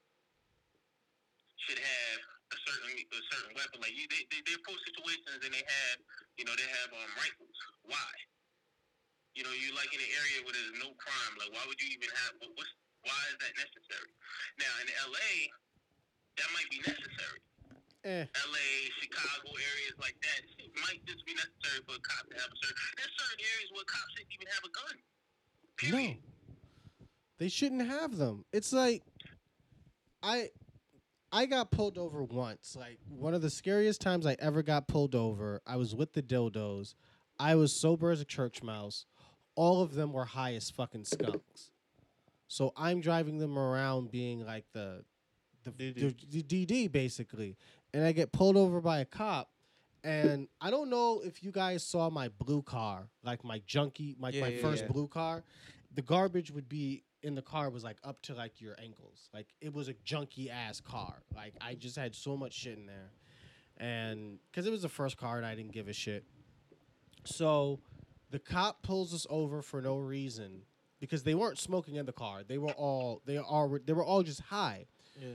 should 1.69 1.79
have 1.79 2.19
a 2.51 2.59
certain 2.65 2.93
a 2.97 3.23
certain 3.29 3.53
weapon. 3.53 3.85
Like 3.85 3.93
you, 3.93 4.09
they 4.09 4.25
they 4.33 4.41
they 4.49 4.57
post 4.65 4.81
situations 4.89 5.45
and 5.45 5.53
they 5.53 5.63
have 5.63 5.97
you 6.41 6.49
know 6.49 6.57
they 6.57 6.69
have 6.83 6.91
um 6.97 7.11
rifles. 7.21 7.57
Why? 7.85 8.11
You 9.37 9.45
know, 9.45 9.53
you 9.53 9.73
like 9.73 9.89
in 9.93 10.01
an 10.01 10.13
area 10.13 10.45
where 10.45 10.53
there's 10.53 10.77
no 10.77 10.93
crime. 11.01 11.33
Like, 11.41 11.53
why 11.57 11.65
would 11.65 11.81
you 11.81 11.89
even 11.97 12.09
have? 12.25 12.37
What, 12.41 12.53
what's 12.57 12.73
why 13.05 13.21
is 13.33 13.37
that 13.45 13.53
necessary? 13.57 14.13
Now 14.61 14.73
in 14.85 14.89
L.A., 15.13 15.33
that 16.41 16.49
might 16.57 16.69
be 16.73 16.81
necessary. 16.85 17.41
Eh, 18.05 18.27
LA, 18.35 18.69
Chicago, 19.01 19.49
areas 19.55 19.95
like 20.01 20.17
that, 20.23 20.41
it 20.59 20.73
might 20.83 21.05
just 21.07 21.25
be 21.25 21.35
necessary 21.35 21.83
for 21.87 21.95
a 21.95 22.01
cop 22.03 22.29
to 22.29 22.35
have 22.35 22.51
a 22.51 22.59
certain. 22.59 22.77
There's 22.97 23.15
certain 23.17 23.45
areas 23.55 23.71
where 23.73 23.85
cops 23.85 24.13
shouldn't 24.17 24.35
even 24.35 24.49
have 24.51 24.65
a 24.65 24.73
gun. 24.75 24.97
no, 25.93 26.15
they 27.39 27.49
shouldn't 27.49 27.87
have 27.87 28.17
them. 28.17 28.45
It's 28.53 28.73
like 28.73 29.03
I 30.23 30.51
I 31.31 31.47
got 31.47 31.71
pulled 31.71 31.97
over 31.97 32.23
once. 32.23 32.77
Like 32.79 32.99
one 33.09 33.35
of 33.35 33.43
the 33.43 33.51
scariest 33.51 34.01
times 34.01 34.27
I 34.27 34.37
ever 34.39 34.63
got 34.63 34.89
pulled 34.89 35.15
over. 35.15 35.63
I 35.67 35.77
was 35.77 35.95
with 35.95 36.13
the 36.13 36.23
dildos. 36.23 36.95
I 37.39 37.55
was 37.55 37.81
sober 37.81 38.11
as 38.11 38.21
a 38.21 38.25
church 38.25 38.63
mouse. 38.63 39.07
All 39.55 39.81
of 39.83 39.95
them 39.95 40.13
were 40.13 40.25
high 40.25 40.55
as 40.55 40.71
fucking 40.71 41.05
skunks. 41.05 41.71
So 42.49 42.73
I'm 42.77 43.01
driving 43.01 43.39
them 43.39 43.59
around 43.59 44.11
being 44.11 44.45
like 44.45 44.67
the 44.73 45.05
the, 45.65 45.93
the, 45.93 46.15
the 46.31 46.43
DD 46.43 46.93
basically. 46.93 47.57
And 47.95 48.05
I 48.05 48.13
get 48.13 48.33
pulled 48.33 48.57
over 48.57 48.81
by 48.81 49.01
a 49.01 49.05
cop. 49.05 49.51
And 50.05 50.49
I 50.61 50.71
don't 50.71 50.91
know 50.91 51.21
if 51.25 51.45
you 51.45 51.53
guys 51.53 51.85
saw 51.85 52.11
my 52.11 52.29
blue 52.29 52.63
car, 52.63 53.09
like 53.23 53.45
my 53.45 53.63
junkie, 53.67 54.17
my, 54.19 54.31
Yeah, 54.31 54.41
my 54.41 54.49
yeah, 54.49 54.63
first 54.63 54.83
yeah. 54.83 54.91
blue 54.91 55.07
car. 55.07 55.45
The 55.95 56.03
garbage 56.03 56.51
would 56.51 56.69
be 56.69 57.05
in 57.23 57.35
the 57.37 57.43
car 57.43 57.71
was 57.71 57.85
like 57.85 57.99
up 58.03 58.21
to 58.23 58.35
like 58.35 58.61
your 58.61 58.75
ankles. 58.83 59.29
Like 59.33 59.47
it 59.61 59.73
was 59.73 59.89
a 59.89 59.95
junky 59.95 60.51
ass 60.51 60.81
car. 60.81 61.23
Like 61.35 61.55
I 61.61 61.75
just 61.75 61.97
had 61.97 62.15
so 62.15 62.37
much 62.37 62.53
shit 62.53 62.79
in 62.79 62.87
there. 62.87 63.13
And 63.77 64.39
because 64.51 64.67
it 64.67 64.71
was 64.71 64.83
the 64.83 64.89
first 64.89 65.17
car 65.17 65.37
and 65.37 65.47
I 65.47 65.55
didn't 65.55 65.73
give 65.73 65.87
a 65.89 65.93
shit. 65.93 66.25
So 67.25 67.81
the 68.31 68.39
cop 68.39 68.83
pulls 68.83 69.15
us 69.15 69.27
over 69.31 69.63
for 69.63 69.81
no 69.81 69.99
reason 69.99 70.63
because 70.99 71.23
they 71.23 71.35
weren't 71.35 71.59
smoking 71.59 71.95
in 71.97 72.07
the 72.07 72.13
car. 72.13 72.43
They 72.47 72.59
were 72.59 72.73
all 72.73 73.23
they 73.25 73.37
are 73.37 73.81
they 73.85 73.93
were 73.93 74.05
all 74.05 74.23
just 74.23 74.41
high. 74.41 74.87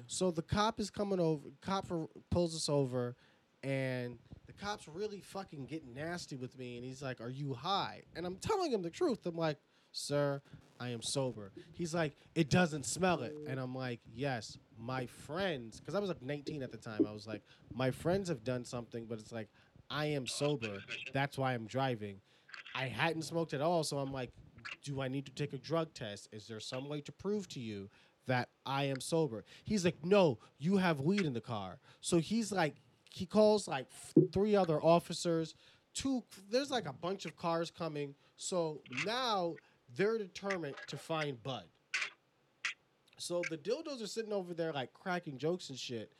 So 0.07 0.31
the 0.31 0.41
cop 0.41 0.79
is 0.79 0.89
coming 0.89 1.19
over. 1.19 1.49
Cop 1.61 1.87
pulls 2.29 2.55
us 2.55 2.69
over, 2.69 3.15
and 3.63 4.17
the 4.45 4.53
cop's 4.53 4.87
really 4.87 5.19
fucking 5.19 5.65
getting 5.65 5.93
nasty 5.93 6.35
with 6.35 6.57
me. 6.57 6.77
And 6.77 6.85
he's 6.85 7.01
like, 7.01 7.21
"Are 7.21 7.29
you 7.29 7.53
high?" 7.53 8.03
And 8.15 8.25
I'm 8.25 8.37
telling 8.37 8.71
him 8.71 8.81
the 8.81 8.89
truth. 8.89 9.25
I'm 9.25 9.35
like, 9.37 9.57
"Sir, 9.91 10.41
I 10.79 10.89
am 10.89 11.01
sober." 11.01 11.51
He's 11.73 11.93
like, 11.93 12.15
"It 12.35 12.49
doesn't 12.49 12.85
smell 12.85 13.23
it." 13.23 13.35
And 13.47 13.59
I'm 13.59 13.75
like, 13.75 13.99
"Yes, 14.13 14.57
my 14.77 15.05
friends," 15.05 15.79
because 15.79 15.95
I 15.95 15.99
was 15.99 16.09
like 16.09 16.21
19 16.21 16.63
at 16.63 16.71
the 16.71 16.77
time. 16.77 17.05
I 17.05 17.11
was 17.11 17.27
like, 17.27 17.43
"My 17.73 17.91
friends 17.91 18.29
have 18.29 18.43
done 18.43 18.63
something, 18.65 19.05
but 19.05 19.19
it's 19.19 19.31
like 19.31 19.49
I 19.89 20.07
am 20.07 20.27
sober. 20.27 20.83
That's 21.13 21.37
why 21.37 21.53
I'm 21.53 21.65
driving." 21.67 22.21
I 22.75 22.87
hadn't 22.87 23.23
smoked 23.23 23.53
at 23.53 23.61
all, 23.61 23.83
so 23.83 23.97
I'm 23.97 24.11
like, 24.11 24.31
"Do 24.83 25.01
I 25.01 25.07
need 25.07 25.25
to 25.25 25.31
take 25.31 25.53
a 25.53 25.57
drug 25.57 25.93
test? 25.93 26.29
Is 26.31 26.47
there 26.47 26.59
some 26.59 26.87
way 26.89 27.01
to 27.01 27.11
prove 27.11 27.47
to 27.49 27.59
you?" 27.59 27.89
That 28.27 28.49
I 28.65 28.85
am 28.85 29.01
sober. 29.01 29.43
He's 29.63 29.83
like, 29.83 30.03
no, 30.03 30.39
you 30.59 30.77
have 30.77 30.99
weed 30.99 31.21
in 31.21 31.33
the 31.33 31.41
car. 31.41 31.79
So 32.01 32.19
he's 32.19 32.51
like, 32.51 32.75
he 33.09 33.25
calls 33.25 33.67
like 33.67 33.87
three 34.31 34.55
other 34.55 34.81
officers. 34.81 35.55
Two, 35.93 36.23
there's 36.49 36.69
like 36.69 36.87
a 36.87 36.93
bunch 36.93 37.25
of 37.25 37.35
cars 37.35 37.71
coming. 37.71 38.13
So 38.35 38.81
now 39.05 39.55
they're 39.95 40.17
determined 40.17 40.75
to 40.87 40.97
find 40.97 41.41
Bud. 41.41 41.63
So 43.17 43.41
the 43.49 43.57
dildos 43.57 44.03
are 44.03 44.07
sitting 44.07 44.33
over 44.33 44.53
there 44.53 44.71
like 44.71 44.93
cracking 44.93 45.37
jokes 45.37 45.69
and 45.69 45.79
shit. 45.79 46.11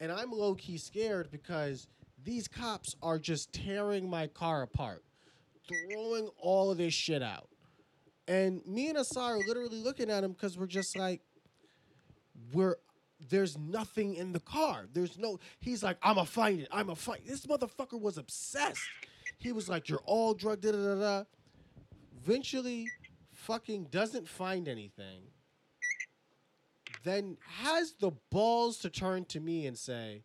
And 0.00 0.12
I'm 0.12 0.30
low 0.30 0.54
key 0.54 0.76
scared 0.76 1.30
because 1.30 1.86
these 2.22 2.48
cops 2.48 2.94
are 3.02 3.18
just 3.18 3.52
tearing 3.52 4.10
my 4.10 4.26
car 4.26 4.62
apart, 4.62 5.04
throwing 5.66 6.28
all 6.38 6.70
of 6.70 6.78
this 6.78 6.92
shit 6.92 7.22
out. 7.22 7.48
And 8.28 8.64
me 8.66 8.88
and 8.88 8.98
Asar 8.98 9.36
are 9.36 9.40
literally 9.46 9.82
looking 9.82 10.10
at 10.10 10.22
him 10.22 10.32
because 10.32 10.58
we're 10.58 10.66
just 10.66 10.96
like, 10.96 11.22
we're 12.52 12.76
there's 13.28 13.56
nothing 13.56 14.14
in 14.14 14.32
the 14.32 14.40
car. 14.40 14.86
There's 14.92 15.18
no. 15.18 15.38
He's 15.60 15.82
like, 15.82 15.96
I'm 16.02 16.18
a 16.18 16.24
find 16.24 16.60
it. 16.60 16.68
I'm 16.72 16.90
a 16.90 16.96
find. 16.96 17.20
This 17.26 17.46
motherfucker 17.46 18.00
was 18.00 18.18
obsessed. 18.18 18.80
He 19.38 19.52
was 19.52 19.68
like, 19.68 19.88
you're 19.88 20.02
all 20.04 20.34
drugged. 20.34 20.62
Da 20.62 20.72
da 20.72 20.78
da 20.78 20.94
da. 20.94 21.24
Eventually, 22.24 22.88
fucking 23.32 23.88
doesn't 23.90 24.28
find 24.28 24.68
anything. 24.68 25.22
Then 27.04 27.36
has 27.62 27.94
the 27.98 28.12
balls 28.30 28.78
to 28.78 28.90
turn 28.90 29.24
to 29.26 29.40
me 29.40 29.66
and 29.66 29.76
say, 29.76 30.22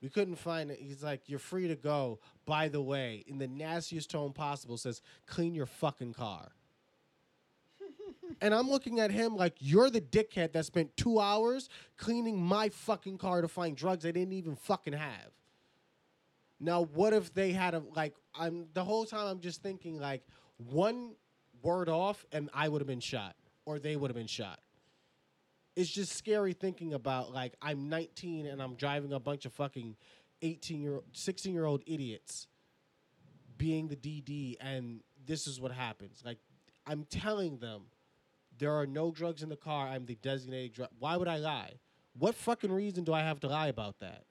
we 0.00 0.08
couldn't 0.08 0.36
find 0.36 0.70
it. 0.70 0.78
He's 0.80 1.02
like, 1.02 1.22
you're 1.26 1.40
free 1.40 1.66
to 1.66 1.74
go. 1.74 2.20
By 2.44 2.68
the 2.68 2.80
way, 2.80 3.24
in 3.26 3.38
the 3.38 3.48
nastiest 3.48 4.10
tone 4.10 4.32
possible, 4.32 4.76
says, 4.76 5.02
clean 5.26 5.54
your 5.54 5.66
fucking 5.66 6.14
car. 6.14 6.52
And 8.40 8.54
I'm 8.54 8.68
looking 8.68 9.00
at 9.00 9.10
him 9.10 9.36
like 9.36 9.54
you're 9.58 9.90
the 9.90 10.00
dickhead 10.00 10.52
that 10.52 10.66
spent 10.66 10.96
two 10.96 11.18
hours 11.18 11.68
cleaning 11.96 12.40
my 12.40 12.68
fucking 12.68 13.18
car 13.18 13.40
to 13.40 13.48
find 13.48 13.76
drugs 13.76 14.04
I 14.04 14.10
didn't 14.10 14.34
even 14.34 14.56
fucking 14.56 14.92
have. 14.92 15.30
Now, 16.58 16.84
what 16.84 17.12
if 17.12 17.34
they 17.34 17.52
had 17.52 17.74
a 17.74 17.82
like? 17.94 18.14
I'm 18.34 18.66
the 18.72 18.84
whole 18.84 19.04
time 19.04 19.26
I'm 19.26 19.40
just 19.40 19.62
thinking 19.62 19.98
like 19.98 20.22
one 20.58 21.14
word 21.62 21.88
off 21.88 22.24
and 22.32 22.48
I 22.54 22.68
would 22.68 22.80
have 22.80 22.86
been 22.86 23.00
shot 23.00 23.34
or 23.64 23.78
they 23.78 23.96
would 23.96 24.10
have 24.10 24.16
been 24.16 24.26
shot. 24.26 24.60
It's 25.74 25.90
just 25.90 26.16
scary 26.16 26.54
thinking 26.54 26.94
about 26.94 27.32
like 27.32 27.54
I'm 27.60 27.88
19 27.88 28.46
and 28.46 28.62
I'm 28.62 28.76
driving 28.76 29.12
a 29.12 29.20
bunch 29.20 29.44
of 29.44 29.52
fucking 29.52 29.96
18 30.42 30.80
year 30.80 31.00
16 31.12 31.52
year 31.52 31.66
old 31.66 31.82
idiots 31.86 32.46
being 33.58 33.88
the 33.88 33.96
DD 33.96 34.56
and 34.60 35.00
this 35.26 35.46
is 35.46 35.60
what 35.60 35.72
happens. 35.72 36.22
Like 36.24 36.38
I'm 36.86 37.04
telling 37.04 37.58
them 37.58 37.82
there 38.58 38.72
are 38.72 38.86
no 38.86 39.10
drugs 39.10 39.42
in 39.42 39.48
the 39.48 39.56
car. 39.56 39.88
I'm 39.88 40.06
the 40.06 40.16
designated 40.16 40.72
drug. 40.74 40.88
Why 40.98 41.16
would 41.16 41.28
I 41.28 41.36
lie? 41.36 41.74
What 42.18 42.34
fucking 42.34 42.72
reason 42.72 43.04
do 43.04 43.12
I 43.12 43.20
have 43.20 43.40
to 43.40 43.48
lie 43.48 43.68
about 43.68 44.00
that? 44.00 44.24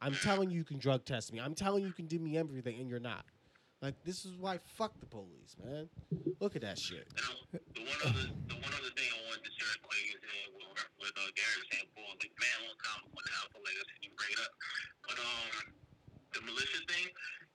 I'm 0.00 0.14
telling 0.14 0.50
you 0.50 0.58
you 0.58 0.64
can 0.64 0.78
drug 0.78 1.04
test 1.04 1.32
me. 1.32 1.40
I'm 1.40 1.54
telling 1.54 1.82
you 1.82 1.88
you 1.88 1.94
can 1.94 2.06
do 2.06 2.18
me 2.18 2.36
everything, 2.36 2.78
and 2.80 2.88
you're 2.88 3.00
not. 3.00 3.24
Like 3.82 3.94
this 4.04 4.24
is 4.24 4.36
why 4.36 4.58
fuck 4.76 4.98
the 5.00 5.06
police, 5.06 5.56
man. 5.62 5.88
Look 6.40 6.56
at 6.56 6.62
that 6.62 6.78
shit. 6.78 7.06
And 7.52 7.60
the 7.76 7.84
one 7.84 8.00
other, 8.08 8.26
the 8.48 8.56
one 8.56 8.72
other 8.72 8.92
thing 8.96 9.08
I 9.12 9.20
wanted 9.28 9.44
to 9.44 9.52
share 9.52 9.76
quick 9.84 10.16
is 10.16 10.20
uh, 10.24 10.48
with, 10.56 10.80
with 11.00 11.14
uh, 11.16 11.28
Gary 11.36 11.60
saying, 11.68 11.88
like 11.92 12.32
man, 12.40 12.56
long 12.64 12.80
time 12.80 13.04
now, 13.04 13.40
I 13.44 13.48
feel 13.52 13.64
like 13.64 13.76
I 13.76 13.84
didn't 14.00 14.16
bring 14.16 14.32
it 14.32 14.40
up. 14.40 14.52
But 15.04 15.16
um, 15.20 15.52
the 16.32 16.40
militia 16.48 16.80
thing, 16.88 17.06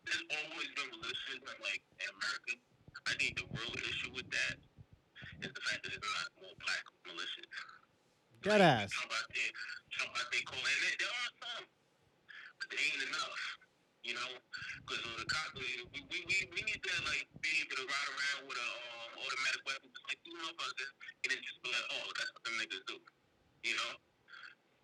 there's 0.06 0.26
always 0.30 0.70
been 0.78 0.90
militias 0.94 1.42
in 1.42 1.58
like 1.66 1.82
in 1.98 2.10
America. 2.14 2.54
I 3.10 3.14
think 3.18 3.42
the 3.42 3.48
real 3.58 3.74
issue 3.82 4.14
with 4.14 4.30
that 4.30 4.62
is 5.42 5.52
the 5.54 5.64
fact 5.66 5.82
that 5.84 5.92
there's 5.94 6.14
not 6.22 6.30
more 6.42 6.56
black 6.62 6.84
militias. 7.06 7.50
Dead 8.42 8.62
ass. 8.62 8.90
Talk 8.94 9.06
about 9.10 9.28
they, 9.34 9.48
talk 9.98 10.10
about 10.14 10.28
they 10.34 10.44
call, 10.46 10.62
and 10.62 10.80
there, 10.82 10.98
there 11.02 11.14
are 11.14 11.32
some, 11.42 11.66
but 12.62 12.68
they 12.74 12.82
ain't 12.82 13.06
enough. 13.10 13.38
You 14.02 14.18
know, 14.18 14.32
because 14.82 15.02
the 15.06 15.28
cops, 15.30 15.54
we, 15.62 15.86
we, 15.94 16.02
we, 16.10 16.38
we 16.58 16.62
need 16.66 16.82
to 16.82 16.94
like 17.06 17.30
be 17.38 17.54
able 17.62 17.78
to 17.78 17.86
ride 17.86 18.10
around 18.18 18.42
with 18.50 18.58
a 18.58 18.70
um, 18.98 19.12
automatic 19.22 19.62
weapon, 19.70 19.94
like 20.10 20.18
these 20.26 20.34
motherfuckers, 20.42 20.92
and 21.22 21.30
then 21.30 21.42
just 21.46 21.60
be 21.62 21.70
like, 21.70 21.88
oh, 21.94 22.10
that's 22.18 22.32
what 22.34 22.42
them 22.50 22.56
niggas 22.66 22.86
do. 22.90 22.98
You 23.62 23.76
know, 23.78 23.94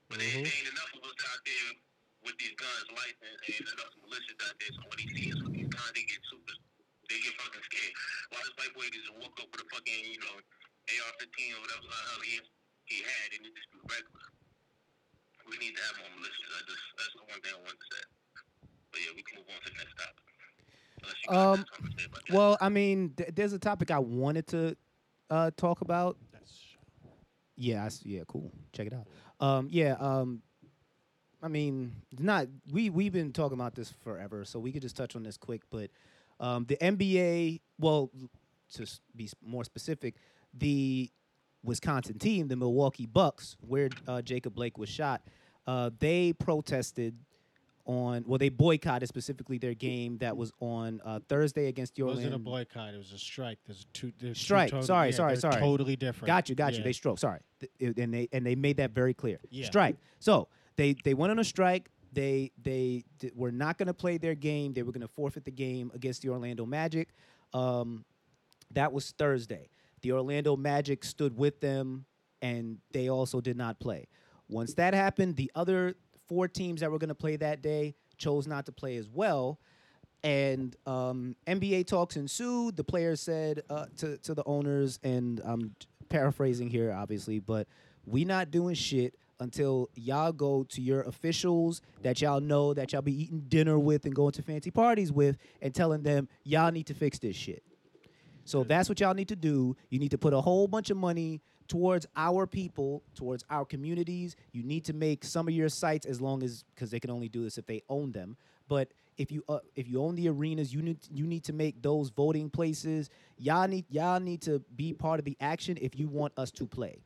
but 0.09 0.21
there, 0.21 0.29
Mhm. 0.29 0.45
there 0.45 0.53
ain't 0.53 0.69
enough 0.69 0.91
of 0.97 1.01
us 1.09 1.17
out 1.33 1.41
there 1.49 1.69
with 2.29 2.37
these 2.37 2.53
guns 2.61 2.87
licensed, 2.93 3.41
and 3.57 3.67
enough 3.73 3.93
militias 4.05 4.39
out 4.45 4.55
there. 4.61 4.73
So 4.77 4.81
when 4.85 4.97
they 5.01 5.09
see 5.17 5.27
us 5.33 5.39
with 5.41 5.53
these 5.57 5.71
guns, 5.73 5.91
they 5.97 6.05
get 6.05 6.21
super, 6.29 6.55
they 7.07 7.19
get 7.23 7.33
fucking 7.39 7.63
scared. 7.67 7.93
Why 8.31 8.39
this 8.43 8.53
white 8.59 8.73
boy 8.75 8.87
just 8.91 9.09
walk 9.19 9.35
up 9.39 9.47
with 9.51 9.63
a 9.63 9.67
fucking, 9.71 10.03
you 10.11 10.19
know, 10.19 10.35
AR-15 10.37 11.55
or 11.55 11.59
whatever 11.63 11.87
the 11.87 11.99
hell 12.11 12.21
he, 12.23 12.35
he 12.87 12.97
had, 13.03 13.27
and 13.35 13.41
it 13.47 13.53
just 13.55 13.69
be 13.71 13.79
regular. 13.87 14.27
We 15.47 15.55
need 15.63 15.75
to 15.75 15.81
have 15.87 15.95
more 16.03 16.11
militias. 16.19 16.51
I 16.51 16.61
just, 16.67 16.83
that's 16.99 17.13
the 17.15 17.23
one 17.27 17.39
thing 17.39 17.53
I 17.55 17.59
wanted 17.63 17.79
to 17.79 17.87
say. 17.91 18.03
But 18.91 18.99
yeah, 19.03 19.11
we 19.15 19.23
can 19.23 19.39
move 19.39 19.47
on 19.51 19.59
to 19.63 19.69
the 19.71 19.77
next 19.79 19.95
topic. 19.95 20.25
Unless 21.03 21.19
you 21.23 21.27
guys 21.31 21.39
Um, 21.39 21.59
to 21.63 22.01
say 22.01 22.05
about 22.07 22.21
that. 22.27 22.33
Well, 22.35 22.57
I 22.59 22.69
mean, 22.69 23.13
th- 23.15 23.31
there's 23.35 23.53
a 23.53 23.59
topic 23.59 23.91
I 23.91 23.99
wanted 23.99 24.47
to 24.47 24.75
uh, 25.29 25.51
talk 25.55 25.81
about. 25.81 26.17
That's 26.31 26.75
Yeah, 27.55 27.83
I 27.83 27.87
s 27.87 28.01
yeah, 28.03 28.23
cool. 28.27 28.51
Check 28.73 28.87
it 28.87 28.93
out. 28.93 29.07
Um, 29.39 29.67
yeah, 29.71 29.95
um, 29.99 30.41
I 31.41 31.47
mean, 31.47 31.95
not 32.17 32.47
we 32.71 32.89
we've 32.89 33.13
been 33.13 33.31
talking 33.31 33.57
about 33.57 33.75
this 33.75 33.91
forever, 34.03 34.43
so 34.43 34.59
we 34.59 34.71
could 34.71 34.81
just 34.81 34.97
touch 34.97 35.15
on 35.15 35.23
this 35.23 35.37
quick. 35.37 35.61
But 35.69 35.91
um, 36.39 36.65
the 36.65 36.77
NBA, 36.77 37.61
well, 37.79 38.11
to 38.73 38.85
be 39.15 39.29
more 39.45 39.63
specific, 39.63 40.15
the 40.53 41.09
Wisconsin 41.63 42.19
team, 42.19 42.47
the 42.47 42.55
Milwaukee 42.55 43.05
Bucks, 43.05 43.57
where 43.61 43.89
uh, 44.07 44.21
Jacob 44.21 44.53
Blake 44.55 44.77
was 44.77 44.89
shot, 44.89 45.21
uh, 45.65 45.89
they 45.99 46.33
protested 46.33 47.15
on 47.85 48.23
well, 48.27 48.37
they 48.37 48.49
boycotted 48.49 49.07
specifically 49.07 49.57
their 49.57 49.73
game 49.73 50.17
that 50.17 50.35
was 50.35 50.51
on 50.59 50.99
uh, 51.05 51.19
Thursday 51.29 51.67
against 51.67 51.95
the 51.95 52.01
it 52.01 52.03
Orlando. 52.03 52.21
wasn't 52.23 52.35
a 52.35 52.39
boycott. 52.39 52.93
It 52.93 52.97
was 52.97 53.13
a 53.13 53.17
strike. 53.17 53.59
There's 53.65 53.85
two. 53.93 54.11
There's 54.19 54.37
two 54.37 54.43
Strike. 54.43 54.69
Sorry, 54.83 55.09
yeah, 55.09 55.15
sorry, 55.15 55.37
sorry. 55.37 55.61
Totally 55.61 55.95
different. 55.95 56.27
Got 56.27 56.49
you, 56.49 56.55
got 56.55 56.75
you. 56.77 56.83
They 56.83 56.91
stroke. 56.91 57.17
Sorry, 57.17 57.39
Th- 57.79 57.97
and 57.97 58.13
they 58.13 58.27
and 58.33 58.45
they 58.45 58.55
made 58.55 58.77
that 58.77 58.91
very 58.91 59.13
clear. 59.13 59.39
Yeah. 59.49 59.65
Strike. 59.67 59.95
So 60.19 60.49
they 60.75 60.95
they 61.05 61.13
went 61.13 61.31
on 61.31 61.39
a 61.39 61.45
strike. 61.45 61.89
They 62.13 62.51
they 62.61 63.03
d- 63.19 63.31
were 63.35 63.51
not 63.51 63.77
going 63.77 63.87
to 63.87 63.93
play 63.93 64.17
their 64.17 64.35
game. 64.35 64.73
They 64.73 64.83
were 64.83 64.91
going 64.91 65.01
to 65.01 65.07
forfeit 65.07 65.45
the 65.45 65.51
game 65.51 65.91
against 65.93 66.21
the 66.21 66.29
Orlando 66.29 66.65
Magic. 66.65 67.09
Um, 67.53 68.05
that 68.71 68.91
was 68.91 69.11
Thursday. 69.11 69.69
The 70.01 70.11
Orlando 70.11 70.55
Magic 70.55 71.03
stood 71.03 71.37
with 71.37 71.59
them, 71.59 72.05
and 72.41 72.77
they 72.91 73.09
also 73.09 73.41
did 73.41 73.57
not 73.57 73.79
play. 73.79 74.07
Once 74.49 74.73
that 74.75 74.93
happened, 74.93 75.35
the 75.35 75.51
other 75.55 75.95
four 76.27 76.47
teams 76.47 76.81
that 76.81 76.91
were 76.91 76.99
going 76.99 77.09
to 77.09 77.15
play 77.15 77.35
that 77.37 77.61
day 77.61 77.95
chose 78.17 78.47
not 78.47 78.65
to 78.65 78.71
play 78.71 78.97
as 78.97 79.09
well. 79.09 79.59
And 80.23 80.75
um, 80.85 81.35
NBA 81.45 81.87
talks 81.87 82.15
ensued. 82.17 82.75
The 82.75 82.83
players 82.83 83.21
said 83.21 83.63
uh, 83.69 83.85
to 83.97 84.17
to 84.17 84.33
the 84.33 84.43
owners, 84.45 84.99
and 85.03 85.41
I'm 85.43 85.75
paraphrasing 86.09 86.69
here, 86.69 86.91
obviously, 86.91 87.39
but 87.39 87.67
we 88.05 88.25
not 88.25 88.51
doing 88.51 88.75
shit 88.75 89.15
until 89.39 89.89
y'all 89.95 90.31
go 90.31 90.63
to 90.63 90.81
your 90.81 91.01
officials 91.01 91.81
that 92.01 92.21
y'all 92.21 92.41
know 92.41 92.73
that 92.73 92.93
y'all 92.93 93.01
be 93.01 93.23
eating 93.23 93.45
dinner 93.47 93.77
with 93.77 94.05
and 94.05 94.15
going 94.15 94.31
to 94.33 94.41
fancy 94.41 94.71
parties 94.71 95.11
with 95.11 95.37
and 95.61 95.73
telling 95.73 96.03
them 96.03 96.27
y'all 96.43 96.71
need 96.71 96.87
to 96.87 96.93
fix 96.93 97.19
this 97.19 97.35
shit. 97.35 97.63
So 98.45 98.63
that's 98.63 98.87
what 98.87 98.99
y'all 98.99 99.13
need 99.13 99.27
to 99.27 99.35
do. 99.35 99.75
You 99.89 99.99
need 99.99 100.11
to 100.11 100.17
put 100.17 100.33
a 100.33 100.39
whole 100.39 100.67
bunch 100.67 100.89
of 100.89 100.97
money 100.97 101.41
towards 101.67 102.05
our 102.15 102.47
people, 102.47 103.03
towards 103.13 103.43
our 103.49 103.65
communities. 103.65 104.35
You 104.53 104.63
need 104.63 104.85
to 104.85 104.93
make 104.93 105.23
some 105.23 105.47
of 105.47 105.53
your 105.53 105.69
sites 105.69 106.05
as 106.05 106.21
long 106.21 106.43
as 106.43 106.63
because 106.73 106.89
they 106.89 106.99
can 106.99 107.09
only 107.09 107.27
do 107.27 107.43
this 107.43 107.57
if 107.57 107.65
they 107.65 107.83
own 107.89 108.11
them. 108.13 108.37
But 108.69 108.91
if 109.17 109.31
you 109.31 109.43
uh, 109.49 109.59
if 109.75 109.87
you 109.87 110.01
own 110.01 110.15
the 110.15 110.29
arenas, 110.29 110.73
you 110.73 110.81
need 110.81 110.99
you 111.11 111.25
need 111.25 111.43
to 111.45 111.53
make 111.53 111.81
those 111.81 112.09
voting 112.09 112.49
places. 112.49 113.09
Y'all 113.37 113.67
need 113.67 113.85
y'all 113.89 114.19
need 114.19 114.41
to 114.43 114.59
be 114.75 114.93
part 114.93 115.19
of 115.19 115.25
the 115.25 115.35
action 115.41 115.77
if 115.81 115.97
you 115.97 116.07
want 116.07 116.33
us 116.37 116.51
to 116.51 116.65
play. 116.67 117.01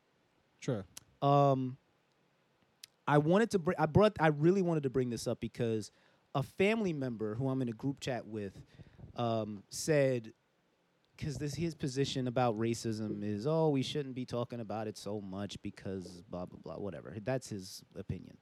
Sure. 0.59 0.85
Um, 1.21 1.77
I 3.11 3.17
wanted 3.17 3.51
to 3.51 3.59
bring. 3.59 3.75
I 3.77 3.87
brought. 3.87 4.13
I 4.21 4.27
really 4.27 4.61
wanted 4.61 4.83
to 4.83 4.89
bring 4.89 5.09
this 5.09 5.27
up 5.27 5.41
because 5.41 5.91
a 6.33 6.41
family 6.41 6.93
member 6.93 7.35
who 7.35 7.49
I'm 7.49 7.61
in 7.61 7.67
a 7.67 7.73
group 7.73 7.99
chat 7.99 8.25
with 8.25 8.57
um, 9.17 9.63
said, 9.69 10.31
because 11.17 11.37
this 11.37 11.53
his 11.53 11.75
position 11.75 12.29
about 12.29 12.57
racism 12.57 13.21
is, 13.21 13.45
oh, 13.45 13.67
we 13.67 13.83
shouldn't 13.83 14.15
be 14.15 14.23
talking 14.23 14.61
about 14.61 14.87
it 14.87 14.97
so 14.97 15.19
much 15.19 15.61
because 15.61 16.23
blah 16.29 16.45
blah 16.45 16.59
blah, 16.63 16.75
whatever. 16.75 17.13
That's 17.21 17.49
his 17.49 17.83
opinion. 17.97 18.37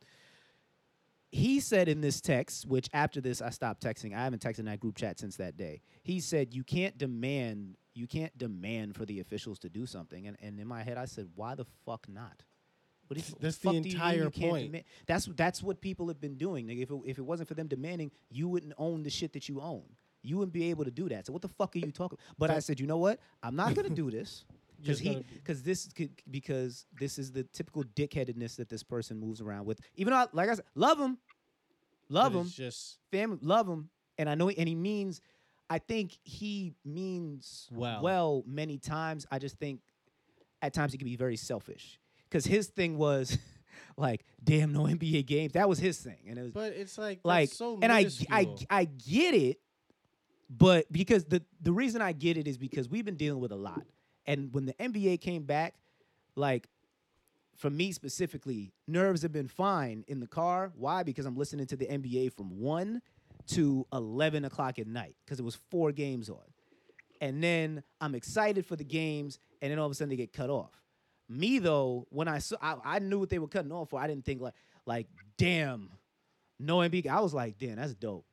He 1.31 1.59
said 1.59 1.89
in 1.89 2.01
this 2.01 2.21
text, 2.21 2.67
which 2.67 2.91
after 2.93 3.21
this 3.21 3.41
I 3.41 3.49
stopped 3.49 3.83
texting. 3.83 4.13
I 4.13 4.23
haven't 4.23 4.43
texted 4.43 4.59
in 4.59 4.65
that 4.65 4.79
group 4.79 4.97
chat 4.97 5.17
since 5.17 5.35
that 5.37 5.57
day. 5.57 5.81
He 6.03 6.19
said, 6.19 6.53
"You 6.53 6.63
can't 6.63 6.95
demand. 6.95 7.75
You 7.95 8.05
can't 8.05 8.37
demand 8.37 8.95
for 8.95 9.07
the 9.07 9.19
officials 9.19 9.57
to 9.59 9.69
do 9.69 9.87
something." 9.87 10.27
And 10.27 10.37
and 10.39 10.59
in 10.59 10.67
my 10.67 10.83
head, 10.83 10.99
I 10.99 11.05
said, 11.05 11.29
"Why 11.33 11.55
the 11.55 11.65
fuck 11.87 12.07
not?" 12.07 12.43
Do 13.17 13.21
you- 13.21 13.35
That's 13.39 13.57
the 13.57 13.69
entire 13.71 14.29
point. 14.29 14.65
demand- 14.67 14.83
that's 15.07 15.25
that's 15.35 15.63
what 15.63 15.81
people 15.81 16.07
have 16.09 16.21
been 16.21 16.35
doing. 16.37 16.67
Nigga. 16.67 16.83
If 16.83 16.91
it, 16.91 16.97
if 17.05 17.17
it 17.17 17.23
wasn't 17.23 17.47
for 17.49 17.55
them 17.55 17.67
demanding, 17.67 18.11
you 18.29 18.47
wouldn't 18.47 18.73
own 18.77 19.03
the 19.03 19.09
shit 19.09 19.33
that 19.33 19.49
you 19.49 19.61
own. 19.61 19.83
You 20.21 20.37
wouldn't 20.37 20.53
be 20.53 20.69
able 20.69 20.83
to 20.85 20.91
do 20.91 21.07
that. 21.09 21.25
So 21.25 21.33
what 21.33 21.41
the 21.41 21.47
fuck 21.47 21.75
are 21.75 21.79
you 21.79 21.91
talking? 21.91 22.17
About? 22.21 22.37
But 22.37 22.49
I 22.51 22.59
said, 22.59 22.79
you 22.79 22.87
know 22.87 22.97
what? 22.97 23.19
I'm 23.41 23.55
not 23.55 23.73
gonna 23.73 23.89
do 23.89 24.11
this 24.11 24.43
because 24.81 24.99
he 24.99 25.25
because 25.33 25.63
this 25.63 25.87
could 25.93 26.11
because 26.29 26.85
this 26.99 27.17
is 27.17 27.31
the 27.31 27.43
typical 27.43 27.83
dickheadedness 27.95 28.57
that 28.57 28.69
this 28.69 28.83
person 28.83 29.17
moves 29.19 29.41
around 29.41 29.65
with. 29.65 29.79
Even 29.95 30.11
though, 30.11 30.17
I, 30.19 30.27
like 30.33 30.49
I 30.49 30.55
said, 30.55 30.65
love 30.75 30.99
him, 30.99 31.17
love 32.09 32.33
But 32.33 32.39
him, 32.39 32.45
It's 32.47 32.55
just 32.55 32.97
family, 33.11 33.39
love 33.41 33.67
him, 33.67 33.89
and 34.17 34.29
I 34.29 34.35
know, 34.35 34.49
and 34.49 34.67
he 34.67 34.75
means. 34.75 35.21
I 35.71 35.77
think 35.77 36.17
he 36.23 36.73
means 36.83 37.69
Well. 37.71 38.01
well 38.01 38.43
many 38.47 38.79
times. 38.79 39.27
I 39.31 39.37
just 39.37 39.57
think 39.57 39.81
at 40.63 40.73
times 40.73 40.91
he 40.93 40.97
can 40.97 41.05
be 41.05 41.15
very 41.15 41.37
selfish 41.37 41.99
because 42.29 42.45
his 42.45 42.67
thing 42.67 42.97
was 42.97 43.37
like, 43.97 44.25
damn, 44.43 44.71
no 44.73 44.81
NBA 44.83 45.25
games. 45.25 45.53
That 45.53 45.67
was 45.67 45.79
his 45.79 45.97
thing, 45.97 46.19
and 46.27 46.37
it 46.37 46.43
was 46.43 46.53
But 46.53 46.73
it's 46.73 46.97
like 46.97 47.19
like, 47.23 47.49
so 47.49 47.79
and 47.81 47.91
I, 47.91 48.07
I. 48.29 48.55
I 48.69 48.85
get 48.85 49.33
it, 49.33 49.59
but 50.49 50.91
because 50.91 51.25
the 51.25 51.43
the 51.61 51.71
reason 51.71 52.01
I 52.01 52.11
get 52.11 52.37
it 52.37 52.47
is 52.47 52.57
because 52.57 52.89
we've 52.89 53.05
been 53.05 53.17
dealing 53.17 53.41
with 53.41 53.51
a 53.51 53.57
lot, 53.57 53.83
and 54.25 54.53
when 54.53 54.65
the 54.65 54.73
NBA 54.73 55.21
came 55.21 55.43
back, 55.43 55.75
like. 56.35 56.67
For 57.57 57.69
me 57.69 57.91
specifically, 57.91 58.71
nerves 58.87 59.21
have 59.21 59.33
been 59.33 59.49
fine 59.49 60.05
in 60.07 60.21
the 60.21 60.27
car. 60.27 60.71
Why? 60.77 61.03
Because 61.03 61.25
I'm 61.25 61.35
listening 61.35 61.65
to 61.65 61.75
the 61.75 61.87
NBA 61.87 62.31
from 62.31 62.57
one 62.57 63.01
to 63.47 63.85
eleven 63.91 64.45
o'clock 64.45 64.79
at 64.79 64.87
night 64.87 65.17
because 65.25 65.41
it 65.41 65.43
was 65.43 65.55
four 65.69 65.91
games 65.91 66.29
on, 66.29 66.39
and 67.19 67.43
then 67.43 67.83
I'm 67.99 68.15
excited 68.15 68.65
for 68.65 68.77
the 68.77 68.85
games, 68.85 69.39
and 69.61 69.69
then 69.69 69.77
all 69.77 69.85
of 69.85 69.91
a 69.91 69.95
sudden 69.95 70.07
they 70.07 70.15
get 70.15 70.31
cut 70.31 70.49
off. 70.49 70.71
Me 71.29 71.59
though, 71.59 72.07
when 72.09 72.27
I 72.27 72.39
saw, 72.39 72.57
I, 72.61 72.75
I 72.83 72.99
knew 72.99 73.19
what 73.19 73.29
they 73.29 73.39
were 73.39 73.47
cutting 73.47 73.71
off 73.71 73.89
for. 73.91 73.99
I 73.99 74.07
didn't 74.07 74.25
think 74.25 74.41
like, 74.41 74.55
like, 74.85 75.07
damn, 75.37 75.91
no 76.59 76.77
NBA. 76.79 77.07
I 77.07 77.19
was 77.21 77.33
like, 77.33 77.57
damn, 77.59 77.75
that's 77.75 77.93
dope. 77.93 78.25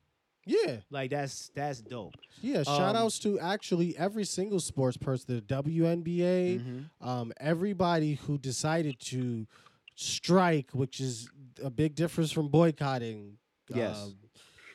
yeah, 0.45 0.77
Like 0.89 1.11
that's 1.11 1.49
that's 1.53 1.79
dope. 1.81 2.15
yeah. 2.41 2.63
Shout 2.63 2.95
Um, 2.95 3.03
outs 3.03 3.19
to 3.19 3.39
actually 3.39 3.95
every 3.97 4.23
single 4.25 4.59
sports 4.59 4.97
person, 4.97 5.35
the 5.35 5.41
WNBA, 5.41 6.59
Mm-hmm. 6.59 7.07
um, 7.07 7.31
everybody 7.39 8.15
who 8.15 8.37
decided 8.37 8.99
to 9.01 9.45
strike, 9.95 10.71
which 10.71 10.99
is 10.99 11.29
a 11.63 11.69
big 11.69 11.95
difference 11.95 12.31
from 12.31 12.47
boycotting. 12.49 13.37
Yes. 13.73 14.11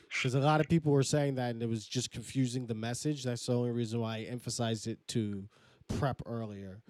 Because 0.08 0.34
a 0.34 0.40
lot 0.40 0.60
of 0.60 0.68
people 0.68 0.92
were 0.92 1.02
saying 1.02 1.36
that, 1.36 1.52
and 1.54 1.62
it 1.62 1.68
was 1.68 1.86
just 1.86 2.10
confusing 2.10 2.66
the 2.66 2.74
message. 2.74 3.24
That's 3.24 3.46
the 3.46 3.54
only 3.56 3.70
reason 3.70 4.00
why 4.00 4.16
I 4.18 4.20
emphasized 4.22 4.86
it 4.86 4.98
to 5.08 5.48
prep 5.88 6.20
earlier. 6.26 6.82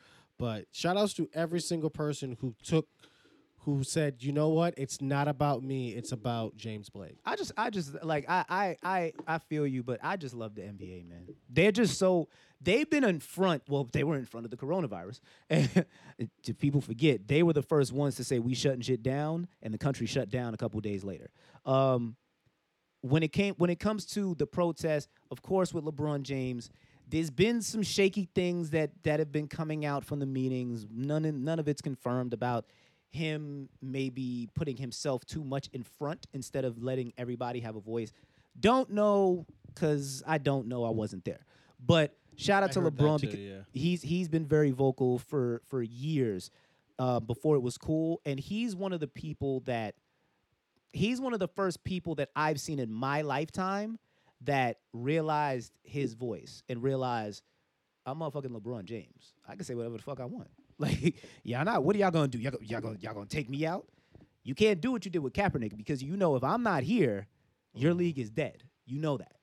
But 0.42 0.64
shout 0.72 0.96
outs 0.96 1.14
to 1.14 1.28
every 1.34 1.60
single 1.60 1.88
person 1.88 2.36
who 2.40 2.56
took, 2.64 2.88
who 3.60 3.84
said, 3.84 4.24
you 4.24 4.32
know 4.32 4.48
what, 4.48 4.74
it's 4.76 5.00
not 5.00 5.28
about 5.28 5.62
me, 5.62 5.90
it's 5.90 6.10
about 6.10 6.56
James 6.56 6.90
Blake. 6.90 7.16
I 7.24 7.36
just 7.36 7.52
I 7.56 7.70
just 7.70 8.02
like 8.02 8.24
I 8.28 8.44
I 8.48 8.76
I 8.82 9.12
I 9.24 9.38
feel 9.38 9.68
you, 9.68 9.84
but 9.84 10.00
I 10.02 10.16
just 10.16 10.34
love 10.34 10.56
the 10.56 10.62
NBA, 10.62 11.08
man. 11.08 11.28
They're 11.48 11.70
just 11.70 11.96
so 11.96 12.28
they've 12.60 12.90
been 12.90 13.04
in 13.04 13.20
front. 13.20 13.62
Well, 13.68 13.88
they 13.92 14.02
were 14.02 14.16
in 14.16 14.24
front 14.24 14.44
of 14.44 14.50
the 14.50 14.56
coronavirus. 14.56 15.20
And 15.48 15.86
to 16.42 16.54
people 16.54 16.80
forget, 16.80 17.28
they 17.28 17.44
were 17.44 17.52
the 17.52 17.62
first 17.62 17.92
ones 17.92 18.16
to 18.16 18.24
say 18.24 18.40
we 18.40 18.54
shutting 18.54 18.80
shit 18.80 19.04
down, 19.04 19.46
and 19.62 19.72
the 19.72 19.78
country 19.78 20.08
shut 20.08 20.28
down 20.28 20.54
a 20.54 20.56
couple 20.56 20.80
days 20.80 21.04
later. 21.04 21.30
Um, 21.64 22.16
when 23.02 23.22
it 23.22 23.32
came 23.32 23.54
when 23.58 23.70
it 23.70 23.78
comes 23.78 24.06
to 24.06 24.34
the 24.34 24.46
protest, 24.48 25.08
of 25.30 25.40
course, 25.40 25.72
with 25.72 25.84
LeBron 25.84 26.22
James, 26.22 26.68
there's 27.12 27.30
been 27.30 27.60
some 27.60 27.82
shaky 27.82 28.26
things 28.34 28.70
that 28.70 28.90
that 29.02 29.18
have 29.18 29.30
been 29.30 29.46
coming 29.46 29.84
out 29.84 30.02
from 30.02 30.18
the 30.18 30.26
meetings. 30.26 30.86
None 30.90 31.26
in- 31.26 31.44
none 31.44 31.58
of 31.58 31.68
it's 31.68 31.82
confirmed 31.82 32.32
about 32.32 32.64
him 33.10 33.68
maybe 33.82 34.48
putting 34.54 34.78
himself 34.78 35.24
too 35.26 35.44
much 35.44 35.68
in 35.74 35.82
front 35.82 36.26
instead 36.32 36.64
of 36.64 36.82
letting 36.82 37.12
everybody 37.18 37.60
have 37.60 37.76
a 37.76 37.80
voice. 37.80 38.10
Don't 38.58 38.90
know 38.90 39.46
because 39.66 40.22
I 40.26 40.38
don't 40.38 40.68
know. 40.68 40.84
I 40.84 40.90
wasn't 40.90 41.26
there. 41.26 41.44
But 41.84 42.16
shout 42.36 42.62
out 42.62 42.70
I 42.70 42.72
to 42.72 42.80
LeBron 42.80 43.20
too, 43.20 43.26
because 43.26 43.40
yeah. 43.40 43.60
he's 43.72 44.00
he's 44.00 44.28
been 44.28 44.46
very 44.46 44.70
vocal 44.70 45.18
for 45.18 45.60
for 45.66 45.82
years 45.82 46.50
uh, 46.98 47.20
before 47.20 47.56
it 47.56 47.62
was 47.62 47.76
cool, 47.76 48.22
and 48.24 48.40
he's 48.40 48.74
one 48.74 48.94
of 48.94 49.00
the 49.00 49.08
people 49.08 49.60
that 49.66 49.96
he's 50.94 51.20
one 51.20 51.34
of 51.34 51.40
the 51.40 51.48
first 51.48 51.84
people 51.84 52.14
that 52.14 52.30
I've 52.34 52.58
seen 52.58 52.78
in 52.78 52.90
my 52.90 53.20
lifetime 53.20 53.98
that 54.44 54.78
realized 54.92 55.72
his 55.82 56.14
voice 56.14 56.62
and 56.68 56.82
realized 56.82 57.42
I'm 58.04 58.18
motherfucking 58.18 58.50
LeBron 58.50 58.84
James. 58.84 59.34
I 59.46 59.54
can 59.54 59.64
say 59.64 59.74
whatever 59.74 59.96
the 59.96 60.02
fuck 60.02 60.20
I 60.20 60.24
want. 60.24 60.48
Like, 60.78 61.22
y'all 61.44 61.64
not. 61.64 61.84
What 61.84 61.94
are 61.94 61.98
y'all 62.00 62.10
gonna 62.10 62.26
do? 62.26 62.38
Y'all, 62.38 62.54
y'all 62.60 62.80
gonna 62.80 62.96
y'all 62.98 63.14
gonna 63.14 63.26
take 63.26 63.48
me 63.48 63.64
out? 63.64 63.86
You 64.42 64.52
can't 64.52 64.80
do 64.80 64.90
what 64.90 65.04
you 65.04 65.12
did 65.12 65.20
with 65.20 65.32
Kaepernick 65.32 65.76
because 65.76 66.02
you 66.02 66.16
know 66.16 66.34
if 66.34 66.42
I'm 66.42 66.64
not 66.64 66.82
here, 66.82 67.28
your 67.72 67.94
mm. 67.94 67.98
league 67.98 68.18
is 68.18 68.30
dead. 68.30 68.64
You 68.84 68.98
know 68.98 69.16
that. 69.18 69.36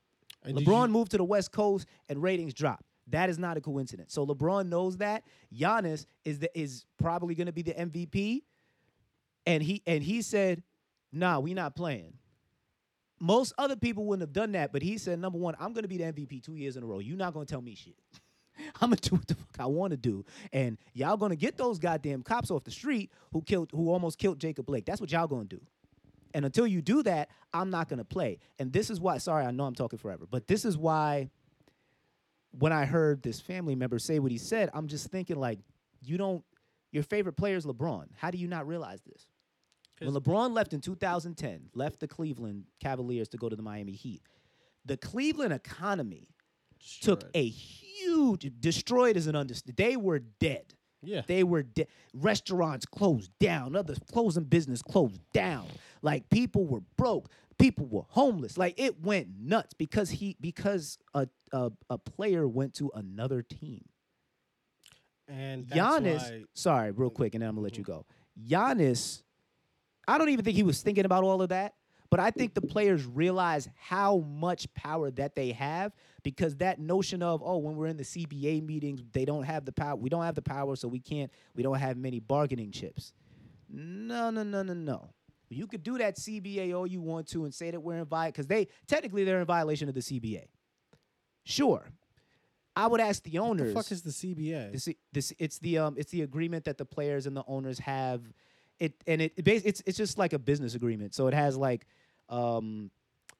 And 0.43 0.57
LeBron 0.57 0.87
you- 0.87 0.93
moved 0.93 1.11
to 1.11 1.17
the 1.17 1.23
West 1.23 1.53
Coast 1.53 1.87
and 2.09 2.21
ratings 2.21 2.53
dropped. 2.53 2.83
That 3.07 3.29
is 3.29 3.39
not 3.39 3.55
a 3.57 3.61
coincidence. 3.61 4.13
So 4.13 4.25
LeBron 4.25 4.67
knows 4.67 4.97
that. 4.97 5.23
Giannis 5.53 6.05
is 6.25 6.39
the 6.39 6.59
is 6.59 6.85
probably 6.97 7.35
going 7.35 7.47
to 7.47 7.53
be 7.53 7.61
the 7.61 7.73
MVP, 7.73 8.43
and 9.45 9.63
he 9.63 9.81
and 9.87 10.03
he 10.03 10.21
said, 10.21 10.61
"Nah, 11.13 11.39
we 11.39 11.53
not 11.53 11.75
playing." 11.75 12.18
Most 13.19 13.53
other 13.57 13.75
people 13.75 14.05
wouldn't 14.05 14.21
have 14.21 14.33
done 14.33 14.53
that, 14.53 14.71
but 14.71 14.81
he 14.81 14.97
said, 14.97 15.19
"Number 15.19 15.37
one, 15.37 15.55
I'm 15.59 15.73
going 15.73 15.83
to 15.83 15.89
be 15.89 15.97
the 15.97 16.05
MVP 16.05 16.41
two 16.41 16.55
years 16.55 16.77
in 16.77 16.83
a 16.83 16.85
row. 16.85 16.99
You're 16.99 17.17
not 17.17 17.33
going 17.33 17.45
to 17.45 17.51
tell 17.51 17.61
me 17.61 17.75
shit. 17.75 17.95
I'm 18.81 18.89
gonna 18.89 18.97
do 18.97 19.15
what 19.15 19.27
the 19.27 19.35
fuck 19.35 19.59
I 19.59 19.65
want 19.65 19.91
to 19.91 19.97
do, 19.97 20.25
and 20.51 20.77
y'all 20.93 21.17
gonna 21.17 21.35
get 21.35 21.57
those 21.57 21.79
goddamn 21.79 22.23
cops 22.23 22.51
off 22.51 22.63
the 22.63 22.71
street 22.71 23.11
who 23.31 23.41
killed, 23.41 23.69
who 23.71 23.89
almost 23.89 24.17
killed 24.17 24.39
Jacob 24.39 24.65
Blake. 24.65 24.85
That's 24.85 25.01
what 25.01 25.11
y'all 25.11 25.27
gonna 25.27 25.45
do." 25.45 25.61
And 26.33 26.45
until 26.45 26.67
you 26.67 26.81
do 26.81 27.01
that, 27.03 27.29
I'm 27.53 27.69
not 27.69 27.89
gonna 27.89 28.05
play. 28.05 28.39
And 28.59 28.71
this 28.71 28.89
is 28.89 28.99
why. 28.99 29.17
Sorry, 29.17 29.45
I 29.45 29.51
know 29.51 29.65
I'm 29.65 29.75
talking 29.75 29.97
forever, 29.97 30.25
but 30.29 30.47
this 30.47 30.65
is 30.65 30.77
why. 30.77 31.29
When 32.57 32.73
I 32.73 32.85
heard 32.85 33.21
this 33.21 33.39
family 33.39 33.75
member 33.75 33.99
say 33.99 34.17
what 34.17 34.31
he 34.31 34.39
said, 34.39 34.71
I'm 34.73 34.87
just 34.87 35.09
thinking 35.09 35.35
like, 35.35 35.59
you 36.01 36.17
don't. 36.17 36.43
Your 36.91 37.03
favorite 37.03 37.33
player 37.33 37.55
is 37.55 37.65
LeBron. 37.65 38.07
How 38.17 38.31
do 38.31 38.39
you 38.39 38.47
not 38.47 38.65
realize 38.65 39.01
this? 39.01 39.29
When 39.99 40.13
LeBron 40.13 40.53
left 40.53 40.73
in 40.73 40.81
2010, 40.81 41.69
left 41.73 41.99
the 41.99 42.07
Cleveland 42.07 42.65
Cavaliers 42.79 43.27
to 43.29 43.37
go 43.37 43.49
to 43.49 43.55
the 43.55 43.61
Miami 43.61 43.93
Heat, 43.93 44.21
the 44.85 44.97
Cleveland 44.97 45.53
economy 45.53 46.29
took 47.01 47.19
Destroyed. 47.19 47.31
a 47.35 47.47
huge 47.47 48.51
destroyed 48.59 49.17
as 49.17 49.27
an 49.27 49.35
understatement. 49.35 49.77
They 49.77 49.97
were 49.97 50.19
dead. 50.19 50.73
Yeah. 51.01 51.21
They 51.27 51.43
were 51.43 51.63
dead. 51.63 51.87
Restaurants 52.13 52.85
closed 52.85 53.31
down. 53.39 53.75
Other 53.75 53.95
closing 54.11 54.45
business 54.45 54.81
closed 54.81 55.19
down. 55.33 55.67
Like 56.01 56.29
people 56.29 56.65
were 56.65 56.81
broke. 56.97 57.29
People 57.57 57.87
were 57.87 58.03
homeless. 58.07 58.57
Like 58.57 58.79
it 58.79 59.01
went 59.01 59.27
nuts 59.39 59.73
because 59.73 60.09
he 60.09 60.37
because 60.39 60.97
a 61.13 61.27
a, 61.51 61.71
a 61.89 61.97
player 61.97 62.47
went 62.47 62.73
to 62.75 62.91
another 62.95 63.41
team. 63.41 63.85
And 65.27 65.67
that's 65.67 65.79
Giannis, 65.79 66.31
why- 66.31 66.43
sorry, 66.53 66.91
real 66.91 67.11
quick, 67.11 67.35
and 67.35 67.41
then 67.41 67.49
I'm 67.49 67.55
gonna 67.55 67.63
let 67.63 67.73
mm-hmm. 67.73 67.81
you 67.81 67.85
go. 67.85 68.05
Giannis, 68.47 69.21
I 70.09 70.17
don't 70.17 70.29
even 70.29 70.43
think 70.43 70.57
he 70.57 70.63
was 70.63 70.81
thinking 70.81 71.05
about 71.05 71.23
all 71.23 71.41
of 71.41 71.49
that, 71.49 71.75
but 72.09 72.19
I 72.19 72.31
think 72.31 72.55
the 72.55 72.61
players 72.61 73.05
realize 73.05 73.69
how 73.77 74.25
much 74.27 74.71
power 74.73 75.11
that 75.11 75.35
they 75.35 75.51
have 75.51 75.93
because 76.23 76.55
that 76.57 76.79
notion 76.79 77.21
of 77.21 77.41
oh, 77.43 77.57
when 77.57 77.75
we're 77.75 77.87
in 77.87 77.97
the 77.97 78.03
CBA 78.03 78.65
meetings, 78.65 79.03
they 79.13 79.23
don't 79.23 79.43
have 79.43 79.65
the 79.65 79.71
power. 79.71 79.95
We 79.95 80.09
don't 80.09 80.23
have 80.23 80.35
the 80.35 80.41
power, 80.41 80.75
so 80.75 80.87
we 80.87 80.99
can't. 80.99 81.31
We 81.55 81.61
don't 81.61 81.77
have 81.77 81.97
many 81.97 82.19
bargaining 82.19 82.71
chips. 82.71 83.13
No, 83.69 84.31
no, 84.31 84.41
no, 84.41 84.63
no, 84.63 84.73
no. 84.73 85.09
You 85.49 85.67
could 85.67 85.83
do 85.83 85.97
that 85.99 86.17
CBA 86.17 86.75
all 86.75 86.87
you 86.87 87.01
want 87.01 87.27
to 87.29 87.43
and 87.43 87.53
say 87.53 87.71
that 87.71 87.79
we're 87.79 87.97
in 87.97 88.05
violation 88.05 88.31
because 88.31 88.47
they 88.47 88.67
technically 88.87 89.23
they're 89.23 89.39
in 89.39 89.45
violation 89.45 89.89
of 89.89 89.95
the 89.95 90.01
CBA. 90.01 90.45
Sure. 91.43 91.87
I 92.75 92.87
would 92.87 93.01
ask 93.01 93.23
the 93.23 93.39
owners. 93.39 93.73
What 93.73 93.85
The 93.85 93.89
fuck 93.89 93.91
is 93.91 94.01
the 94.03 94.35
CBA? 94.35 94.71
This, 94.71 94.89
this 95.11 95.33
it's 95.37 95.59
the 95.59 95.79
um 95.79 95.95
it's 95.97 96.11
the 96.11 96.21
agreement 96.21 96.65
that 96.65 96.77
the 96.77 96.85
players 96.85 97.25
and 97.27 97.35
the 97.35 97.43
owners 97.47 97.79
have. 97.79 98.23
It 98.79 98.93
and 99.07 99.21
it, 99.21 99.33
it 99.37 99.43
bas- 99.43 99.63
it's 99.65 99.81
it's 99.85 99.97
just 99.97 100.17
like 100.17 100.33
a 100.33 100.39
business 100.39 100.75
agreement. 100.75 101.13
So 101.13 101.27
it 101.27 101.33
has 101.33 101.57
like 101.57 101.85
um 102.29 102.91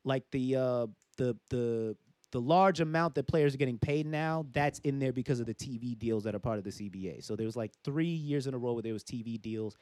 like 0.03 0.23
the 0.31 0.55
uh 0.55 0.87
the 1.17 1.37
the 1.49 1.95
the 2.31 2.41
large 2.41 2.79
amount 2.79 3.15
that 3.15 3.27
players 3.27 3.55
are 3.55 3.57
getting 3.57 3.79
paid 3.79 4.05
now, 4.05 4.45
that's 4.53 4.77
in 4.79 4.99
there 4.99 5.11
because 5.11 5.39
of 5.39 5.47
the 5.47 5.53
TV 5.55 5.97
deals 5.97 6.23
that 6.25 6.35
are 6.35 6.39
part 6.39 6.59
of 6.59 6.63
the 6.63 6.69
CBA. 6.69 7.23
So 7.23 7.35
there 7.35 7.47
was 7.47 7.55
like 7.55 7.71
3 7.83 8.05
years 8.05 8.45
in 8.45 8.53
a 8.53 8.57
row 8.57 8.73
where 8.73 8.83
there 8.83 8.93
was 8.93 9.03
TV 9.03 9.41
deals 9.41 9.75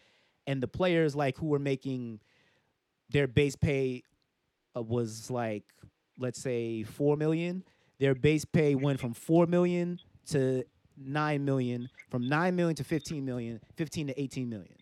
and 0.48 0.64
the 0.64 0.68
players 0.68 1.16
like 1.16 1.38
who 1.38 1.48
were 1.48 1.60
making 1.60 2.20
their 3.10 3.28
base 3.28 3.56
pay 3.56 4.02
uh, 4.76 4.82
was 4.82 5.30
like 5.30 5.64
let's 6.18 6.42
say 6.42 6.84
4 6.84 7.18
million 7.18 7.64
their 8.00 8.16
base 8.16 8.46
pay 8.46 8.76
went 8.76 9.00
from 9.00 9.14
4 9.14 9.46
million 9.46 10.00
to 10.28 10.64
9 10.98 11.46
million 11.46 11.90
from 12.10 12.28
9 12.28 12.56
million 12.56 12.76
to 12.76 12.84
15 12.84 13.24
million 13.24 13.60
15 13.76 14.08
to 14.08 14.22
18 14.22 14.50
million 14.50 14.76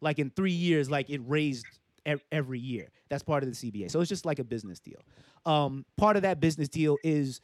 like 0.00 0.18
in 0.18 0.30
3 0.30 0.50
years 0.50 0.90
like 0.90 1.10
it 1.10 1.20
raised 1.26 1.66
ev- 2.06 2.24
every 2.32 2.58
year 2.58 2.88
that's 3.08 3.22
part 3.22 3.42
of 3.42 3.48
the 3.48 3.54
CBA 3.54 3.90
so 3.90 4.00
it's 4.00 4.08
just 4.08 4.24
like 4.26 4.38
a 4.38 4.44
business 4.44 4.80
deal 4.80 5.00
um, 5.46 5.84
part 5.96 6.16
of 6.16 6.22
that 6.22 6.40
business 6.40 6.68
deal 6.68 6.96
is 7.02 7.40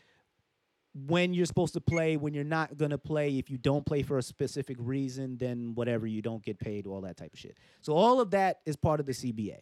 when 1.07 1.35
you're 1.35 1.47
supposed 1.47 1.75
to 1.75 1.81
play, 1.81 2.17
when 2.17 2.33
you're 2.33 2.45
not 2.45 2.79
gonna 2.79 2.99
play, 2.99 3.39
if 3.39 3.51
you 3.51 3.59
don't 3.59 3.85
play 3.85 4.03
for 4.03 4.19
a 4.19 4.23
specific 4.23 4.77
reason, 4.81 5.37
then 5.37 5.75
whatever, 5.75 6.07
you 6.07 6.23
don't 6.23 6.43
get 6.43 6.59
paid, 6.59 6.87
all 6.87 7.03
that 7.03 7.17
type 7.17 7.33
of 7.33 7.39
shit. 7.39 7.59
So 7.83 7.95
all 7.95 8.21
of 8.21 8.31
that 8.31 8.61
is 8.65 8.77
part 8.77 9.01
of 9.01 9.07
the 9.07 9.13
CBA. 9.13 9.59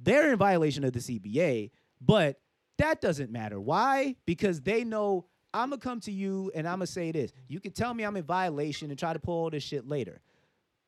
They're 0.00 0.32
in 0.32 0.38
violation 0.38 0.84
of 0.84 0.92
the 0.92 1.00
CBA, 1.00 1.70
but 2.00 2.40
that 2.78 3.00
doesn't 3.00 3.30
matter. 3.30 3.60
Why? 3.60 4.16
Because 4.24 4.60
they 4.62 4.82
know 4.82 5.26
I'm 5.52 5.70
gonna 5.70 5.80
come 5.80 6.00
to 6.00 6.12
you 6.12 6.50
and 6.54 6.66
I'm 6.66 6.76
gonna 6.76 6.86
say 6.86 7.12
this. 7.12 7.32
You 7.48 7.60
can 7.60 7.72
tell 7.72 7.92
me 7.92 8.04
I'm 8.04 8.16
in 8.16 8.24
violation 8.24 8.90
and 8.90 8.98
try 8.98 9.12
to 9.12 9.18
pull 9.18 9.44
all 9.44 9.50
this 9.50 9.62
shit 9.62 9.86
later. 9.86 10.20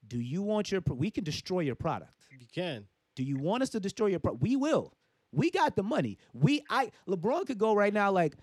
Do 0.09 0.21
you 0.21 0.43
want 0.43 0.71
your? 0.73 0.81
pro- 0.81 0.97
We 0.97 1.11
can 1.11 1.25
destroy 1.25 1.61
your 1.61 1.75
product. 1.77 2.13
you 2.31 2.47
can. 2.55 2.87
Do 3.17 3.23
you 3.23 3.37
want 3.37 3.63
us 3.63 3.71
to 3.71 3.81
destroy 3.81 4.07
your 4.09 4.21
product? 4.21 4.43
We 4.43 4.57
will. 4.57 4.93
We 5.33 5.51
got 5.51 5.77
the 5.77 5.83
money. 5.83 6.19
We 6.33 6.63
I 6.71 6.91
LeBron 7.09 7.47
could 7.47 7.59
go 7.59 7.75
right 7.75 7.93
now 7.93 8.11
like 8.13 8.35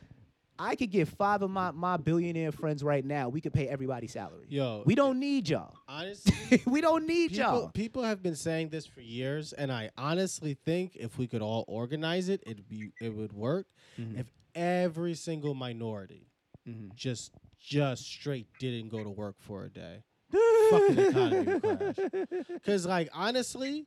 I 0.60 0.76
could 0.76 0.92
get 0.92 1.08
five 1.08 1.42
of 1.42 1.50
my, 1.50 1.72
my 1.72 1.98
billionaire 1.98 2.52
friends 2.52 2.84
right 2.84 3.04
now. 3.04 3.30
We 3.30 3.42
could 3.42 3.54
pay 3.54 3.68
everybody's 3.68 4.12
salary. 4.12 4.46
Yo, 4.50 4.84
we 4.86 4.94
don't 4.96 5.20
need 5.20 5.50
y'all. 5.50 5.74
honestly, 5.88 6.62
we 6.68 6.82
don't 6.82 7.08
need 7.08 7.32
people, 7.32 7.44
y'all. 7.44 7.70
people 7.70 8.04
have 8.04 8.22
been 8.22 8.36
saying 8.36 8.70
this 8.70 8.86
for 8.86 9.02
years, 9.02 9.54
and 9.54 9.72
I 9.72 9.90
honestly 9.98 10.54
think 10.54 10.96
if 10.96 11.18
we 11.18 11.26
could 11.28 11.42
all 11.42 11.66
organize 11.68 12.30
it, 12.30 12.44
it'd 12.46 12.68
be 12.70 12.92
it 13.02 13.16
would 13.16 13.34
work. 13.34 13.66
Mhm. 14.00 14.20
If 14.20 14.32
every 14.54 15.16
single 15.16 15.54
minority 15.56 16.28
Mhm. 16.70 16.94
just 16.96 17.32
just 17.60 18.04
straight 18.06 18.48
didn't 18.60 18.90
go 18.90 19.04
to 19.04 19.10
work 19.10 19.36
for 19.40 19.64
a 19.66 19.70
day, 19.70 20.04
fucking 20.32 21.00
economy 21.00 21.60
crash. 21.60 22.46
Because 22.54 22.86
like 22.86 23.10
honestly, 23.14 23.86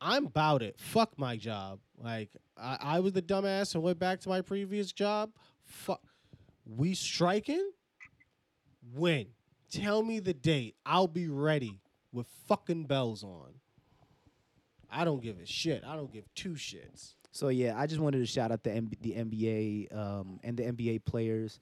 I'm 0.00 0.26
about 0.26 0.62
it. 0.62 0.76
Fuck 0.78 1.18
my 1.18 1.36
job. 1.36 1.78
Like 2.02 2.30
I, 2.56 2.78
I 2.80 3.00
was 3.00 3.12
the 3.12 3.22
dumbass 3.22 3.74
and 3.74 3.82
went 3.82 3.98
back 3.98 4.20
to 4.20 4.28
my 4.28 4.40
previous 4.40 4.92
job. 4.92 5.30
Fuck. 5.64 6.00
We 6.66 6.94
striking? 6.94 7.70
When? 8.94 9.26
Tell 9.70 10.02
me 10.02 10.20
the 10.20 10.34
date. 10.34 10.76
I'll 10.84 11.06
be 11.06 11.28
ready 11.28 11.80
with 12.12 12.26
fucking 12.46 12.84
bells 12.84 13.24
on. 13.24 13.54
I 14.90 15.04
don't 15.04 15.22
give 15.22 15.38
a 15.40 15.46
shit. 15.46 15.82
I 15.86 15.96
don't 15.96 16.12
give 16.12 16.24
two 16.34 16.52
shits. 16.52 17.14
So 17.30 17.48
yeah, 17.48 17.74
I 17.78 17.86
just 17.86 18.00
wanted 18.00 18.18
to 18.18 18.26
shout 18.26 18.52
out 18.52 18.62
the 18.62 18.72
M- 18.72 18.90
the 19.00 19.12
NBA 19.12 19.96
um, 19.96 20.38
and 20.44 20.56
the 20.56 20.64
NBA 20.64 21.04
players. 21.06 21.58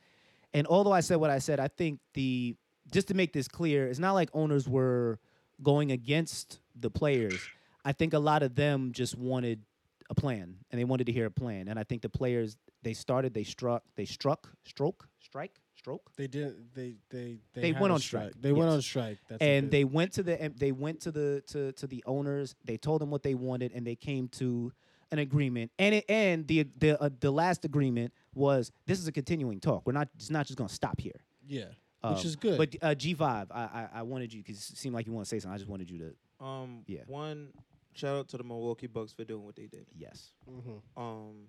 And 0.52 0.66
although 0.66 0.92
I 0.92 1.00
said 1.00 1.18
what 1.18 1.30
I 1.30 1.38
said, 1.38 1.60
I 1.60 1.68
think 1.68 2.00
the 2.14 2.56
just 2.90 3.08
to 3.08 3.14
make 3.14 3.32
this 3.32 3.48
clear, 3.48 3.86
it's 3.88 3.98
not 3.98 4.12
like 4.12 4.30
owners 4.32 4.68
were 4.68 5.18
going 5.62 5.92
against 5.92 6.60
the 6.74 6.90
players. 6.90 7.40
I 7.84 7.92
think 7.92 8.12
a 8.12 8.18
lot 8.18 8.42
of 8.42 8.54
them 8.54 8.92
just 8.92 9.16
wanted 9.16 9.62
a 10.08 10.14
plan 10.14 10.56
and 10.70 10.80
they 10.80 10.84
wanted 10.84 11.04
to 11.06 11.12
hear 11.12 11.26
a 11.26 11.30
plan. 11.30 11.68
And 11.68 11.78
I 11.78 11.84
think 11.84 12.02
the 12.02 12.08
players 12.08 12.56
they 12.82 12.94
started, 12.94 13.32
they 13.34 13.44
struck, 13.44 13.82
they 13.96 14.04
struck, 14.04 14.48
stroke, 14.64 15.08
strike, 15.20 15.60
stroke, 15.76 16.10
They 16.16 16.26
didn't. 16.26 16.74
They 16.74 16.96
they 17.10 17.38
They 17.54 17.72
went 17.72 17.92
on 17.92 18.00
strike, 18.00 18.32
They 18.40 18.52
went 18.52 18.70
on 18.70 18.82
strike. 18.82 19.18
That's 19.28 19.40
and 19.42 19.70
they 19.70 19.84
went 19.84 20.12
to 20.14 20.22
the 20.22 20.52
they 20.56 20.72
went 20.72 21.00
to 21.02 21.12
the 21.12 21.42
to 21.48 21.72
to 21.72 21.86
the 21.86 22.02
owners. 22.06 22.54
They 22.64 22.76
told 22.76 23.00
them 23.00 23.10
what 23.10 23.22
they 23.22 23.34
wanted, 23.34 23.72
and 23.72 23.86
they 23.86 23.96
came 23.96 24.28
to 24.28 24.72
an 25.12 25.18
agreement. 25.18 25.70
And 25.78 25.96
it, 25.96 26.04
and 26.08 26.46
the 26.46 26.66
the 26.78 27.02
uh, 27.02 27.10
the 27.20 27.30
last 27.30 27.64
agreement 27.64 28.12
was 28.34 28.72
this 28.86 28.98
is 28.98 29.08
a 29.08 29.12
continuing 29.12 29.60
talk. 29.60 29.86
We're 29.86 29.92
not 29.92 30.08
it's 30.16 30.30
not 30.30 30.46
just 30.46 30.58
gonna 30.58 30.68
stop 30.68 31.00
here. 31.00 31.20
yeah, 31.46 31.64
Um, 32.02 32.14
which 32.14 32.24
is 32.24 32.36
good. 32.36 32.56
But 32.58 32.74
uh, 32.82 32.94
G 32.94 33.14
five, 33.14 33.50
I, 33.50 33.62
I 33.62 33.88
I 33.96 34.02
wanted 34.02 34.32
you 34.32 34.42
because 34.42 34.70
it 34.70 34.76
seemed 34.78 34.94
like 34.94 35.06
you 35.06 35.12
want 35.12 35.26
to 35.26 35.28
say 35.28 35.38
something. 35.38 35.54
I 35.54 35.58
just 35.58 35.68
wanted 35.70 35.90
you 35.90 35.98
to 36.38 36.44
Um, 36.44 36.82
Yeah. 36.86 37.02
One 37.06 37.52
shout 37.94 38.16
out 38.16 38.28
to 38.28 38.38
the 38.38 38.44
Milwaukee 38.44 38.86
Bucks 38.86 39.12
for 39.12 39.24
doing 39.24 39.44
what 39.44 39.56
they 39.56 39.66
did. 39.66 39.86
yes. 39.94 40.32
Mhm. 40.48 40.80
Um, 40.96 41.48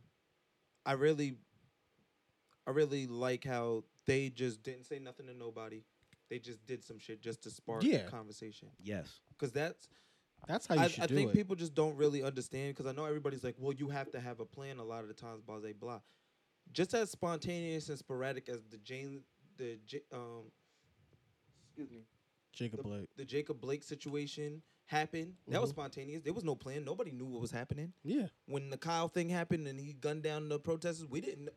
I 0.86 0.94
really, 0.94 1.38
I 2.68 2.72
really 2.72 3.08
like 3.08 3.44
how 3.44 3.84
they 4.06 4.30
just 4.30 4.62
didn't 4.64 4.86
say 4.86 5.00
nothing 5.00 5.28
to 5.28 5.34
nobody. 5.34 5.84
They 6.30 6.40
just 6.40 6.66
did 6.66 6.84
some 6.84 6.98
shit 7.00 7.22
just 7.22 7.44
to 7.44 7.50
spark 7.52 7.84
Yeah. 7.84 8.06
conversation. 8.08 8.70
Yes. 8.82 9.20
Because 9.30 9.52
that's 9.52 9.88
that's 10.48 10.66
how 10.66 10.74
you 10.76 10.82
I, 10.82 10.88
should 10.88 11.04
I 11.04 11.08
do 11.08 11.16
think 11.16 11.30
it. 11.30 11.34
people 11.36 11.56
just 11.56 11.76
don't 11.76 11.96
really 11.96 12.24
understand 12.24 12.76
because 12.76 12.88
I 12.88 12.94
know 12.96 13.06
everybody's 13.06 13.44
like, 13.44 13.56
well, 13.60 13.74
you 13.74 13.90
have 13.90 14.10
to 14.12 14.20
have 14.20 14.40
a 14.40 14.46
plan 14.46 14.80
a 14.80 14.84
lot 14.84 15.02
of 15.04 15.08
the 15.08 15.14
times, 15.14 15.42
blah, 15.44 15.60
blah, 15.60 15.70
blah. 15.80 16.00
Just 16.72 16.94
as 16.96 17.12
spontaneous 17.12 17.90
and 17.90 18.00
sporadic 18.00 18.50
as 18.50 18.64
the 18.72 18.78
Jane, 18.80 19.22
the 19.62 19.78
J, 19.86 20.02
um, 20.12 20.52
excuse 21.68 21.90
me, 21.92 22.04
Jacob 22.52 22.78
the, 22.78 22.84
Blake. 22.84 23.10
the 23.16 23.26
Jacob 23.26 23.62
Blake 23.62 23.84
situation 23.84 24.62
happened. 24.86 25.36
That 25.48 25.62
was 25.62 25.70
Mhm. 25.72 25.76
spontaneous. 25.76 26.24
There 26.24 26.34
was 26.34 26.44
no 26.44 26.56
plan. 26.56 26.84
Nobody 26.84 27.12
knew 27.12 27.26
what 27.26 27.42
was 27.42 27.52
happening 27.52 27.94
Yeah, 28.04 28.28
when 28.48 28.70
the 28.70 28.78
Kyle 28.78 29.08
thing 29.08 29.30
happened 29.30 29.68
and 29.68 29.80
he 29.80 29.94
gunned 29.94 30.24
down 30.24 30.50
the 30.50 30.60
protesters. 30.60 31.06
We 31.06 31.22
didn't. 31.22 31.50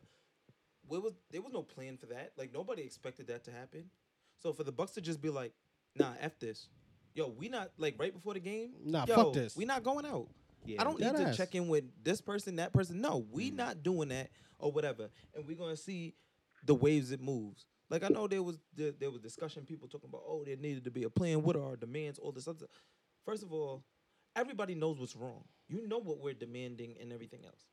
What 0.87 1.01
was 1.01 1.13
there 1.31 1.41
was 1.41 1.51
no 1.51 1.63
plan 1.63 1.97
for 1.97 2.05
that. 2.07 2.33
Like 2.37 2.53
nobody 2.53 2.83
expected 2.83 3.27
that 3.27 3.43
to 3.45 3.51
happen. 3.51 3.89
So 4.37 4.53
for 4.53 4.63
the 4.63 4.71
Bucks 4.71 4.91
to 4.93 5.01
just 5.01 5.19
be 5.21 5.29
like, 5.29 5.53
nah, 5.95 6.13
f 6.19 6.37
this. 6.39 6.69
Yo, 7.15 7.27
we 7.29 7.49
not 7.49 7.71
like 7.77 7.95
right 7.97 8.13
before 8.13 8.33
the 8.35 8.39
game. 8.39 8.73
Nah, 8.83 9.05
yo, 9.07 9.15
fuck 9.15 9.33
this. 9.33 9.55
We 9.55 9.65
not 9.65 9.83
going 9.83 10.05
out. 10.05 10.29
Yeah. 10.65 10.81
I 10.81 10.83
don't 10.83 10.99
need 10.99 11.15
to 11.15 11.27
ass. 11.29 11.37
check 11.37 11.55
in 11.55 11.67
with 11.67 11.85
this 12.03 12.21
person, 12.21 12.57
that 12.57 12.71
person. 12.73 12.99
No, 13.01 13.17
we 13.31 13.51
not 13.51 13.81
doing 13.83 14.09
that 14.09 14.29
or 14.59 14.71
whatever. 14.71 15.09
And 15.33 15.45
we're 15.47 15.57
gonna 15.57 15.77
see 15.77 16.13
the 16.63 16.75
waves 16.75 17.11
it 17.11 17.21
moves. 17.21 17.65
Like 17.89 18.03
I 18.03 18.07
know 18.07 18.27
there 18.27 18.43
was 18.43 18.57
there, 18.75 18.91
there 18.91 19.11
was 19.11 19.21
discussion, 19.21 19.65
people 19.65 19.87
talking 19.87 20.09
about, 20.09 20.23
oh, 20.27 20.43
there 20.45 20.55
needed 20.55 20.83
to 20.85 20.91
be 20.91 21.03
a 21.03 21.09
plan. 21.09 21.43
What 21.43 21.55
are 21.55 21.63
our 21.63 21.75
demands? 21.75 22.19
All 22.19 22.31
this 22.31 22.47
other. 22.47 22.65
First 23.25 23.43
of 23.43 23.53
all, 23.53 23.83
everybody 24.35 24.75
knows 24.75 24.99
what's 24.99 25.15
wrong. 25.15 25.43
You 25.67 25.87
know 25.87 25.99
what 25.99 26.19
we're 26.19 26.33
demanding 26.33 26.95
and 27.01 27.11
everything 27.13 27.45
else. 27.45 27.67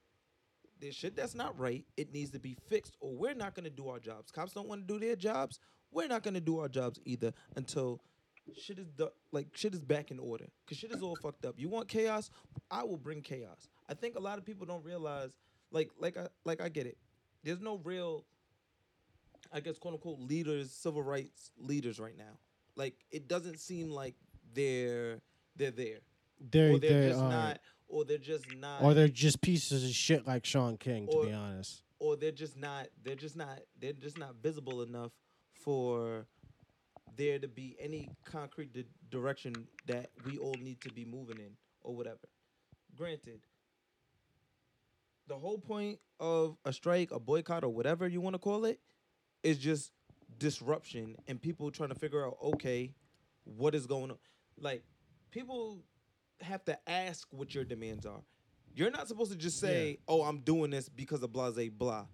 There's 0.81 0.95
shit 0.95 1.15
that's 1.17 1.35
not 1.35 1.59
right. 1.59 1.85
It 1.97 2.13
needs 2.13 2.31
to 2.33 2.41
be 2.41 2.57
fixed, 2.69 2.97
or 3.01 3.15
we're 3.15 3.35
not 3.35 3.55
gonna 3.55 3.71
do 3.71 3.89
our 3.89 3.99
jobs. 3.99 4.31
Cops 4.31 4.53
don't 4.53 4.69
want 4.69 4.87
to 4.87 4.95
do 4.95 5.01
their 5.01 5.17
jobs. 5.17 5.61
We're 5.91 6.09
not 6.09 6.23
gonna 6.23 6.41
do 6.41 6.59
our 6.59 6.69
jobs 6.69 6.99
either 7.05 7.33
until 7.57 8.01
shit 8.59 8.79
is 8.79 8.89
du- 8.91 9.13
like 9.31 9.49
shit 9.55 9.75
is 9.75 9.81
back 9.81 10.11
in 10.11 10.19
order. 10.19 10.47
Cause 10.67 10.79
shit 10.79 10.91
is 10.91 11.03
all 11.03 11.17
fucked 11.17 11.45
up. 11.45 11.55
You 11.59 11.69
want 11.69 11.89
chaos? 11.89 12.31
I 12.71 12.83
will 12.83 12.97
bring 12.97 13.23
chaos. 13.23 13.69
I 13.89 13.95
think 13.95 14.17
a 14.17 14.21
lot 14.21 14.39
of 14.39 14.45
people 14.45 14.67
don't 14.67 14.85
realize, 14.85 15.37
like, 15.71 15.91
like 15.99 16.17
I 16.17 16.29
like 16.45 16.61
I 16.61 16.69
get 16.69 16.87
it. 16.87 16.99
There's 17.45 17.61
no 17.61 17.79
real, 17.85 18.25
I 19.53 19.61
guess, 19.61 19.79
quote 19.79 19.95
unquote, 19.95 20.19
leaders, 20.21 20.71
civil 20.73 21.03
rights 21.03 21.51
leaders 21.59 22.01
right 22.01 22.17
now. 22.17 22.39
Like, 22.77 22.95
it 23.11 23.29
doesn't 23.29 23.59
seem 23.61 23.91
like 23.91 24.15
they're 24.55 25.21
they're 25.57 25.71
there, 25.71 25.99
they're 26.41 26.73
or 26.75 26.79
they're 26.79 26.91
they're 26.91 27.09
just 27.11 27.21
uh, 27.23 27.29
not, 27.29 27.59
or 27.89 28.05
they're 28.05 28.19
just 28.19 28.47
not, 28.57 28.83
or 28.83 28.95
they're 28.95 29.09
just 29.09 29.41
pieces 29.43 29.85
of 29.85 29.91
shit 29.91 30.27
like 30.27 30.47
Shaun 30.47 30.77
King. 30.79 31.07
To 31.09 31.13
Or- 31.13 31.27
be 31.27 31.33
honest, 31.33 31.83
or 31.99 32.17
they're 32.17 32.33
just 32.33 32.57
not 32.57 32.89
they're 33.05 33.15
just 33.15 33.37
not 33.37 33.61
they're 33.79 33.93
just 33.93 34.19
not 34.19 34.37
visible 34.43 34.83
enough 34.83 35.13
for 35.53 36.27
there 37.17 37.39
to 37.39 37.47
be 37.47 37.77
any 37.79 38.09
concrete 38.25 38.73
di- 38.73 38.87
direction 39.11 39.53
that 39.87 40.11
we 40.25 40.39
all 40.39 40.55
need 40.59 40.81
to 40.81 40.91
be 40.95 41.05
moving 41.05 41.37
in 41.39 41.51
or 41.83 41.95
whatever 41.95 42.27
granted 42.97 43.41
the 45.29 45.37
whole 45.37 45.59
point 45.59 45.99
of 46.19 46.57
a 46.65 46.73
strike 46.73 47.11
a 47.13 47.21
boycott 47.21 47.65
or 47.65 47.69
whatever 47.69 48.09
you 48.09 48.21
want 48.21 48.35
to 48.35 48.39
call 48.39 48.65
it 48.65 48.81
is 49.43 49.59
just 49.59 49.93
disruption 50.39 51.17
and 51.29 51.41
people 51.41 51.71
trying 51.71 51.91
to 51.91 51.95
figure 51.95 52.27
out 52.27 52.37
okay 52.43 52.95
what 53.45 53.75
is 53.75 53.87
going 53.87 54.11
on 54.11 54.17
like 54.59 54.83
people 55.31 55.83
have 56.41 56.65
to 56.65 56.77
ask 56.89 57.29
what 57.31 57.55
your 57.55 57.65
demands 57.65 58.07
are 58.07 58.23
you're 58.75 58.91
not 58.91 59.07
supposed 59.07 59.31
to 59.31 59.37
just 59.39 59.61
say 59.61 59.99
oh 60.09 60.23
i'm 60.23 60.39
doing 60.39 60.71
this 60.71 60.89
because 60.89 61.23
of 61.23 61.33
blase 61.33 61.71
blah 61.71 62.07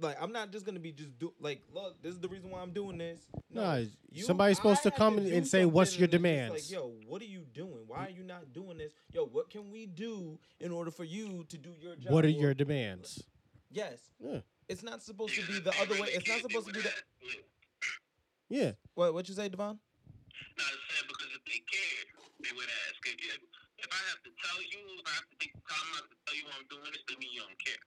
like 0.00 0.16
I'm 0.20 0.32
not 0.32 0.50
just 0.50 0.66
gonna 0.66 0.80
be 0.80 0.92
just 0.92 1.18
do 1.18 1.32
like 1.40 1.62
look. 1.72 2.02
This 2.02 2.12
is 2.12 2.20
the 2.20 2.28
reason 2.28 2.50
why 2.50 2.60
I'm 2.60 2.72
doing 2.72 2.98
this. 2.98 3.20
No, 3.50 3.86
somebody's 4.22 4.56
supposed 4.58 4.82
to 4.82 4.90
come 4.90 5.18
have 5.18 5.32
and- 5.32 5.46
say, 5.46 5.64
"What's 5.64 5.96
your 5.96 6.04
and 6.04 6.12
demands? 6.12 6.54
Like, 6.54 6.70
yo, 6.70 6.92
what 7.06 7.22
are 7.22 7.26
you 7.26 7.44
doing? 7.54 7.84
Why 7.86 8.06
are 8.06 8.10
you 8.10 8.22
not 8.22 8.52
doing 8.52 8.78
this? 8.78 8.92
Yo, 9.12 9.26
what 9.26 9.50
can 9.50 9.70
we 9.70 9.86
do 9.86 10.38
in 10.60 10.70
order 10.70 10.90
for 10.90 11.04
you 11.04 11.44
to 11.48 11.58
do 11.58 11.70
your 11.80 11.96
job? 11.96 12.12
What 12.12 12.24
are 12.24 12.30
your 12.30 12.54
demands? 12.54 13.24
yes? 13.70 13.98
Yeah. 14.20 14.40
It's 14.68 14.82
not 14.82 15.02
supposed 15.02 15.34
to 15.34 15.46
be 15.46 15.60
the 15.60 15.74
other 15.80 16.00
way. 16.00 16.08
It's 16.12 16.28
not 16.28 16.40
supposed 16.40 16.66
to 16.68 16.72
be 16.72 16.80
the. 16.80 16.92
Yeah. 18.48 18.72
What? 18.94 19.14
What 19.14 19.28
you 19.28 19.34
say, 19.34 19.48
Devon? 19.48 19.78
No, 20.58 20.64
I 20.64 20.70
said 20.90 21.08
because 21.08 21.28
if 21.34 21.44
they 21.44 21.62
cared, 21.70 22.06
they 22.42 22.56
would 22.56 22.68
ask. 22.88 22.98
If, 23.06 23.14
if, 23.14 23.40
if 23.78 23.88
I 23.90 24.02
have 24.10 24.22
to 24.24 24.30
tell 24.42 24.62
you, 24.62 24.78
if 24.98 25.06
I 25.06 25.14
have 25.14 25.28
to 25.30 25.36
take 25.38 25.52
the 25.54 25.62
time 25.68 25.88
out 25.96 26.10
to 26.10 26.16
tell 26.26 26.36
you 26.36 26.44
I'm 26.58 26.66
doing 26.68 26.90
this, 26.92 27.02
then 27.08 27.18
mean 27.20 27.30
you 27.32 27.40
don't 27.40 27.58
care. 27.64 27.82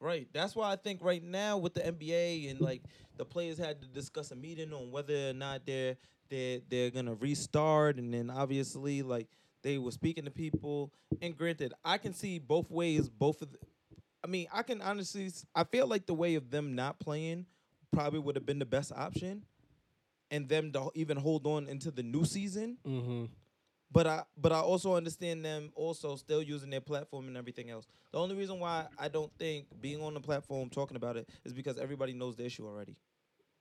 Right. 0.00 0.28
That's 0.32 0.54
why 0.54 0.72
I 0.72 0.76
think 0.76 1.02
right 1.02 1.22
now 1.22 1.58
with 1.58 1.74
the 1.74 1.80
NBA 1.80 2.50
and 2.50 2.60
like 2.60 2.82
the 3.16 3.24
players 3.24 3.58
had 3.58 3.80
to 3.82 3.88
discuss 3.88 4.30
a 4.30 4.36
meeting 4.36 4.72
on 4.72 4.90
whether 4.90 5.30
or 5.30 5.32
not 5.32 5.66
they're 5.66 5.96
they're 6.30 6.60
they're 6.68 6.90
gonna 6.90 7.14
restart, 7.14 7.98
and 7.98 8.12
then 8.12 8.30
obviously 8.30 9.02
like 9.02 9.28
they 9.62 9.78
were 9.78 9.92
speaking 9.92 10.24
to 10.24 10.30
people. 10.30 10.92
And 11.22 11.36
granted, 11.36 11.72
I 11.84 11.98
can 11.98 12.12
see 12.12 12.38
both 12.38 12.70
ways. 12.70 13.08
Both 13.08 13.42
of, 13.42 13.52
the, 13.52 13.58
I 14.24 14.26
mean, 14.26 14.46
I 14.52 14.62
can 14.62 14.80
honestly, 14.80 15.30
I 15.54 15.64
feel 15.64 15.86
like 15.86 16.06
the 16.06 16.14
way 16.14 16.34
of 16.36 16.50
them 16.50 16.74
not 16.74 16.98
playing 16.98 17.44
probably 17.92 18.20
would 18.20 18.36
have 18.36 18.46
been 18.46 18.58
the 18.58 18.64
best 18.64 18.90
option, 18.90 19.42
and 20.30 20.48
them 20.48 20.72
to 20.72 20.90
even 20.94 21.18
hold 21.18 21.46
on 21.46 21.68
into 21.68 21.90
the 21.90 22.02
new 22.02 22.24
season. 22.24 22.78
Mm-hmm. 22.86 23.24
But 23.92 24.06
I 24.06 24.22
but 24.36 24.50
I 24.50 24.60
also 24.60 24.94
understand 24.94 25.44
them 25.44 25.70
also 25.76 26.16
still 26.16 26.42
using 26.42 26.70
their 26.70 26.80
platform 26.80 27.28
and 27.28 27.36
everything 27.36 27.68
else. 27.70 27.86
The 28.12 28.18
only 28.18 28.34
reason 28.34 28.58
why 28.58 28.86
I 28.98 29.08
don't 29.08 29.30
think 29.38 29.66
being 29.80 30.02
on 30.02 30.14
the 30.14 30.20
platform 30.20 30.70
talking 30.70 30.96
about 30.96 31.16
it 31.16 31.28
is 31.44 31.52
because 31.52 31.78
everybody 31.78 32.14
knows 32.14 32.34
the 32.34 32.46
issue 32.46 32.66
already. 32.66 32.96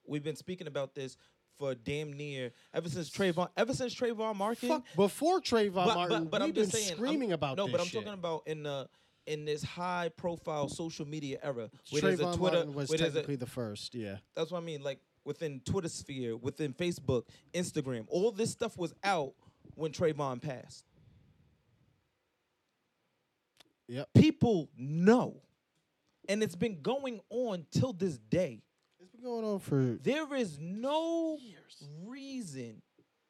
We've 0.07 0.23
been 0.23 0.37
speaking 0.37 0.67
about 0.67 0.95
this 0.95 1.17
for 1.59 1.75
damn 1.75 2.13
near 2.13 2.51
ever 2.73 2.89
since 2.89 3.09
Trayvon 3.11 3.49
ever 3.57 3.73
since 3.73 3.93
Trayvon 3.93 4.35
Martin. 4.35 4.69
Fuck, 4.69 4.85
before 4.95 5.39
Trayvon 5.41 5.85
but, 5.85 5.95
Martin, 5.95 6.23
but, 6.23 6.31
but 6.31 6.41
we've 6.41 6.47
I'm 6.49 6.53
been 6.53 6.69
saying 6.71 6.87
I'm- 6.87 6.97
screaming 6.97 7.31
about 7.33 7.57
this. 7.57 7.65
no, 7.65 7.71
but 7.71 7.81
I'm 7.81 7.87
shit. 7.87 8.01
talking 8.01 8.17
about 8.17 8.43
in 8.47 8.63
the 8.63 8.87
in 9.25 9.45
this 9.45 9.63
high 9.63 10.09
profile 10.17 10.67
social 10.67 11.07
media 11.07 11.39
era 11.41 11.69
where 11.89 12.01
there's 12.01 12.19
a 12.19 12.23
Twitter 12.35 12.39
Martin 12.57 12.73
was 12.73 12.89
where 12.89 12.97
there's 12.97 13.11
a- 13.11 13.15
technically 13.19 13.35
the 13.37 13.45
first. 13.45 13.95
Yeah. 13.95 14.17
that's 14.35 14.51
what 14.51 14.61
I 14.61 14.63
mean. 14.63 14.83
Like 14.83 14.99
within 15.25 15.61
Twitter 15.61 15.89
sphere, 15.89 16.35
within 16.35 16.73
Facebook, 16.73 17.23
Instagram, 17.53 18.05
all 18.09 18.31
this 18.31 18.51
stuff 18.51 18.77
was 18.77 18.93
out 19.03 19.33
when 19.75 19.91
Trayvon 19.91 20.41
passed. 20.41 20.85
Yep. 23.87 24.09
People 24.15 24.69
know. 24.77 25.41
And 26.29 26.41
it's 26.41 26.55
been 26.55 26.81
going 26.81 27.19
on 27.29 27.65
till 27.71 27.93
this 27.93 28.17
day. 28.17 28.61
It's 28.99 29.11
been 29.11 29.23
going 29.23 29.43
on 29.45 29.59
for 29.59 29.97
There 30.01 30.33
is 30.35 30.57
no 30.59 31.37
reason. 32.05 32.81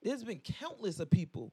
There's 0.03 0.23
been 0.23 0.39
countless 0.39 0.99
of 0.99 1.09
people. 1.09 1.51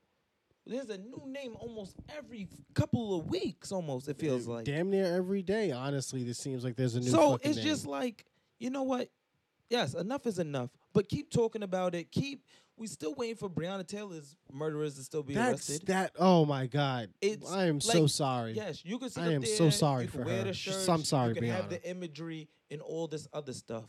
There's 0.66 0.90
a 0.90 0.98
new 0.98 1.22
name 1.26 1.56
almost 1.58 1.96
every 2.16 2.46
couple 2.74 3.18
of 3.18 3.26
weeks, 3.26 3.72
almost, 3.72 4.08
it 4.08 4.18
feels 4.18 4.46
like. 4.46 4.64
damn 4.66 4.90
near 4.90 5.06
every 5.16 5.42
day. 5.42 5.72
Honestly, 5.72 6.22
this 6.22 6.38
seems 6.38 6.62
like 6.62 6.76
there's 6.76 6.94
a 6.94 7.00
new. 7.00 7.08
so 7.10 7.38
it's 7.42 7.58
just 7.58 7.86
like, 7.86 8.24
you 8.58 8.70
know 8.70 8.82
what? 8.84 9.08
Yes, 9.68 9.94
enough 9.94 10.26
is 10.26 10.38
enough. 10.38 10.70
But 10.92 11.08
keep 11.08 11.30
talking 11.30 11.62
about 11.62 11.94
it. 11.94 12.10
Keep 12.12 12.44
we 12.76 12.86
still 12.86 13.14
waiting 13.14 13.36
for 13.36 13.48
Breonna 13.48 13.86
Taylor's 13.86 14.36
murderers 14.52 14.94
to 14.96 15.02
still 15.02 15.22
be 15.22 15.34
that's 15.34 15.68
arrested. 15.68 15.86
that. 15.88 16.12
Oh 16.18 16.44
my 16.44 16.66
god. 16.66 17.10
It's 17.20 17.50
I 17.50 17.66
am 17.66 17.80
so 17.80 18.06
sorry. 18.06 18.52
Yes, 18.52 18.82
you 18.84 18.98
can 18.98 19.10
sit 19.10 19.22
I 19.22 19.32
am 19.32 19.42
there, 19.42 19.56
so 19.56 19.70
sorry 19.70 20.06
for 20.06 20.22
wear 20.22 20.38
her. 20.38 20.44
The 20.44 20.52
shirts, 20.54 20.88
I'm 20.88 21.04
sorry, 21.04 21.30
You 21.30 21.34
can 21.36 21.44
have 21.50 21.66
Breonna. 21.66 21.68
the 21.70 21.90
imagery 21.90 22.48
and 22.70 22.80
all 22.80 23.06
this 23.06 23.28
other 23.32 23.52
stuff. 23.52 23.84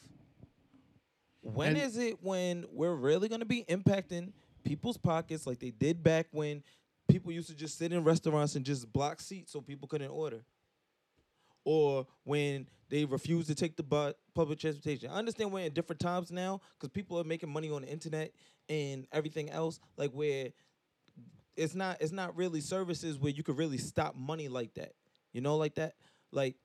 When 1.42 1.76
is 1.76 1.98
And- 1.98 2.06
it 2.08 2.24
when 2.24 2.66
we're 2.72 2.94
really 2.96 3.28
gonna 3.30 3.46
be 3.46 3.64
impacting 3.64 4.34
people's 4.64 4.98
pockets 4.98 5.46
like 5.46 5.60
they 5.60 5.72
did 5.72 6.04
back 6.04 6.28
when 6.32 6.64
people 7.10 7.32
used 7.32 7.50
to 7.50 7.56
just 7.56 7.78
sit 7.78 7.92
in 7.92 8.04
restaurants 8.04 8.56
and 8.56 8.66
just 8.66 8.92
block 8.92 9.20
seats 9.20 9.52
so 9.52 9.62
people 9.62 9.88
couldn't 9.88 10.10
order? 10.10 10.44
Or 11.64 12.08
when 12.24 12.68
they 12.90 13.06
refused 13.06 13.48
to 13.48 13.56
take 13.56 13.78
the 13.78 14.14
public 14.34 14.60
transportation. 14.60 15.10
I 15.10 15.16
understand 15.16 15.52
we're 15.52 15.66
in 15.66 15.74
different 15.74 16.02
times 16.02 16.30
now 16.30 16.60
because 16.74 16.90
people 16.90 17.18
are 17.20 17.24
making 17.24 17.50
money 17.50 17.72
on 17.72 17.84
the 17.84 17.88
internet 17.88 18.34
and 18.68 19.08
everything 19.14 19.50
else. 19.50 19.80
Like 19.96 20.12
where 20.12 20.50
it's 21.56 21.74
not 21.74 22.02
it's 22.02 22.12
not 22.12 22.36
really 22.36 22.60
services 22.60 23.18
where 23.18 23.32
you 23.32 23.44
could 23.44 23.58
really 23.58 23.78
stop 23.78 24.16
money 24.16 24.50
like 24.50 24.74
that. 24.74 24.94
You 25.32 25.40
know, 25.40 25.56
like 25.56 25.76
that. 25.76 25.94
Like 26.32 26.56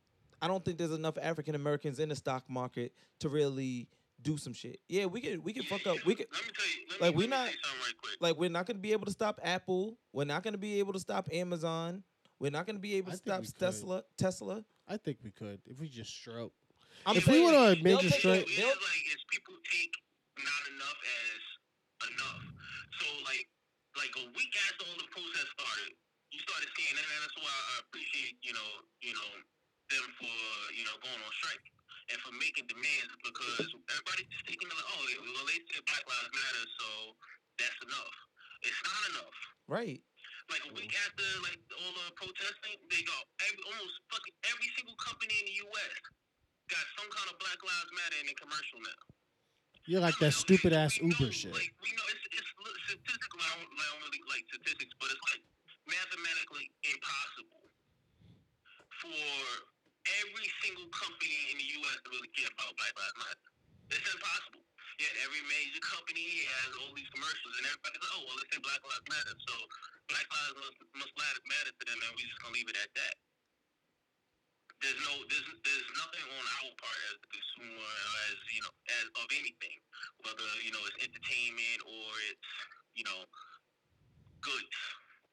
I 0.43 0.48
don't 0.48 0.64
think 0.64 0.78
there's 0.78 0.93
enough 0.93 1.16
African 1.20 1.55
Americans 1.55 2.01
in 2.01 2.09
the 2.09 2.16
stock 2.16 2.43
market 2.48 2.93
to 3.20 3.28
really 3.28 3.89
do 4.26 4.36
some 4.36 4.52
shit. 4.52 4.80
Yeah, 4.88 5.06
we 5.06 5.20
could 5.20 5.42
we 5.44 5.52
could 5.52 5.66
fuck 5.66 5.86
up. 5.86 5.96
We 6.04 6.14
could 6.16 6.26
Let 6.32 6.42
me 6.44 6.50
tell 6.52 6.66
you. 6.66 6.82
Let 6.90 7.00
Like, 7.00 7.14
me, 7.14 7.16
we 7.16 7.30
let 7.30 7.30
me 7.30 7.36
not- 7.36 7.48
say 7.48 7.78
right 7.86 7.96
quick. 8.02 8.16
like 8.20 8.36
we're 8.36 8.50
not 8.50 8.66
gonna 8.66 8.78
be 8.82 8.92
able 8.92 9.06
to 9.06 9.12
stop 9.12 9.40
Apple. 9.42 9.96
We're 10.12 10.24
not 10.26 10.42
gonna 10.42 10.58
be 10.58 10.80
able 10.80 10.92
to 10.94 11.00
stop 11.00 11.28
Amazon. 11.32 12.02
We're 12.40 12.50
not 12.50 12.66
gonna 12.66 12.80
be 12.82 12.94
able 12.98 13.12
to 13.12 13.16
think 13.18 13.46
stop. 13.46 13.58
Tesla. 13.70 14.02
Tesla. 14.18 14.64
I 14.88 14.96
think 14.98 15.18
we 15.22 15.30
could 15.30 15.60
if 15.66 15.78
we 15.78 15.88
just 15.88 16.10
stroke. 16.10 16.52
I'm 17.06 17.16
If 17.16 17.26
we 17.26 17.32
saying 17.38 17.44
went 17.46 17.56
on 17.56 17.68
a 17.70 17.74
they'll 17.76 17.96
major 18.02 18.10
take 18.10 18.18
strike- 18.20 18.40
it- 18.42 18.48
It's 18.50 18.56
they'll- 18.58 18.68
like 18.90 19.04
it's 19.14 19.24
people 19.30 19.54
take 19.70 19.94
not 20.42 20.62
enough 20.74 21.00
as 21.22 21.42
enough. 22.10 22.42
So 22.98 23.06
like 23.24 23.46
like 23.96 24.12
a 24.20 24.26
week 24.36 24.52
after 24.68 24.84
all 24.90 24.98
the 25.00 25.08
process 25.14 25.46
started, 25.54 25.94
you 26.34 26.38
started 26.44 26.68
seeing 26.76 26.94
that, 26.98 27.06
and 27.14 27.20
that's 27.24 27.38
why 27.40 27.54
I 27.54 27.74
appreciate 27.86 28.36
you 28.42 28.52
know 28.52 28.70
you 29.00 29.14
know 29.14 29.30
them 29.94 30.06
for 30.18 30.34
you 30.74 30.82
know 30.84 30.96
going 31.00 31.20
on 31.22 31.32
strike 31.40 31.62
and 32.12 32.18
for 32.22 32.32
making 32.38 32.66
demands 32.70 33.12
because 33.22 33.66
everybody's 33.90 34.30
just 34.30 34.46
it 34.46 34.58
like 34.62 34.88
oh 34.94 35.02
well 35.34 35.46
they 35.50 35.58
said 35.74 35.82
Black 35.86 36.04
Lives 36.06 36.32
Matter 36.32 36.64
so 36.78 36.88
that's 37.56 37.78
enough. 37.82 38.16
It's 38.64 38.80
not 38.84 39.02
enough. 39.16 39.38
right. 39.68 40.00
Like 40.46 40.62
a 40.70 40.72
week 40.78 40.94
after 40.94 41.26
like 41.42 41.58
all 41.82 41.90
the 41.90 42.06
protesting, 42.14 42.78
they 42.86 43.02
got 43.02 43.22
every, 43.50 43.62
almost 43.66 43.98
fucking 44.14 44.36
every 44.46 44.70
single 44.78 44.94
company 45.02 45.34
in 45.42 45.46
the 45.50 45.56
U.S. 45.66 45.98
got 46.70 46.84
some 46.94 47.08
kind 47.10 47.26
of 47.26 47.36
Black 47.42 47.58
Lives 47.58 47.90
Matter 47.90 48.18
in 48.22 48.30
their 48.30 48.38
commercial 48.38 48.78
now. 48.78 49.00
You're 49.90 50.02
like 50.02 50.18
that 50.22 50.38
stupid 50.38 50.70
ass 50.70 51.02
Uber 51.02 51.34
shit. 51.34 51.50
Like 51.50 51.74
we 51.82 51.90
know 51.98 52.06
it's 52.14 52.24
it's 52.30 52.50
I 52.86 52.94
don't, 53.58 53.70
I 53.74 53.84
don't 53.90 54.02
really 54.06 54.22
like 54.30 54.46
statistics, 54.54 54.94
but 55.02 55.10
it's 55.10 55.24
like 55.34 55.42
mathematically 55.86 56.70
impossible 56.86 57.66
for 59.02 59.18
every 60.22 60.48
single 60.62 60.88
company 60.94 61.38
in 61.50 61.56
the 61.58 61.68
U.S. 61.82 61.98
to 62.04 62.08
really 62.14 62.32
care 62.34 62.50
about 62.50 62.72
Black 62.78 62.94
Lives 62.94 63.18
Matter. 63.18 63.48
It's 63.90 64.08
impossible. 64.10 64.62
Yet 64.96 65.12
every 65.28 65.44
major 65.44 65.82
company 65.84 66.24
has 66.56 66.70
all 66.80 66.92
these 66.96 67.10
commercials, 67.12 67.54
and 67.60 67.64
everybody's 67.68 68.00
like, 68.00 68.14
"Oh, 68.16 68.22
well, 68.24 68.36
let's 68.40 68.48
say 68.48 68.60
Black 68.64 68.80
Lives 68.80 69.06
Matter." 69.12 69.34
So 69.44 69.54
Black 70.08 70.26
Lives 70.32 70.56
must, 70.56 70.78
must 70.96 71.14
matter 71.44 71.72
to 71.76 71.84
them, 71.84 71.98
and 72.00 72.10
we're 72.16 72.24
just 72.24 72.40
gonna 72.40 72.56
leave 72.56 72.70
it 72.72 72.78
at 72.80 72.90
that. 72.96 73.14
There's 74.80 75.00
no, 75.04 75.14
there's, 75.28 75.48
there's 75.64 75.88
nothing 75.96 76.24
on 76.32 76.44
our 76.44 76.72
part 76.80 77.00
as 77.12 77.16
the 77.20 77.28
consumer, 77.32 77.92
as 78.28 78.36
you 78.52 78.60
know, 78.64 78.72
as 79.02 79.06
of 79.20 79.28
anything, 79.36 79.76
whether 80.24 80.48
you 80.64 80.72
know 80.72 80.80
it's 80.88 81.00
entertainment 81.04 81.80
or 81.84 82.08
it's 82.32 82.48
you 82.96 83.04
know 83.04 83.20
goods. 84.40 84.80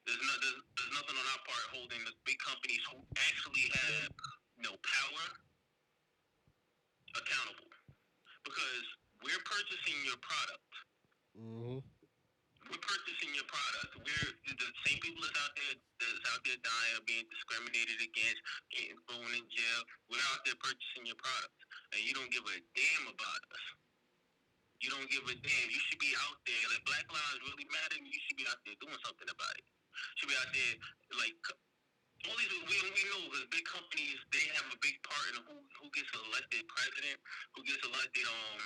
There's 0.03 0.19
no, 0.19 0.33
there's, 0.43 0.59
there's 0.75 0.93
nothing 0.99 1.15
on 1.15 1.25
our 1.31 1.41
part 1.47 1.65
holding 1.71 2.03
the 2.03 2.11
big 2.27 2.35
companies 2.43 2.83
who 2.91 2.99
actually 3.15 3.71
have 3.71 4.11
know 4.63 4.75
power 4.79 5.25
accountable 7.19 7.71
because 8.47 8.85
we're 9.23 9.43
purchasing 9.47 9.99
your 10.07 10.19
product. 10.23 10.71
hmm 11.35 11.79
We're 12.71 12.83
purchasing 12.83 13.31
your 13.35 13.47
product. 13.47 13.91
We're 14.03 14.31
the 14.55 14.69
same 14.87 14.99
people 15.03 15.21
that's 15.23 15.39
out 15.39 15.53
there 15.55 15.75
that's 15.99 16.23
out 16.31 16.41
there 16.47 16.59
dying, 16.63 17.03
being 17.07 17.27
discriminated 17.27 17.99
against, 18.03 18.39
getting 18.71 18.99
thrown 19.07 19.29
in 19.35 19.45
jail. 19.51 19.81
We're 20.11 20.25
out 20.33 20.43
there 20.47 20.57
purchasing 20.59 21.07
your 21.07 21.19
product, 21.19 21.55
and 21.95 22.01
you 22.03 22.15
don't 22.15 22.31
give 22.31 22.43
a 22.47 22.57
damn 22.75 23.05
about 23.11 23.41
us. 23.51 23.65
You 24.83 24.91
don't 24.91 25.07
give 25.07 25.23
a 25.27 25.35
damn. 25.35 25.67
You 25.71 25.81
should 25.87 25.99
be 26.03 26.11
out 26.27 26.39
there. 26.43 26.63
Like 26.71 26.83
Black 26.87 27.07
Lives 27.07 27.39
really 27.47 27.67
matter. 27.71 27.99
You 27.99 28.19
should 28.27 28.39
be 28.39 28.47
out 28.51 28.59
there 28.67 28.75
doing 28.83 28.99
something 29.03 29.29
about 29.31 29.55
it. 29.59 29.65
You 29.65 30.15
should 30.23 30.31
be 30.35 30.39
out 30.39 30.51
there 30.51 30.73
like 31.19 31.37
these. 32.23 32.63
We 32.69 32.77
we 32.87 33.03
know 33.11 33.21
because 33.27 33.47
big 33.51 33.65
companies 33.67 34.17
they 34.31 34.45
have 34.55 34.67
a 34.71 34.79
big 34.79 34.97
part 35.03 35.25
in 35.35 35.43
who 35.43 35.55
who 35.81 35.87
gets 35.91 36.09
elected 36.15 36.63
president, 36.71 37.17
who 37.55 37.61
gets 37.67 37.83
elected 37.83 38.25
um 38.27 38.63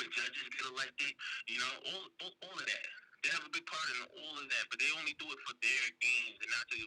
when 0.00 0.08
judges 0.14 0.46
get 0.48 0.64
elected. 0.68 1.12
You 1.50 1.58
know 1.60 1.72
all 1.92 2.04
all, 2.24 2.34
all 2.48 2.56
of 2.56 2.66
that. 2.66 2.86
They 3.20 3.30
have 3.34 3.44
a 3.44 3.52
big 3.52 3.66
part 3.66 3.82
in 3.98 3.98
all 4.14 4.34
of 4.38 4.46
that, 4.46 4.64
but 4.70 4.78
they 4.78 4.88
only 4.94 5.12
do 5.18 5.26
it 5.28 5.40
for 5.42 5.54
their 5.58 5.84
gains 5.98 6.38
and 6.38 6.50
not 6.50 6.66
to 6.70 6.78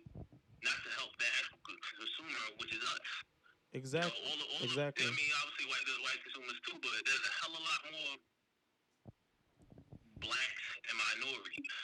not 0.63 0.77
to 0.85 0.89
help 0.97 1.11
the 1.17 1.27
actual 1.41 1.59
consumer, 1.65 2.43
which 2.61 2.71
is 2.73 2.81
us. 2.85 3.07
You 3.73 3.77
know, 3.77 3.79
Exactly. 3.79 4.19
all 4.27 4.37
the, 4.37 4.47
all 4.47 4.63
exactly. 4.67 5.05
The, 5.05 5.11
I 5.11 5.15
mean, 5.15 5.31
obviously, 5.43 5.65
white 5.71 5.85
there's 5.87 6.01
white 6.03 6.21
consumers 6.23 6.59
too, 6.65 6.77
but 6.81 6.91
there's 7.03 7.25
a 7.25 7.33
hell 7.43 7.53
of 7.55 7.61
a 7.61 7.63
lot 7.63 7.81
more 7.91 8.13
blacks 10.21 10.65
and 10.87 10.95
minorities. 10.97 11.75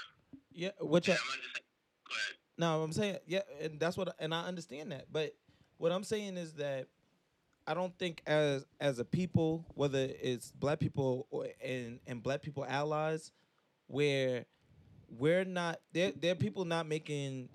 Yeah. 0.51 0.73
Which 0.81 1.07
Yeah, 1.07 1.15
I'm 1.15 2.46
not 2.57 2.85
just 2.87 2.99
saying. 2.99 3.13
Go 3.13 3.37
ahead. 3.37 3.37
No, 3.37 3.37
I'm 3.37 3.41
saying 3.41 3.43
yeah, 3.59 3.65
and 3.65 3.79
that's 3.79 3.97
what, 3.97 4.15
and 4.19 4.33
I 4.33 4.45
understand 4.45 4.91
that. 4.91 5.05
But 5.11 5.35
what 5.77 5.91
I'm 5.91 6.03
saying 6.03 6.37
is 6.37 6.53
that 6.53 6.87
I 7.65 7.73
don't 7.73 7.97
think 7.97 8.21
as 8.25 8.65
as 8.79 8.99
a 8.99 9.05
people, 9.05 9.65
whether 9.75 10.07
it's 10.21 10.51
black 10.51 10.79
people 10.79 11.27
or 11.29 11.47
and 11.63 11.99
and 12.07 12.23
black 12.23 12.41
people 12.41 12.65
allies, 12.65 13.31
where 13.87 14.45
we're 15.09 15.45
not 15.45 15.79
there. 15.93 16.11
There 16.15 16.31
are 16.31 16.35
people 16.35 16.65
not 16.65 16.87
making 16.87 17.49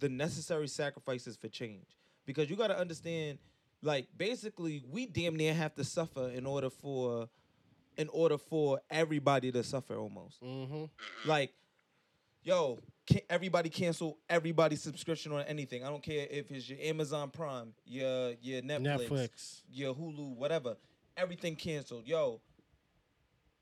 the 0.00 0.08
necessary 0.08 0.68
sacrifices 0.68 1.36
for 1.36 1.48
change 1.48 1.96
because 2.26 2.50
you 2.50 2.56
got 2.56 2.68
to 2.68 2.78
understand, 2.78 3.38
like 3.82 4.06
basically, 4.16 4.84
we 4.90 5.06
damn 5.06 5.36
near 5.36 5.54
have 5.54 5.74
to 5.76 5.84
suffer 5.84 6.28
in 6.28 6.46
order 6.46 6.70
for, 6.70 7.28
in 7.96 8.08
order 8.10 8.38
for 8.38 8.80
everybody 8.90 9.50
to 9.52 9.62
suffer 9.62 9.96
almost. 9.96 10.42
Mm-hmm. 10.42 10.84
Like, 11.28 11.52
yo, 12.42 12.78
everybody 13.30 13.68
cancel 13.68 14.18
everybody's 14.28 14.82
subscription 14.82 15.32
on 15.32 15.42
anything. 15.42 15.84
I 15.84 15.88
don't 15.88 16.02
care 16.02 16.26
if 16.30 16.50
it's 16.50 16.68
your 16.68 16.78
Amazon 16.80 17.30
Prime, 17.30 17.72
your 17.84 18.32
your 18.40 18.62
Netflix, 18.62 19.08
Netflix. 19.08 19.60
your 19.70 19.94
Hulu, 19.94 20.36
whatever. 20.36 20.76
Everything 21.16 21.56
canceled. 21.56 22.06
Yo, 22.06 22.40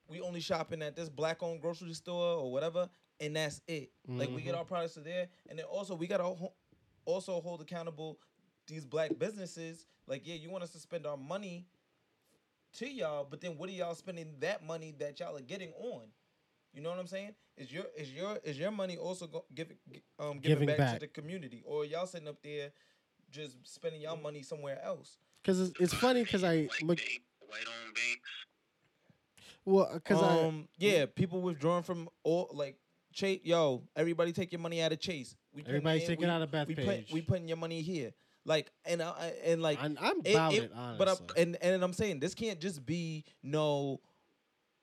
we 0.08 0.20
only 0.20 0.40
shopping 0.40 0.82
at 0.82 0.94
this 0.96 1.08
black 1.08 1.42
owned 1.42 1.60
grocery 1.60 1.92
store 1.94 2.38
or 2.38 2.52
whatever, 2.52 2.88
and 3.20 3.34
that's 3.36 3.60
it. 3.66 3.90
Like 4.06 4.30
we 4.30 4.42
get 4.42 4.54
Mhm. 4.54 4.58
our 4.58 4.64
products 4.64 4.94
to 4.94 5.00
there, 5.00 5.28
and 5.48 5.58
then 5.58 5.66
also 5.66 5.94
we 5.94 6.06
gotta 6.06 6.34
also 7.04 7.40
hold 7.40 7.60
accountable 7.60 8.18
these 8.66 8.84
black 8.84 9.16
businesses. 9.18 9.86
Like, 10.06 10.26
yeah, 10.26 10.34
you 10.34 10.50
want 10.50 10.64
us 10.64 10.70
to 10.72 10.78
spend 10.78 11.06
our 11.06 11.16
money 11.16 11.66
to 12.74 12.88
y'all, 12.88 13.24
but 13.24 13.40
then 13.40 13.56
what 13.56 13.68
are 13.68 13.72
y'all 13.72 13.94
spending 13.94 14.34
that 14.40 14.64
money 14.64 14.92
that 14.98 15.18
y'all 15.20 15.36
are 15.36 15.40
getting 15.40 15.72
on? 15.74 16.02
You 16.76 16.82
know 16.82 16.90
what 16.90 16.98
I'm 16.98 17.06
saying? 17.06 17.30
Is 17.56 17.72
your 17.72 17.84
is 17.96 18.12
your 18.12 18.36
is 18.44 18.58
your 18.58 18.70
money 18.70 18.98
also 18.98 19.26
go, 19.26 19.46
give, 19.54 19.68
um 20.18 20.38
giving, 20.40 20.40
Giving 20.42 20.66
back, 20.66 20.76
back. 20.76 20.94
to 20.94 21.00
the 21.00 21.06
community, 21.08 21.62
or 21.66 21.86
y'all 21.86 22.06
sitting 22.06 22.28
up 22.28 22.36
there 22.44 22.70
just 23.30 23.56
spending 23.64 24.02
y'all 24.02 24.18
money 24.18 24.42
somewhere 24.42 24.78
else? 24.84 25.16
Because 25.42 25.58
it's, 25.70 25.80
it's 25.80 25.94
funny 25.94 26.22
because 26.22 26.44
I, 26.44 26.68
Like 26.70 26.82
look- 26.82 26.98
bank, 26.98 27.22
white-owned 27.48 27.94
banks. 27.94 28.30
well, 29.64 29.90
because 29.94 30.22
um, 30.22 30.68
yeah, 30.76 31.06
people 31.06 31.40
withdrawing 31.40 31.82
from 31.82 32.10
all 32.24 32.50
like 32.52 32.76
Chase. 33.14 33.40
Yo, 33.42 33.82
everybody 33.96 34.32
take 34.32 34.52
your 34.52 34.60
money 34.60 34.82
out 34.82 34.92
of 34.92 35.00
Chase. 35.00 35.34
We 35.54 35.62
putting 35.62 35.76
Everybody's 35.76 36.02
it- 36.02 36.06
taking 36.08 36.26
we, 36.26 36.30
out 36.30 36.42
of 36.42 36.50
Bethpage. 36.50 36.76
We 36.76 36.84
put, 36.84 37.12
we 37.12 37.20
putting 37.22 37.48
your 37.48 37.56
money 37.56 37.80
here. 37.80 38.12
Like 38.44 38.70
and 38.84 39.00
uh, 39.00 39.14
and 39.46 39.62
like 39.62 39.80
I, 39.80 39.86
I'm, 39.86 39.96
I'm 39.98 40.20
it- 40.24 40.30
about 40.34 40.52
it- 40.52 40.62
it, 40.64 40.72
but 40.98 41.08
honestly. 41.08 41.26
I, 41.38 41.40
and 41.40 41.56
and 41.62 41.82
I'm 41.82 41.94
saying 41.94 42.20
this 42.20 42.34
can't 42.34 42.60
just 42.60 42.84
be 42.84 43.24
no 43.42 44.00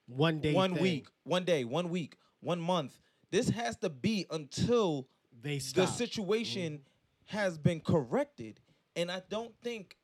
one 0.08 0.40
day, 0.40 0.54
one 0.54 0.74
thing. 0.74 0.84
week, 0.84 1.08
one 1.24 1.44
day, 1.44 1.64
one 1.64 1.90
week, 1.90 2.18
one 2.42 2.60
month. 2.60 3.00
This 3.32 3.50
has 3.50 3.76
to 3.78 3.90
be 3.90 4.26
until 4.30 5.08
they 5.42 5.56
the 5.58 5.60
stop. 5.60 5.90
situation 5.90 6.74
mm. 6.74 6.82
has 7.26 7.58
been 7.58 7.80
corrected. 7.80 8.60
And 8.96 9.12
I 9.12 9.22
don't 9.28 9.54
think, 9.64 9.98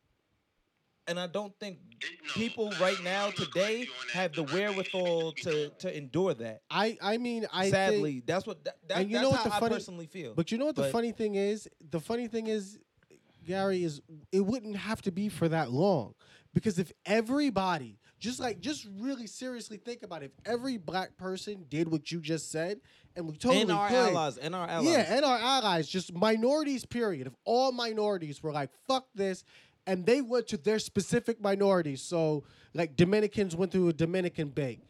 and 1.07 1.19
I 1.19 1.27
don't 1.27 1.53
think 1.59 1.77
people 2.33 2.71
right 2.81 3.01
now 3.03 3.29
today 3.29 3.81
you 3.81 3.87
on 3.87 4.07
that. 4.07 4.13
have 4.13 4.33
the 4.33 4.41
I 4.41 4.45
think 4.45 4.49
it 4.49 4.87
should 4.91 5.03
wherewithal 5.03 5.31
to 5.33 5.69
to 5.69 5.95
endure 5.97 6.33
that. 6.35 6.61
I, 6.71 6.97
I 7.01 7.17
mean, 7.17 7.45
I 7.53 7.69
Sadly, 7.69 8.13
think, 8.13 8.25
that's 8.25 8.47
what 8.47 8.63
that, 8.63 8.77
that, 8.87 8.97
And 8.99 9.09
you 9.11 9.17
that's 9.17 9.23
know 9.23 9.29
what 9.29 9.39
how 9.39 9.49
the 9.49 9.55
I 9.55 9.59
funny- 9.59 9.75
personally 9.75 10.07
feel. 10.07 10.33
but 10.33 10.51
you 10.51 10.57
know 10.57 10.65
what 10.65 10.75
the 10.75 10.83
But- 10.83 10.91
funny 10.91 11.11
thing 11.11 11.35
is? 11.35 11.67
The 11.91 11.99
funny 11.99 12.27
thing 12.27 12.47
is, 12.47 12.79
Gary 13.45 13.83
is 13.83 14.01
it 14.31 14.41
wouldn't 14.41 14.75
have 14.77 15.01
to 15.03 15.11
be 15.11 15.29
for 15.29 15.47
that 15.49 15.71
long, 15.71 16.15
because 16.53 16.79
if 16.79 16.91
everybody 17.05 17.98
just 18.19 18.39
like 18.39 18.59
just 18.59 18.87
really 18.99 19.27
seriously 19.27 19.77
think 19.77 20.03
about 20.03 20.23
it, 20.23 20.31
if 20.37 20.51
every 20.51 20.77
black 20.77 21.17
person 21.17 21.65
did 21.69 21.89
what 21.89 22.11
you 22.11 22.19
just 22.19 22.51
said, 22.51 22.79
and 23.15 23.27
we 23.27 23.35
totally 23.35 23.61
and 23.61 23.71
our 23.71 23.87
could, 23.87 24.09
allies, 24.09 24.37
and 24.37 24.55
our 24.55 24.67
allies. 24.67 24.89
Yeah, 24.89 25.15
and 25.15 25.25
our 25.25 25.37
allies, 25.37 25.87
just 25.87 26.13
minorities, 26.13 26.85
period. 26.85 27.27
If 27.27 27.33
all 27.45 27.71
minorities 27.71 28.43
were 28.43 28.51
like, 28.51 28.69
fuck 28.87 29.07
this, 29.15 29.43
and 29.87 30.05
they 30.05 30.21
went 30.21 30.47
to 30.47 30.57
their 30.57 30.77
specific 30.77 31.41
minorities. 31.41 32.01
So, 32.03 32.43
like, 32.75 32.95
Dominicans 32.95 33.55
went 33.55 33.71
to 33.71 33.89
a 33.89 33.93
Dominican 33.93 34.49
bank. 34.49 34.81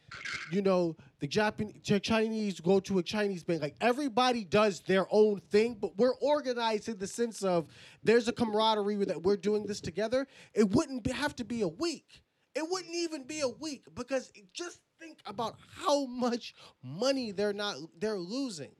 You 0.52 0.62
know, 0.62 0.98
the 1.20 1.28
Japanese, 1.28 1.76
Chinese 2.02 2.60
go 2.60 2.80
to 2.82 3.00
a 3.00 3.04
Chinese 3.04 3.44
bank. 3.44 3.62
Like, 3.62 3.76
everybody 3.80 4.44
does 4.44 4.82
their 4.82 5.06
own 5.10 5.40
thing, 5.52 5.78
but 5.80 5.98
we're 5.98 6.16
organized 6.16 6.90
in 6.90 6.98
the 6.98 7.08
sense 7.08 7.44
of 7.44 7.68
there's 8.04 8.28
a 8.28 8.34
camaraderie 8.34 9.06
that 9.06 9.24
we're 9.24 9.38
doing 9.38 9.66
this 9.66 9.80
together. 9.80 10.28
It 10.54 10.70
wouldn't 10.72 11.08
have 11.08 11.36
to 11.38 11.46
be 11.46 11.62
a 11.62 11.68
week. 11.68 12.22
It 12.60 12.70
wouldn't 12.70 12.94
even 12.94 13.24
be 13.24 13.40
a 13.40 13.48
week 13.48 13.84
because 13.96 14.34
just 14.54 14.82
think 15.00 15.20
about 15.26 15.56
how 15.82 16.06
much 16.08 16.54
money 16.84 17.32
they're 17.32 17.54
not 17.54 17.78
they're 17.98 18.18
losing. 18.18 18.72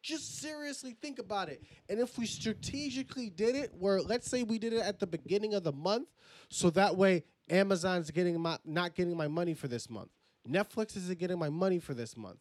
Just 0.00 0.38
seriously 0.38 0.96
think 1.02 1.18
about 1.18 1.48
it. 1.48 1.60
And 1.88 1.98
if 1.98 2.16
we 2.16 2.26
strategically 2.26 3.28
did 3.28 3.56
it, 3.56 3.72
where 3.76 4.00
let's 4.00 4.30
say 4.30 4.44
we 4.44 4.60
did 4.60 4.72
it 4.72 4.80
at 4.82 5.00
the 5.00 5.08
beginning 5.08 5.54
of 5.54 5.64
the 5.64 5.72
month, 5.72 6.06
so 6.50 6.70
that 6.70 6.96
way 6.96 7.24
Amazon's 7.50 8.12
getting 8.12 8.40
my 8.40 8.58
not 8.64 8.94
getting 8.94 9.16
my 9.16 9.26
money 9.26 9.54
for 9.54 9.66
this 9.66 9.90
month. 9.90 10.10
Netflix 10.48 10.96
isn't 10.96 11.18
getting 11.18 11.40
my 11.40 11.50
money 11.50 11.80
for 11.80 11.94
this 11.94 12.16
month. 12.16 12.38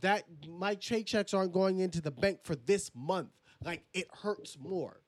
That 0.00 0.24
my 0.48 0.76
paychecks 0.76 1.34
aren't 1.36 1.52
going 1.52 1.80
into 1.80 2.00
the 2.00 2.10
bank 2.10 2.38
for 2.44 2.56
this 2.56 2.90
month. 2.94 3.28
Like 3.62 3.84
it 3.92 4.06
hurts 4.22 4.56
more. 4.58 5.02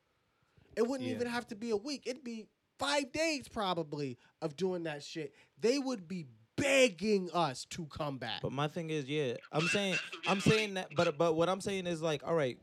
It 0.77 0.87
wouldn't 0.87 1.09
Yeah. 1.09 1.15
even 1.15 1.29
have 1.29 1.47
to 1.47 1.57
be 1.57 1.71
a 1.71 1.77
week. 1.79 2.03
It'd 2.07 2.23
be 2.23 2.49
five 2.78 3.12
days 3.12 3.48
probably 3.48 4.19
of 4.43 4.57
doing 4.57 4.85
that 4.85 5.03
shit. 5.03 5.35
They 5.61 5.78
would 5.78 6.07
be 6.09 6.27
begging 6.57 7.28
us 7.35 7.65
to 7.70 7.86
come 7.86 8.19
back. 8.19 8.40
But 8.43 8.53
my 8.53 8.69
thing 8.69 8.90
is, 8.90 9.05
yeah, 9.07 9.35
I'm 9.53 9.69
saying, 9.69 9.97
I'm 10.27 10.40
saying 10.40 10.74
that, 10.74 10.89
but 10.97 11.16
but 11.19 11.35
what 11.35 11.48
I'm 11.48 11.61
saying 11.61 11.86
is 11.86 12.01
like, 12.03 12.23
all 12.27 12.35
right, 12.35 12.59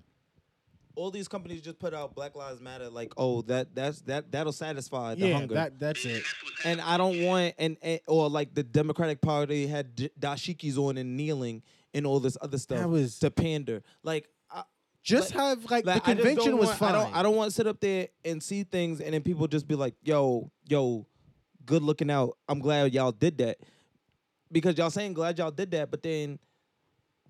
all 0.96 1.10
these 1.12 1.28
companies 1.28 1.62
just 1.62 1.80
put 1.80 1.94
out 1.94 2.14
Black 2.16 2.36
Lives 2.36 2.62
Matter, 2.62 2.90
like, 2.90 3.14
oh, 3.18 3.42
that 3.44 3.74
that's 3.76 4.02
that 4.02 4.32
that'll 4.32 4.52
satisfy 4.54 5.16
the 5.16 5.28
yeah, 5.28 5.34
hunger. 5.38 5.56
that 5.56 5.80
that's 5.80 6.06
it. 6.06 6.24
and 6.66 6.80
I 6.82 6.98
don't 6.98 7.24
want 7.24 7.56
and, 7.58 7.78
and 7.82 8.00
or 8.08 8.30
like 8.30 8.54
the 8.54 8.64
Democratic 8.64 9.22
Party 9.22 9.68
had 9.68 9.96
d- 9.96 10.10
dashikis 10.20 10.78
on 10.78 10.98
and 10.98 11.16
kneeling 11.18 11.64
and 11.96 12.06
all 12.08 12.20
this 12.20 12.38
other 12.42 12.58
stuff 12.58 12.80
That 12.80 12.90
was- 12.90 13.20
to 13.20 13.30
pander. 13.32 13.84
Like, 14.04 14.28
Just 15.04 15.36
like- 15.36 15.44
have 15.44 15.72
like, 15.72 15.86
like, 15.86 15.86
the 15.86 15.92
I 15.92 15.96
just 15.96 16.06
don't 16.06 16.16
convention 16.18 16.58
was 16.58 16.68
want- 16.68 16.80
fine. 16.80 16.96
I 16.96 17.04
don't 17.04 17.16
I 17.18 17.24
don't 17.24 17.36
want 17.36 17.50
to 17.52 17.56
sit 17.56 17.68
up 17.68 17.80
there 17.80 18.08
and 18.24 18.42
see 18.42 18.64
things 18.64 19.02
and 19.02 19.14
then 19.14 19.22
people 19.22 19.48
just 19.48 19.68
be 19.68 19.76
like, 19.76 19.96
yo, 20.02 20.50
yo, 20.68 21.06
good 21.66 21.84
looking 21.84 22.10
out. 22.10 22.38
I'm 22.48 22.60
glad 22.60 22.94
y'all 22.94 23.12
did 23.12 23.38
that 23.40 23.58
because 24.52 24.78
y'all 24.78 24.90
saying 24.90 25.14
glad 25.14 25.38
y'all 25.38 25.52
did 25.52 25.72
that, 25.72 25.92
but 25.92 26.02
then. 26.04 26.40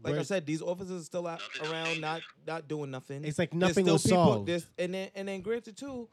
Like 0.05 0.15
I 0.15 0.23
said, 0.23 0.45
these 0.45 0.61
officers 0.61 1.01
are 1.03 1.05
still 1.05 1.25
out 1.25 1.39
around, 1.63 2.01
not 2.01 2.21
not 2.45 2.67
doing 2.67 2.91
nothing. 2.91 3.23
It's 3.23 3.39
like 3.39 3.51
There's 3.51 3.59
nothing 3.61 3.85
still 3.85 3.93
was 3.93 4.03
people, 4.03 4.45
solved. 4.45 4.67
and 4.77 4.93
then 4.93 5.09
and 5.15 5.27
then 5.29 5.39
granted 5.39 5.77
too, 5.77 6.09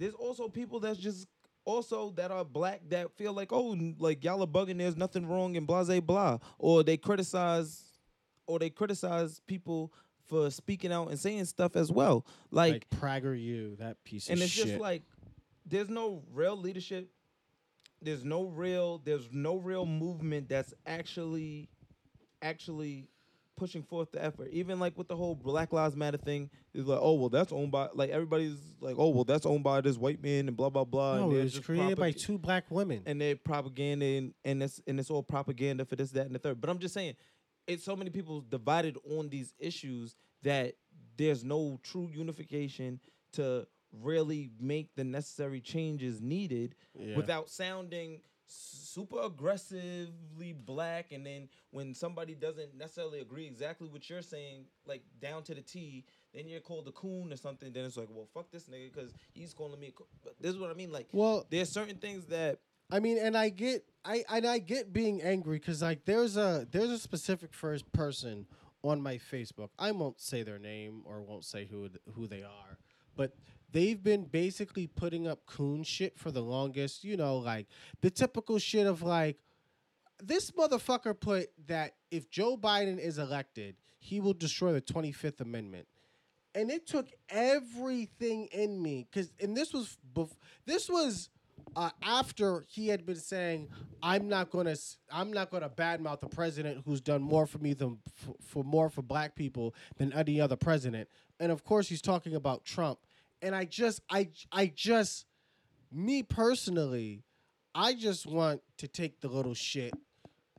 there's 0.00 0.14
also 0.14 0.48
people 0.48 0.80
that's 0.80 0.98
just 0.98 1.28
also 1.64 2.10
that 2.16 2.32
are 2.32 2.44
black 2.44 2.80
that 2.88 3.12
feel 3.16 3.32
like 3.32 3.52
oh 3.52 3.78
like 4.00 4.24
y'all 4.24 4.42
are 4.42 4.48
bugging. 4.48 4.78
There's 4.78 4.96
nothing 4.96 5.28
wrong 5.28 5.56
and 5.56 5.64
blah 5.64 5.84
blah 5.84 6.00
blah, 6.00 6.38
or 6.58 6.82
they 6.82 6.96
criticize, 6.96 7.84
or 8.48 8.58
they 8.58 8.68
criticize 8.68 9.40
people 9.46 9.92
for 10.30 10.48
speaking 10.50 10.92
out 10.92 11.08
and 11.08 11.18
saying 11.18 11.44
stuff 11.44 11.76
as 11.76 11.90
well. 11.92 12.24
Like, 12.50 12.86
like, 12.90 12.90
PragerU 12.90 13.78
that 13.78 14.02
piece 14.04 14.30
and 14.30 14.40
it's 14.40 14.52
shit. 14.52 14.68
just 14.68 14.80
like 14.80 15.02
there's 15.66 15.90
no 15.90 16.22
real 16.32 16.56
leadership. 16.56 17.10
There's 18.00 18.24
no 18.24 18.44
real. 18.44 18.98
There's 19.04 19.28
no 19.30 19.56
real 19.56 19.84
movement 19.84 20.48
that's 20.48 20.72
actually, 20.86 21.68
actually 22.40 23.08
pushing 23.56 23.82
forth 23.82 24.10
the 24.10 24.24
effort. 24.24 24.48
Even 24.52 24.80
like 24.80 24.96
with 24.96 25.06
the 25.06 25.16
whole 25.16 25.34
Black 25.34 25.72
Lives 25.72 25.94
Matter 25.94 26.16
thing, 26.16 26.48
is 26.72 26.86
like, 26.86 26.98
oh 27.02 27.14
well, 27.14 27.28
that's 27.28 27.52
owned 27.52 27.70
by 27.70 27.88
like 27.94 28.08
everybody's 28.08 28.56
like, 28.80 28.96
oh 28.98 29.10
well, 29.10 29.24
that's 29.24 29.44
owned 29.44 29.62
by 29.62 29.82
this 29.82 29.98
white 29.98 30.22
man 30.22 30.48
and 30.48 30.56
blah 30.56 30.70
blah 30.70 30.84
blah. 30.84 31.16
no, 31.16 31.30
and 31.30 31.40
it 31.40 31.42
was 31.42 31.58
created 31.58 31.98
by 31.98 32.12
two 32.12 32.38
black 32.38 32.64
women. 32.70 33.02
and 33.04 33.20
they're 33.20 33.36
propaganda 33.36 34.06
and, 34.06 34.34
and 34.44 34.62
it's 34.62 34.80
and 34.86 34.98
it's 34.98 35.10
all 35.10 35.22
propaganda 35.22 35.84
for 35.84 35.96
this, 35.96 36.10
that, 36.12 36.24
and 36.24 36.34
the 36.34 36.38
third. 36.38 36.60
But 36.60 36.70
I'm 36.70 36.78
just 36.78 36.94
saying, 36.94 37.16
it's 37.70 37.84
so 37.84 37.94
many 37.96 38.10
people 38.10 38.40
divided 38.40 38.96
on 39.16 39.28
these 39.28 39.54
issues 39.58 40.16
that 40.42 40.74
there's 41.16 41.44
no 41.44 41.78
true 41.82 42.08
unification 42.12 42.98
to 43.32 43.66
really 43.92 44.50
make 44.60 44.94
the 44.96 45.04
necessary 45.04 45.60
changes 45.60 46.20
needed 46.20 46.74
Yeah. 46.98 47.16
without 47.16 47.48
sounding 47.50 48.20
super 48.46 49.20
aggressively 49.22 50.52
black 50.52 51.12
and 51.12 51.24
then 51.24 51.48
when 51.70 51.94
somebody 51.94 52.34
doesn't 52.34 52.74
necessarily 52.76 53.20
agree 53.20 53.46
exactly 53.46 53.88
what 53.88 54.08
you're 54.10 54.22
saying 54.22 54.64
like 54.86 55.02
down 55.20 55.42
to 55.44 55.54
the 55.54 55.60
T 55.62 56.04
then 56.34 56.48
you're 56.48 56.60
called 56.60 56.88
a 56.88 56.92
coon 56.92 57.32
or 57.32 57.36
something 57.36 57.72
then 57.72 57.84
it's 57.84 57.96
like 57.96 58.08
well 58.10 58.26
fuck 58.34 58.50
this 58.50 58.64
nigga 58.64 58.92
because 58.92 59.12
he's 59.32 59.54
calling 59.54 59.78
me 59.78 59.88
a 59.88 59.92
co-. 59.92 60.08
But 60.24 60.34
this 60.40 60.52
is 60.52 60.58
what 60.58 60.70
I 60.70 60.74
mean 60.74 60.90
like 60.90 61.06
well, 61.12 61.46
there's 61.50 61.72
certain 61.72 61.96
things 61.98 62.26
that 62.26 62.58
I 62.92 63.00
mean, 63.00 63.18
and 63.18 63.36
I 63.36 63.48
get, 63.50 63.84
I 64.04 64.24
and 64.30 64.46
I 64.46 64.58
get 64.58 64.92
being 64.92 65.22
angry 65.22 65.58
because 65.58 65.82
like 65.82 66.04
there's 66.04 66.36
a 66.36 66.66
there's 66.70 66.90
a 66.90 66.98
specific 66.98 67.52
first 67.52 67.90
person 67.92 68.46
on 68.82 69.00
my 69.00 69.16
Facebook. 69.16 69.68
I 69.78 69.92
won't 69.92 70.20
say 70.20 70.42
their 70.42 70.58
name 70.58 71.02
or 71.04 71.22
won't 71.22 71.44
say 71.44 71.66
who 71.70 71.90
who 72.14 72.26
they 72.26 72.42
are, 72.42 72.78
but 73.16 73.34
they've 73.72 74.02
been 74.02 74.24
basically 74.24 74.86
putting 74.86 75.26
up 75.26 75.46
coon 75.46 75.82
shit 75.82 76.18
for 76.18 76.30
the 76.30 76.42
longest. 76.42 77.04
You 77.04 77.16
know, 77.16 77.38
like 77.38 77.66
the 78.00 78.10
typical 78.10 78.58
shit 78.58 78.86
of 78.86 79.02
like 79.02 79.38
this 80.22 80.50
motherfucker 80.50 81.18
put 81.18 81.50
that 81.66 81.94
if 82.10 82.30
Joe 82.30 82.56
Biden 82.56 82.98
is 82.98 83.18
elected, 83.18 83.76
he 83.98 84.20
will 84.20 84.34
destroy 84.34 84.72
the 84.72 84.80
Twenty 84.80 85.12
Fifth 85.12 85.40
Amendment. 85.40 85.86
And 86.52 86.68
it 86.68 86.84
took 86.84 87.06
everything 87.28 88.46
in 88.46 88.82
me, 88.82 89.06
cause 89.14 89.30
and 89.40 89.56
this 89.56 89.72
was 89.72 89.98
bef- 90.14 90.36
this 90.66 90.88
was 90.88 91.28
uh, 91.76 91.90
after 92.02 92.64
he 92.68 92.88
had 92.88 93.04
been 93.06 93.16
saying, 93.16 93.68
"I'm 94.02 94.28
not 94.28 94.50
gonna, 94.50 94.76
I'm 95.10 95.32
not 95.32 95.50
gonna 95.50 95.68
badmouth 95.70 96.20
the 96.20 96.28
president 96.28 96.82
who's 96.84 97.00
done 97.00 97.22
more 97.22 97.46
for 97.46 97.58
me 97.58 97.74
than 97.74 97.98
f- 98.06 98.34
for 98.40 98.64
more 98.64 98.88
for 98.90 99.02
black 99.02 99.34
people 99.34 99.74
than 99.96 100.12
any 100.12 100.40
other 100.40 100.56
president," 100.56 101.08
and 101.38 101.50
of 101.52 101.64
course 101.64 101.88
he's 101.88 102.02
talking 102.02 102.34
about 102.34 102.64
Trump, 102.64 102.98
and 103.42 103.54
I 103.54 103.64
just, 103.64 104.02
I, 104.10 104.28
I 104.52 104.66
just, 104.74 105.26
me 105.92 106.22
personally, 106.22 107.22
I 107.74 107.94
just 107.94 108.26
want 108.26 108.62
to 108.78 108.88
take 108.88 109.20
the 109.20 109.28
little 109.28 109.54
shit, 109.54 109.94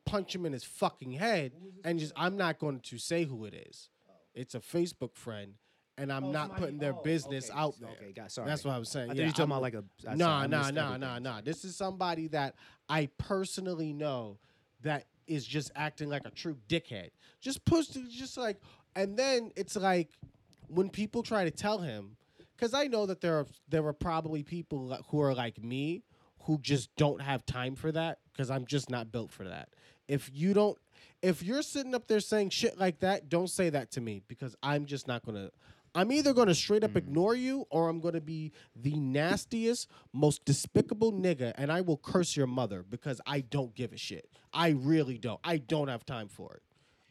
punch 0.05 0.33
him 0.33 0.45
in 0.45 0.53
his 0.53 0.63
fucking 0.63 1.11
head, 1.11 1.53
and 1.83 1.99
just, 1.99 2.13
I'm 2.15 2.37
not 2.37 2.59
going 2.59 2.79
to 2.81 2.97
say 2.97 3.25
who 3.25 3.45
it 3.45 3.53
is. 3.53 3.89
It's 4.33 4.55
a 4.55 4.59
Facebook 4.59 5.15
friend. 5.15 5.55
And 5.97 6.11
I'm 6.11 6.25
Oh, 6.25 6.31
not 6.31 6.55
putting 6.57 6.77
their 6.77 6.93
oh, 6.95 7.01
business 7.03 7.49
okay, 7.49 7.59
out 7.59 7.79
there. 7.79 7.89
okay, 7.91 8.11
got- 8.13 8.31
sorry. 8.31 8.47
That's 8.47 8.63
what 8.63 8.73
I 8.73 8.79
was 8.79 8.89
saying. 8.89 9.11
I 9.11 9.13
yeah, 9.13 9.25
you 9.25 9.31
talking 9.31 9.45
about 9.51 9.61
like 9.61 9.73
a- 9.75 9.83
I- 10.07 10.15
Nah, 10.15 10.39
I 10.39 10.47
nah, 10.47 10.59
missed 10.61 10.73
nah, 10.73 10.81
everything. 10.85 10.99
nah, 11.01 11.19
nah. 11.19 11.41
This 11.41 11.63
is 11.65 11.75
somebody 11.75 12.27
that 12.29 12.55
I 12.89 13.07
personally 13.17 13.93
know 13.93 14.39
that 14.81 15.05
is 15.27 15.45
just 15.45 15.69
acting 15.75 16.09
like 16.09 16.25
a 16.25 16.31
true 16.31 16.57
dickhead. 16.67 17.09
Just 17.39 17.63
push, 17.65 17.87
just 17.87 18.37
like, 18.37 18.59
and 18.95 19.17
then 19.17 19.51
it's 19.55 19.75
like 19.75 20.09
when 20.67 20.89
people 20.89 21.23
try 21.23 21.43
to 21.43 21.51
tell 21.51 21.79
him, 21.79 22.15
because 22.55 22.73
I 22.73 22.87
know 22.87 23.05
that 23.05 23.21
there 23.21 23.39
are 23.39 23.45
there 23.67 23.85
are 23.85 23.93
probably 23.93 24.43
people 24.43 24.97
who 25.09 25.21
are 25.21 25.33
like 25.35 25.61
me 25.63 26.03
who 26.45 26.57
just 26.57 26.95
don't 26.95 27.21
have 27.21 27.45
time 27.45 27.75
for 27.75 27.91
that 27.91 28.19
because 28.31 28.49
I'm 28.49 28.65
just 28.65 28.89
not 28.89 29.11
built 29.11 29.31
for 29.31 29.43
that. 29.47 29.69
If 30.07 30.31
you 30.33 30.53
don't, 30.53 30.77
if 31.21 31.43
you're 31.43 31.61
sitting 31.61 31.93
up 31.93 32.07
there 32.07 32.19
saying 32.19 32.49
shit 32.49 32.79
like 32.79 32.99
that, 32.99 33.29
don't 33.29 33.49
say 33.49 33.69
that 33.69 33.91
to 33.91 34.01
me 34.01 34.23
because 34.27 34.55
I'm 34.63 34.85
just 34.85 35.07
not 35.07 35.23
gonna. 35.25 35.51
I'm 35.93 36.11
either 36.11 36.33
gonna 36.33 36.55
straight 36.55 36.83
up 36.83 36.91
mm. 36.91 36.97
ignore 36.97 37.35
you 37.35 37.65
or 37.69 37.89
I'm 37.89 37.99
gonna 37.99 38.21
be 38.21 38.51
the 38.75 38.95
nastiest, 38.95 39.89
most 40.13 40.45
despicable 40.45 41.11
nigga, 41.11 41.53
and 41.55 41.71
I 41.71 41.81
will 41.81 41.97
curse 41.97 42.35
your 42.35 42.47
mother 42.47 42.83
because 42.87 43.19
I 43.25 43.41
don't 43.41 43.75
give 43.75 43.91
a 43.93 43.97
shit. 43.97 44.29
I 44.53 44.69
really 44.69 45.17
don't. 45.17 45.39
I 45.43 45.57
don't 45.57 45.87
have 45.87 46.05
time 46.05 46.27
for 46.27 46.53
it. 46.53 46.61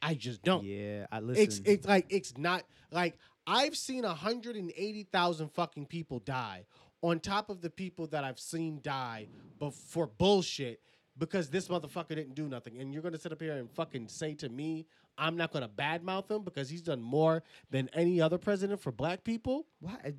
I 0.02 0.15
just 0.15 0.43
don't. 0.43 0.65
Yeah, 0.65 1.07
I 1.12 1.20
listen. 1.20 1.43
It's 1.43 1.61
it's 1.65 1.86
like 1.86 2.07
it's 2.09 2.39
not 2.39 2.65
like 2.90 3.19
I've 3.47 3.77
seen 3.77 4.05
180,000 4.05 5.48
fucking 5.48 5.86
people 5.86 6.20
die 6.20 6.65
on 7.02 7.20
top 7.20 7.51
of 7.51 7.61
the 7.61 7.70
people 7.70 8.07
that 8.09 8.24
I've 8.24 8.39
seen 8.39 8.81
die 8.82 9.28
but 9.59 9.74
for 9.74 10.07
bullshit 10.07 10.81
because 11.19 11.51
this 11.51 11.69
motherfucker 11.69 12.09
didn't 12.09 12.35
do 12.35 12.48
nothing. 12.48 12.78
And 12.78 12.93
you're 12.93 13.02
gonna 13.02 13.19
sit 13.19 13.32
up 13.32 13.40
here 13.40 13.57
and 13.57 13.70
fucking 13.70 14.09
say 14.09 14.35
to 14.35 14.48
me, 14.48 14.86
I'm 15.20 15.36
not 15.36 15.52
gonna 15.52 15.68
badmouth 15.68 16.30
him 16.30 16.42
because 16.42 16.68
he's 16.68 16.82
done 16.82 17.02
more 17.02 17.44
than 17.70 17.88
any 17.92 18.20
other 18.20 18.38
president 18.38 18.80
for 18.80 18.90
black 18.90 19.22
people? 19.22 19.66
Why? 19.80 20.14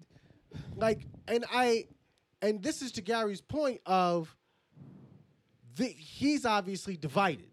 like 0.75 1.05
and 1.27 1.45
i 1.51 1.85
and 2.41 2.61
this 2.61 2.81
is 2.81 2.91
to 2.91 3.01
gary's 3.01 3.41
point 3.41 3.79
of 3.85 4.35
the, 5.75 5.85
he's 5.85 6.45
obviously 6.45 6.97
divided 6.97 7.49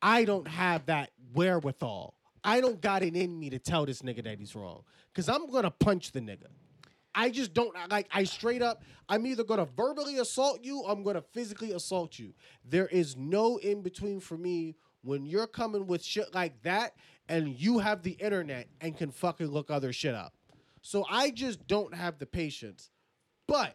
i 0.00 0.24
don't 0.24 0.48
have 0.48 0.86
that 0.86 1.10
wherewithal 1.34 2.14
i 2.44 2.60
don't 2.60 2.80
got 2.80 3.02
it 3.02 3.16
in 3.16 3.38
me 3.38 3.50
to 3.50 3.58
tell 3.58 3.84
this 3.86 4.02
nigga 4.02 4.22
that 4.22 4.38
he's 4.38 4.54
wrong 4.54 4.82
because 5.12 5.28
i'm 5.28 5.50
gonna 5.50 5.70
punch 5.70 6.12
the 6.12 6.20
nigga 6.20 6.46
i 7.14 7.28
just 7.28 7.52
don't 7.52 7.74
like 7.90 8.06
i 8.12 8.22
straight 8.24 8.62
up 8.62 8.82
i'm 9.08 9.26
either 9.26 9.44
gonna 9.44 9.66
verbally 9.76 10.18
assault 10.18 10.60
you 10.62 10.80
or 10.80 10.90
i'm 10.90 11.02
gonna 11.02 11.22
physically 11.32 11.72
assault 11.72 12.18
you 12.18 12.32
there 12.64 12.86
is 12.86 13.16
no 13.16 13.56
in 13.58 13.82
between 13.82 14.20
for 14.20 14.36
me 14.38 14.76
when 15.02 15.26
you're 15.26 15.46
coming 15.46 15.86
with 15.86 16.04
shit 16.04 16.34
like 16.34 16.62
that 16.62 16.94
and 17.28 17.48
you 17.48 17.78
have 17.78 18.02
the 18.02 18.12
internet 18.12 18.68
and 18.80 18.96
can 18.96 19.10
fucking 19.10 19.46
look 19.46 19.70
other 19.70 19.92
shit 19.92 20.14
up 20.14 20.34
so 20.82 21.04
I 21.08 21.30
just 21.30 21.66
don't 21.66 21.94
have 21.94 22.18
the 22.18 22.26
patience. 22.26 22.90
But 23.46 23.74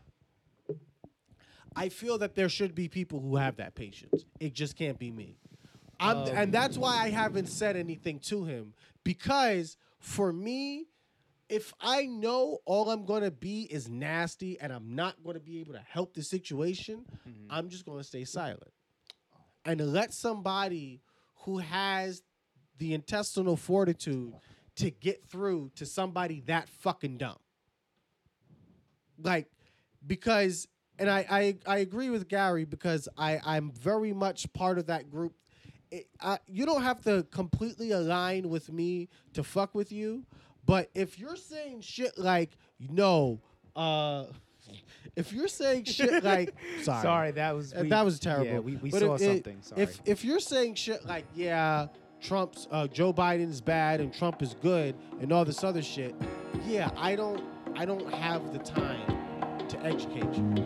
I 1.75 1.89
feel 1.89 2.17
that 2.19 2.35
there 2.35 2.49
should 2.49 2.73
be 2.73 2.87
people 2.87 3.19
who 3.19 3.35
have 3.35 3.57
that 3.57 3.75
patience. 3.75 4.25
It 4.39 4.53
just 4.53 4.75
can't 4.75 4.97
be 4.97 5.11
me. 5.11 5.37
I'm, 5.99 6.17
um, 6.17 6.27
and 6.33 6.53
that's 6.53 6.77
why 6.77 7.03
I 7.03 7.09
haven't 7.09 7.47
said 7.47 7.77
anything 7.77 8.19
to 8.19 8.43
him 8.45 8.73
because 9.03 9.77
for 9.99 10.31
me, 10.33 10.87
if 11.47 11.73
I 11.79 12.05
know 12.05 12.59
all 12.65 12.89
I'm 12.89 13.05
going 13.05 13.23
to 13.23 13.31
be 13.31 13.63
is 13.63 13.87
nasty 13.87 14.59
and 14.59 14.73
I'm 14.73 14.95
not 14.95 15.23
going 15.23 15.35
to 15.35 15.39
be 15.39 15.59
able 15.59 15.73
to 15.73 15.79
help 15.87 16.13
the 16.13 16.23
situation, 16.23 17.05
mm-hmm. 17.27 17.47
I'm 17.49 17.69
just 17.69 17.85
going 17.85 17.99
to 17.99 18.03
stay 18.03 18.25
silent 18.25 18.71
and 19.63 19.79
let 19.93 20.13
somebody 20.13 21.01
who 21.45 21.59
has 21.59 22.23
the 22.77 22.93
intestinal 22.93 23.55
fortitude 23.55 24.33
to 24.75 24.89
get 24.89 25.25
through 25.27 25.71
to 25.75 25.85
somebody 25.85 26.41
that 26.47 26.67
fucking 26.67 27.17
dumb. 27.17 27.37
Like, 29.17 29.47
because, 30.05 30.67
and 30.99 31.09
I, 31.09 31.25
I, 31.29 31.57
I 31.65 31.77
agree 31.77 32.09
with 32.09 32.27
Gary 32.27 32.65
because 32.65 33.07
I, 33.17 33.39
I'm 33.45 33.71
very 33.71 34.11
much 34.11 34.51
part 34.53 34.77
of 34.77 34.87
that 34.87 35.09
group. 35.09 35.33
It, 35.91 36.07
I, 36.19 36.39
you 36.47 36.65
don't 36.65 36.83
have 36.83 37.01
to 37.03 37.25
completely 37.31 37.91
align 37.91 38.49
with 38.49 38.71
me 38.71 39.07
to 39.33 39.43
fuck 39.43 39.73
with 39.73 39.91
you, 39.91 40.25
but 40.65 40.89
if 40.93 41.19
you're 41.19 41.37
saying 41.37 41.81
shit 41.81 42.17
like, 42.17 42.57
no, 42.79 43.39
uh, 43.75 44.25
if 45.15 45.31
you're 45.33 45.47
saying 45.47 45.85
shit 45.85 46.23
like 46.23 46.53
sorry, 46.81 47.01
sorry, 47.01 47.31
that 47.31 47.55
was 47.55 47.73
we, 47.73 47.89
that 47.89 48.05
was 48.05 48.19
terrible. 48.19 48.45
Yeah, 48.45 48.59
we, 48.59 48.75
we 48.75 48.91
saw 48.91 49.15
if, 49.15 49.21
something. 49.21 49.57
Sorry. 49.61 49.81
If 49.81 50.01
if 50.05 50.25
you're 50.25 50.39
saying 50.39 50.75
shit 50.75 51.05
like 51.05 51.25
yeah, 51.35 51.87
Trump's 52.21 52.67
uh, 52.71 52.87
Joe 52.87 53.13
Biden's 53.13 53.61
bad 53.61 54.01
and 54.01 54.13
Trump 54.13 54.41
is 54.41 54.55
good 54.61 54.95
and 55.21 55.31
all 55.31 55.45
this 55.45 55.63
other 55.63 55.81
shit, 55.81 56.15
yeah, 56.65 56.89
I 56.97 57.15
don't 57.15 57.43
I 57.75 57.85
don't 57.85 58.13
have 58.13 58.53
the 58.53 58.59
time 58.59 59.67
to 59.67 59.79
educate 59.81 60.33
you. 60.33 60.63